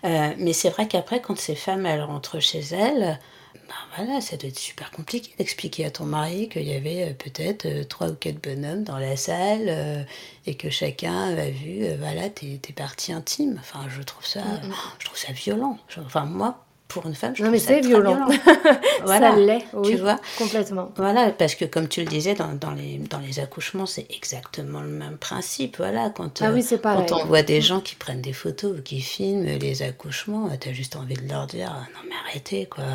Euh, 0.05 0.34
mais 0.38 0.53
c'est 0.53 0.69
vrai 0.69 0.88
qu'après, 0.88 1.19
quand 1.19 1.38
ces 1.38 1.55
femmes, 1.55 1.86
elles 1.86 2.01
rentrent 2.01 2.39
chez 2.39 2.61
elles, 2.71 3.19
ben 3.68 3.76
voilà, 3.95 4.22
ça 4.22 4.38
doit 4.38 4.49
être 4.49 4.59
super 4.59 4.91
compliqué 4.91 5.32
d'expliquer 5.38 5.86
à 5.86 5.91
ton 5.91 6.05
mari 6.05 6.49
qu'il 6.49 6.63
y 6.63 6.74
avait 6.74 7.13
peut-être 7.13 7.88
trois 7.88 8.09
ou 8.09 8.16
quatre 8.16 8.41
bonhommes 8.41 8.84
dans 8.84 8.97
la 8.97 9.18
salle 9.18 10.05
et 10.45 10.55
que 10.55 10.70
chacun 10.70 11.36
a 11.36 11.49
vu, 11.49 11.86
voilà, 11.99 12.30
tes, 12.30 12.57
tes, 12.57 12.74
parties 12.74 13.13
intimes. 13.13 13.57
Enfin, 13.59 13.88
je 13.89 14.01
trouve 14.01 14.26
ça, 14.26 14.41
mm, 14.41 14.68
mm. 14.68 14.74
je 14.99 15.05
trouve 15.05 15.18
ça 15.18 15.32
violent. 15.32 15.78
Enfin, 15.97 16.26
moi, 16.26 16.64
pour 16.95 17.05
une 17.07 17.13
femme. 17.13 17.35
Je 17.35 17.43
non, 17.43 17.51
mais 17.51 17.59
c'est 17.59 17.81
violent. 17.81 18.25
voilà, 19.03 19.31
ça 19.31 19.35
l'est, 19.37 19.65
oui, 19.73 19.89
tu 19.89 19.97
vois. 19.97 20.17
Complètement. 20.37 20.93
Voilà, 20.95 21.29
parce 21.31 21.53
que 21.53 21.65
comme 21.65 21.89
tu 21.89 21.99
le 21.99 22.05
disais, 22.05 22.35
dans, 22.35 22.53
dans 22.53 22.71
les, 22.71 22.99
dans 22.99 23.19
les 23.19 23.39
accouchements, 23.41 23.85
c'est 23.85 24.07
exactement 24.09 24.79
le 24.79 24.87
même 24.87 25.17
principe. 25.17 25.75
Voilà, 25.75 26.09
quand, 26.09 26.41
ah, 26.41 26.51
oui, 26.53 26.63
c'est 26.63 26.81
quand 26.81 27.11
on 27.11 27.25
voit 27.25 27.41
des 27.41 27.59
gens 27.59 27.81
qui 27.81 27.95
prennent 27.95 28.21
des 28.21 28.31
photos 28.31 28.79
ou 28.79 28.81
qui 28.81 29.01
filment 29.01 29.43
les 29.43 29.81
accouchements, 29.81 30.49
tu 30.57 30.69
as 30.69 30.73
juste 30.73 30.95
envie 30.95 31.15
de 31.15 31.27
leur 31.27 31.47
dire 31.47 31.69
non, 31.93 31.99
mais 32.07 32.15
arrêtez, 32.29 32.65
quoi. 32.65 32.85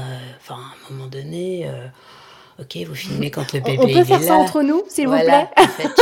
Enfin, 0.40 0.54
à 0.54 0.88
un 0.88 0.94
moment 0.94 1.08
donné. 1.08 1.68
Euh, 1.68 1.86
Ok, 2.60 2.76
vous 2.86 2.94
filmez 2.94 3.30
quand 3.30 3.54
le 3.54 3.60
bébé 3.60 3.78
On 3.80 3.86
peut 3.86 4.04
faire 4.04 4.22
ça 4.22 4.34
entre 4.34 4.62
nous, 4.62 4.82
s'il 4.86 5.08
vous 5.08 5.18
plaît. 5.18 5.48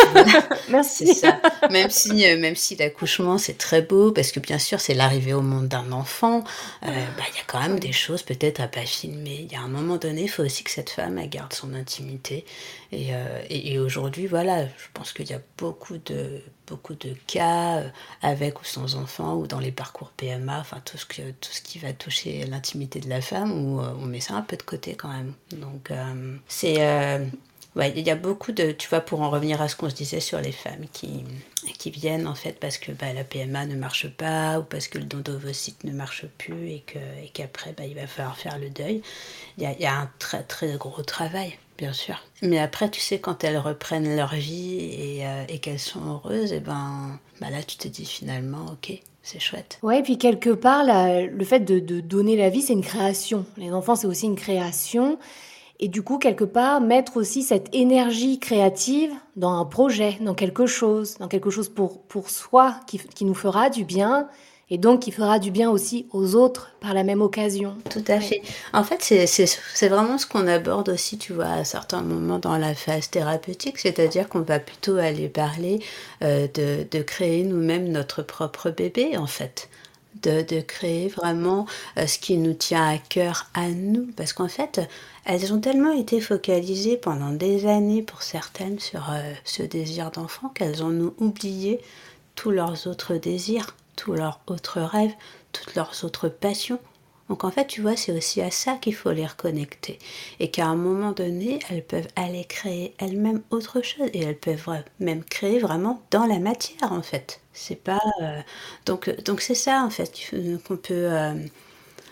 Merci. 0.71 1.15
ça. 1.15 1.41
Même 1.71 1.89
si, 1.89 2.27
euh, 2.27 2.37
même 2.37 2.57
si 2.57 2.75
l'accouchement 2.75 3.39
c'est 3.39 3.57
très 3.57 3.81
beau, 3.81 4.11
parce 4.11 4.33
que 4.33 4.41
bien 4.41 4.59
sûr 4.59 4.81
c'est 4.81 4.95
l'arrivée 4.95 5.35
au 5.35 5.41
monde 5.41 5.69
d'un 5.69 5.93
enfant, 5.93 6.43
euh, 6.83 6.87
bah, 6.89 7.23
il 7.33 7.37
y 7.37 7.41
a 7.41 7.45
quand 7.47 7.61
même 7.61 7.79
des 7.79 7.93
choses 7.93 8.23
peut-être 8.23 8.61
à 8.61 8.67
pas 8.67 8.81
filmer. 8.81 9.47
Il 9.49 9.53
y 9.53 9.57
a 9.57 9.61
un 9.61 9.69
moment 9.69 9.99
donné, 9.99 10.23
il 10.23 10.29
faut 10.29 10.43
aussi 10.43 10.65
que 10.65 10.71
cette 10.71 10.91
femme 10.91 11.19
elle 11.19 11.31
garde 11.31 11.53
son 11.53 11.75
intimité. 11.75 12.45
Et, 12.91 13.15
euh, 13.15 13.43
et, 13.51 13.79
aujourd'hui, 13.79 14.27
voilà, 14.27 14.65
je 14.65 14.87
pense 14.95 15.13
qu'il 15.13 15.29
y 15.29 15.35
a 15.35 15.41
beaucoup 15.59 15.99
de 15.99 16.41
beaucoup 16.67 16.95
de 16.95 17.15
cas 17.27 17.79
euh, 17.79 17.89
avec 18.23 18.61
ou 18.61 18.65
sans 18.65 18.95
enfant 18.95 19.37
ou 19.37 19.47
dans 19.47 19.59
les 19.59 19.73
parcours 19.73 20.11
PMA, 20.11 20.59
enfin 20.59 20.81
tout 20.85 20.97
ce, 20.99 21.07
que, 21.07 21.31
tout 21.33 21.51
ce 21.51 21.61
qui 21.63 21.79
va 21.79 21.93
toucher 21.93 22.45
l'intimité 22.47 23.01
de 23.01 23.09
la 23.09 23.21
femme, 23.21 23.53
où 23.53 23.81
euh, 23.81 23.93
on 24.01 24.07
met 24.07 24.21
ça 24.21 24.35
un 24.35 24.43
peu 24.43 24.57
de 24.57 24.63
côté 24.63 24.95
quand 24.95 25.09
même. 25.09 25.35
Donc 25.53 25.91
c'est... 26.47 26.79
Il 27.77 28.01
y 28.01 28.11
a 28.11 28.17
beaucoup 28.17 28.51
de, 28.51 28.73
tu 28.73 28.89
vois, 28.89 29.01
pour 29.01 29.21
en 29.21 29.31
revenir 29.31 29.63
à 29.63 29.69
ce 29.69 29.77
qu'on 29.77 29.89
se 29.89 29.95
disait 29.95 30.19
sur 30.19 30.41
les 30.41 30.51
femmes 30.51 30.87
qui, 30.93 31.25
qui 31.79 31.91
viennent 31.91 32.27
en 32.27 32.35
fait 32.35 32.59
parce 32.59 32.77
que 32.77 32.91
bah, 32.91 33.13
la 33.13 33.23
PMA 33.23 33.67
ne 33.67 33.77
marche 33.77 34.09
pas 34.09 34.59
ou 34.59 34.65
parce 34.65 34.89
que 34.89 34.99
le 34.99 35.05
don 35.05 35.19
d'ovocytes 35.19 35.85
ne 35.85 35.93
marche 35.93 36.27
plus 36.39 36.71
et 36.71 36.85
qu'après 37.33 37.71
et 37.71 37.73
bah, 37.75 37.85
il 37.87 37.95
va 37.95 38.09
falloir 38.09 38.37
faire 38.37 38.59
le 38.59 38.71
deuil. 38.71 39.01
Il 39.59 39.63
y 39.63 39.67
a, 39.67 39.79
y 39.79 39.87
a, 39.87 39.95
un 39.95 40.11
très 40.19 40.43
très 40.43 40.77
gros 40.77 41.03
travail 41.03 41.57
bien 41.79 41.93
sûr. 41.93 42.17
Mais 42.43 42.59
après, 42.59 42.91
tu 42.91 43.01
sais, 43.01 43.19
quand 43.19 43.45
elles 43.45 43.57
reprennent 43.57 44.15
leur 44.17 44.35
vie 44.35 44.79
et, 44.81 45.27
euh, 45.27 45.45
qu'elles 45.63 45.79
sont 45.79 46.05
heureuses, 46.05 46.53
et 46.53 46.57
eh 46.57 46.61
ben, 46.61 47.19
bah 47.41 47.51
là, 47.51 47.63
tu 47.63 47.77
te 47.77 47.89
dis 47.89 48.05
finalement, 48.05 48.67
ok, 48.73 48.93
c'est 49.23 49.41
chouette. 49.41 49.79
Ouais, 49.83 50.01
et 50.01 50.03
puis 50.03 50.19
quelque 50.19 50.51
part, 50.51 50.85
le 50.85 51.45
fait 51.45 51.61
de, 51.61 51.79
de 51.79 52.01
donner 52.01 52.37
la 52.37 52.51
vie, 52.51 52.63
c'est 52.63 52.75
une 52.75 52.85
création. 52.85 53.47
Les 53.57 53.73
enfants, 53.73 53.97
c'est 53.97 54.07
aussi 54.07 54.27
une 54.27 54.37
création. 54.37 55.19
Et 55.81 55.89
du 55.89 56.03
coup, 56.03 56.19
quelque 56.19 56.45
part, 56.45 56.81
mettre 56.81 57.17
aussi 57.17 57.43
cette 57.43 57.73
énergie 57.73 58.41
créative 58.41 59.13
dans 59.37 59.53
un 59.53 59.65
projet, 59.65 60.19
dans 60.21 60.35
quelque 60.35 60.67
chose, 60.67 61.17
dans 61.19 61.29
quelque 61.29 61.51
chose 61.51 61.69
pour, 61.69 62.03
pour 62.03 62.31
soi, 62.31 62.75
qui, 62.89 62.99
qui 62.99 63.25
nous 63.25 63.35
fera 63.35 63.71
du 63.71 63.85
bien, 63.85 64.29
et 64.71 64.79
donc 64.79 65.01
qui 65.01 65.13
fera 65.13 65.39
du 65.39 65.51
bien 65.51 65.71
aussi 65.71 66.07
aux 66.13 66.35
autres 66.35 66.71
par 66.81 66.95
la 66.95 67.03
même 67.03 67.23
occasion. 67.23 67.75
Tout 67.91 68.05
à 68.09 68.21
fait. 68.21 68.43
En 68.73 68.85
fait, 68.85 69.03
c'est 69.03 69.89
vraiment 69.89 70.19
ce 70.19 70.27
qu'on 70.27 70.47
aborde 70.47 70.91
aussi, 70.91 71.19
tu 71.19 71.33
vois, 71.33 71.47
à 71.47 71.65
certains 71.65 72.03
moments 72.03 72.39
dans 72.39 72.59
la 72.59 72.75
phase 72.75 73.09
thérapeutique, 73.09 73.79
c'est-à-dire 73.79 74.29
qu'on 74.29 74.41
va 74.41 74.59
plutôt 74.59 74.97
aller 74.97 75.29
parler 75.29 75.81
euh, 76.23 76.47
de, 76.55 77.03
créer 77.03 77.45
nous-mêmes 77.45 77.89
notre 77.89 78.23
propre 78.23 78.71
bébé, 78.71 79.17
en 79.17 79.27
fait. 79.27 79.69
De, 80.23 80.43
de 80.43 80.61
créer 80.61 81.07
vraiment 81.07 81.65
euh, 81.97 82.09
ce 82.09 82.19
qui 82.19 82.39
nous 82.39 82.55
tient 82.55 82.89
à 82.89 82.99
cœur 82.99 83.47
à 83.55 83.69
nous. 83.69 84.09
Parce 84.17 84.33
qu'en 84.33 84.49
fait, 84.49 84.81
elles 85.25 85.53
ont 85.53 85.61
tellement 85.61 85.93
été 85.93 86.21
focalisées 86.21 86.97
pendant 86.97 87.31
des 87.31 87.67
années 87.67 88.03
pour 88.03 88.23
certaines 88.23 88.81
sur 88.81 89.11
euh, 89.13 89.33
ce 89.45 89.63
désir 89.63 90.11
d'enfant 90.11 90.49
qu'elles 90.49 90.83
ont 90.83 91.15
oublié 91.19 91.81
tous 92.35 92.51
leurs 92.51 92.89
autres 92.89 93.15
désirs 93.15 93.77
tous 93.99 94.15
leurs 94.15 94.41
autres 94.47 94.81
rêves, 94.81 95.13
toutes 95.53 95.75
leurs 95.75 96.05
autres 96.05 96.29
passions. 96.29 96.79
Donc 97.29 97.45
en 97.45 97.51
fait, 97.51 97.67
tu 97.67 97.83
vois, 97.83 97.97
c'est 97.97 98.13
aussi 98.13 98.41
à 98.41 98.51
ça 98.51 98.77
qu'il 98.77 98.95
faut 98.95 99.13
les 99.13 99.27
reconnecter. 99.27 99.99
Et 100.41 100.51
qu'à 100.51 100.67
un 100.67 100.77
moment 100.77 101.13
donné, 101.13 101.59
elles 101.69 101.85
peuvent 101.85 102.09
aller 102.17 102.45
créer 102.45 102.95
elles-mêmes 102.99 103.43
autre 103.51 103.83
chose. 103.83 104.09
Et 104.15 104.23
elles 104.23 104.39
peuvent 104.39 104.67
même 104.99 105.23
créer 105.25 105.59
vraiment 105.59 106.03
dans 106.11 106.25
la 106.25 106.39
matière, 106.39 106.93
en 106.93 107.03
fait. 107.03 107.41
C'est 107.53 107.77
pas... 107.83 108.01
Euh, 108.23 108.41
donc 108.87 109.11
donc 109.25 109.43
c'est 109.43 109.55
ça, 109.55 109.83
en 109.85 109.91
fait, 109.91 110.11
qu'on 110.67 110.77
peut... 110.77 110.95
Euh, 111.13 111.35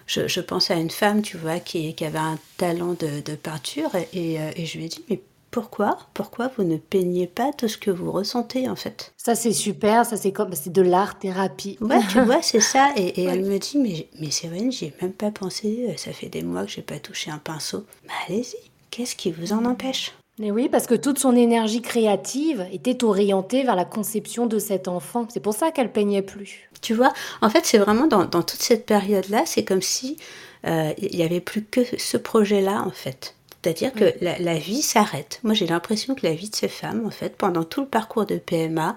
je, 0.06 0.40
pense 0.40 0.70
à 0.70 0.74
une 0.74 0.90
femme, 0.90 1.22
tu 1.22 1.36
vois, 1.36 1.58
qui, 1.60 1.94
avait 2.04 2.18
un 2.18 2.38
talent 2.58 2.94
de, 2.94 3.34
peinture. 3.36 3.90
Et, 4.12 4.40
euh, 4.40 4.50
et 4.54 4.66
je 4.66 4.78
lui 4.78 4.84
ai 4.84 4.88
dit, 4.88 5.04
mais 5.08 5.20
pourquoi 5.56 5.96
Pourquoi 6.12 6.50
vous 6.54 6.64
ne 6.64 6.76
peignez 6.76 7.26
pas 7.26 7.50
tout 7.50 7.66
ce 7.66 7.78
que 7.78 7.90
vous 7.90 8.12
ressentez 8.12 8.68
en 8.68 8.76
fait? 8.76 9.14
Ça 9.16 9.34
c'est 9.34 9.54
super, 9.54 10.04
ça 10.04 10.18
c'est 10.18 10.30
comme 10.30 10.52
c'est 10.52 10.70
de 10.70 10.82
l'art 10.82 11.18
thérapie. 11.18 11.78
Ouais, 11.80 12.00
tu 12.10 12.20
vois, 12.26 12.42
c'est 12.42 12.60
ça. 12.60 12.90
Et, 12.94 13.24
elle 13.24 13.42
me 13.42 13.56
dit 13.58 13.78
mais 13.78 14.06
mais 14.20 14.28
vrai, 14.50 14.70
j'y 14.70 14.84
ai 14.84 14.94
même 15.00 15.14
pas 15.14 15.30
pensé. 15.30 15.94
Ça 15.96 16.12
fait 16.12 16.28
des 16.28 16.42
mois 16.42 16.66
que 16.66 16.70
j'ai 16.72 16.82
pas 16.82 16.98
touché 16.98 17.30
un 17.30 17.38
pinceau. 17.38 17.86
Mais 18.04 18.12
allez-y. 18.28 18.70
Qu'est-ce 18.90 19.16
qui 19.16 19.32
vous 19.32 19.54
en 19.54 19.64
empêche? 19.64 20.12
Mais 20.38 20.50
oui, 20.50 20.68
parce 20.68 20.86
que 20.86 20.94
toute 20.94 21.18
son 21.18 21.34
énergie 21.34 21.80
créative 21.80 22.66
était 22.70 23.02
orientée 23.02 23.62
vers 23.62 23.76
la 23.76 23.86
conception 23.86 24.44
de 24.44 24.58
cet 24.58 24.88
enfant. 24.88 25.26
C'est 25.30 25.40
pour 25.40 25.54
ça 25.54 25.70
qu'elle 25.70 25.90
peignait 25.90 26.20
plus. 26.20 26.68
Tu 26.82 26.92
vois, 26.92 27.14
en 27.40 27.48
fait, 27.48 27.64
c'est 27.64 27.78
vraiment 27.78 28.06
dans, 28.06 28.26
dans, 28.26 28.42
toute 28.42 28.60
cette 28.60 28.84
période-là, 28.84 29.44
c'est 29.46 29.64
comme 29.64 29.80
si 29.80 30.18
euh, 30.66 30.92
il 30.98 31.16
n'y 31.16 31.24
avait 31.24 31.40
plus 31.40 31.64
que 31.64 31.80
ce 31.96 32.18
projet-là, 32.18 32.82
en 32.82 32.90
fait. 32.90 33.35
C'est-à-dire 33.66 33.92
que 33.92 34.14
la, 34.20 34.54
vie 34.54 34.80
s'arrête. 34.80 35.40
Moi, 35.42 35.52
j'ai 35.52 35.66
l'impression 35.66 36.14
que 36.14 36.24
la 36.24 36.34
vie 36.34 36.48
de 36.48 36.54
ces 36.54 36.68
femmes, 36.68 37.04
en 37.04 37.10
fait, 37.10 37.36
pendant 37.36 37.64
tout 37.64 37.80
le 37.80 37.88
parcours 37.88 38.24
de 38.24 38.36
PMA, 38.36 38.96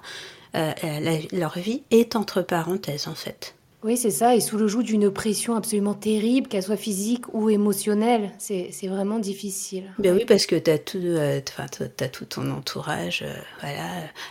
euh, 0.56 0.72
leur 1.32 1.58
vie 1.58 1.82
est 1.90 2.16
entre 2.16 2.44
parenthèses, 2.44 3.08
en 3.08 3.16
fait. 3.16 3.56
Oui, 3.82 3.96
c'est 3.96 4.12
ça, 4.12 4.36
et 4.36 4.42
sous 4.42 4.58
le 4.58 4.68
joug 4.68 4.84
d'une 4.84 5.10
pression 5.10 5.56
absolument 5.56 5.94
terrible, 5.94 6.50
qu'elle 6.50 6.64
soit 6.64 6.76
physique 6.76 7.34
ou 7.34 7.50
émotionnelle. 7.50 8.32
C'est 8.38 8.88
vraiment 8.88 9.20
difficile. 9.20 9.86
Ben 10.00 10.14
oui, 10.14 10.26
parce 10.26 10.46
que 10.46 10.58
tu 10.58 10.70
as, 10.70 10.80
euh, 10.96 11.40
as, 11.58 12.08
tout 12.10 12.26
ton 12.26 12.52
entourage. 12.52 13.24
Euh, 13.26 13.34
voilà, 13.62 13.88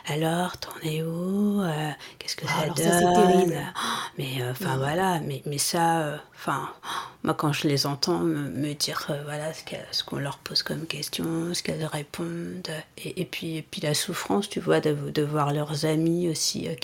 alors, 0.07 0.59
t'en 0.59 0.74
es 0.82 1.03
où 1.03 1.62
euh, 1.62 1.90
Qu'est-ce 2.18 2.36
que 2.36 2.46
ça 2.46 2.59
alors 2.62 2.74
donne 2.74 2.86
ça, 2.86 3.12
terrible. 3.12 3.59
Mais 4.18 4.36
enfin, 4.51 4.76
voilà, 4.76 5.20
mais, 5.20 5.42
mais 5.46 5.59
ça, 5.59 6.20
enfin, 6.34 6.68
moi, 7.22 7.32
quand 7.32 7.53
je 7.53 7.68
les 7.68 7.86
entends 7.86 8.18
me, 8.18 8.74
dire, 8.74 9.11
voilà, 9.24 9.53
ce 9.92 10.05
qu'on 10.05 10.18
leur 10.18 10.38
pose 10.38 10.62
comme 10.62 10.86
question, 10.86 11.55
ce 11.55 11.62
qu'elles 11.62 11.86
répondent, 11.86 12.68
et, 12.99 13.20
et, 13.20 13.24
puis, 13.24 13.57
et 13.57 13.62
puis 13.62 13.80
la 13.80 13.94
souffrance, 13.94 14.49
tu 14.49 14.61
vois, 14.61 14.80
de, 14.80 14.92
de 14.92 15.22
voir 15.22 15.55
leurs 15.55 15.86
amis 15.86 16.28
aussi 16.28 16.68
euh, 16.68 16.74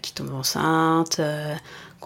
qui 0.00 0.14
tombent 0.14 0.34
enceintes, 0.34 1.20
euh, 1.20 1.54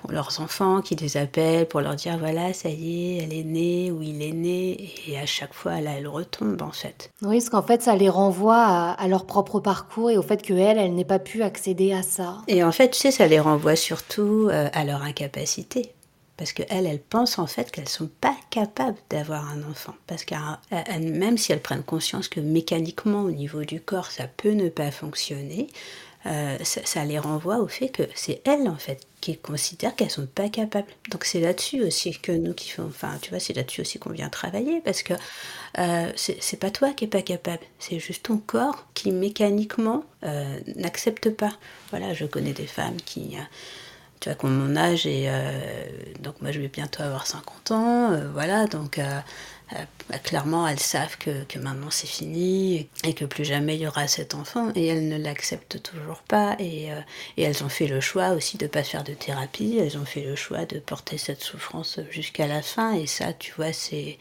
leurs 0.08 0.40
enfants 0.40 0.80
qui 0.80 0.94
les 0.94 1.16
appellent 1.16 1.66
pour 1.66 1.80
leur 1.80 1.96
dire 1.96 2.18
voilà, 2.18 2.52
ça 2.52 2.68
y 2.68 3.18
est, 3.18 3.24
elle 3.24 3.32
est 3.32 3.44
née 3.44 3.90
ou 3.90 4.02
il 4.02 4.22
est 4.22 4.32
né, 4.32 4.92
et 5.06 5.18
à 5.18 5.26
chaque 5.26 5.54
fois, 5.54 5.80
là, 5.80 5.92
elle 5.98 6.06
retombe 6.06 6.62
en 6.62 6.72
fait. 6.72 7.10
Oui, 7.22 7.38
parce 7.38 7.50
qu'en 7.50 7.62
fait, 7.62 7.82
ça 7.82 7.96
les 7.96 8.08
renvoie 8.08 8.64
à, 8.64 9.08
leur 9.08 9.26
propre 9.26 9.60
parcours 9.60 10.10
et 10.10 10.18
au 10.18 10.22
fait 10.22 10.40
qu'elle, 10.42 10.78
elle, 10.78 10.94
n'ait 10.94 11.04
pas 11.04 11.18
pu 11.18 11.42
accéder 11.42 11.92
à 11.92 12.02
ça. 12.02 12.38
Et 12.46 12.62
en 12.62 12.72
fait, 12.72 12.90
tu 12.90 12.98
sais, 12.98 13.10
ça 13.10 13.26
les 13.26 13.40
renvoie 13.40 13.76
surtout 13.76 14.48
euh, 14.50 14.68
à 14.72 14.84
leur 14.84 15.02
incapacité. 15.02 15.92
Parce 16.36 16.52
qu'elles, 16.52 16.86
elles 16.86 17.00
pensent 17.00 17.40
en 17.40 17.48
fait 17.48 17.72
qu'elles 17.72 17.84
ne 17.84 17.88
sont 17.88 18.10
pas 18.20 18.36
capables 18.50 18.96
d'avoir 19.10 19.50
un 19.50 19.68
enfant. 19.68 19.94
Parce 20.06 20.24
que 20.24 20.36
même 21.00 21.36
si 21.36 21.50
elles 21.50 21.60
prennent 21.60 21.82
conscience 21.82 22.28
que 22.28 22.38
mécaniquement, 22.38 23.22
au 23.22 23.32
niveau 23.32 23.64
du 23.64 23.80
corps, 23.80 24.12
ça 24.12 24.28
peut 24.28 24.52
ne 24.52 24.68
pas 24.68 24.92
fonctionner, 24.92 25.66
euh, 26.28 26.58
ça, 26.62 27.04
les 27.04 27.18
renvoie 27.18 27.58
au 27.58 27.68
fait 27.68 27.88
que 27.88 28.02
c'est 28.14 28.42
elles 28.44 28.68
en 28.68 28.76
fait 28.76 29.00
qui 29.20 29.36
considèrent 29.36 29.96
qu'elles 29.96 30.10
sont 30.10 30.26
pas 30.26 30.48
capables. 30.48 30.88
Donc 31.10 31.24
c'est 31.24 31.40
là-dessus 31.40 31.82
aussi 31.82 32.18
que 32.18 32.32
nous 32.32 32.54
qui 32.54 32.70
font, 32.70 32.86
enfin 32.86 33.18
tu 33.22 33.30
vois, 33.30 33.40
c'est 33.40 33.54
là-dessus 33.54 33.80
aussi 33.80 33.98
qu'on 33.98 34.10
vient 34.10 34.28
travailler 34.28 34.80
parce 34.84 35.02
que 35.02 35.14
euh, 35.78 36.12
c'est 36.16 36.60
pas 36.60 36.70
toi 36.70 36.92
qui 36.92 37.04
es 37.04 37.08
pas 37.08 37.22
capable, 37.22 37.62
c'est 37.78 37.98
juste 37.98 38.24
ton 38.24 38.36
corps 38.36 38.86
qui 38.94 39.10
mécaniquement 39.10 40.04
euh, 40.24 40.58
n'accepte 40.76 41.30
pas. 41.30 41.52
Voilà, 41.90 42.12
je 42.14 42.26
connais 42.26 42.52
des 42.52 42.66
femmes 42.66 42.96
qui 43.04 43.36
tu 44.20 44.28
vois, 44.28 44.36
qui 44.36 44.44
ont 44.44 44.50
mon 44.50 44.76
âge 44.76 45.06
et 45.06 45.30
donc 46.20 46.42
moi 46.42 46.52
je 46.52 46.60
vais 46.60 46.68
bientôt 46.68 47.02
avoir 47.02 47.26
50 47.26 47.70
ans, 47.70 48.20
voilà, 48.32 48.66
donc 48.66 49.00
bah, 50.08 50.18
clairement, 50.18 50.66
elles 50.66 50.80
savent 50.80 51.18
que, 51.18 51.44
que 51.44 51.58
maintenant 51.58 51.90
c'est 51.90 52.06
fini 52.06 52.88
et 53.04 53.14
que 53.14 53.24
plus 53.24 53.44
jamais 53.44 53.76
il 53.76 53.82
y 53.82 53.86
aura 53.86 54.08
cet 54.08 54.34
enfant 54.34 54.72
et 54.74 54.86
elles 54.86 55.08
ne 55.08 55.18
l'acceptent 55.18 55.82
toujours 55.82 56.22
pas 56.22 56.56
et, 56.58 56.90
euh, 56.92 57.00
et, 57.36 57.42
elles 57.42 57.62
ont 57.62 57.68
fait 57.68 57.86
le 57.86 58.00
choix 58.00 58.30
aussi 58.30 58.56
de 58.56 58.64
ne 58.64 58.70
pas 58.70 58.82
faire 58.82 59.04
de 59.04 59.12
thérapie, 59.12 59.78
elles 59.78 59.98
ont 59.98 60.06
fait 60.06 60.22
le 60.22 60.36
choix 60.36 60.64
de 60.64 60.78
porter 60.78 61.18
cette 61.18 61.42
souffrance 61.42 62.00
jusqu'à 62.10 62.46
la 62.46 62.62
fin 62.62 62.94
et 62.94 63.06
ça, 63.06 63.32
tu 63.32 63.52
vois, 63.56 63.72
c'est 63.72 64.18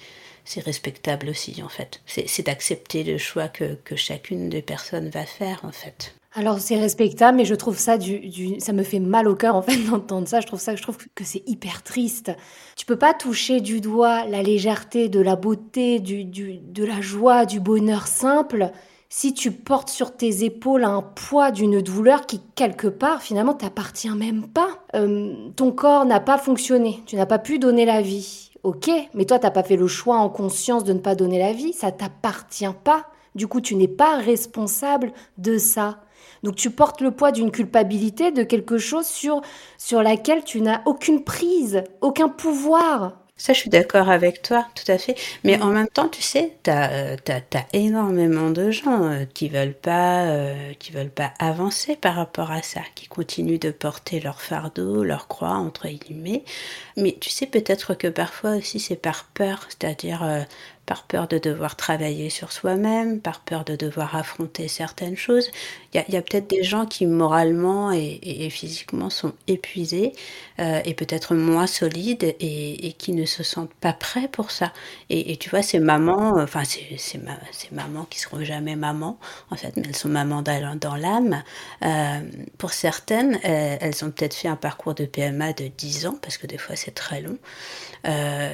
c'est 0.47 0.61
respectable 0.61 1.29
aussi 1.29 1.61
en 1.61 1.69
fait. 1.69 2.01
C'est 2.05 2.45
d'accepter 2.45 3.03
le 3.03 3.17
choix 3.17 3.49
que, 3.49 3.75
que 3.83 3.97
chacune 3.97 4.49
des 4.49 4.61
personnes 4.61 5.09
va 5.09 5.25
faire 5.25 5.59
en 5.63 5.73
fait. 5.73 6.16
Alors 6.37 6.59
c'est 6.59 6.79
respectable, 6.79 7.35
mais 7.35 7.45
je 7.45 7.55
trouve 7.55 7.79
ça 7.79 7.97
du, 7.97 8.59
ça 8.59 8.71
me 8.71 8.83
fait 8.83 8.99
mal 8.99 9.27
au 9.27 9.35
cœur 9.35 9.55
en 9.55 9.63
fait 9.63 9.77
d'entendre 9.89 10.27
ça. 10.27 10.39
Je 10.39 10.45
trouve 10.45 10.59
ça, 10.59 10.75
je 10.75 10.83
trouve 10.83 10.95
que 11.15 11.23
c'est 11.23 11.41
hyper 11.47 11.81
triste. 11.81 12.31
Tu 12.75 12.85
peux 12.85 12.95
pas 12.95 13.15
toucher 13.15 13.59
du 13.59 13.81
doigt 13.81 14.23
la 14.25 14.43
légèreté, 14.43 15.09
de 15.09 15.19
la 15.19 15.35
beauté, 15.35 15.99
du, 15.99 16.25
du, 16.25 16.59
de 16.59 16.85
la 16.85 17.01
joie, 17.01 17.47
du 17.47 17.59
bonheur 17.59 18.05
simple 18.05 18.69
si 19.09 19.33
tu 19.33 19.51
portes 19.51 19.89
sur 19.89 20.15
tes 20.15 20.43
épaules 20.43 20.83
un 20.83 21.01
poids 21.01 21.49
d'une 21.49 21.81
douleur 21.81 22.27
qui, 22.27 22.39
quelque 22.55 22.87
part, 22.87 23.23
finalement, 23.23 23.53
t'appartient 23.53 24.09
même 24.09 24.47
pas. 24.47 24.85
Euh, 24.95 25.33
ton 25.55 25.71
corps 25.71 26.05
n'a 26.05 26.19
pas 26.19 26.37
fonctionné, 26.37 27.01
tu 27.07 27.15
n'as 27.15 27.25
pas 27.25 27.39
pu 27.39 27.57
donner 27.57 27.85
la 27.85 28.01
vie. 28.01 28.51
Ok, 28.61 28.91
mais 29.15 29.25
toi, 29.25 29.39
t'as 29.39 29.49
pas 29.49 29.63
fait 29.63 29.77
le 29.77 29.87
choix 29.87 30.17
en 30.17 30.29
conscience 30.29 30.83
de 30.83 30.93
ne 30.93 30.99
pas 30.99 31.15
donner 31.15 31.39
la 31.39 31.53
vie, 31.53 31.73
ça 31.73 31.91
t'appartient 31.91 32.65
pas. 32.83 33.07
Du 33.33 33.47
coup, 33.47 33.61
tu 33.61 33.75
n'es 33.75 33.87
pas 33.87 34.17
responsable 34.17 35.13
de 35.37 35.57
ça. 35.57 36.01
Donc 36.47 36.55
tu 36.55 36.69
portes 36.69 37.01
le 37.01 37.11
poids 37.11 37.33
d'une 37.33 37.51
culpabilité, 37.51 38.31
de 38.31 38.41
quelque 38.41 38.77
chose 38.77 39.05
sur, 39.05 39.41
sur 39.77 40.01
laquelle 40.01 40.45
tu 40.45 40.61
n'as 40.61 40.81
aucune 40.85 41.25
prise, 41.25 41.83
aucun 41.99 42.29
pouvoir. 42.29 43.17
Ça, 43.35 43.51
je 43.51 43.59
suis 43.59 43.69
d'accord 43.69 44.09
avec 44.09 44.41
toi, 44.41 44.65
tout 44.73 44.89
à 44.89 44.97
fait. 44.97 45.15
Mais 45.43 45.57
mm. 45.57 45.61
en 45.61 45.67
même 45.67 45.89
temps, 45.89 46.07
tu 46.07 46.21
sais, 46.21 46.53
tu 46.63 46.71
as, 46.71 46.89
euh, 46.89 47.39
énormément 47.73 48.49
de 48.49 48.71
gens 48.71 49.03
euh, 49.03 49.25
qui 49.25 49.49
veulent 49.49 49.73
pas, 49.73 50.23
euh, 50.27 50.71
qui 50.79 50.93
veulent 50.93 51.09
pas 51.09 51.33
avancer 51.37 51.97
par 51.97 52.15
rapport 52.15 52.51
à 52.51 52.61
ça, 52.61 52.79
qui 52.95 53.07
continuent 53.07 53.59
de 53.59 53.71
porter 53.71 54.21
leur 54.21 54.41
fardeau, 54.41 55.03
leur 55.03 55.27
croix, 55.27 55.55
entre 55.55 55.89
guillemets. 55.89 56.45
Mais 56.95 57.17
tu 57.19 57.29
sais, 57.29 57.45
peut-être 57.45 57.93
que 57.93 58.07
parfois 58.07 58.55
aussi, 58.55 58.79
c'est 58.79 58.95
par 58.95 59.25
peur, 59.33 59.67
c'est-à-dire 59.67 60.45
par 60.87 61.03
peur 61.03 61.27
de 61.27 61.37
devoir 61.37 61.75
travailler 61.75 62.29
sur 62.31 62.51
soi-même, 62.51 63.19
par 63.19 63.41
peur 63.41 63.65
de 63.65 63.75
devoir 63.75 64.15
affronter 64.15 64.67
certaines 64.69 65.17
choses. 65.17 65.51
Il 66.07 66.13
y 66.13 66.17
a, 66.17 66.21
peut-être 66.21 66.49
des 66.49 66.63
gens 66.63 66.85
qui 66.85 67.05
moralement 67.05 67.91
et, 67.91 68.49
physiquement 68.49 69.09
sont 69.09 69.33
épuisés 69.47 70.13
euh, 70.59 70.81
et 70.85 70.93
peut-être 70.93 71.33
moins 71.35 71.67
solides 71.67 72.35
et, 72.39 72.93
qui 72.97 73.13
ne 73.13 73.25
se 73.25 73.43
sentent 73.43 73.73
pas 73.73 73.93
prêts 73.93 74.27
pour 74.27 74.51
ça. 74.51 74.73
Et, 75.09 75.37
tu 75.37 75.49
vois, 75.49 75.61
ces 75.61 75.79
mamans, 75.79 76.35
enfin 76.37 76.63
ces, 76.63 77.19
mamans 77.71 78.05
qui 78.09 78.19
seront 78.19 78.43
jamais 78.43 78.75
mamans, 78.75 79.17
en 79.49 79.55
fait, 79.55 79.75
mais 79.75 79.83
elles 79.87 79.95
sont 79.95 80.09
mamans 80.09 80.41
dans, 80.41 80.95
l'âme. 80.95 81.43
Euh, 81.83 82.19
pour 82.57 82.73
certaines, 82.73 83.35
euh, 83.45 83.77
elles 83.79 84.05
ont 84.05 84.11
peut-être 84.11 84.33
fait 84.33 84.47
un 84.47 84.55
parcours 84.55 84.93
de 84.93 85.05
PMA 85.05 85.53
de 85.53 85.67
10 85.67 86.07
ans, 86.07 86.17
parce 86.21 86.37
que 86.37 86.47
des 86.47 86.57
fois 86.57 86.75
c'est 86.75 86.93
très 86.93 87.21
long. 87.21 87.37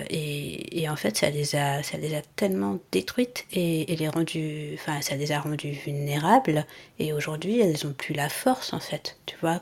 et, 0.10 0.88
en 0.90 0.96
fait, 0.96 1.18
ça 1.18 1.30
les 1.30 1.56
a, 1.56 1.84
ça 1.84 1.98
les 1.98 2.16
a 2.16 2.22
tellement 2.36 2.80
détruites 2.92 3.46
et, 3.52 3.96
les 3.96 4.08
rendu, 4.08 4.72
enfin, 4.76 5.02
ça 5.02 5.16
les 5.16 5.32
a 5.32 5.40
rendues 5.40 5.72
vulnérables. 5.72 6.66
Et 7.00 7.14
aujourd'hui, 7.14 7.33
elles 7.42 7.78
n'ont 7.84 7.94
plus 7.94 8.14
la 8.14 8.30
force, 8.30 8.74
en 8.74 8.80
fait, 8.80 9.18
tu 9.26 9.36
vois. 9.42 9.60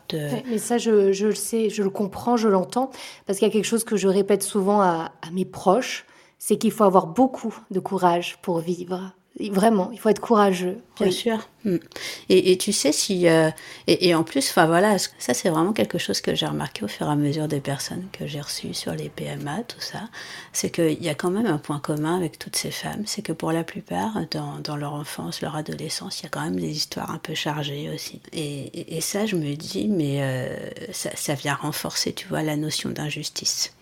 Mais 0.48 0.58
ça, 0.58 0.78
je, 0.78 1.26
le 1.26 1.36
sais, 1.36 1.70
je 1.70 1.84
le 1.84 1.90
comprends, 1.90 2.38
je 2.38 2.48
l'entends, 2.48 2.92
parce 3.26 3.40
qu'il 3.40 3.48
y 3.48 3.52
a 3.52 3.54
quelque 3.54 3.66
chose 3.66 3.84
que 3.84 3.98
je 3.98 4.08
répète 4.08 4.44
souvent 4.44 4.82
à 4.82 5.12
mes 5.32 5.46
proches, 5.46 6.06
c'est 6.38 6.58
qu'il 6.58 6.72
faut 6.72 6.86
avoir 6.86 7.06
beaucoup 7.06 7.56
de 7.70 7.80
courage 7.80 8.38
pour 8.42 8.60
vivre. 8.60 9.14
Vraiment, 9.40 9.90
il 9.92 10.00
faut 10.00 10.10
être 10.10 10.20
courageux. 10.20 10.78
Bien 11.00 11.10
sûr. 11.10 11.48
Mm. 11.64 11.78
Et, 12.30 12.58
tu 12.58 12.74
sais, 12.74 12.92
si. 12.92 13.28
Euh, 13.30 13.50
et, 13.88 14.14
en 14.14 14.24
plus, 14.24 14.50
enfin 14.50 14.66
voilà, 14.66 14.98
ça 14.98 15.34
c'est 15.34 15.50
vraiment 15.50 15.72
quelque 15.72 15.98
chose 15.98 16.20
que 16.20 16.36
j'ai 16.36 16.46
remarqué 16.46 16.84
au 16.84 16.90
fur 16.90 17.08
et 17.08 17.10
à 17.10 17.16
mesure 17.16 17.48
des 17.48 17.62
personnes 17.62 18.06
que 18.12 18.28
j'ai 18.28 18.42
reçues 18.42 18.74
sur 18.74 18.94
les 18.94 19.08
PMA, 19.08 19.64
tout 19.64 19.80
ça. 19.80 20.10
C'est 20.52 20.70
qu'il 20.70 21.02
y 21.02 21.08
a 21.08 21.16
quand 21.16 21.32
même 21.32 21.46
un 21.46 21.58
point 21.58 21.80
commun 21.80 22.18
avec 22.18 22.40
toutes 22.40 22.58
ces 22.58 22.72
femmes. 22.72 23.04
C'est 23.06 23.22
que 23.22 23.32
pour 23.32 23.54
la 23.54 23.64
plupart, 23.64 24.20
dans, 24.32 24.76
leur 24.76 24.94
enfance, 24.94 25.42
leur 25.42 25.56
adolescence, 25.56 26.20
il 26.20 26.24
y 26.24 26.26
a 26.26 26.30
quand 26.30 26.42
même 26.42 26.60
des 26.60 26.72
histoires 26.72 27.10
un 27.10 27.18
peu 27.18 27.34
chargées 27.34 27.90
aussi. 27.94 28.22
Et, 28.34 29.00
ça, 29.00 29.26
je 29.26 29.38
me 29.38 29.56
dis, 29.56 29.88
mais 29.88 30.22
euh, 30.22 30.56
ça, 30.92 31.10
ça 31.16 31.36
vient 31.36 31.56
renforcer, 31.56 32.14
tu 32.14 32.28
vois, 32.28 32.44
la 32.44 32.58
notion 32.58 32.90
d'injustice. 32.90 33.74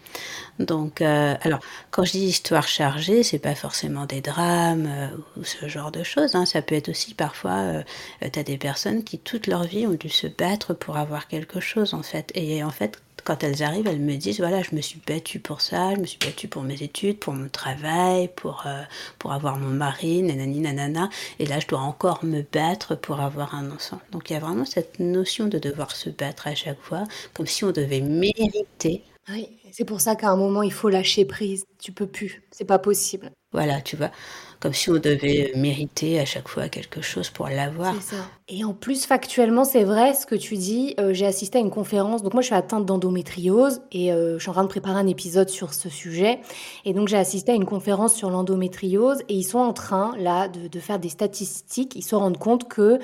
Donc, 0.60 1.01
euh, 1.01 1.36
alors, 1.41 1.60
quand 1.89 2.03
je 2.03 2.12
dis 2.12 2.26
histoire 2.26 2.68
chargée, 2.68 3.24
c'est 3.24 3.39
pas 3.39 3.55
forcément 3.55 4.05
des 4.05 4.22
drames 4.22 4.88
euh, 4.88 5.07
ou 5.38 5.43
ce 5.45 5.68
genre 5.70 5.91
de 5.91 6.03
choses. 6.03 6.36
Hein. 6.36 6.45
Ça 6.45 6.62
peut 6.62 6.76
être 6.76 6.89
aussi 6.89 7.14
parfois, 7.14 7.60
euh, 7.60 7.84
tu 8.22 8.39
as 8.39 8.43
des 8.43 8.57
personnes 8.57 9.03
qui 9.03 9.20
toute 9.20 9.47
leur 9.47 9.64
vie 9.64 9.88
ont 9.88 9.93
dû 9.93 10.10
se 10.10 10.28
battre 10.28 10.74
pour 10.74 10.97
avoir 10.97 11.28
quelque 11.28 11.62
chose 11.62 11.93
en 11.93 12.03
fait. 12.03 12.32
Et 12.36 12.62
en 12.64 12.72
fait, 12.72 13.01
quand 13.24 13.43
elles 13.43 13.64
arrivent, 13.64 13.88
elles 13.88 13.99
me 14.01 14.16
disent 14.16 14.39
voilà, 14.39 14.62
je 14.62 14.76
me 14.76 14.82
suis 14.82 14.99
battue 15.07 15.39
pour 15.39 15.62
ça, 15.62 15.95
je 15.95 16.01
me 16.01 16.05
suis 16.05 16.20
battue 16.20 16.49
pour 16.49 16.64
mes 16.64 16.82
études, 16.84 17.20
pour 17.20 17.34
mon 17.34 17.47
travail, 17.47 18.30
pour, 18.36 18.66
pour 19.18 19.34
avoir 19.34 19.57
mon 19.57 19.70
mari, 19.70 20.24
nanani 20.24 20.60
nanana. 20.60 21.10
Et 21.38 21.45
là, 21.45 21.60
je 21.60 21.68
dois 21.68 21.80
encore 21.80 22.26
me 22.26 22.41
battre 22.41 22.95
pour 22.95 23.20
avoir 23.22 23.55
un 23.55 23.72
enfant. 23.72 23.99
Donc, 24.12 24.30
il 24.30 24.34
y 24.34 24.36
a 24.36 24.39
vraiment 24.39 24.66
cette 24.66 24.99
notion 24.99 25.47
de 25.47 25.60
devoir 25.60 25.95
se 25.95 26.10
battre 26.10 26.47
à 26.47 26.55
chaque 26.55 26.82
fois, 26.82 27.03
comme 27.34 27.47
si 27.47 27.64
on 27.66 27.72
devait 27.72 28.01
mériter 28.01 29.03
oui, 29.32 29.47
c'est 29.72 29.86
pour 29.86 30.02
ça 30.02 30.16
qu'à 30.16 30.30
un 30.30 30.38
moment, 30.38 30.64
il 30.64 30.74
faut 30.74 30.90
lâcher 30.90 31.26
prise. 31.26 31.66
Tu 31.80 31.92
peux 31.92 32.08
plus, 32.08 32.42
c'est 32.52 32.66
pas 32.66 32.80
possible. 32.80 33.32
Voilà, 33.52 33.82
tu 33.82 33.96
vois, 33.96 34.12
comme 34.60 34.74
si 34.74 34.92
on 34.92 35.00
devait 35.00 35.52
mériter 35.56 36.20
à 36.20 36.26
chaque 36.26 36.48
fois 36.48 36.70
quelque 36.70 37.02
chose 37.02 37.32
pour 37.32 37.48
l'avoir. 37.48 37.96
C'est 37.96 38.16
ça. 38.16 38.24
Et 38.48 38.64
en 38.64 38.74
plus, 38.74 39.06
factuellement, 39.06 39.64
c'est 39.64 39.84
vrai 39.84 40.14
ce 40.14 40.28
que 40.28 40.36
tu 40.36 40.56
dis. 40.56 40.94
Euh, 41.00 41.14
j'ai 41.14 41.26
assisté 41.26 41.58
à 41.58 41.62
une 41.62 41.72
conférence. 41.72 42.22
Donc 42.22 42.34
moi, 42.34 42.42
je 42.42 42.48
suis 42.48 42.56
atteinte 42.56 42.86
d'endométriose 42.86 43.82
et 43.92 44.14
euh, 44.14 44.38
je 44.38 44.44
suis 44.44 44.50
en 44.52 44.54
train 44.54 44.64
de 44.64 44.70
préparer 44.70 45.00
un 45.00 45.08
épisode 45.08 45.50
sur 45.50 45.74
ce 45.74 45.90
sujet. 45.90 46.42
Et 46.86 46.94
donc 46.94 47.08
j'ai 47.08 47.18
assisté 47.18 47.52
à 47.52 47.56
une 47.56 47.66
conférence 47.66 48.14
sur 48.14 48.30
l'endométriose 48.30 49.20
et 49.30 49.34
ils 49.34 49.44
sont 49.44 49.60
en 49.60 49.74
train 49.74 50.14
là 50.20 50.48
de, 50.48 50.68
de 50.68 50.80
faire 50.80 51.00
des 51.00 51.10
statistiques. 51.10 51.96
Ils 51.96 52.04
se 52.04 52.16
rendent 52.16 52.38
compte 52.38 52.68
que 52.68 53.00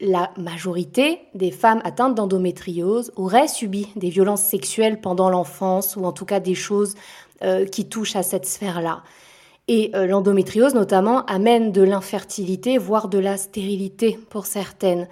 la 0.00 0.30
majorité 0.36 1.20
des 1.34 1.50
femmes 1.50 1.80
atteintes 1.84 2.14
d'endométriose 2.14 3.12
auraient 3.16 3.48
subi 3.48 3.88
des 3.96 4.10
violences 4.10 4.42
sexuelles 4.42 5.00
pendant 5.00 5.28
l'enfance 5.28 5.96
ou 5.96 6.04
en 6.04 6.12
tout 6.12 6.24
cas 6.24 6.40
des 6.40 6.54
choses 6.54 6.94
euh, 7.42 7.66
qui 7.66 7.88
touchent 7.88 8.16
à 8.16 8.22
cette 8.22 8.46
sphère-là. 8.46 9.02
Et 9.66 9.90
euh, 9.94 10.06
l'endométriose 10.06 10.74
notamment 10.74 11.24
amène 11.26 11.72
de 11.72 11.82
l'infertilité, 11.82 12.78
voire 12.78 13.08
de 13.08 13.18
la 13.18 13.36
stérilité 13.36 14.18
pour 14.30 14.46
certaines. 14.46 15.08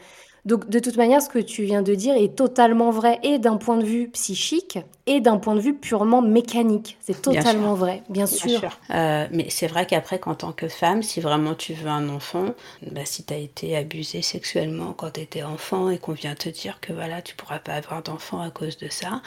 Donc 0.46 0.70
de 0.70 0.78
toute 0.78 0.96
manière, 0.96 1.20
ce 1.20 1.28
que 1.28 1.40
tu 1.40 1.64
viens 1.64 1.82
de 1.82 1.94
dire 1.96 2.14
est 2.14 2.36
totalement 2.36 2.92
vrai 2.92 3.18
et 3.24 3.38
d'un 3.38 3.56
point 3.56 3.76
de 3.76 3.84
vue 3.84 4.08
psychique 4.10 4.78
et 5.06 5.20
d'un 5.20 5.38
point 5.38 5.56
de 5.56 5.60
vue 5.60 5.74
purement 5.74 6.22
mécanique. 6.22 6.96
C'est 7.00 7.20
totalement 7.20 7.74
vrai, 7.74 8.04
bien, 8.08 8.26
sûr. 8.26 8.78
Euh, 8.90 9.26
mais 9.32 9.50
c'est 9.50 9.66
vrai 9.66 9.86
qu'après, 9.86 10.20
qu'en 10.20 10.36
tant 10.36 10.52
que 10.52 10.68
femme, 10.68 11.02
si 11.02 11.20
vraiment 11.20 11.54
tu 11.54 11.74
veux 11.74 11.88
un 11.88 12.08
enfant, 12.08 12.54
bah, 12.92 13.04
si 13.04 13.24
tu 13.24 13.34
as 13.34 13.38
été 13.38 13.76
abusée 13.76 14.22
sexuellement 14.22 14.92
quand 14.92 15.14
tu 15.14 15.20
étais 15.20 15.42
enfant 15.42 15.90
et 15.90 15.98
qu'on 15.98 16.12
vient 16.12 16.36
te 16.36 16.48
dire 16.48 16.78
que 16.80 16.92
voilà, 16.92 17.22
tu 17.22 17.34
pourras 17.34 17.58
pas 17.58 17.74
avoir 17.74 18.04
d'enfant 18.04 18.40
à 18.40 18.50
cause 18.50 18.76
de 18.76 18.88
ça, 18.88 19.22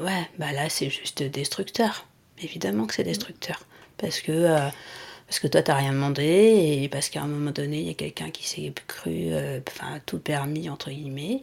ouais, 0.00 0.28
bah 0.40 0.50
là 0.52 0.68
c'est 0.68 0.90
juste 0.90 1.22
destructeur. 1.22 2.04
Évidemment 2.42 2.86
que 2.86 2.94
c'est 2.94 3.04
destructeur. 3.04 3.60
Parce 3.96 4.20
que... 4.20 4.32
Euh, 4.32 4.68
parce 5.26 5.38
que 5.40 5.46
toi, 5.46 5.62
tu 5.62 5.70
n'as 5.70 5.76
rien 5.76 5.92
demandé 5.92 6.80
et 6.82 6.88
parce 6.88 7.08
qu'à 7.08 7.22
un 7.22 7.26
moment 7.26 7.50
donné, 7.50 7.80
il 7.80 7.86
y 7.86 7.90
a 7.90 7.94
quelqu'un 7.94 8.30
qui 8.30 8.46
s'est 8.46 8.72
cru, 8.86 9.32
euh, 9.32 9.60
enfin, 9.68 10.00
tout 10.06 10.18
permis, 10.18 10.68
entre 10.68 10.90
guillemets, 10.90 11.42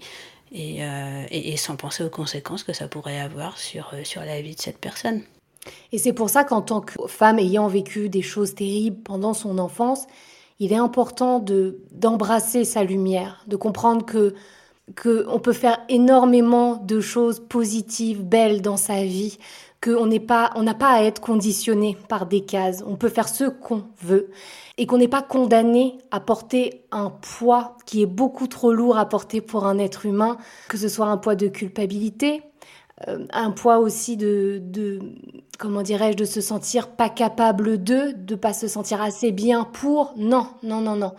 euh, 0.54 1.26
et, 1.30 1.54
et, 1.54 1.58
sans 1.58 1.76
penser 1.76 2.04
aux 2.04 2.10
conséquences 2.10 2.64
que 2.64 2.74
ça 2.74 2.88
pourrait 2.88 3.20
avoir 3.20 3.58
sur, 3.58 3.92
euh, 3.94 4.04
sur 4.04 4.22
la 4.22 4.42
vie 4.42 4.56
de 4.56 4.62
cette 4.62 4.78
personne. 4.78 5.22
Et 5.92 5.98
c'est 5.98 6.14
pour 6.14 6.30
ça 6.30 6.44
qu'en 6.44 6.62
tant 6.62 6.82
que 6.82 6.94
femme 7.08 7.40
ayant 7.40 7.68
vécu 7.68 8.10
des 8.10 8.22
choses 8.22 8.56
terribles 8.56 9.02
pendant 9.04 9.34
son 9.34 9.58
enfance, 9.60 10.06
il 10.60 10.74
est 10.74 10.78
important 10.78 11.40
de 11.40 11.80
d'embrasser 11.92 12.66
sa 12.66 12.84
lumière, 12.84 13.44
de 13.48 13.56
comprendre 13.56 14.06
que 14.06 14.36
qu'on 15.02 15.40
peut 15.40 15.54
faire 15.54 15.80
énormément 15.90 16.76
de 16.76 17.00
choses 17.00 17.40
positives, 17.40 18.24
belles 18.24 18.62
dans 18.62 18.78
sa 18.78 19.04
vie, 19.04 19.38
qu'on 19.82 20.06
n'est 20.06 20.20
pas, 20.20 20.52
on 20.56 20.64
n'a 20.64 20.76
pas 20.76 20.92
à 20.92 21.04
être 21.04 21.20
conditionné 21.20 21.98
par 22.08 22.28
des 22.28 22.42
cases. 22.42 22.84
On 22.86 22.96
peut 22.96 23.10
faire 23.10 23.28
ce 23.28 23.46
qu'on 23.46 23.84
veut 24.02 24.30
et 24.78 24.86
qu'on 24.86 24.98
n'est 24.98 25.08
pas 25.08 25.24
condamné 25.24 25.98
à 26.12 26.20
porter 26.20 26.86
un 26.92 27.10
poids 27.10 27.78
qui 27.86 28.02
est 28.02 28.08
beaucoup 28.08 28.48
trop 28.48 28.72
lourd 28.72 28.98
à 28.98 29.10
porter 29.10 29.42
pour 29.42 29.66
un 29.66 29.80
être 29.80 30.06
humain, 30.06 30.38
que 30.70 30.78
ce 30.78 30.88
soit 30.88 31.08
un 31.08 31.18
poids 31.18 31.36
de 31.36 31.48
culpabilité, 31.48 32.44
euh, 33.08 33.26
un 33.34 33.52
poids 33.52 33.80
aussi 33.80 34.18
de, 34.18 34.62
comment 35.58 35.82
dirais-je, 35.82 36.18
de 36.18 36.26
se 36.26 36.42
sentir 36.42 36.90
pas 36.90 37.10
capable 37.10 37.84
de, 37.84 38.12
de 38.16 38.36
pas 38.36 38.54
se 38.54 38.68
sentir 38.68 39.02
assez 39.02 39.32
bien 39.32 39.64
pour. 39.64 40.14
Non, 40.16 40.48
non, 40.62 40.82
non, 40.82 40.96
non. 40.96 41.14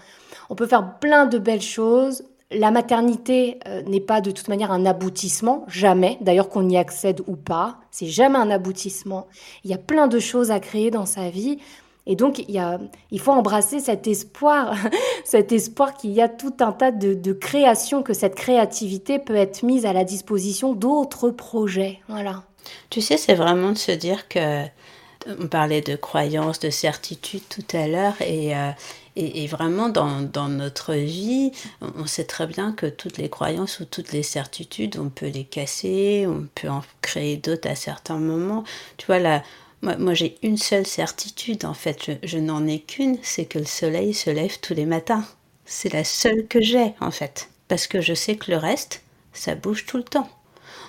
On 0.51 0.55
peut 0.55 0.67
faire 0.67 0.99
plein 1.01 1.27
de 1.27 1.39
belles 1.39 1.63
choses 1.63 2.23
la 2.55 2.71
maternité 2.71 3.59
euh, 3.67 3.83
n'est 3.83 4.01
pas 4.01 4.21
de 4.21 4.31
toute 4.31 4.49
manière 4.49 4.73
un 4.73 4.87
aboutissement, 4.87 5.65
jamais, 5.69 6.19
d'ailleurs 6.21 6.49
qu'on 6.49 6.69
y 6.69 6.77
accède 6.77 7.23
ou 7.27 7.37
pas, 7.37 7.77
c'est 7.91 8.07
jamais 8.07 8.39
un 8.39 8.51
aboutissement. 8.51 9.27
Il 9.65 9.71
y 9.71 9.75
a 9.75 9.79
plein 9.79 10.09
de 10.09 10.19
choses 10.19 10.51
à 10.51 10.61
créer 10.61 10.91
dans 10.91 11.07
sa 11.07 11.31
vie. 11.31 11.59
Et 12.07 12.17
donc, 12.17 12.41
il, 12.41 12.51
y 12.51 12.59
a, 12.59 12.81
il 13.13 13.21
faut 13.21 13.31
embrasser 13.31 13.79
cet 13.79 14.07
espoir, 14.09 14.75
cet 15.25 15.53
espoir 15.53 15.95
qu'il 15.95 16.11
y 16.11 16.21
a 16.21 16.29
tout 16.29 16.55
un 16.61 16.73
tas 16.73 16.91
de, 16.91 17.15
de 17.15 17.33
créations, 17.33 18.03
que 18.03 18.13
cette 18.13 18.35
créativité 18.35 19.19
peut 19.19 19.37
être 19.37 19.63
mise 19.63 19.87
à 19.87 19.93
la 19.93 20.05
disposition 20.05 20.75
d'autres 20.75 21.31
projets. 21.31 22.01
Voilà. 22.09 22.43
Tu 22.91 23.01
sais, 23.01 23.17
c'est 23.17 23.35
vraiment 23.35 23.73
de 23.73 23.79
se 23.79 23.93
dire 23.93 24.29
que 24.29 24.65
on 25.27 25.47
parlait 25.47 25.81
de 25.81 25.95
croyances, 25.95 26.59
de 26.59 26.71
certitudes 26.71 27.49
tout 27.49 27.77
à 27.77 27.87
l'heure, 27.87 28.21
et, 28.21 28.57
euh, 28.57 28.71
et, 29.17 29.47
vraiment 29.47 29.89
dans, 29.89 30.23
dans, 30.23 30.49
notre 30.49 30.95
vie, 30.95 31.53
on 31.81 32.07
sait 32.07 32.25
très 32.25 32.47
bien 32.47 32.73
que 32.73 32.87
toutes 32.87 33.19
les 33.19 33.29
croyances 33.29 33.81
ou 33.81 33.85
toutes 33.85 34.13
les 34.13 34.23
certitudes, 34.23 34.99
on 34.99 35.11
peut 35.11 35.29
les 35.29 35.45
casser, 35.45 36.27
on 36.27 36.49
peut 36.55 36.69
en 36.69 36.83
créer 37.03 37.37
d'autres 37.37 37.69
à 37.69 37.75
certains 37.75 38.19
moments. 38.19 38.65
Tu 38.97 39.07
vois, 39.07 39.19
là, 39.19 39.43
moi, 39.83 40.15
j'ai 40.15 40.39
une 40.43 40.57
seule 40.57 40.87
certitude, 40.87 41.65
en 41.65 41.75
fait, 41.75 42.05
je, 42.07 42.13
je 42.23 42.39
n'en 42.39 42.67
ai 42.67 42.81
qu'une, 42.81 43.19
c'est 43.23 43.45
que 43.47 43.59
le 43.59 43.65
soleil 43.67 44.15
se 44.15 44.31
lève 44.31 44.61
tous 44.61 44.75
les 44.75 44.87
matins. 44.87 45.25
C'est 45.65 45.93
la 45.93 46.05
seule 46.05 46.47
que 46.47 46.61
j'ai, 46.61 46.95
en 47.01 47.11
fait. 47.11 47.51
Parce 47.69 47.87
que 47.87 48.01
je 48.01 48.15
sais 48.15 48.37
que 48.37 48.51
le 48.51 48.57
reste, 48.59 49.03
ça 49.33 49.55
bouge 49.55 49.87
tout 49.87 49.97
le 49.97 50.05
temps. 50.05 50.29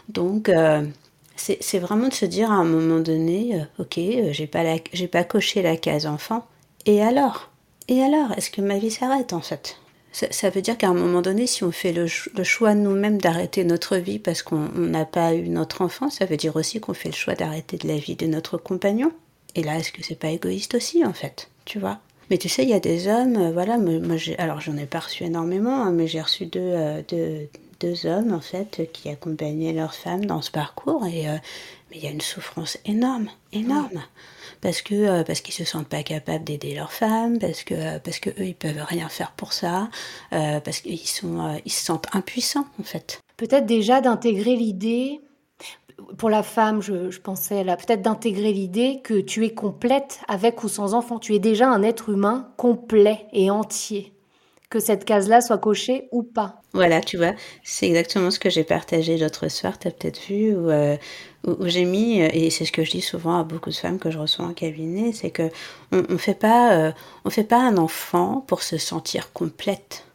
Donc, 0.10 0.50
euh, 0.50 0.86
c'est 1.36 1.80
vraiment 1.80 2.08
de 2.08 2.14
se 2.14 2.26
dire 2.26 2.52
à 2.52 2.56
un 2.56 2.66
moment 2.66 3.00
donné, 3.00 3.56
euh, 3.56 3.84
ok, 3.84 3.98
euh, 3.98 4.30
j'ai 4.32 4.48
pas, 4.48 4.64
pas 5.12 5.24
coché 5.24 5.62
la 5.62 5.78
case 5.78 6.06
enfant, 6.06 6.46
et 6.86 7.02
alors? 7.02 7.53
Et 7.88 8.02
alors 8.02 8.32
Est-ce 8.38 8.50
que 8.50 8.62
ma 8.62 8.78
vie 8.78 8.92
s'arrête 8.92 9.34
en 9.34 9.42
fait? 9.42 9.78
Ça, 10.12 10.52
veut 10.52 10.62
dire 10.62 10.78
qu'à 10.78 10.90
un 10.90 10.94
moment 10.94 11.24
donné, 11.24 11.48
si 11.48 11.64
on 11.64 11.72
fait 11.72 11.92
le, 11.92 12.06
choix 12.06 12.76
nous-mêmes 12.76 13.18
d'arrêter 13.18 13.64
notre 13.64 13.98
vie 13.98 14.20
parce 14.20 14.44
qu'on 14.44 14.70
n'a 14.76 15.06
pas 15.06 15.34
eu 15.34 15.50
notre 15.50 15.82
enfant, 15.82 16.12
ça 16.12 16.26
veut 16.26 16.38
dire 16.38 16.56
aussi 16.56 16.80
qu'on 16.80 16.94
fait 16.94 17.10
le 17.10 17.16
choix 17.16 17.34
d'arrêter 17.34 17.78
de 17.78 17.88
la 17.88 17.98
vie 17.98 18.16
de 18.16 18.28
notre 18.28 18.60
compagnon. 18.60 19.12
Et 19.56 19.64
là, 19.64 19.80
est-ce 19.80 19.92
que 19.92 20.04
c'est 20.04 20.20
pas 20.20 20.30
égoïste 20.30 20.76
aussi 20.76 21.04
en 21.04 21.14
fait? 21.14 21.50
Tu 21.66 21.80
vois? 21.80 21.98
Mais 22.30 22.38
tu 22.38 22.48
sais, 22.48 22.62
il 22.62 22.70
y 22.70 22.74
a 22.74 22.80
des 22.80 23.08
hommes, 23.08 23.52
voilà, 23.54 23.80
moi, 23.80 24.18
alors 24.38 24.62
j'en 24.62 24.78
ai 24.78 24.86
pas 24.86 25.00
reçu 25.00 25.24
énormément, 25.24 25.82
hein, 25.82 25.92
mais 25.92 26.06
j'ai 26.06 26.22
reçu 26.22 26.46
deux, 26.46 27.04
deux, 27.10 27.50
deux 27.84 28.06
hommes 28.06 28.34
en 28.34 28.40
fait 28.40 28.90
qui 28.94 29.10
accompagnaient 29.10 29.74
leurs 29.74 29.94
femmes 29.94 30.26
dans 30.26 30.42
ce 30.42 30.52
parcours. 30.52 31.06
Et 31.06 31.28
euh, 31.28 31.38
mais 31.94 32.00
il 32.00 32.06
y 32.06 32.08
a 32.08 32.12
une 32.12 32.22
souffrance 32.22 32.78
énorme, 32.86 33.28
énorme. 33.52 34.02
Parce 34.62 34.82
que 34.82 34.96
euh, 34.96 35.24
parce 35.24 35.41
qu'ils 35.41 35.54
se 35.54 35.64
sentent 35.64 35.88
pas 35.88 36.04
capables 36.04 36.44
d'aider 36.44 36.74
leurs 36.74 36.91
femmes, 36.91 37.38
parce 37.38 37.64
que 37.64 38.00
parce 38.00 38.20
que 38.20 38.32
eux 38.32 38.48
ils 38.48 38.56
peuvent 38.56 38.84
rien 38.88 39.10
faire 39.10 39.32
pour 39.34 39.54
ça, 39.54 39.89
euh, 40.34 40.60
parce 40.60 40.80
qu'ils 40.80 40.98
sont 41.00 41.60
ils 41.66 41.72
se 41.72 41.86
sentent 41.86 42.08
impuissants 42.14 42.66
en 42.80 42.84
fait. 42.84 43.20
Peut-être 43.38 43.66
déjà 43.66 44.02
d'intégrer 44.02 44.56
l'idée 44.56 45.22
pour 46.18 46.30
la 46.30 46.44
femme, 46.44 46.82
je, 46.82 47.12
je 47.12 47.20
pensais 47.20 47.64
là, 47.64 47.78
peut-être 47.78 48.02
d'intégrer 48.02 48.52
l'idée 48.52 49.02
que 49.04 49.20
tu 49.20 49.46
es 49.46 49.54
complète 49.54 50.22
avec 50.28 50.64
ou 50.64 50.68
sans 50.68 50.94
enfant. 50.94 51.20
Tu 51.20 51.36
es 51.36 51.39
déjà 51.39 51.70
un 51.70 51.84
être 51.84 52.10
humain 52.10 52.52
complet 52.58 53.28
et 53.32 53.52
entier 53.52 54.12
que 54.74 54.80
cette 54.80 55.06
case-là 55.06 55.40
soit 55.40 55.60
cochée 55.60 56.08
ou 56.12 56.24
pas. 56.24 56.60
Voilà, 56.74 57.00
tu 57.00 57.18
vois, 57.18 57.34
c'est 57.64 57.86
exactement 57.86 58.32
ce 58.32 58.40
que 58.40 58.50
j'ai 58.50 58.64
partagé 58.64 59.20
l'autre 59.20 59.48
soir, 59.48 59.78
tu 59.78 59.88
as 59.88 59.92
peut-être 59.92 60.20
vu, 60.28 60.56
où, 60.56 60.72
euh, 60.72 60.98
où, 61.46 61.68
j'ai 61.68 61.86
mis, 61.86 62.24
euh, 62.24 62.30
et 62.34 62.50
c'est 62.50 62.66
ce 62.66 62.72
que 62.72 62.84
je 62.84 62.90
dis 62.90 63.02
souvent 63.02 63.40
à 63.40 63.44
beaucoup 63.44 63.70
de 63.70 63.76
femmes 63.76 64.00
que 64.00 64.10
je 64.10 64.18
reçois 64.18 64.46
en 64.46 64.54
cabinet, 64.54 65.14
c'est 65.14 65.30
que 65.30 65.52
on, 65.92 65.98
ne 66.10 66.18
fait 66.18 66.34
pas, 66.34 66.74
euh, 66.74 66.92
on 67.24 67.30
fait 67.30 67.44
pas 67.44 67.60
un 67.60 67.78
enfant 67.78 68.44
pour 68.48 68.64
se 68.64 68.80
sentir 68.80 69.32
complète. 69.32 70.06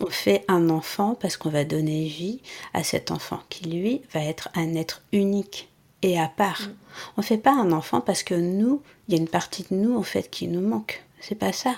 On 0.00 0.10
fait 0.10 0.44
un 0.46 0.68
enfant 0.68 1.16
parce 1.18 1.38
qu'on 1.38 1.48
va 1.48 1.64
donner 1.64 2.04
vie 2.04 2.42
à 2.74 2.84
cet 2.84 3.10
enfant 3.10 3.40
qui, 3.48 3.64
lui, 3.64 4.02
va 4.12 4.20
être 4.20 4.50
un 4.54 4.74
être 4.74 5.00
unique 5.12 5.70
et 6.02 6.20
à 6.20 6.28
part. 6.28 6.60
Mm. 6.60 6.74
On 7.16 7.22
fait 7.22 7.38
pas 7.38 7.54
un 7.54 7.72
enfant 7.72 8.02
parce 8.02 8.22
que 8.22 8.34
nous, 8.34 8.82
il 9.08 9.14
y 9.14 9.16
a 9.16 9.20
une 9.20 9.28
partie 9.28 9.64
de 9.70 9.74
nous, 9.74 9.96
en 9.96 10.02
fait, 10.02 10.28
qui 10.28 10.48
nous 10.48 10.60
manque. 10.60 11.02
C'est 11.18 11.34
pas 11.34 11.52
ça. 11.52 11.76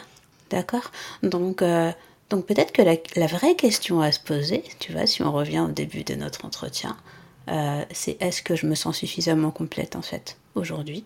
D'accord? 0.51 0.91
Donc, 1.23 1.63
donc 2.31 2.47
peut-être 2.47 2.73
que 2.73 2.83
la, 2.83 3.27
vraie 3.27 3.55
question 3.55 4.01
à 4.01 4.11
se 4.13 4.21
poser, 4.21 4.65
tu 4.79 4.93
vois, 4.93 5.07
si 5.07 5.23
on 5.23 5.33
revient 5.33 5.61
au 5.61 5.71
début 5.71 6.05
de 6.05 6.15
notre 6.15 6.45
entretien, 6.45 6.97
euh, 7.49 7.85
c'est 7.91 8.21
est-ce 8.21 8.43
que 8.43 8.57
je 8.57 8.67
me 8.67 8.75
sens 8.75 8.97
suffisamment 8.99 9.51
complète 9.51 9.97
en 9.97 10.03
fait 10.03 10.39
aujourd'hui? 10.55 11.05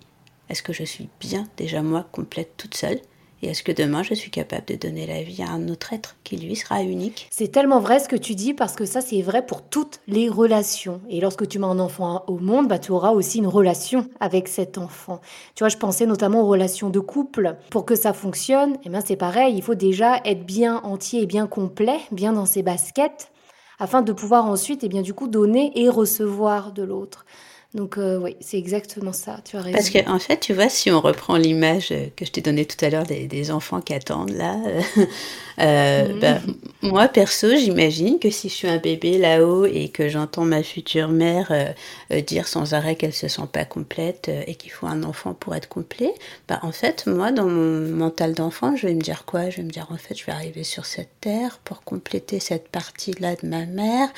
Est-ce 0.48 0.62
que 0.62 0.72
je 0.72 0.84
suis 0.84 1.08
bien 1.20 1.48
déjà 1.56 1.82
moi 1.82 2.06
complète 2.12 2.56
toute 2.56 2.76
seule? 2.76 3.00
Et 3.42 3.48
est-ce 3.48 3.62
que 3.62 3.72
demain, 3.72 4.02
je 4.02 4.14
suis 4.14 4.30
capable 4.30 4.66
de 4.66 4.74
donner 4.74 5.06
la 5.06 5.22
vie 5.22 5.42
à 5.42 5.50
un 5.50 5.68
autre 5.68 5.92
être 5.92 6.16
qui, 6.24 6.36
lui, 6.36 6.56
sera 6.56 6.82
unique? 6.82 7.28
C'est 7.30 7.52
tellement 7.52 7.80
vrai 7.80 8.00
ce 8.00 8.08
que 8.08 8.16
tu 8.16 8.34
dis 8.34 8.52
parce 8.52 8.74
que 8.74 8.84
ça, 8.84 9.00
c'est 9.00 9.22
vrai 9.22 9.46
pour 9.46 9.62
toutes 9.62 10.00
les 10.08 10.28
relations. 10.28 11.00
Et 11.08 11.20
lorsque 11.20 11.46
tu 11.46 11.58
mets 11.58 11.66
un 11.66 11.78
enfant 11.78 12.24
au 12.26 12.38
monde, 12.38 12.68
bah, 12.68 12.78
tu 12.78 12.90
auras 12.90 13.10
aussi 13.12 13.38
une 13.38 13.46
relation 13.46 14.08
avec 14.18 14.48
cet 14.48 14.76
enfant. 14.76 15.20
Tu 15.54 15.62
vois, 15.62 15.68
je 15.68 15.76
pensais 15.76 16.06
notamment 16.06 16.42
aux 16.42 16.48
relations 16.48 16.90
de 16.90 17.00
couple. 17.00 17.56
Pour 17.70 17.84
que 17.84 17.94
ça 17.94 18.12
fonctionne, 18.12 18.76
eh 18.84 18.88
bien, 18.88 19.00
c'est 19.04 19.16
pareil, 19.16 19.54
il 19.56 19.62
faut 19.62 19.76
déjà 19.76 20.20
être 20.24 20.44
bien 20.44 20.80
entier 20.82 21.22
et 21.22 21.26
bien 21.26 21.46
complet, 21.46 21.98
bien 22.10 22.32
dans 22.32 22.46
ses 22.46 22.62
baskets, 22.62 23.30
afin 23.78 24.02
de 24.02 24.12
pouvoir 24.12 24.46
ensuite, 24.46 24.82
eh 24.82 24.88
bien, 24.88 25.02
du 25.02 25.14
coup, 25.14 25.28
donner 25.28 25.72
et 25.76 25.88
recevoir 25.88 26.72
de 26.72 26.82
l'autre. 26.82 27.24
Donc 27.74 27.98
euh, 27.98 28.16
oui, 28.16 28.34
c'est 28.40 28.56
exactement 28.56 29.12
ça, 29.12 29.40
tu 29.44 29.58
as 29.58 29.60
raison. 29.60 29.76
Parce 29.76 29.90
qu'en 29.90 30.14
en 30.14 30.18
fait, 30.18 30.40
tu 30.40 30.54
vois, 30.54 30.70
si 30.70 30.90
on 30.90 31.02
reprend 31.02 31.36
l'image 31.36 31.92
que 32.16 32.24
je 32.24 32.32
t'ai 32.32 32.40
donnée 32.40 32.64
tout 32.64 32.82
à 32.82 32.88
l'heure 32.88 33.04
des, 33.04 33.50
enfants 33.50 33.82
qui 33.82 33.92
attendent 33.92 34.30
là, 34.30 34.56
euh, 35.58 36.08
mhm. 36.08 36.18
bah, 36.18 36.38
moi 36.80 37.08
perso, 37.08 37.54
j'imagine 37.56 38.18
que 38.18 38.30
si 38.30 38.48
je 38.48 38.54
suis 38.54 38.68
un 38.68 38.78
bébé 38.78 39.18
là-haut 39.18 39.66
et 39.66 39.90
que 39.90 40.08
j'entends 40.08 40.46
ma 40.46 40.62
future 40.62 41.08
mère 41.08 41.52
euh, 42.10 42.20
dire 42.22 42.48
sans 42.48 42.72
arrêt 42.72 42.96
qu'elle 42.96 43.12
se 43.12 43.28
sent 43.28 43.48
pas 43.52 43.66
complète 43.66 44.30
et 44.46 44.54
qu'il 44.54 44.72
faut 44.72 44.86
un 44.86 45.02
enfant 45.02 45.34
pour 45.34 45.54
être 45.54 45.68
complet, 45.68 46.14
bah 46.48 46.60
en 46.62 46.72
fait, 46.72 47.06
moi, 47.06 47.32
dans 47.32 47.48
mon 47.48 47.80
mental 47.94 48.32
d'enfant, 48.32 48.76
je 48.76 48.86
vais 48.86 48.94
me 48.94 49.02
dire 49.02 49.26
quoi? 49.26 49.50
Je 49.50 49.58
vais 49.58 49.64
me 49.64 49.70
dire 49.70 49.88
en 49.90 49.98
fait, 49.98 50.18
je 50.18 50.24
vais 50.24 50.32
arriver 50.32 50.64
sur 50.64 50.86
cette 50.86 51.20
terre 51.20 51.58
pour 51.64 51.82
compléter 51.82 52.40
cette 52.40 52.68
partie-là 52.68 53.36
de 53.42 53.46
ma 53.46 53.66
mère, 53.66 54.08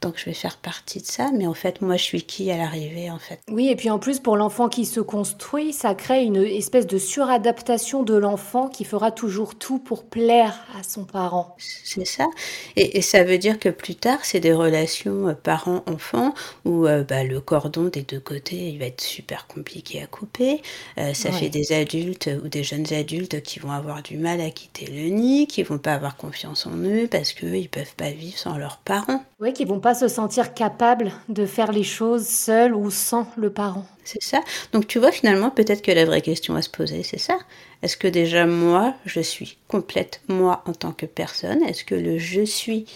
donc 0.00 0.14
je 0.16 0.26
vais 0.26 0.34
faire 0.34 0.58
partie 0.58 1.00
de 1.00 1.06
ça, 1.06 1.30
mais 1.34 1.48
en 1.48 1.54
fait, 1.54 1.82
moi, 1.82 1.96
je 1.96 2.04
suis 2.04 2.22
qui 2.22 2.52
à 2.52 2.56
l'arrivée? 2.56 2.99
En 3.08 3.18
fait. 3.18 3.40
Oui, 3.50 3.68
et 3.68 3.76
puis 3.76 3.88
en 3.88 3.98
plus, 3.98 4.18
pour 4.18 4.36
l'enfant 4.36 4.68
qui 4.68 4.84
se 4.84 5.00
construit, 5.00 5.72
ça 5.72 5.94
crée 5.94 6.24
une 6.24 6.36
espèce 6.36 6.86
de 6.86 6.98
suradaptation 6.98 8.02
de 8.02 8.14
l'enfant 8.14 8.68
qui 8.68 8.84
fera 8.84 9.12
toujours 9.12 9.54
tout 9.54 9.78
pour 9.78 10.04
plaire 10.04 10.66
à 10.78 10.82
son 10.82 11.04
parent. 11.04 11.56
C'est 11.58 12.04
ça. 12.04 12.26
Et, 12.76 13.00
ça 13.00 13.24
veut 13.24 13.38
dire 13.38 13.58
que 13.58 13.68
plus 13.68 13.94
tard, 13.94 14.18
c'est 14.22 14.40
des 14.40 14.52
relations 14.52 15.28
euh, 15.28 15.34
parent-enfant 15.34 16.34
où 16.64 16.86
euh, 16.86 17.04
bah, 17.04 17.24
le 17.24 17.40
cordon 17.40 17.84
des 17.84 18.02
deux 18.02 18.20
côtés, 18.20 18.68
il 18.68 18.78
va 18.78 18.86
être 18.86 19.00
super 19.00 19.46
compliqué 19.46 20.02
à 20.02 20.06
couper. 20.06 20.60
Euh, 20.98 21.14
ça 21.14 21.30
fait 21.32 21.48
des 21.48 21.72
adultes 21.72 22.28
ou 22.44 22.48
des 22.48 22.64
jeunes 22.64 22.92
adultes 22.92 23.42
qui 23.42 23.58
vont 23.60 23.70
avoir 23.70 24.02
du 24.02 24.16
mal 24.16 24.40
à 24.40 24.50
quitter 24.50 24.86
le 24.86 25.08
nid, 25.08 25.46
qui 25.46 25.62
vont 25.62 25.78
pas 25.78 25.94
avoir 25.94 26.16
confiance 26.16 26.66
en 26.66 26.76
eux 26.76 27.08
parce 27.10 27.32
qu'eux, 27.32 27.56
ils 27.56 27.68
peuvent 27.68 27.94
pas 27.96 28.10
vivre 28.10 28.36
sans 28.36 28.58
leurs 28.58 28.78
parents. 28.78 29.22
Oui, 29.40 29.52
qui 29.52 29.64
vont 29.64 29.80
pas 29.80 29.94
se 29.94 30.08
sentir 30.08 30.52
capables 30.52 31.12
de 31.28 31.46
faire 31.46 31.72
les 31.72 31.82
choses 31.82 32.26
seuls 32.26 32.74
ou 32.74 32.89
sans 32.90 33.26
le 33.36 33.50
parent. 33.50 33.86
C'est 34.04 34.22
ça. 34.22 34.40
Donc 34.72 34.86
tu 34.86 34.98
vois 34.98 35.12
finalement 35.12 35.50
peut-être 35.50 35.82
que 35.82 35.92
la 35.92 36.04
vraie 36.04 36.20
question 36.20 36.54
à 36.56 36.62
se 36.62 36.70
poser, 36.70 37.02
c'est 37.02 37.18
ça. 37.18 37.38
Est-ce 37.82 37.96
que 37.96 38.08
déjà 38.08 38.46
moi, 38.46 38.94
je 39.06 39.20
suis 39.20 39.56
complète 39.68 40.20
moi 40.28 40.62
en 40.66 40.72
tant 40.72 40.92
que 40.92 41.06
personne? 41.06 41.62
Est-ce 41.62 41.84
que 41.84 41.94
le 41.94 42.18
je 42.18 42.44
suis 42.44 42.86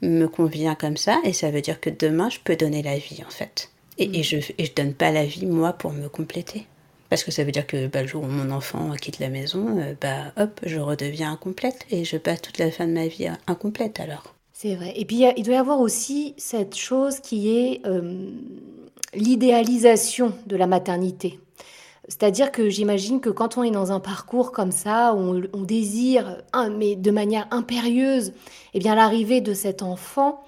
me 0.00 0.26
convient 0.26 0.74
comme 0.74 0.96
ça? 0.96 1.20
Et 1.24 1.32
ça 1.32 1.50
veut 1.50 1.60
dire 1.60 1.80
que 1.80 1.90
demain, 1.90 2.30
je 2.30 2.38
peux 2.42 2.56
donner 2.56 2.82
la 2.82 2.96
vie 2.96 3.22
en 3.26 3.30
fait. 3.30 3.70
Et, 3.98 4.08
mm. 4.08 4.22
je 4.22 4.36
ne 4.36 4.74
donne 4.74 4.94
pas 4.94 5.10
la 5.10 5.24
vie 5.24 5.46
moi 5.46 5.72
pour 5.72 5.92
me 5.92 6.08
compléter. 6.08 6.66
Parce 7.10 7.24
que 7.24 7.32
ça 7.32 7.42
veut 7.42 7.52
dire 7.52 7.66
que 7.66 7.88
bah, 7.88 8.02
le 8.02 8.08
jour 8.08 8.22
où 8.22 8.28
mon 8.28 8.50
enfant 8.52 8.92
quitte 8.94 9.18
la 9.18 9.28
maison, 9.28 9.78
euh, 9.80 9.94
bah 10.00 10.32
hop, 10.36 10.60
je 10.64 10.78
redeviens 10.78 11.32
incomplète 11.32 11.84
et 11.90 12.04
je 12.04 12.16
passe 12.16 12.40
toute 12.40 12.58
la 12.58 12.70
fin 12.70 12.86
de 12.86 12.92
ma 12.92 13.08
vie 13.08 13.28
incomplète 13.48 13.98
alors. 13.98 14.34
C'est 14.62 14.74
vrai. 14.74 14.92
Et 14.96 15.06
puis 15.06 15.24
il 15.38 15.42
doit 15.42 15.54
y 15.54 15.56
avoir 15.56 15.80
aussi 15.80 16.34
cette 16.36 16.76
chose 16.76 17.20
qui 17.20 17.48
est 17.48 17.80
euh, 17.86 18.30
l'idéalisation 19.14 20.34
de 20.44 20.54
la 20.54 20.66
maternité. 20.66 21.40
C'est-à-dire 22.08 22.52
que 22.52 22.68
j'imagine 22.68 23.22
que 23.22 23.30
quand 23.30 23.56
on 23.56 23.62
est 23.62 23.70
dans 23.70 23.90
un 23.90 24.00
parcours 24.00 24.52
comme 24.52 24.70
ça, 24.70 25.14
où 25.14 25.40
on, 25.54 25.62
désire, 25.62 26.42
mais 26.76 26.94
de 26.94 27.10
manière 27.10 27.48
impérieuse, 27.50 28.34
eh 28.74 28.80
bien 28.80 28.94
l'arrivée 28.94 29.40
de 29.40 29.54
cet 29.54 29.80
enfant, 29.82 30.44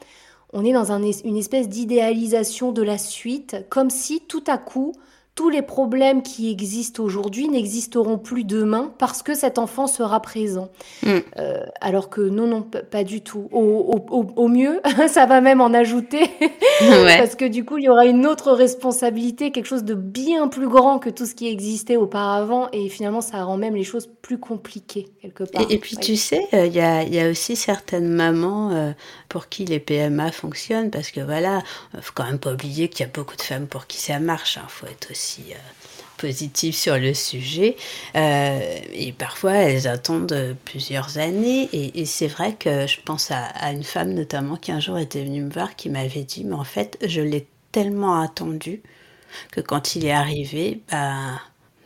on 0.52 0.62
est 0.62 0.74
dans 0.74 0.92
une 0.92 1.36
espèce 1.38 1.70
d'idéalisation 1.70 2.70
de 2.70 2.82
la 2.82 2.98
suite, 2.98 3.64
comme 3.70 3.88
si 3.88 4.20
tout 4.20 4.44
à 4.46 4.58
coup, 4.58 4.92
tous 5.34 5.48
les 5.48 5.62
problèmes 5.62 6.22
qui 6.22 6.50
existent 6.50 7.02
aujourd'hui 7.02 7.48
n'existeront 7.48 8.18
plus 8.18 8.44
demain 8.44 8.92
parce 8.98 9.22
que 9.22 9.34
cet 9.34 9.58
enfant 9.58 9.86
sera 9.86 10.20
présent. 10.20 10.68
Mm. 11.02 11.08
Euh, 11.38 11.64
alors 11.80 12.10
que 12.10 12.20
non, 12.20 12.46
non, 12.46 12.60
pas 12.62 13.02
du 13.02 13.22
tout. 13.22 13.48
Au, 13.50 14.48
mieux, 14.48 14.80
ça 15.08 15.24
va 15.24 15.40
même 15.40 15.62
en 15.62 15.72
ajouter 15.72 16.30
parce 16.80 17.34
que 17.34 17.46
du 17.46 17.64
coup, 17.64 17.78
il 17.78 17.84
y 17.84 17.88
aura 17.88 18.04
une 18.04 18.26
autre 18.26 18.52
responsabilité, 18.52 19.52
quelque 19.52 19.66
chose 19.66 19.84
de 19.84 19.94
bien 19.94 20.48
plus 20.48 20.68
grand 20.68 20.98
que 20.98 21.08
tout 21.08 21.24
ce 21.24 21.34
qui 21.34 21.48
existait 21.48 21.96
auparavant 21.96 22.68
et 22.72 22.90
finalement, 22.90 23.22
ça 23.22 23.42
rend 23.42 23.56
même 23.56 23.74
les 23.74 23.84
choses 23.84 24.10
plus 24.20 24.38
compliquées 24.38 25.08
quelque 25.22 25.44
part. 25.44 25.64
Et, 25.70 25.78
puis, 25.78 25.96
tu 25.96 26.16
sais, 26.16 26.46
euh, 26.52 26.66
il 26.66 26.74
y, 26.74 26.80
a, 26.80 27.30
aussi 27.30 27.56
certaines 27.56 28.08
mamans 28.08 28.70
euh, 28.72 28.92
pour 29.30 29.48
qui 29.48 29.64
les 29.64 29.80
PMA 29.80 30.30
fonctionnent 30.30 30.90
parce 30.90 31.10
que 31.10 31.20
voilà, 31.20 31.62
faut 32.00 32.12
quand 32.14 32.24
même 32.24 32.38
pas 32.38 32.52
oublier 32.52 32.88
qu'il 32.88 33.06
y 33.06 33.08
a 33.08 33.12
beaucoup 33.12 33.36
de 33.36 33.42
femmes 33.42 33.66
pour 33.66 33.86
qui 33.86 33.98
ça 33.98 34.18
marche. 34.18 34.56
Il 34.56 34.60
hein. 34.60 34.68
faut 34.68 34.86
être 34.86 35.10
aussi 35.10 35.21
aussi 35.22 35.52
euh, 35.52 35.56
positive 36.18 36.74
sur 36.74 36.98
le 36.98 37.14
sujet. 37.14 37.76
Euh, 38.16 38.78
et 38.92 39.12
parfois, 39.12 39.54
elles 39.54 39.86
attendent 39.86 40.56
plusieurs 40.64 41.18
années. 41.18 41.68
Et, 41.72 42.04
c'est 42.04 42.26
vrai 42.26 42.54
que 42.54 42.86
je 42.86 42.98
pense 43.04 43.30
à, 43.30 43.72
une 43.72 43.84
femme 43.84 44.12
notamment 44.12 44.56
qui 44.56 44.72
un 44.72 44.80
jour 44.80 44.98
était 44.98 45.24
venue 45.24 45.42
me 45.42 45.50
voir, 45.50 45.76
qui 45.76 45.90
m'avait 45.90 46.24
dit, 46.24 46.44
mais 46.44 46.54
en 46.54 46.64
fait, 46.64 46.98
je 47.04 47.20
l'ai 47.20 47.46
tellement 47.72 48.20
attendu 48.20 48.82
que 49.50 49.60
quand 49.60 49.96
il 49.96 50.04
est 50.04 50.12
arrivé, 50.12 50.82
bah, 50.90 51.40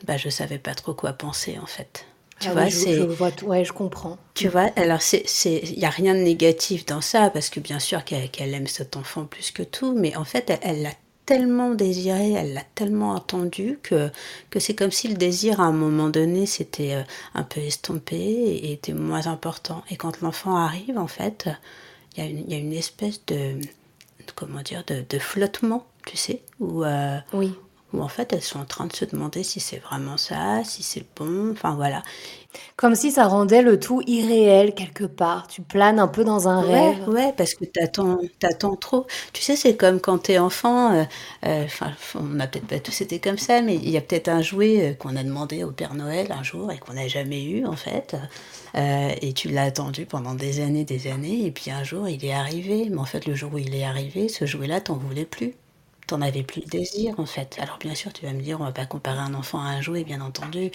bah, 0.04 0.16
je 0.16 0.28
savais 0.28 0.58
pas 0.58 0.74
trop 0.74 0.94
quoi 0.94 1.12
penser 1.12 1.58
en 1.62 1.66
fait. 1.66 2.06
Tu 2.38 2.48
ah 2.48 2.52
vois, 2.52 2.68
je, 2.68 2.78
je, 2.78 3.02
vois 3.02 3.30
ouais, 3.44 3.64
je 3.64 3.72
comprends. 3.72 4.18
Tu 4.34 4.48
vois, 4.48 4.70
alors 4.76 5.00
c'est, 5.00 5.24
il 5.44 5.78
y 5.78 5.86
a 5.86 5.90
rien 5.90 6.14
de 6.14 6.20
négatif 6.20 6.84
dans 6.84 7.00
ça 7.00 7.30
parce 7.30 7.48
que 7.48 7.60
bien 7.60 7.78
sûr 7.78 8.04
qu'elle, 8.04 8.54
aime 8.54 8.66
cet 8.66 8.96
enfant 8.96 9.24
plus 9.24 9.50
que 9.52 9.62
tout, 9.62 9.94
mais 9.96 10.14
en 10.16 10.24
fait, 10.24 10.52
elle 10.62 10.82
l'a 10.82 10.92
tellement 11.26 11.70
désiré, 11.70 12.32
elle 12.32 12.54
l'a 12.54 12.64
tellement 12.74 13.16
attendu 13.16 13.78
que, 13.82 14.10
que 14.50 14.60
c'est 14.60 14.74
comme 14.74 14.92
si 14.92 15.08
le 15.08 15.16
désir 15.16 15.60
à 15.60 15.64
un 15.64 15.72
moment 15.72 16.08
donné 16.08 16.46
s'était 16.46 16.94
euh, 16.94 17.02
un 17.34 17.42
peu 17.42 17.60
estompé 17.60 18.16
et 18.16 18.72
était 18.72 18.92
moins 18.92 19.26
important. 19.26 19.82
Et 19.90 19.96
quand 19.96 20.20
l'enfant 20.20 20.56
arrive, 20.56 20.96
en 20.96 21.08
fait, 21.08 21.48
il 22.16 22.24
y, 22.48 22.54
a 22.54 22.58
une, 22.58 22.72
espèce 22.72 23.20
de, 23.26 23.58
comment 24.36 24.62
dire, 24.62 24.84
de, 24.86 25.04
de 25.08 25.18
flottement, 25.18 25.86
tu 26.06 26.16
sais, 26.16 26.40
euh, 26.62 27.18
oui 27.34 27.52
où 27.92 28.02
en 28.02 28.08
fait 28.08 28.32
elles 28.32 28.42
sont 28.42 28.58
en 28.58 28.64
train 28.64 28.86
de 28.86 28.92
se 28.92 29.04
demander 29.04 29.42
si 29.42 29.60
c'est 29.60 29.78
vraiment 29.78 30.16
ça, 30.16 30.64
si 30.64 30.82
c'est 30.82 31.04
bon, 31.16 31.52
enfin 31.52 31.74
voilà. 31.74 32.02
Comme 32.76 32.94
si 32.94 33.10
ça 33.10 33.26
rendait 33.26 33.62
le 33.62 33.78
tout 33.78 34.02
irréel 34.06 34.74
quelque 34.74 35.04
part. 35.04 35.46
Tu 35.46 35.62
planes 35.62 35.98
un 35.98 36.08
peu 36.08 36.24
dans 36.24 36.48
un 36.48 36.60
rêve. 36.60 37.08
Ouais, 37.08 37.32
parce 37.36 37.54
que 37.54 37.64
t'attends, 37.64 38.18
t'attends 38.38 38.76
trop. 38.76 39.06
Tu 39.32 39.42
sais, 39.42 39.56
c'est 39.56 39.76
comme 39.76 40.00
quand 40.00 40.18
t'es 40.18 40.38
enfant. 40.38 40.94
Euh, 40.94 41.04
euh, 41.46 41.66
on 42.14 42.22
n'a 42.22 42.46
peut-être 42.46 42.66
pas 42.66 42.78
tous 42.78 43.00
été 43.00 43.18
comme 43.18 43.38
ça, 43.38 43.62
mais 43.62 43.76
il 43.76 43.90
y 43.90 43.96
a 43.96 44.00
peut-être 44.00 44.28
un 44.28 44.42
jouet 44.42 44.92
euh, 44.92 44.94
qu'on 44.94 45.16
a 45.16 45.22
demandé 45.22 45.64
au 45.64 45.70
Père 45.70 45.94
Noël 45.94 46.32
un 46.32 46.42
jour 46.42 46.70
et 46.72 46.78
qu'on 46.78 46.94
n'a 46.94 47.08
jamais 47.08 47.44
eu 47.44 47.66
en 47.66 47.76
fait. 47.76 48.16
et 48.74 49.32
tu 49.32 49.48
l'as 49.48 49.64
attendu 49.64 50.06
pendant 50.06 50.34
des 50.34 50.60
années, 50.60 50.84
des 50.84 51.06
années, 51.08 51.46
et 51.46 51.50
puis 51.50 51.70
un 51.70 51.84
jour 51.84 52.08
il 52.08 52.24
est 52.24 52.32
arrivé. 52.32 52.88
Mais 52.90 52.98
en 52.98 53.04
fait, 53.04 53.26
le 53.26 53.34
jour 53.34 53.52
où 53.54 53.58
il 53.58 53.74
est 53.74 53.84
arrivé, 53.84 54.28
ce 54.28 54.46
jouet-là, 54.46 54.80
t'en 54.80 54.96
voulais 54.96 55.24
plus 55.24 55.54
t'en 56.06 56.20
avais 56.20 56.42
plus 56.42 56.62
le 56.62 56.68
désir 56.68 57.18
en 57.18 57.26
fait. 57.26 57.56
Alors 57.60 57.78
bien 57.78 57.94
sûr, 57.94 58.12
tu 58.12 58.24
vas 58.24 58.32
me 58.32 58.40
dire, 58.40 58.60
on 58.60 58.64
va 58.64 58.72
pas 58.72 58.86
comparer 58.86 59.18
un 59.18 59.34
enfant 59.34 59.60
à 59.60 59.68
un 59.68 59.80
jouet, 59.80 60.04
bien 60.04 60.20
entendu, 60.20 60.70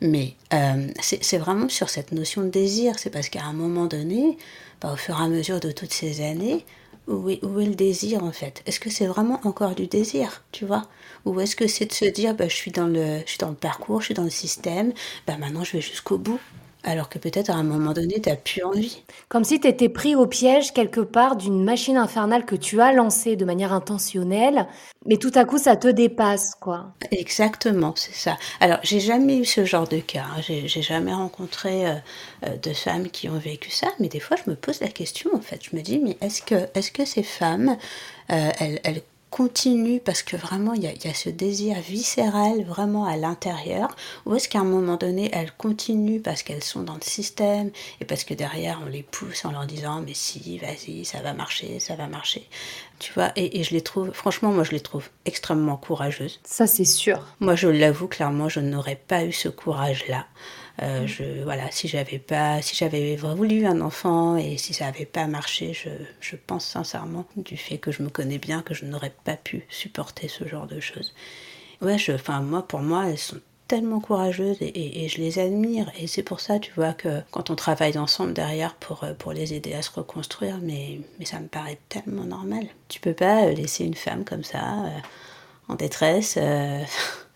mais 0.00 0.34
euh, 0.52 0.88
c'est 1.00 1.38
vraiment 1.38 1.68
sur 1.68 1.88
cette 1.88 2.12
notion 2.12 2.42
de 2.42 2.48
désir. 2.48 2.98
C'est 2.98 3.10
parce 3.10 3.28
qu'à 3.28 3.44
un 3.44 3.52
moment 3.52 3.86
donné, 3.86 4.36
bah, 4.80 4.92
au 4.92 4.96
fur 4.96 5.18
et 5.18 5.22
à 5.22 5.28
mesure 5.28 5.60
de 5.60 5.72
toutes 5.72 5.92
ces 5.92 6.20
années, 6.22 6.64
où 7.06 7.28
est, 7.28 7.44
où 7.44 7.60
est 7.60 7.66
le 7.66 7.74
désir 7.74 8.24
en 8.24 8.32
fait? 8.32 8.62
Est-ce 8.66 8.80
que 8.80 8.90
c'est 8.90 9.06
vraiment 9.06 9.40
encore 9.44 9.74
du 9.74 9.86
désir, 9.86 10.42
tu 10.52 10.64
vois? 10.64 10.88
Ou 11.24 11.40
est-ce 11.40 11.56
que 11.56 11.66
c'est 11.66 11.86
de 11.86 11.92
se 11.92 12.04
dire, 12.04 12.34
bah, 12.34 12.48
je, 12.48 12.54
suis 12.54 12.70
dans 12.70 12.86
le, 12.86 13.20
je 13.24 13.30
suis 13.30 13.38
dans 13.38 13.50
le 13.50 13.54
parcours, 13.54 14.00
je 14.00 14.06
suis 14.06 14.14
dans 14.14 14.24
le 14.24 14.30
système, 14.30 14.92
bah, 15.26 15.36
maintenant 15.38 15.64
je 15.64 15.72
vais 15.72 15.80
jusqu'au 15.80 16.18
bout? 16.18 16.40
Alors 16.84 17.08
que 17.08 17.18
peut-être 17.18 17.50
à 17.50 17.54
un 17.54 17.62
moment 17.62 17.92
donné, 17.92 18.20
tu 18.20 18.28
n'as 18.28 18.36
plus 18.36 18.62
envie. 18.62 19.02
Comme 19.28 19.44
si 19.44 19.58
tu 19.58 19.66
étais 19.66 19.88
pris 19.88 20.14
au 20.14 20.26
piège 20.26 20.72
quelque 20.72 21.00
part 21.00 21.36
d'une 21.36 21.64
machine 21.64 21.96
infernale 21.96 22.44
que 22.44 22.54
tu 22.54 22.80
as 22.80 22.92
lancée 22.92 23.36
de 23.36 23.44
manière 23.44 23.72
intentionnelle, 23.72 24.66
mais 25.06 25.16
tout 25.16 25.32
à 25.34 25.44
coup, 25.44 25.58
ça 25.58 25.76
te 25.76 25.88
dépasse, 25.88 26.54
quoi. 26.60 26.92
Exactement, 27.10 27.94
c'est 27.96 28.14
ça. 28.14 28.36
Alors, 28.60 28.78
j'ai 28.82 29.00
jamais 29.00 29.38
eu 29.38 29.44
ce 29.44 29.64
genre 29.64 29.88
de 29.88 29.98
cas. 29.98 30.24
Hein. 30.36 30.40
J'ai 30.42 30.82
jamais 30.82 31.12
rencontré 31.12 31.86
euh, 31.86 31.94
euh, 32.46 32.56
de 32.56 32.72
femmes 32.72 33.10
qui 33.10 33.28
ont 33.28 33.38
vécu 33.38 33.70
ça, 33.70 33.88
mais 33.98 34.08
des 34.08 34.20
fois, 34.20 34.36
je 34.42 34.50
me 34.50 34.56
pose 34.56 34.80
la 34.80 34.88
question, 34.88 35.30
en 35.34 35.40
fait. 35.40 35.60
Je 35.62 35.76
me 35.76 35.82
dis, 35.82 35.98
mais 35.98 36.16
est-ce 36.20 36.42
que, 36.42 36.54
est 36.54 36.80
-ce 36.80 36.92
que 36.92 37.04
ces 37.04 37.22
femmes, 37.22 37.76
euh, 38.30 38.50
elles, 38.60 38.80
elles 38.84 39.02
continue 39.34 39.98
parce 39.98 40.22
que 40.22 40.36
vraiment 40.36 40.74
il 40.74 40.84
y, 40.84 40.86
a, 40.86 41.12
ce 41.12 41.28
désir 41.28 41.80
viscéral 41.80 42.62
vraiment 42.62 43.04
à 43.04 43.16
l'intérieur 43.16 43.88
ou 44.26 44.36
est-ce 44.36 44.48
qu'à 44.48 44.60
un 44.60 44.64
moment 44.64 44.94
donné 44.94 45.28
elles 45.32 45.50
continuent 45.50 46.20
parce 46.20 46.44
qu'elles 46.44 46.62
sont 46.62 46.84
dans 46.84 46.94
le 46.94 47.02
système 47.02 47.72
et 48.00 48.04
parce 48.04 48.22
que 48.22 48.32
derrière 48.32 48.80
on 48.86 48.88
les 48.88 49.02
pousse 49.02 49.44
en 49.44 49.50
leur 49.50 49.66
disant 49.66 50.02
mais 50.06 50.14
si 50.14 50.56
vas-y 50.58 51.04
ça 51.04 51.20
va 51.20 51.32
marcher 51.32 51.80
ça 51.80 51.96
va 51.96 52.06
marcher. 52.06 52.48
Tu 53.00 53.12
vois 53.12 53.32
et, 53.34 53.64
je 53.64 53.72
les 53.72 53.80
trouve 53.80 54.12
franchement 54.12 54.52
moi 54.52 54.62
je 54.62 54.70
les 54.70 54.78
trouve 54.78 55.08
extrêmement 55.24 55.76
courageuses. 55.76 56.38
Ça 56.44 56.68
c'est 56.68 56.84
sûr. 56.84 57.18
Moi 57.40 57.56
je 57.56 57.66
l'avoue 57.66 58.06
clairement 58.06 58.48
je 58.48 58.60
n'aurais 58.60 59.00
pas 59.08 59.24
eu 59.24 59.32
ce 59.32 59.48
courage 59.48 60.06
là 60.06 60.26
euh, 60.82 61.06
je, 61.06 61.42
voilà, 61.44 61.70
si 61.70 61.86
j'avais 61.86 62.18
pas, 62.18 62.60
si 62.60 62.74
j'avais 62.74 63.16
voulu 63.16 63.64
un 63.66 63.80
enfant 63.80 64.36
et 64.36 64.56
si 64.58 64.74
ça 64.74 64.86
n'avait 64.86 65.04
pas 65.04 65.26
marché, 65.26 65.72
je, 65.72 65.88
je, 66.20 66.36
pense 66.36 66.66
sincèrement 66.66 67.26
du 67.36 67.56
fait 67.56 67.78
que 67.78 67.92
je 67.92 68.02
me 68.02 68.08
connais 68.08 68.38
bien 68.38 68.60
que 68.62 68.74
je 68.74 68.84
n'aurais 68.84 69.14
pas 69.24 69.36
pu 69.36 69.64
supporter 69.68 70.26
ce 70.26 70.46
genre 70.48 70.66
de 70.66 70.80
choses. 70.80 71.14
Ouais, 71.80 71.96
je, 71.96 72.12
enfin 72.12 72.40
moi, 72.40 72.66
pour 72.66 72.80
moi, 72.80 73.08
elles 73.08 73.18
sont 73.18 73.40
tellement 73.68 74.00
courageuses 74.00 74.60
et, 74.60 75.04
et, 75.04 75.08
je 75.08 75.18
les 75.18 75.38
admire 75.38 75.90
et 75.98 76.06
c'est 76.06 76.22
pour 76.24 76.40
ça, 76.40 76.58
tu 76.58 76.72
vois, 76.72 76.92
que 76.92 77.22
quand 77.30 77.50
on 77.50 77.54
travaille 77.54 77.96
ensemble 77.96 78.32
derrière 78.34 78.74
pour 78.74 79.06
pour 79.18 79.32
les 79.32 79.54
aider 79.54 79.74
à 79.74 79.82
se 79.82 79.90
reconstruire, 79.92 80.58
mais 80.60 81.00
mais 81.18 81.24
ça 81.24 81.40
me 81.40 81.48
paraît 81.48 81.78
tellement 81.88 82.24
normal. 82.24 82.66
Tu 82.88 83.00
peux 83.00 83.14
pas 83.14 83.46
laisser 83.52 83.84
une 83.84 83.94
femme 83.94 84.24
comme 84.24 84.44
ça 84.44 84.86
euh, 84.86 84.98
en 85.68 85.76
détresse. 85.76 86.36
Euh, 86.36 86.82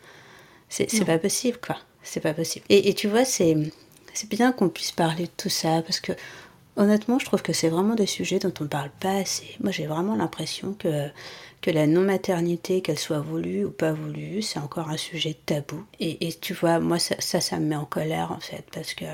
c'est 0.69 1.05
pas 1.05 1.19
possible, 1.19 1.59
quoi 1.65 1.77
c'est 2.09 2.20
pas 2.20 2.35
possible. 2.35 2.64
Et, 2.68 2.94
tu 2.94 3.09
vois, 3.09 3.24
c'est 3.24 3.56
bien 4.28 4.52
qu'on 4.52 4.68
puisse 4.68 4.93
parler 4.93 5.24
de 5.24 5.30
tout 5.36 5.48
ça 5.48 5.82
parce 5.82 6.01
que 6.01 6.12
honnêtement, 6.76 7.18
je 7.18 7.26
trouve 7.26 7.43
que 7.43 7.52
c'est 7.52 7.68
vraiment 7.68 7.94
des 7.94 8.06
sujets 8.06 8.39
dont 8.39 8.52
on 8.60 8.64
ne 8.64 8.68
parle 8.68 8.90
pas 9.01 9.16
assez. 9.16 9.56
Moi, 9.60 9.72
j'ai 9.72 9.86
vraiment 9.86 10.16
l'impression 10.16 10.74
que, 10.78 11.09
la 11.66 11.86
non-maternité, 11.86 12.80
qu'elle 12.80 12.98
soit 12.98 13.20
voulue 13.20 13.66
ou 13.66 13.70
pas 13.70 13.93
voulue, 13.93 14.40
c'est 14.40 14.59
encore 14.59 14.89
un 14.89 14.97
sujet 14.97 15.36
tabou. 15.44 15.85
Et, 16.01 16.26
et 16.26 16.32
tu 16.32 16.55
vois, 16.55 16.78
moi, 16.78 16.98
ça, 16.98 17.14
ça, 17.18 17.40
ça, 17.40 17.59
me 17.59 17.66
met 17.66 17.76
en 17.76 17.85
colère, 17.85 18.32
en 18.32 18.40
fait, 18.40 18.64
parce 18.72 18.94
que 18.94 19.05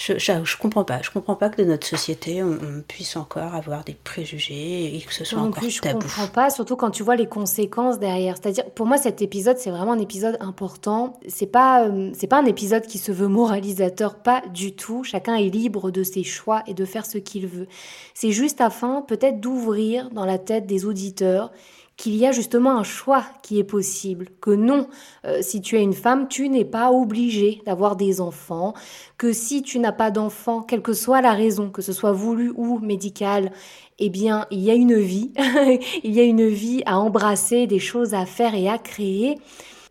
je, 0.00 0.18
je, 0.18 0.56
comprends 0.56 0.84
pas. 0.84 1.02
Je 1.02 1.10
comprends 1.10 1.34
pas 1.34 1.50
que 1.50 1.60
de 1.60 1.66
notre 1.66 1.86
société, 1.86 2.42
on, 2.42 2.56
puisse 2.88 3.16
encore 3.16 3.54
avoir 3.54 3.84
des 3.84 3.92
préjugés 3.92 4.96
et 4.96 5.00
que 5.02 5.12
ce 5.12 5.24
soit 5.24 5.38
non 5.38 5.48
encore 5.48 5.60
tabou. 5.60 5.70
Je 5.70 5.80
comprends 5.80 6.26
pas, 6.26 6.48
surtout 6.48 6.74
quand 6.74 6.90
tu 6.90 7.02
vois 7.02 7.16
les 7.16 7.26
conséquences 7.26 7.98
derrière. 7.98 8.36
C'est-à-dire, 8.36 8.64
pour 8.70 8.86
moi, 8.86 8.96
cet 8.96 9.20
épisode, 9.20 9.58
c'est 9.58 9.70
vraiment 9.70 9.92
un 9.92 9.98
épisode 9.98 10.38
important. 10.40 11.18
C'est 11.28 11.46
pas, 11.46 11.84
euh, 11.84 12.10
c'est 12.14 12.28
pas 12.28 12.38
un 12.38 12.46
épisode 12.46 12.86
qui 12.86 12.96
se 12.96 13.12
veut 13.12 13.28
moralisateur, 13.28 14.14
pas 14.14 14.42
du 14.54 14.74
tout. 14.74 15.04
Chacun 15.04 15.34
est 15.34 15.50
libre 15.50 15.90
de 15.90 16.02
ses 16.02 16.24
choix 16.24 16.62
et 16.66 16.72
de 16.72 16.86
faire 16.86 17.04
ce 17.04 17.18
qu'il 17.18 17.46
veut. 17.46 17.66
C'est 18.14 18.32
juste 18.32 18.62
afin, 18.62 19.02
peut-être, 19.02 19.38
d'ouvrir 19.38 20.08
dans 20.10 20.24
la 20.24 20.38
tête 20.38 20.66
des 20.66 20.86
auditeurs 20.86 21.52
qu'il 22.00 22.16
y 22.16 22.24
a 22.24 22.32
justement 22.32 22.78
un 22.78 22.82
choix 22.82 23.26
qui 23.42 23.58
est 23.58 23.64
possible, 23.64 24.28
que 24.40 24.50
non, 24.50 24.88
euh, 25.26 25.40
si 25.42 25.60
tu 25.60 25.76
es 25.76 25.82
une 25.82 25.92
femme, 25.92 26.28
tu 26.28 26.48
n'es 26.48 26.64
pas 26.64 26.90
obligée 26.90 27.60
d'avoir 27.66 27.94
des 27.94 28.22
enfants, 28.22 28.72
que 29.18 29.34
si 29.34 29.60
tu 29.60 29.78
n'as 29.78 29.92
pas 29.92 30.10
d'enfants, 30.10 30.62
quelle 30.62 30.80
que 30.80 30.94
soit 30.94 31.20
la 31.20 31.34
raison, 31.34 31.68
que 31.68 31.82
ce 31.82 31.92
soit 31.92 32.12
voulu 32.12 32.54
ou 32.56 32.78
médical, 32.78 33.52
eh 33.98 34.08
bien, 34.08 34.46
il 34.50 34.60
y 34.60 34.70
a 34.70 34.74
une 34.74 34.98
vie, 34.98 35.32
il 36.02 36.12
y 36.12 36.20
a 36.20 36.24
une 36.24 36.48
vie 36.48 36.82
à 36.86 36.98
embrasser, 36.98 37.66
des 37.66 37.78
choses 37.78 38.14
à 38.14 38.24
faire 38.24 38.54
et 38.54 38.66
à 38.66 38.78
créer. 38.78 39.36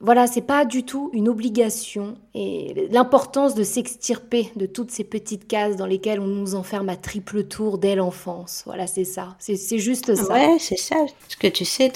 Voilà, 0.01 0.27
c'est 0.27 0.41
pas 0.41 0.63
du 0.63 0.83
tout 0.83 1.09
une 1.11 1.27
obligation 1.27 2.15
et 2.33 2.87
l'importance 2.89 3.53
de 3.53 3.63
s'extirper 3.63 4.49
de 4.55 4.65
toutes 4.65 4.91
ces 4.91 5.03
petites 5.03 5.45
cases 5.45 5.75
dans 5.75 5.85
lesquelles 5.85 6.21
on 6.21 6.27
nous 6.27 6.55
enferme 6.55 6.87
à 6.87 6.95
triple 6.95 7.43
tour 7.43 7.77
dès 7.77 7.95
l'enfance. 7.95 8.63
Voilà, 8.65 8.87
c'est 8.87 9.03
ça. 9.03 9.35
C'est 9.39 9.77
juste 9.77 10.15
ça. 10.15 10.33
Ouais, 10.33 10.57
c'est 10.57 10.77
ça. 10.77 10.95
Parce 10.95 11.35
que 11.37 11.47
tu 11.47 11.65
sais, 11.65 11.91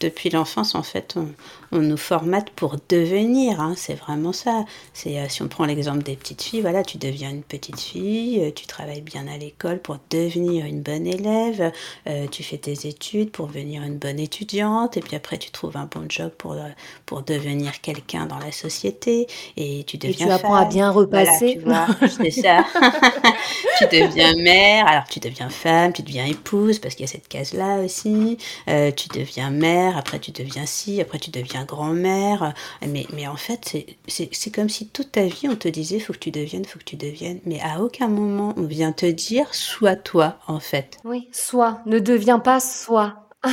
depuis 0.00 0.28
l'enfance, 0.28 0.74
en 0.74 0.82
fait, 0.82 1.16
on, 1.16 1.78
nous 1.78 1.96
formate 1.96 2.50
pour 2.50 2.76
devenir. 2.88 3.60
Hein, 3.60 3.74
c'est 3.76 3.94
vraiment 3.94 4.32
ça. 4.32 4.64
Euh, 5.06 5.26
si 5.28 5.42
on 5.42 5.48
prend 5.48 5.64
l'exemple 5.64 6.02
des 6.02 6.16
petites 6.16 6.42
filles, 6.42 6.60
voilà, 6.62 6.82
tu 6.82 6.98
deviens 6.98 7.30
une 7.30 7.42
petite 7.42 7.80
fille, 7.80 8.40
euh, 8.42 8.50
tu 8.50 8.66
travailles 8.66 9.02
bien 9.02 9.26
à 9.28 9.36
l'école 9.36 9.78
pour 9.78 9.98
devenir 10.10 10.64
une 10.64 10.80
bonne 10.80 11.06
élève, 11.06 11.72
euh, 12.06 12.26
tu 12.30 12.42
fais 12.42 12.56
tes 12.56 12.88
études 12.88 13.30
pour 13.30 13.48
devenir 13.48 13.82
une 13.82 13.98
bonne 13.98 14.18
étudiante, 14.18 14.96
et 14.96 15.00
puis 15.00 15.16
après 15.16 15.36
tu 15.36 15.50
trouves 15.50 15.76
un 15.76 15.86
bon 15.86 16.06
job 16.08 16.30
pour 16.38 16.56
pour 17.04 17.22
devenir 17.22 17.45
quelqu'un 17.82 18.26
dans 18.26 18.38
la 18.38 18.52
société, 18.52 19.26
et 19.56 19.84
tu 19.84 19.98
deviens. 19.98 20.26
Et 20.26 20.28
tu 20.28 20.32
apprends 20.32 20.56
à 20.56 20.64
bien 20.64 20.90
repasser. 20.90 21.60
c'est 22.08 22.30
ça. 22.30 22.64
tu 23.78 23.84
deviens 23.84 24.34
mère, 24.36 24.86
alors 24.86 25.04
tu 25.04 25.20
deviens 25.20 25.48
femme, 25.48 25.92
tu 25.92 26.02
deviens 26.02 26.26
épouse 26.26 26.78
parce 26.78 26.94
qu'il 26.94 27.06
y 27.06 27.08
a 27.08 27.12
cette 27.12 27.28
case 27.28 27.52
là 27.52 27.78
aussi. 27.78 28.38
tu 28.66 29.08
deviens 29.14 29.50
mère, 29.50 29.96
après 29.96 30.18
tu 30.18 30.30
deviens 30.30 30.66
ci, 30.66 31.00
après 31.00 31.18
tu 31.18 31.30
deviens 31.30 31.64
grand-mère. 31.64 32.54
Mais, 32.86 33.06
mais 33.12 33.26
en 33.26 33.36
fait, 33.36 33.76
c'est 34.06 34.50
comme 34.50 34.68
si 34.68 34.88
toute 34.88 35.12
ta 35.12 35.24
vie, 35.24 35.48
on 35.48 35.56
te 35.56 35.68
disait, 35.68 36.00
faut 36.00 36.12
que 36.12 36.18
tu 36.18 36.30
deviennes, 36.30 36.64
faut 36.64 36.78
que 36.78 36.84
tu 36.84 36.96
deviennes. 36.96 37.40
Mais 37.44 37.60
à 37.60 37.80
aucun 37.80 38.08
moment, 38.08 38.54
on 38.56 38.62
vient 38.62 38.92
te 38.92 39.06
dire, 39.06 39.54
sois 39.54 39.96
toi, 39.96 40.38
en 40.46 40.60
fait. 40.60 40.98
Oui, 41.04 41.28
sois. 41.32 41.80
Ne 41.86 41.98
deviens 41.98 42.38
pas 42.38 42.60
soi. 42.60 43.28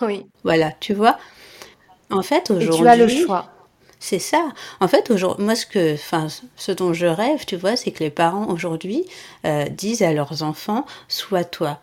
oui. 0.00 0.26
Voilà, 0.42 0.72
tu 0.72 0.94
vois. 0.94 1.18
En 2.14 2.22
fait, 2.22 2.50
aujourd'hui. 2.50 2.82
Tu 2.82 2.88
as 2.88 2.96
le 2.96 3.08
choix. 3.08 3.46
C'est 3.98 4.18
ça. 4.18 4.52
En 4.80 4.88
fait, 4.88 5.10
aujourd'hui, 5.10 5.44
moi, 5.44 5.54
ce, 5.54 5.66
que, 5.66 5.94
enfin, 5.94 6.26
ce 6.56 6.72
dont 6.72 6.92
je 6.92 7.06
rêve, 7.06 7.44
tu 7.46 7.56
vois, 7.56 7.76
c'est 7.76 7.90
que 7.90 8.04
les 8.04 8.10
parents 8.10 8.48
aujourd'hui 8.48 9.06
euh, 9.46 9.64
disent 9.66 10.02
à 10.02 10.12
leurs 10.12 10.42
enfants 10.42 10.84
Sois 11.08 11.44
toi. 11.44 11.80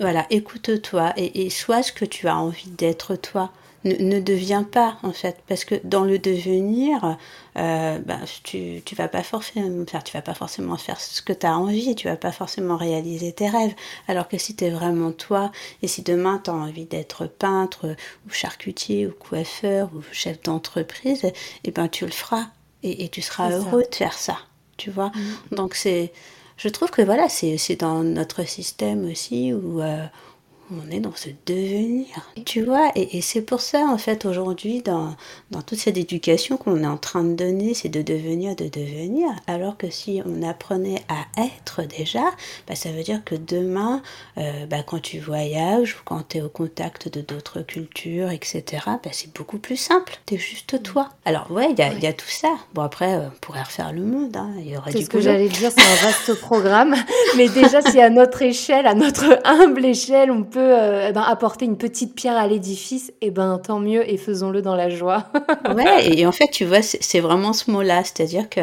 voilà, 0.00 0.26
écoute-toi 0.30 1.12
et, 1.16 1.44
et 1.46 1.50
sois 1.50 1.82
ce 1.82 1.92
que 1.92 2.04
tu 2.04 2.28
as 2.28 2.36
envie 2.36 2.70
d'être 2.70 3.14
toi 3.16 3.50
ne, 3.86 4.20
deviens 4.20 4.64
pas 4.64 4.98
en 5.02 5.12
fait, 5.12 5.38
parce 5.48 5.64
que 5.64 5.76
dans 5.84 6.04
le 6.04 6.18
devenir, 6.18 7.16
euh, 7.56 7.98
ben, 7.98 8.20
tu, 8.42 8.82
tu 8.84 8.94
vas 8.94 9.08
pas 9.08 9.22
forcément 9.22 9.86
faire, 9.86 10.04
tu 10.04 10.12
vas 10.12 10.22
pas 10.22 10.34
forcément 10.34 10.76
faire 10.76 11.00
ce 11.00 11.22
que 11.22 11.32
tu 11.32 11.46
as 11.46 11.56
envie, 11.56 11.94
tu 11.94 12.08
vas 12.08 12.16
pas 12.16 12.32
forcément 12.32 12.76
réaliser 12.76 13.32
tes 13.32 13.48
rêves. 13.48 13.74
Alors 14.08 14.28
que 14.28 14.38
si 14.38 14.54
tu 14.56 14.64
es 14.64 14.70
vraiment 14.70 15.12
toi, 15.12 15.52
et 15.82 15.88
si 15.88 16.02
demain 16.02 16.40
tu 16.42 16.50
as 16.50 16.54
envie 16.54 16.84
d'être 16.84 17.26
peintre 17.26 17.96
ou 18.26 18.30
charcutier 18.30 19.06
ou 19.06 19.12
coiffeur 19.12 19.90
ou 19.94 20.02
chef 20.12 20.42
d'entreprise, 20.42 21.24
et 21.24 21.32
eh 21.64 21.70
ben 21.70 21.88
tu 21.88 22.04
le 22.04 22.12
feras 22.12 22.46
et, 22.82 23.08
tu 23.08 23.22
seras 23.22 23.50
heureux 23.50 23.82
de 23.90 23.94
faire 23.94 24.12
ça, 24.12 24.38
tu 24.76 24.90
vois. 24.90 25.08
Mm. 25.08 25.56
Donc 25.56 25.74
c'est, 25.74 26.12
je 26.56 26.68
trouve 26.68 26.90
que 26.90 27.02
voilà, 27.02 27.28
c'est 27.28 27.76
dans 27.76 28.02
notre 28.02 28.46
système 28.46 29.10
aussi 29.10 29.52
où 29.52 29.80
euh, 29.80 30.04
on 30.70 30.90
est 30.90 31.00
dans 31.00 31.14
ce 31.14 31.28
devenir, 31.46 32.06
tu 32.44 32.62
vois, 32.62 32.90
et, 32.94 33.20
c'est 33.20 33.42
pour 33.42 33.60
ça, 33.60 33.86
en 33.86 33.98
fait, 33.98 34.24
aujourd'hui, 34.24 34.82
dans, 34.82 35.14
dans 35.50 35.62
toute 35.62 35.78
cette 35.78 35.96
éducation 35.96 36.56
qu'on 36.56 36.82
est 36.82 36.86
en 36.86 36.96
train 36.96 37.22
de 37.22 37.34
donner, 37.34 37.74
c'est 37.74 37.88
de 37.88 38.02
devenir, 38.02 38.56
de 38.56 38.68
devenir, 38.68 39.28
alors 39.46 39.76
que 39.76 39.90
si 39.90 40.22
on 40.26 40.42
apprenait 40.42 41.02
à 41.08 41.42
être 41.42 41.82
déjà, 41.82 42.24
bah, 42.66 42.74
ça 42.74 42.90
veut 42.90 43.02
dire 43.02 43.22
que 43.24 43.34
demain, 43.34 44.02
euh, 44.38 44.66
bah, 44.66 44.82
quand 44.84 45.00
tu 45.00 45.18
voyages 45.18 45.94
ou 45.94 45.98
quand 46.04 46.28
tu 46.28 46.38
es 46.38 46.42
au 46.42 46.48
contact 46.48 47.08
de 47.08 47.20
d'autres 47.20 47.60
cultures, 47.60 48.30
etc., 48.30 48.64
bah, 48.86 49.10
c'est 49.12 49.32
beaucoup 49.34 49.58
plus 49.58 49.76
simple, 49.76 50.18
tu 50.26 50.34
es 50.34 50.38
juste 50.38 50.82
toi. 50.82 51.10
Alors, 51.24 51.50
ouais, 51.52 51.68
il 51.70 51.78
y 51.78 51.82
a, 51.82 51.92
y 51.92 52.06
a, 52.06 52.12
tout 52.12 52.28
ça. 52.28 52.54
Bon, 52.74 52.82
après, 52.82 53.14
euh, 53.14 53.28
on 53.28 53.38
pourrait 53.40 53.62
refaire 53.62 53.92
le 53.92 54.02
monde, 54.02 54.36
hein. 54.36 54.50
il 54.58 54.70
y 54.70 54.76
aurait 54.76 54.92
C'est 54.92 55.02
ce 55.02 55.10
que 55.10 55.20
j'allais 55.20 55.48
dire, 55.48 55.70
c'est 55.70 55.80
un 55.80 56.06
vaste 56.06 56.34
programme, 56.40 56.96
mais 57.36 57.48
déjà, 57.48 57.82
si 57.82 58.00
à 58.00 58.10
notre 58.10 58.42
échelle, 58.42 58.86
à 58.86 58.94
notre 58.94 59.40
humble 59.44 59.84
échelle, 59.84 60.30
on 60.30 60.42
peut 60.42 60.55
euh, 60.60 61.08
eh 61.08 61.12
ben, 61.12 61.22
apporter 61.22 61.64
une 61.64 61.76
petite 61.76 62.14
pierre 62.14 62.36
à 62.36 62.46
l'édifice, 62.46 63.10
et 63.20 63.26
eh 63.26 63.30
ben 63.30 63.58
tant 63.58 63.78
mieux 63.78 64.08
et 64.08 64.16
faisons-le 64.16 64.62
dans 64.62 64.74
la 64.74 64.88
joie. 64.88 65.24
ouais, 65.74 66.18
et 66.18 66.26
en 66.26 66.32
fait, 66.32 66.48
tu 66.48 66.64
vois, 66.64 66.82
c'est 66.82 67.20
vraiment 67.20 67.52
ce 67.52 67.70
mot-là, 67.70 68.04
c'est-à-dire 68.04 68.48
que 68.48 68.60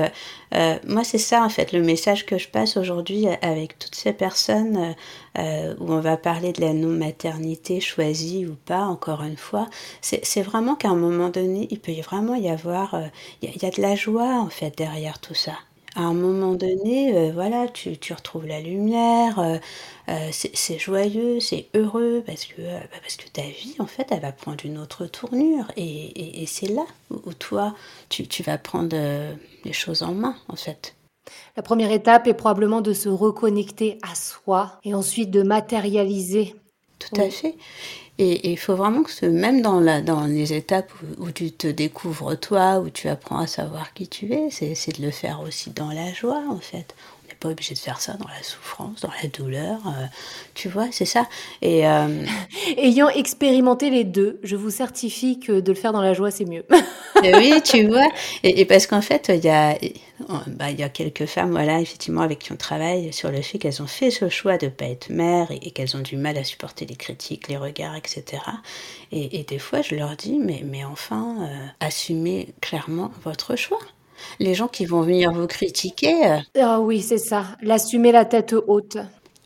euh, 0.56 0.76
moi, 0.88 1.04
c'est 1.04 1.18
ça 1.18 1.44
en 1.44 1.50
fait 1.50 1.72
le 1.72 1.82
message 1.82 2.26
que 2.26 2.38
je 2.38 2.48
passe 2.48 2.78
aujourd'hui 2.78 3.28
avec 3.42 3.80
toutes 3.80 3.96
ces 3.96 4.14
personnes 4.14 4.96
euh, 5.38 5.74
où 5.80 5.92
on 5.92 6.00
va 6.00 6.18
parler 6.18 6.54
de 6.54 6.62
la 6.62 6.74
non-maternité 6.74 7.80
choisie 7.80 8.46
ou 8.46 8.56
pas, 8.66 8.82
encore 8.82 9.24
une 9.24 9.38
fois. 9.38 9.68
C'est 10.02 10.42
vraiment 10.42 10.76
qu'à 10.76 10.90
un 10.90 10.96
moment 10.96 11.30
donné, 11.30 11.68
il 11.72 11.80
peut 11.80 11.94
vraiment 12.02 12.36
y 12.36 12.50
avoir, 12.50 12.96
il 13.42 13.62
y, 13.62 13.66
a 13.66 13.70
de 13.70 13.82
la 13.82 13.96
joie 13.96 14.40
en 14.40 14.50
fait 14.50 14.78
derrière 14.78 15.20
tout 15.20 15.36
ça 15.36 15.54
à 15.96 16.02
un 16.02 16.14
moment 16.14 16.54
donné, 16.54 17.16
euh, 17.16 17.32
voilà, 17.32 17.68
tu, 17.68 17.98
tu, 17.98 18.14
retrouves 18.14 18.48
la 18.48 18.60
lumière, 18.60 19.40
euh, 19.40 19.58
euh, 20.10 20.30
c'est 20.32 20.80
joyeux, 20.80 21.40
c'est 21.40 21.68
heureux, 21.76 22.24
parce 22.26 22.46
que, 22.46 22.62
bah, 22.62 22.98
parce 23.02 23.16
que 23.16 23.28
ta 23.30 23.44
vie, 23.44 23.76
en 23.80 23.86
fait, 23.86 24.08
elle 24.12 24.22
va 24.22 24.32
prendre 24.32 24.66
une 24.66 24.80
autre 24.80 25.06
tournure. 25.06 25.72
Et, 25.78 26.42
et, 26.42 26.46
c'est 26.48 26.68
là 26.68 26.86
où, 27.12 27.34
toi, 27.34 27.76
tu, 28.10 28.28
tu, 28.28 28.42
vas 28.44 28.58
prendre 28.58 28.96
les 29.64 29.74
choses 29.74 30.02
en 30.02 30.14
main, 30.14 30.36
en 30.48 30.56
fait. 30.56 30.96
La 31.56 31.64
première 31.64 31.92
étape 31.92 32.28
est 32.28 32.34
probablement 32.34 32.82
de 32.82 32.94
se 32.94 33.10
reconnecter 33.10 33.98
à 34.02 34.16
soi 34.16 34.80
et 34.84 34.94
ensuite 34.94 35.30
de 35.32 35.44
matérialiser. 35.44 36.56
Tout 37.00 37.22
à 37.22 37.30
fait. 37.30 37.56
Et 38.26 38.52
il 38.52 38.58
faut 38.58 38.76
vraiment 38.76 39.04
que, 39.04 39.26
même 39.26 39.62
dans, 39.62 39.82
les 40.28 40.54
étapes 40.54 40.94
où, 41.18 41.30
tu 41.32 41.52
te 41.52 41.68
découvres 41.68 42.40
toi, 42.40 42.80
où 42.80 42.90
tu 42.90 43.10
apprends 43.10 43.40
à 43.40 43.48
savoir 43.48 43.94
qui 43.94 44.08
tu 44.08 44.32
es, 44.32 44.50
c'est 44.50 44.98
de 44.98 45.06
le 45.06 45.12
faire 45.12 45.42
aussi 45.42 45.72
dans 45.72 45.92
la 45.92 46.14
joie, 46.14 46.42
en 46.50 46.60
fait 46.60 46.96
pas 47.44 47.50
obligé 47.50 47.74
de 47.74 47.80
faire 47.80 48.00
ça 48.00 48.14
dans 48.14 48.28
la 48.28 48.42
souffrance, 48.42 49.02
dans 49.02 49.12
la 49.22 49.28
douleur. 49.28 49.80
Euh, 49.86 50.06
tu 50.54 50.70
vois, 50.70 50.88
c'est 50.92 51.06
ça. 51.06 51.28
Et 51.62 51.86
euh, 51.86 52.24
ayant 52.78 53.10
expérimenté 53.10 53.90
les 53.90 54.06
deux, 54.06 54.40
je 54.44 54.56
vous 54.56 54.70
certifie 54.70 55.40
que 55.42 55.60
de 55.60 55.72
le 55.74 55.78
faire 55.78 55.92
dans 55.92 56.02
la 56.02 56.14
joie, 56.14 56.32
c'est 56.32 56.46
mieux. 56.46 56.66
oui, 57.22 57.62
tu 57.64 57.86
vois. 57.88 58.08
Et, 58.44 58.64
parce 58.64 58.88
qu'en 58.88 59.02
fait, 59.02 59.30
il 59.34 59.44
y 59.44 59.50
a, 59.50 59.78
bah, 60.48 60.72
il 60.72 60.80
y 60.80 60.84
a 60.84 60.90
quelques 60.90 61.26
femmes, 61.26 61.52
voilà, 61.52 61.82
effectivement, 61.82 62.22
avec 62.22 62.40
qui 62.40 62.54
on 62.54 62.56
travaille 62.56 63.12
sur 63.12 63.30
le 63.30 63.42
fait 63.42 63.58
qu'elles 63.58 63.82
ont 63.82 63.88
fait 63.88 64.10
ce 64.10 64.30
choix 64.30 64.58
de 64.58 64.68
pas 64.68 64.86
être 64.86 65.10
mère 65.10 65.52
et, 65.52 65.72
qu'elles 65.72 65.98
ont 65.98 66.02
du 66.02 66.16
mal 66.16 66.38
à 66.38 66.46
supporter 66.46 66.86
les 66.86 66.96
critiques, 66.96 67.50
les 67.50 67.58
regards, 67.58 67.96
etc. 67.96 68.42
Et, 69.12 69.44
des 69.44 69.60
fois, 69.60 69.82
je 69.82 69.96
leur 69.96 70.16
dis, 70.16 70.40
mais, 70.40 70.62
mais 70.64 70.86
enfin, 70.86 71.36
euh, 71.42 71.68
assumez 71.82 72.54
clairement 72.62 73.12
votre 73.26 73.58
choix 73.58 73.80
les 74.40 74.54
gens 74.54 74.68
qui 74.68 74.86
vont 74.86 75.02
venir 75.02 75.32
vous 75.32 75.48
critiquer. 75.48 76.26
Euh, 76.26 76.40
ah 76.62 76.80
oui, 76.80 77.02
c'est 77.02 77.18
ça, 77.18 77.46
l'assumer 77.62 78.12
la 78.12 78.26
tête 78.26 78.56
haute. 78.68 78.98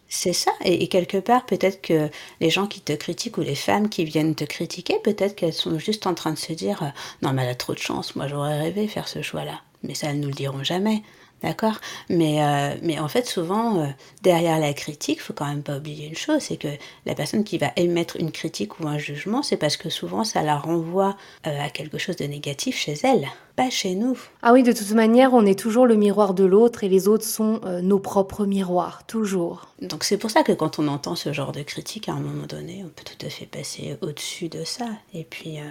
C'est 0.10 0.34
ça, 0.34 0.52
et, 0.64 0.88
quelque 0.88 1.18
part, 1.18 1.46
peut-être 1.46 1.82
que 1.82 2.10
les 2.40 2.50
gens 2.50 2.66
qui 2.66 2.80
te 2.80 2.94
critiquent 2.94 3.38
ou 3.38 3.42
les 3.42 3.56
femmes 3.56 3.90
qui 3.90 4.06
viennent 4.06 4.36
te 4.36 4.46
critiquer, 4.46 5.00
peut-être 5.04 5.36
qu'elles 5.36 5.54
sont 5.54 5.78
juste 5.80 6.08
en 6.08 6.14
train 6.14 6.32
de 6.32 6.38
se 6.38 6.54
dire 6.54 6.82
euh, 6.82 6.88
Non, 7.22 7.34
mais 7.34 7.44
elle 7.44 7.50
a 7.50 7.56
trop 7.56 7.74
de 7.74 7.80
chance, 7.80 8.16
moi 8.16 8.28
j'aurais 8.28 8.58
rêvé 8.58 8.88
faire 8.88 9.10
ce 9.10 9.22
choix-là. 9.22 9.60
Mais 9.84 9.96
ça, 9.96 10.08
elles 10.08 10.20
nous 10.20 10.30
le 10.30 10.34
diront 10.34 10.64
jamais. 10.64 11.02
D'accord? 11.44 11.80
Mais, 12.10 12.42
euh, 12.42 12.76
mais 12.82 13.00
en 13.00 13.08
fait, 13.08 13.28
souvent, 13.28 13.94
derrière 14.24 14.60
la 14.60 14.74
critique, 14.74 15.20
il 15.20 15.22
faut 15.22 15.34
quand 15.34 15.46
même 15.46 15.62
pas 15.62 15.78
oublier 15.78 16.08
une 16.08 16.16
chose 16.16 16.42
c'est 16.42 16.58
que 16.58 16.70
la 17.06 17.14
personne 17.14 17.44
qui 17.44 17.60
va 17.60 17.72
émettre 17.76 18.16
une 18.16 18.32
critique 18.32 18.80
ou 18.80 18.88
un 18.88 18.98
jugement, 18.98 19.44
c'est 19.44 19.58
parce 19.58 19.78
que 19.78 19.90
souvent 19.90 20.24
ça 20.24 20.42
la 20.42 20.58
renvoie 20.58 21.16
à 21.44 21.70
quelque 21.70 22.00
chose 22.00 22.16
de 22.16 22.26
négatif 22.26 22.76
chez 22.78 22.96
elle 23.04 23.28
pas 23.58 23.72
chez 23.72 23.96
nous. 23.96 24.16
Ah 24.44 24.54
oui, 24.54 24.62
de 24.62 24.72
toute 24.72 24.92
manière, 24.92 25.34
on 25.34 25.44
est 25.44 25.58
toujours 25.58 25.88
le 25.88 25.96
miroir 25.96 26.36
de 26.36 26.46
l'autre 26.46 26.84
et 26.84 26.90
les 26.90 27.08
autres 27.08 27.26
sont 27.26 27.60
euh, 27.66 27.82
nos 27.82 27.98
propres 27.98 28.46
miroirs, 28.46 29.02
toujours. 29.08 29.74
Donc 29.82 30.04
c'est 30.04 30.20
pour 30.20 30.30
ça 30.30 30.44
que 30.44 30.52
quand 30.52 30.78
on 30.78 30.88
entend 30.88 31.16
ce 31.16 31.34
genre 31.34 31.52
de 31.52 31.64
critique, 31.64 32.08
à 32.08 32.14
un 32.14 32.20
moment 32.20 32.46
donné, 32.46 32.84
on 32.86 32.90
peut 32.90 33.04
tout 33.04 33.26
à 33.26 33.30
fait 33.32 33.48
passer 33.48 33.98
au-dessus 34.02 34.48
de 34.48 34.64
ça. 34.64 34.86
Et 35.16 35.24
puis, 35.24 35.58
euh, 35.58 35.64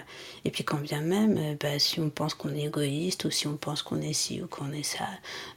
et 0.44 0.50
puis 0.50 0.64
quand 0.64 0.78
bien 0.78 1.00
même, 1.00 1.38
euh, 1.38 1.54
bah, 1.60 1.78
si 1.78 2.00
on 2.00 2.10
pense 2.10 2.34
qu'on 2.34 2.52
est 2.56 2.64
égoïste 2.64 3.24
ou 3.24 3.30
si 3.30 3.46
on 3.46 3.56
pense 3.56 3.82
qu'on 3.82 4.00
est 4.00 4.12
ci 4.12 4.42
ou 4.42 4.48
qu'on 4.48 4.72
est 4.72 4.82
ça, 4.82 5.06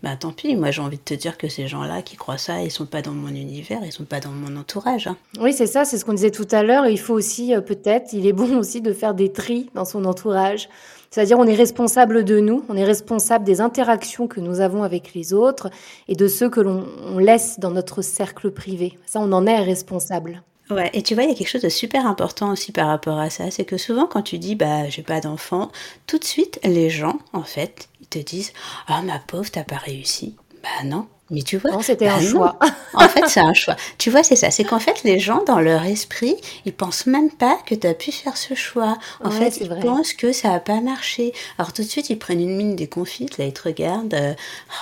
bah 0.04 0.16
tant 0.16 0.32
pis. 0.32 0.56
Moi 0.56 0.70
j'ai 0.70 0.84
envie 0.84 0.98
de 0.98 1.04
te 1.04 1.16
dire 1.16 1.36
que 1.36 1.50
ces 1.50 1.68
gens-là 1.68 2.04
qui 2.04 2.16
croient 2.16 2.38
ça, 2.38 2.62
ils 2.62 2.70
sont 2.70 2.86
pas 2.86 3.02
dans 3.02 3.12
mon 3.12 3.30
univers, 3.30 3.80
ils 3.84 3.92
sont 3.92 4.06
pas 4.06 4.20
dans 4.20 4.30
mon 4.30 4.56
entourage. 4.56 5.08
Hein. 5.08 5.18
Oui, 5.40 5.52
c'est 5.52 5.68
ça, 5.68 5.84
c'est 5.84 5.98
ce 5.98 6.06
qu'on 6.06 6.14
disait 6.14 6.30
tout 6.30 6.48
à 6.52 6.62
l'heure. 6.62 6.86
Il 6.86 7.00
faut 7.00 7.16
aussi, 7.16 7.56
peut-être, 7.66 8.14
il 8.14 8.28
est 8.28 8.34
bon 8.34 8.56
aussi 8.60 8.82
de 8.82 8.94
faire 8.94 9.16
des 9.16 9.34
tris 9.34 9.72
dans 9.74 9.86
son 9.86 10.06
entourage. 10.06 10.70
C'est-à-dire 11.12 11.40
on 11.40 11.46
est 11.46 11.56
responsable 11.56 12.24
de 12.24 12.40
nous, 12.40 12.64
on 12.70 12.76
est 12.76 12.84
responsable 12.84 13.46
des 13.46 13.62
interactions 13.62 14.28
que 14.28 14.40
nous 14.40 14.60
avons 14.60 14.84
avec 14.84 15.14
les 15.14 15.34
autres 15.34 15.70
et 16.08 16.16
de 16.16 16.28
ceux 16.28 16.50
que 16.50 16.60
l'on 16.60 16.86
laisse 17.18 17.60
dans 17.60 17.72
notre 17.72 18.02
cercle 18.02 18.52
privé. 18.52 18.98
Ça, 19.06 19.20
on 19.20 19.32
en 19.32 19.46
est 19.48 19.60
responsable. 19.60 20.44
Ouais, 20.70 20.92
et 20.94 21.02
tu 21.02 21.16
vois, 21.16 21.24
il 21.24 21.30
y 21.30 21.34
a 21.34 21.36
quelque 21.36 21.50
chose 21.50 21.64
de 21.64 21.70
super 21.70 22.06
important 22.06 22.52
aussi 22.52 22.72
par 22.72 22.88
rapport 22.88 23.18
à 23.18 23.32
ça, 23.32 23.50
c'est 23.50 23.66
que 23.66 23.78
souvent 23.78 24.06
quand 24.06 24.22
tu 24.22 24.38
dis 24.38 24.54
bah 24.54 24.88
j'ai 24.88 25.02
pas 25.02 25.20
d'enfant, 25.20 25.72
tout 26.06 26.20
de 26.20 26.24
suite 26.24 26.60
les 26.64 26.92
gens 26.92 27.18
en 27.34 27.42
fait, 27.42 27.90
ils 28.02 28.08
te 28.08 28.20
disent 28.20 28.54
"Ah 28.88 29.02
ma 29.02 29.18
pauvre, 29.18 29.50
t'as 29.50 29.64
pas 29.64 29.78
réussi." 29.78 30.36
Bah 30.62 30.86
non, 30.86 31.08
mais 31.32 31.42
tu 31.42 31.58
vois, 31.58 31.82
c'était 31.84 32.08
un 32.08 32.18
bah 32.18 32.24
choix. 32.24 32.60
en 32.94 33.08
fait, 33.08 33.28
c'est 33.28 33.40
un 33.40 33.54
choix. 33.54 33.76
Tu 33.98 34.10
vois, 34.10 34.24
c'est 34.24 34.36
ça. 34.36 34.50
C'est 34.52 34.64
qu'en 34.64 34.80
fait, 34.80 35.04
les 35.04 35.20
gens, 35.20 35.44
dans 35.44 35.60
leur 35.60 35.84
esprit, 35.84 36.36
ils 36.66 36.74
pensent 36.74 37.06
même 37.06 37.32
pas 37.32 37.58
que 37.66 37.76
tu 37.76 37.86
as 37.88 37.94
pu 37.94 38.12
faire 38.12 38.38
ce 38.38 38.56
choix. 38.56 38.98
En 39.24 39.32
fait, 39.32 39.58
ils 39.62 39.70
pensent 39.70 40.14
que 40.14 40.32
ça 40.32 40.54
a 40.54 40.60
pas 40.60 40.82
marché. 40.82 41.34
Alors 41.58 41.74
tout 41.74 41.84
de 41.84 41.88
suite, 41.88 42.10
ils 42.10 42.18
prennent 42.18 42.42
une 42.42 42.56
mine 42.56 42.76
déconfite. 42.76 43.38
Là, 43.38 43.46
ils 43.46 43.54
te 43.54 43.64
regardent. 43.64 44.14
Euh, 44.14 44.34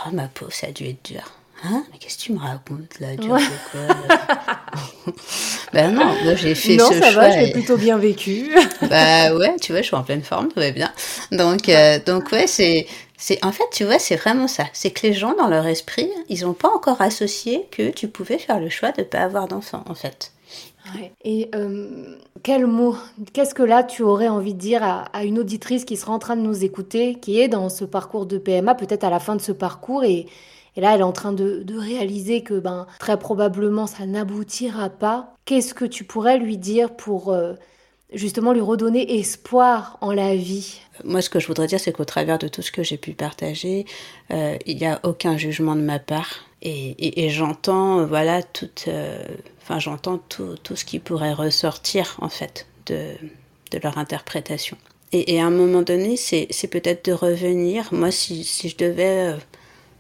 oh, 0.06 0.12
ma 0.14 0.28
pauvre, 0.28 0.54
ça 0.54 0.68
a 0.68 0.72
dû 0.72 0.86
être 0.86 1.04
dur. 1.04 1.38
Hein? 1.64 1.84
Mais 1.92 1.98
qu'est-ce 1.98 2.18
que 2.18 2.22
tu 2.22 2.34
me 2.34 2.40
racontes 2.40 3.00
là 3.00 3.16
dur 3.16 3.36
quoi 3.72 3.80
Ben 5.74 5.92
non, 5.92 6.06
moi 6.24 6.36
j'ai 6.36 6.54
fait 6.54 6.76
non, 6.76 6.88
ce 6.92 7.00
ça 7.00 7.12
choix. 7.12 7.30
va, 7.30 7.32
j'ai 7.32 7.52
plutôt 7.52 7.78
bien 7.78 7.98
vécu. 7.98 8.52
bah 8.90 9.34
ouais, 9.36 9.56
tu 9.60 9.72
vois, 9.72 9.82
je 9.82 9.88
suis 9.88 9.96
en 9.96 10.04
pleine 10.04 10.22
forme, 10.22 10.50
tout 10.50 10.60
va 10.60 10.70
bien. 10.70 10.92
Donc, 11.32 11.68
euh, 11.70 11.98
donc 12.06 12.32
ouais, 12.32 12.46
c'est 12.46 12.86
c'est 13.18 13.44
en 13.44 13.52
fait, 13.52 13.66
tu 13.72 13.84
vois, 13.84 14.00
c'est 14.00 14.16
vraiment 14.16 14.48
ça. 14.48 14.66
C'est 14.74 14.92
que 14.92 15.06
les 15.08 15.14
gens, 15.14 15.34
dans 15.34 15.48
leur 15.48 15.66
esprit, 15.66 16.10
ils 16.30 16.42
n'ont 16.42 16.54
pas 16.54 16.70
encore 16.70 17.02
associé 17.02 17.68
que 17.72 17.90
tu 17.90 18.08
pouvais 18.08 18.38
faire 18.38 18.60
le 18.60 18.70
choix 18.70 18.92
de 18.92 19.02
ne 19.02 19.06
pas 19.06 19.20
avoir 19.20 19.48
d'enfant, 19.48 19.84
en 19.88 19.96
fait. 19.96 20.32
Et 21.26 21.50
euh, 21.54 22.16
quel 22.44 22.66
mot, 22.66 22.96
qu'est-ce 23.34 23.54
que 23.54 23.64
là 23.64 23.84
tu 23.84 24.04
aurais 24.04 24.30
envie 24.30 24.54
de 24.54 24.60
dire 24.60 24.82
à, 24.84 25.26
une 25.26 25.40
auditrice 25.40 25.84
qui 25.84 25.98
sera 25.98 26.14
en 26.14 26.20
train 26.20 26.36
de 26.36 26.42
nous 26.42 26.64
écouter, 26.64 27.16
qui 27.16 27.42
est 27.42 27.50
dans 27.50 27.70
ce 27.70 27.84
parcours 27.84 28.26
de 28.26 28.38
PMA, 28.38 28.76
peut-être 28.76 29.04
à 29.04 29.10
la 29.10 29.20
fin 29.20 29.36
de 29.36 29.42
ce 29.42 29.52
parcours, 29.52 30.06
et, 30.06 30.28
là 30.78 30.94
elle 30.94 31.02
est 31.02 31.04
en 31.04 31.12
train 31.12 31.34
de, 31.34 31.66
réaliser 31.78 32.42
que 32.42 32.60
ben, 32.60 32.88
très 33.00 33.20
probablement 33.20 33.88
ça 33.88 34.06
n'aboutira 34.06 34.90
pas. 34.90 35.34
Qu'est-ce 35.44 35.74
que 35.74 35.86
tu 35.86 36.04
pourrais 36.04 36.38
lui 36.38 36.58
dire 36.58 36.96
pour... 36.96 37.34
Euh, 37.34 37.54
justement 38.14 38.54
lui 38.54 38.62
redonner 38.62 39.20
espoir 39.20 39.98
en 40.02 40.12
la 40.12 40.36
vie 40.36 40.80
Moi, 41.04 41.22
ce 41.22 41.30
que 41.30 41.40
je 41.40 41.48
voudrais 41.48 41.68
dire, 41.68 41.80
c'est 41.80 41.92
qu'au 41.92 42.06
travers 42.06 42.40
de 42.40 42.48
tout 42.48 42.62
ce 42.62 42.72
que 42.72 42.84
j'ai 42.84 42.98
pu 42.98 43.14
partager, 43.14 43.86
euh, 44.32 44.58
il 44.66 44.78
n'y 44.78 44.86
a 44.86 45.00
aucun 45.04 45.38
jugement 45.38 45.76
de 45.76 45.82
ma 45.82 46.00
part. 46.00 46.46
Et, 46.64 47.30
j'entends, 47.30 48.06
voilà, 48.06 48.42
tout, 48.42 48.70
euh, 48.88 49.24
enfin, 49.62 49.80
j'entends 49.80 50.18
tout, 50.18 50.56
tout, 50.64 50.76
ce 50.76 50.84
qui 50.86 51.00
pourrait 51.00 51.34
ressortir, 51.34 52.18
en 52.20 52.30
fait, 52.30 52.66
de, 52.88 53.14
leur 53.82 53.98
interprétation. 53.98 54.76
Et, 55.14 55.40
à 55.40 55.46
un 55.46 55.52
moment 55.52 55.84
donné, 55.84 56.18
c'est 56.18 56.68
peut-être 56.70 57.06
de 57.06 57.14
revenir. 57.14 57.88
Moi, 57.94 58.12
si, 58.12 58.44
si 58.44 58.70
je 58.70 58.78
devais... 58.78 59.34
Euh, 59.34 59.38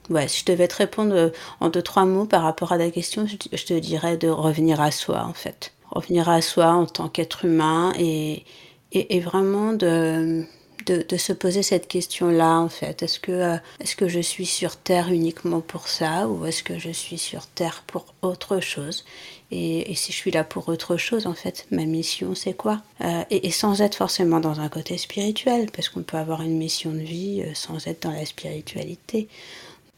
ouais, 0.09 0.27
si 0.27 0.41
je 0.41 0.45
devais 0.45 0.67
te 0.67 0.75
répondre 0.75 1.31
en 1.59 1.69
deux, 1.69 1.83
trois 1.83 2.05
mots 2.05 2.25
par 2.25 2.41
rapport 2.41 2.71
à 2.71 2.77
la 2.77 2.89
question, 2.89 3.27
je 3.27 3.65
te 3.65 3.73
dirais 3.75 4.17
de 4.17 4.27
revenir 4.27 4.81
à 4.81 4.91
soi, 4.91 5.23
en 5.25 5.33
fait 5.33 5.73
revenir 5.97 6.29
à 6.29 6.41
soi 6.41 6.67
en 6.67 6.85
tant 6.85 7.09
qu'être 7.09 7.45
humain 7.45 7.93
et, 7.97 8.43
et, 8.91 9.19
vraiment 9.19 9.73
de, 9.73 10.45
de, 10.85 11.17
se 11.17 11.33
poser 11.33 11.63
cette 11.63 11.87
question-là, 11.87 12.59
en 12.59 12.69
fait. 12.69 13.03
Est-ce 13.03 13.19
que, 13.19 13.31
euh, 13.31 13.57
est-ce 13.79 13.95
que 13.95 14.07
je 14.07 14.19
suis 14.19 14.45
sur 14.45 14.77
Terre 14.77 15.11
uniquement 15.11 15.61
pour 15.61 15.87
ça 15.87 16.27
ou 16.27 16.45
est-ce 16.45 16.63
que 16.63 16.79
je 16.79 16.91
suis 16.91 17.17
sur 17.17 17.45
Terre 17.47 17.83
pour 17.87 18.05
autre 18.21 18.59
chose? 18.59 19.03
Et, 19.51 19.93
si 19.95 20.11
je 20.11 20.17
suis 20.17 20.31
là 20.31 20.43
pour 20.43 20.67
autre 20.67 20.97
chose, 20.97 21.25
en 21.25 21.33
fait, 21.33 21.67
ma 21.71 21.85
mission, 21.85 22.35
c'est 22.35 22.53
quoi? 22.53 22.81
Euh, 23.01 23.23
et, 23.29 23.51
sans 23.51 23.81
être 23.81 23.95
forcément 23.95 24.39
dans 24.39 24.59
un 24.59 24.69
côté 24.69 24.97
spirituel, 24.97 25.69
parce 25.71 25.89
qu'on 25.89 26.03
peut 26.03 26.17
avoir 26.17 26.41
une 26.41 26.57
mission 26.57 26.91
de 26.91 26.99
vie 26.99 27.41
euh, 27.41 27.53
sans 27.53 27.87
être 27.87 28.03
dans 28.03 28.11
la 28.11 28.25
spiritualité. 28.25 29.27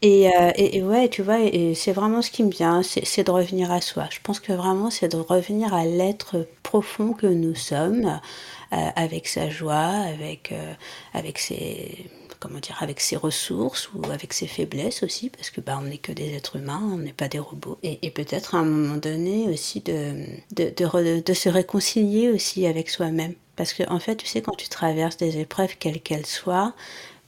Et, 0.01 0.29
et, 0.55 0.81
ouais, 0.81 1.09
tu 1.09 1.21
vois, 1.23 1.39
c'est 1.75 1.91
vraiment 1.91 2.21
ce 2.21 2.31
qui 2.31 2.43
me 2.43 2.51
vient, 2.51 2.81
c'est 2.83 3.23
de 3.23 3.31
revenir 3.31 3.69
à 3.71 3.81
soi. 3.81 4.07
Je 4.11 4.19
pense 4.23 4.39
que 4.39 4.53
vraiment, 4.53 4.89
c'est 4.89 5.09
de 5.09 5.17
revenir 5.17 5.73
à 5.73 5.83
l'être 5.85 6.47
profond 6.63 7.11
que 7.13 7.27
nous 7.27 7.53
sommes, 7.55 8.19
euh, 8.71 8.89
avec 8.95 9.27
sa 9.27 9.49
joie, 9.49 9.75
avec, 9.75 10.51
euh, 10.51 10.73
avec 11.13 11.39
ses 11.39 12.05
comment 12.39 12.59
dire, 12.59 12.77
avec 12.81 13.01
ses 13.01 13.17
ressources 13.17 13.89
ou 13.93 14.09
avec 14.11 14.31
ses 14.31 14.47
faiblesses 14.47 15.03
aussi, 15.03 15.29
parce 15.29 15.49
que 15.49 15.59
bah, 15.59 15.77
on 15.81 15.85
n'est 15.85 15.97
que 15.97 16.13
des 16.13 16.35
êtres 16.35 16.55
humains, 16.55 16.81
on 16.81 16.97
n'est 16.97 17.11
pas 17.11 17.27
des 17.27 17.39
robots. 17.39 17.77
Et, 17.83 18.09
peut-être 18.11 18.55
à 18.55 18.59
un 18.59 18.63
moment 18.65 18.95
donné 18.95 19.49
aussi 19.49 19.81
de, 19.81 20.23
de, 20.55 20.69
de, 20.69 21.19
de 21.19 21.33
se 21.33 21.49
réconcilier 21.49 22.29
aussi 22.29 22.65
avec 22.65 22.89
soi-même. 22.89 23.33
Parce 23.57 23.73
que 23.73 23.83
en 23.89 23.99
fait, 23.99 24.15
tu 24.15 24.25
sais, 24.25 24.41
quand 24.41 24.55
tu 24.55 24.69
traverses 24.69 25.17
des 25.17 25.37
épreuves, 25.39 25.75
quelles 25.79 26.01
qu'elles 26.01 26.25
soient, 26.25 26.73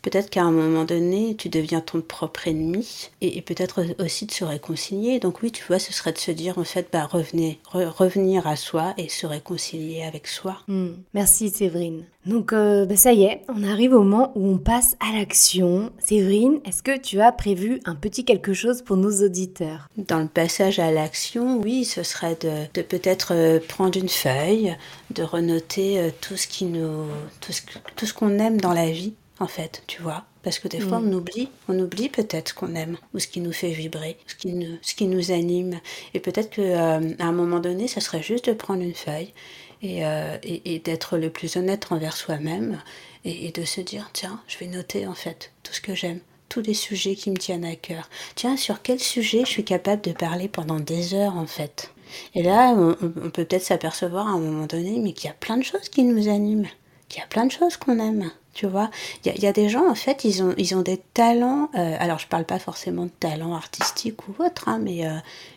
peut-être 0.02 0.30
qu'à 0.30 0.44
un 0.44 0.52
moment 0.52 0.84
donné, 0.84 1.36
tu 1.36 1.50
deviens 1.50 1.82
ton 1.82 2.02
propre 2.02 2.48
ennemi 2.48 3.10
et, 3.22 3.42
peut-être 3.42 3.86
aussi 4.00 4.26
de 4.26 4.32
se 4.32 4.44
réconcilier. 4.44 5.20
Donc 5.20 5.42
oui, 5.42 5.52
tu 5.52 5.64
vois, 5.68 5.80
ce 5.80 5.94
serait 5.94 6.14
de 6.14 6.18
se 6.18 6.32
dire 6.32 6.58
en 6.58 6.64
fait, 6.64 6.88
bah 6.92 7.06
revenez, 7.06 7.60
revenir 7.74 8.48
à 8.48 8.56
soi 8.56 8.94
et 8.98 9.10
se 9.10 9.26
réconcilier 9.26 10.04
avec 10.04 10.28
soi. 10.28 10.58
Hmm. 10.68 10.92
Merci 11.14 11.50
Séverine. 11.50 12.06
Donc 12.26 12.54
euh, 12.54 12.86
bah, 12.86 12.96
ça 12.96 13.14
y 13.14 13.24
est, 13.24 13.42
on 13.50 13.64
arrive 13.64 13.94
au 13.94 14.04
moment 14.04 14.32
où 14.36 14.48
on 14.48 14.58
passe 14.58 14.96
à 15.00 15.18
l'action. 15.18 15.92
Séverine, 15.98 16.60
est-ce 16.66 16.84
que 16.84 16.98
tu 16.98 17.20
as 17.20 17.32
prévu 17.32 17.80
un 17.86 17.96
petit 17.96 18.26
quelque 18.26 18.54
chose 18.54 18.84
pour 18.84 18.98
nos 18.98 19.24
auditeurs? 19.24 19.88
Dans 19.98 20.20
le 20.20 20.28
passage 20.28 20.80
à 20.80 20.92
l'action, 20.92 21.60
oui, 21.60 21.84
ce 21.84 22.04
serait 22.04 22.38
de, 22.42 22.82
peut-être 22.82 23.34
euh, 23.34 23.60
prendre 23.68 23.98
une 23.98 24.10
feuille, 24.10 24.76
de 25.16 25.24
renoter 25.24 26.00
euh, 26.00 26.10
tout 26.22 26.38
ce 26.38 26.48
qui 26.48 26.66
nous, 26.66 27.08
tout 27.40 28.06
ce 28.06 28.14
qu'on 28.14 28.38
aime 28.38 28.62
dans 28.62 28.74
la 28.74 28.92
vie 28.92 29.14
en 29.42 29.48
fait, 29.48 29.84
tu 29.88 30.02
vois. 30.02 30.26
Parce 30.44 30.60
que 30.60 30.68
des 30.68 30.80
fois, 30.80 31.00
mm. 31.00 31.08
on 31.08 31.14
oublie, 31.14 31.50
on 31.68 31.80
oublie 31.80 32.10
peut-être 32.10 32.50
ce 32.50 32.54
qu'on 32.54 32.76
aime, 32.76 32.98
ou 33.14 33.20
ce 33.20 33.28
qui 33.28 33.42
nous 33.42 33.52
fait 33.52 33.72
vibrer, 33.72 34.18
ce 34.28 34.36
qui 34.36 34.54
nous, 34.54 34.78
ce 34.82 34.96
qui 34.96 35.06
nous 35.06 35.32
anime. 35.32 35.80
Et 36.14 36.20
peut-être 36.20 36.50
qu'à 36.50 36.96
euh, 36.96 37.14
un 37.20 37.32
moment 37.32 37.60
donné, 37.60 37.88
ça 37.88 38.02
serait 38.02 38.24
juste 38.24 38.50
de 38.50 38.54
prendre 38.54 38.82
une 38.82 38.96
feuille 38.96 39.34
et, 39.82 40.06
euh, 40.06 40.38
et, 40.44 40.80
d'être 40.80 41.18
le 41.18 41.30
plus 41.30 41.58
honnête 41.58 41.88
envers 41.92 42.16
soi-même 42.16 42.82
et, 43.24 43.52
de 43.52 43.66
se 43.66 43.82
dire, 43.82 44.10
tiens, 44.14 44.40
je 44.48 44.58
vais 44.58 44.68
noter 44.68 45.06
en 45.06 45.14
fait 45.14 45.52
tout 45.64 45.74
ce 45.74 45.82
que 45.82 45.94
j'aime, 45.94 46.20
tous 46.50 46.62
les 46.62 46.74
sujets 46.74 47.16
qui 47.16 47.30
me 47.30 47.38
tiennent 47.38 47.66
à 47.66 47.76
cœur. 47.76 48.10
Tiens, 48.36 48.58
sur 48.58 48.82
quel 48.82 49.00
sujet 49.00 49.42
je 49.42 49.50
suis 49.50 49.66
capable 49.66 50.02
de 50.02 50.12
parler 50.12 50.48
pendant 50.48 50.80
des 50.80 51.14
heures 51.14 51.38
en 51.38 51.48
fait? 51.48 51.92
Et 52.36 52.44
là, 52.44 52.74
on, 52.76 52.96
on 53.02 53.30
peut 53.30 53.46
peut-être 53.46 53.64
s'apercevoir 53.64 54.28
à 54.28 54.32
un 54.32 54.40
moment 54.40 54.66
donné, 54.66 55.00
mais 55.00 55.14
qu'il 55.14 55.28
y 55.28 55.32
a 55.32 55.36
plein 55.36 55.58
de 55.58 55.64
choses 55.64 55.90
qui 55.90 56.04
nous 56.04 56.28
animent, 56.28 56.68
qu'il 57.10 57.22
y 57.22 57.24
a 57.24 57.28
plein 57.28 57.46
de 57.46 57.52
choses 57.52 57.78
qu'on 57.78 58.00
aime. 58.00 58.32
Tu 58.54 58.68
vois, 58.68 58.90
il 59.24 59.42
y, 59.42 59.48
a 59.48 59.54
des 59.54 59.70
gens, 59.70 59.90
en 59.90 59.96
fait, 59.96 60.26
ils 60.26 60.44
ont, 60.44 60.54
ils 60.58 60.76
ont 60.76 60.82
des 60.82 60.98
talents. 60.98 61.70
Euh, 61.76 61.96
alors, 62.00 62.20
je 62.20 62.28
parle 62.28 62.44
pas 62.44 62.60
forcément 62.60 63.06
de 63.06 63.12
talent 63.12 63.56
artistique 63.56 64.28
ou 64.28 64.44
autre, 64.44 64.68
hein, 64.68 64.78
mais 64.82 65.08
euh, 65.08 65.16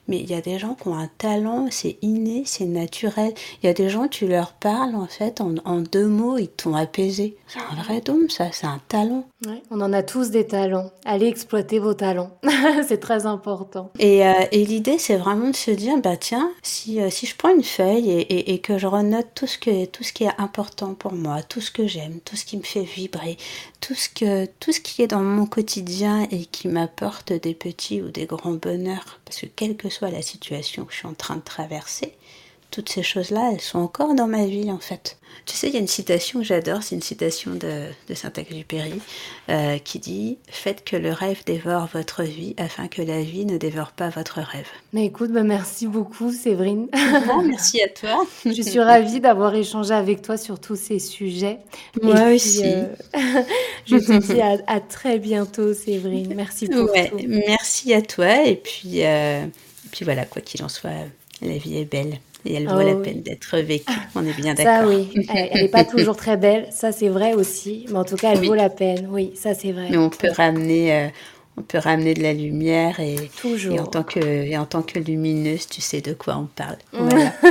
mais 0.08 0.18
il 0.18 0.30
y 0.30 0.34
a 0.34 0.40
des 0.40 0.58
gens 0.58 0.74
qui 0.74 0.88
ont 0.88 0.96
un 0.96 1.10
talent, 1.18 1.68
c'est 1.70 1.96
inné, 2.02 2.42
c'est 2.46 2.66
naturel. 2.66 3.32
Il 3.62 3.66
y 3.66 3.68
a 3.68 3.72
des 3.72 3.88
gens, 3.88 4.08
tu 4.08 4.26
leur 4.26 4.52
parles, 4.52 4.94
en 4.94 5.06
fait, 5.06 5.40
en, 5.40 5.54
en 5.64 5.80
deux 5.80 6.06
mots, 6.06 6.38
ils 6.38 6.48
t'ont 6.48 6.74
apaisé. 6.74 7.36
C'est 7.46 7.60
un 7.60 7.82
vrai 7.82 8.00
don, 8.00 8.20
ça, 8.28 8.46
c'est 8.52 8.66
un 8.66 8.80
talent. 8.88 9.24
Ouais, 9.46 9.62
on 9.70 9.80
en 9.80 9.92
a 9.92 10.02
tous 10.02 10.30
des 10.30 10.46
talents. 10.46 10.90
Allez 11.04 11.26
exploiter 11.26 11.78
vos 11.78 11.94
talents. 11.94 12.30
c'est 12.86 13.00
très 13.00 13.26
important. 13.26 13.90
Et, 13.98 14.26
euh, 14.26 14.32
et 14.52 14.64
l'idée, 14.64 14.98
c'est 14.98 15.16
vraiment 15.16 15.50
de 15.50 15.56
se 15.56 15.70
dire, 15.70 15.98
bah 15.98 16.16
tiens, 16.16 16.50
si, 16.62 16.98
si 17.10 17.26
je 17.26 17.36
prends 17.36 17.54
une 17.54 17.64
feuille 17.64 18.10
et, 18.10 18.20
et, 18.20 18.54
et, 18.54 18.58
que 18.58 18.78
je 18.78 18.86
renote 18.86 19.28
tout 19.34 19.46
ce, 19.46 19.58
que, 19.58 19.84
tout 19.86 20.02
ce 20.02 20.12
qui 20.12 20.24
est 20.24 20.32
important 20.38 20.94
pour 20.94 21.12
moi, 21.12 21.42
tout 21.42 21.60
ce 21.60 21.70
que 21.70 21.86
j'aime, 21.86 22.20
tout 22.24 22.36
ce 22.36 22.44
qui 22.44 22.56
me 22.56 22.62
fait 22.62 22.82
vibrer, 22.82 23.36
tout 23.86 23.94
ce, 24.72 24.80
qui 24.80 25.02
est 25.02 25.06
dans 25.06 25.20
mon 25.20 25.44
quotidien 25.44 26.26
et 26.30 26.46
qui 26.46 26.68
m'apporte 26.68 27.34
des 27.34 27.54
petits 27.54 28.00
ou 28.00 28.10
des 28.10 28.24
grands 28.24 28.54
bonheurs, 28.54 29.20
parce 29.26 29.40
que 29.40 29.46
quelle 29.46 29.76
que 29.76 29.90
soit 29.90 30.10
la 30.10 30.22
situation 30.22 30.86
que 30.86 30.92
je 30.92 30.98
suis 30.98 31.06
en 31.06 31.12
train 31.12 31.36
de 31.36 31.42
traverser, 31.42 32.14
toutes 32.74 32.88
ces 32.88 33.04
choses-là, 33.04 33.50
elles 33.52 33.60
sont 33.60 33.78
encore 33.78 34.14
dans 34.14 34.26
ma 34.26 34.46
vie 34.46 34.72
en 34.72 34.80
fait. 34.80 35.16
Tu 35.46 35.54
sais, 35.54 35.68
il 35.68 35.74
y 35.74 35.76
a 35.76 35.80
une 35.80 35.86
citation 35.86 36.40
que 36.40 36.44
j'adore, 36.44 36.82
c'est 36.82 36.96
une 36.96 37.02
citation 37.02 37.52
de, 37.52 37.86
de 38.08 38.14
Saint-Exupéry 38.14 39.00
euh, 39.48 39.78
qui 39.78 40.00
dit 40.00 40.38
Faites 40.48 40.82
que 40.82 40.96
le 40.96 41.12
rêve 41.12 41.42
dévore 41.46 41.88
votre 41.92 42.24
vie 42.24 42.54
afin 42.56 42.88
que 42.88 43.00
la 43.00 43.22
vie 43.22 43.44
ne 43.44 43.58
dévore 43.58 43.92
pas 43.92 44.08
votre 44.08 44.40
rêve. 44.40 44.66
Mais 44.92 45.06
écoute, 45.06 45.30
bah 45.30 45.44
merci 45.44 45.86
beaucoup 45.86 46.32
Séverine. 46.32 46.88
merci 47.46 47.80
à 47.80 47.88
toi. 47.88 48.26
Je 48.44 48.60
suis 48.60 48.80
ravie 48.80 49.20
d'avoir 49.20 49.54
échangé 49.54 49.94
avec 49.94 50.22
toi 50.22 50.36
sur 50.36 50.58
tous 50.58 50.76
ces 50.76 50.98
sujets. 50.98 51.60
Moi 52.02 52.34
aussi. 52.34 52.64
Euh, 52.64 52.86
je 53.86 53.98
te 53.98 54.32
dis 54.32 54.40
à, 54.40 54.80
très 54.80 55.20
bientôt 55.20 55.74
Séverine. 55.74 56.34
Merci 56.34 56.66
beaucoup. 56.66 56.90
merci 57.28 57.94
à 57.94 58.02
toi 58.02 58.44
et 58.44 58.56
puis, 58.56 59.04
euh, 59.04 59.46
puis 59.92 60.04
voilà, 60.04 60.24
quoi 60.24 60.42
qu'il 60.42 60.64
en 60.64 60.68
soit, 60.68 60.90
la 61.40 61.56
vie 61.56 61.76
est 61.76 61.84
belle 61.84 62.18
et 62.44 62.54
elle 62.54 62.68
vaut 62.68 62.80
la 62.80 62.94
oh 62.94 63.00
peine 63.00 63.22
d'être 63.22 63.58
vécue. 63.58 63.92
On 64.14 64.24
est 64.24 64.36
bien 64.36 64.54
d'accord. 64.54 64.82
Ça, 64.82 64.88
oui. 64.88 65.08
Elle 65.28 65.62
n'est 65.62 65.68
pas 65.68 65.84
toujours 65.84 66.16
très 66.16 66.36
belle, 66.36 66.66
ça 66.70 66.92
c'est 66.92 67.08
vrai 67.08 67.34
aussi, 67.34 67.86
mais 67.88 67.98
en 67.98 68.04
tout 68.04 68.16
cas, 68.16 68.32
elle 68.32 68.44
vaut 68.44 68.54
la 68.54 68.70
peine. 68.70 69.08
Oui, 69.10 69.32
ça 69.34 69.54
c'est 69.54 69.72
vrai. 69.72 69.88
Mais 69.90 69.96
on 69.96 70.10
peut 70.10 70.30
ramener, 70.30 70.94
euh, 70.94 71.08
on 71.56 71.62
peut 71.62 71.78
ramener 71.78 72.14
de 72.14 72.22
la 72.22 72.32
lumière 72.32 73.00
et, 73.00 73.16
toujours. 73.40 73.74
Et 73.74 73.80
en 73.80 73.86
tant 73.86 74.02
que, 74.02 74.20
et 74.20 74.56
en 74.58 74.66
tant 74.66 74.82
que 74.82 74.98
lumineuse, 74.98 75.66
tu 75.68 75.80
sais 75.80 76.00
de 76.00 76.12
quoi 76.12 76.36
on 76.36 76.46
parle. 76.46 76.76
Voilà. 76.92 77.32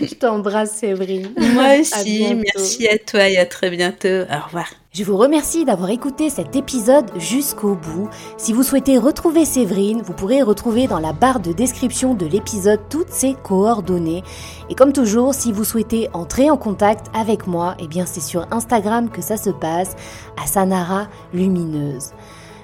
Je 0.00 0.14
t'embrasse, 0.14 0.76
Séverine. 0.76 1.32
Moi 1.36 1.80
aussi. 1.80 2.34
Merci 2.34 2.88
à 2.88 2.98
toi 2.98 3.28
et 3.28 3.36
à 3.36 3.46
très 3.46 3.70
bientôt. 3.70 4.08
Au 4.08 4.44
revoir. 4.46 4.68
Je 4.98 5.04
vous 5.04 5.16
remercie 5.16 5.64
d'avoir 5.64 5.90
écouté 5.90 6.28
cet 6.28 6.56
épisode 6.56 7.08
jusqu'au 7.14 7.76
bout. 7.76 8.08
Si 8.36 8.52
vous 8.52 8.64
souhaitez 8.64 8.98
retrouver 8.98 9.44
Séverine, 9.44 10.02
vous 10.02 10.12
pourrez 10.12 10.42
retrouver 10.42 10.88
dans 10.88 10.98
la 10.98 11.12
barre 11.12 11.38
de 11.38 11.52
description 11.52 12.14
de 12.14 12.26
l'épisode 12.26 12.80
toutes 12.90 13.10
ses 13.10 13.34
coordonnées. 13.34 14.24
Et 14.70 14.74
comme 14.74 14.92
toujours, 14.92 15.34
si 15.34 15.52
vous 15.52 15.62
souhaitez 15.62 16.08
entrer 16.14 16.50
en 16.50 16.56
contact 16.56 17.06
avec 17.14 17.46
moi, 17.46 17.76
eh 17.78 17.86
bien 17.86 18.06
c'est 18.06 18.18
sur 18.20 18.52
Instagram 18.52 19.08
que 19.08 19.22
ça 19.22 19.36
se 19.36 19.50
passe, 19.50 19.94
à 20.36 20.48
Sanara 20.48 21.06
Lumineuse. 21.32 22.10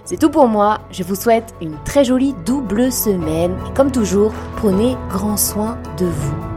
C'est 0.05 0.19
tout 0.19 0.31
pour 0.31 0.49
moi, 0.49 0.81
je 0.91 1.05
vous 1.05 1.15
souhaite 1.15 1.55
une 1.61 1.77
très 1.85 2.05
jolie 2.05 2.35
double 2.45 2.91
semaine 2.91 3.55
et 3.71 3.75
comme 3.75 3.93
toujours, 3.93 4.33
prenez 4.57 4.97
grand 5.09 5.37
soin 5.37 5.79
de 5.99 6.07
vous. 6.07 6.54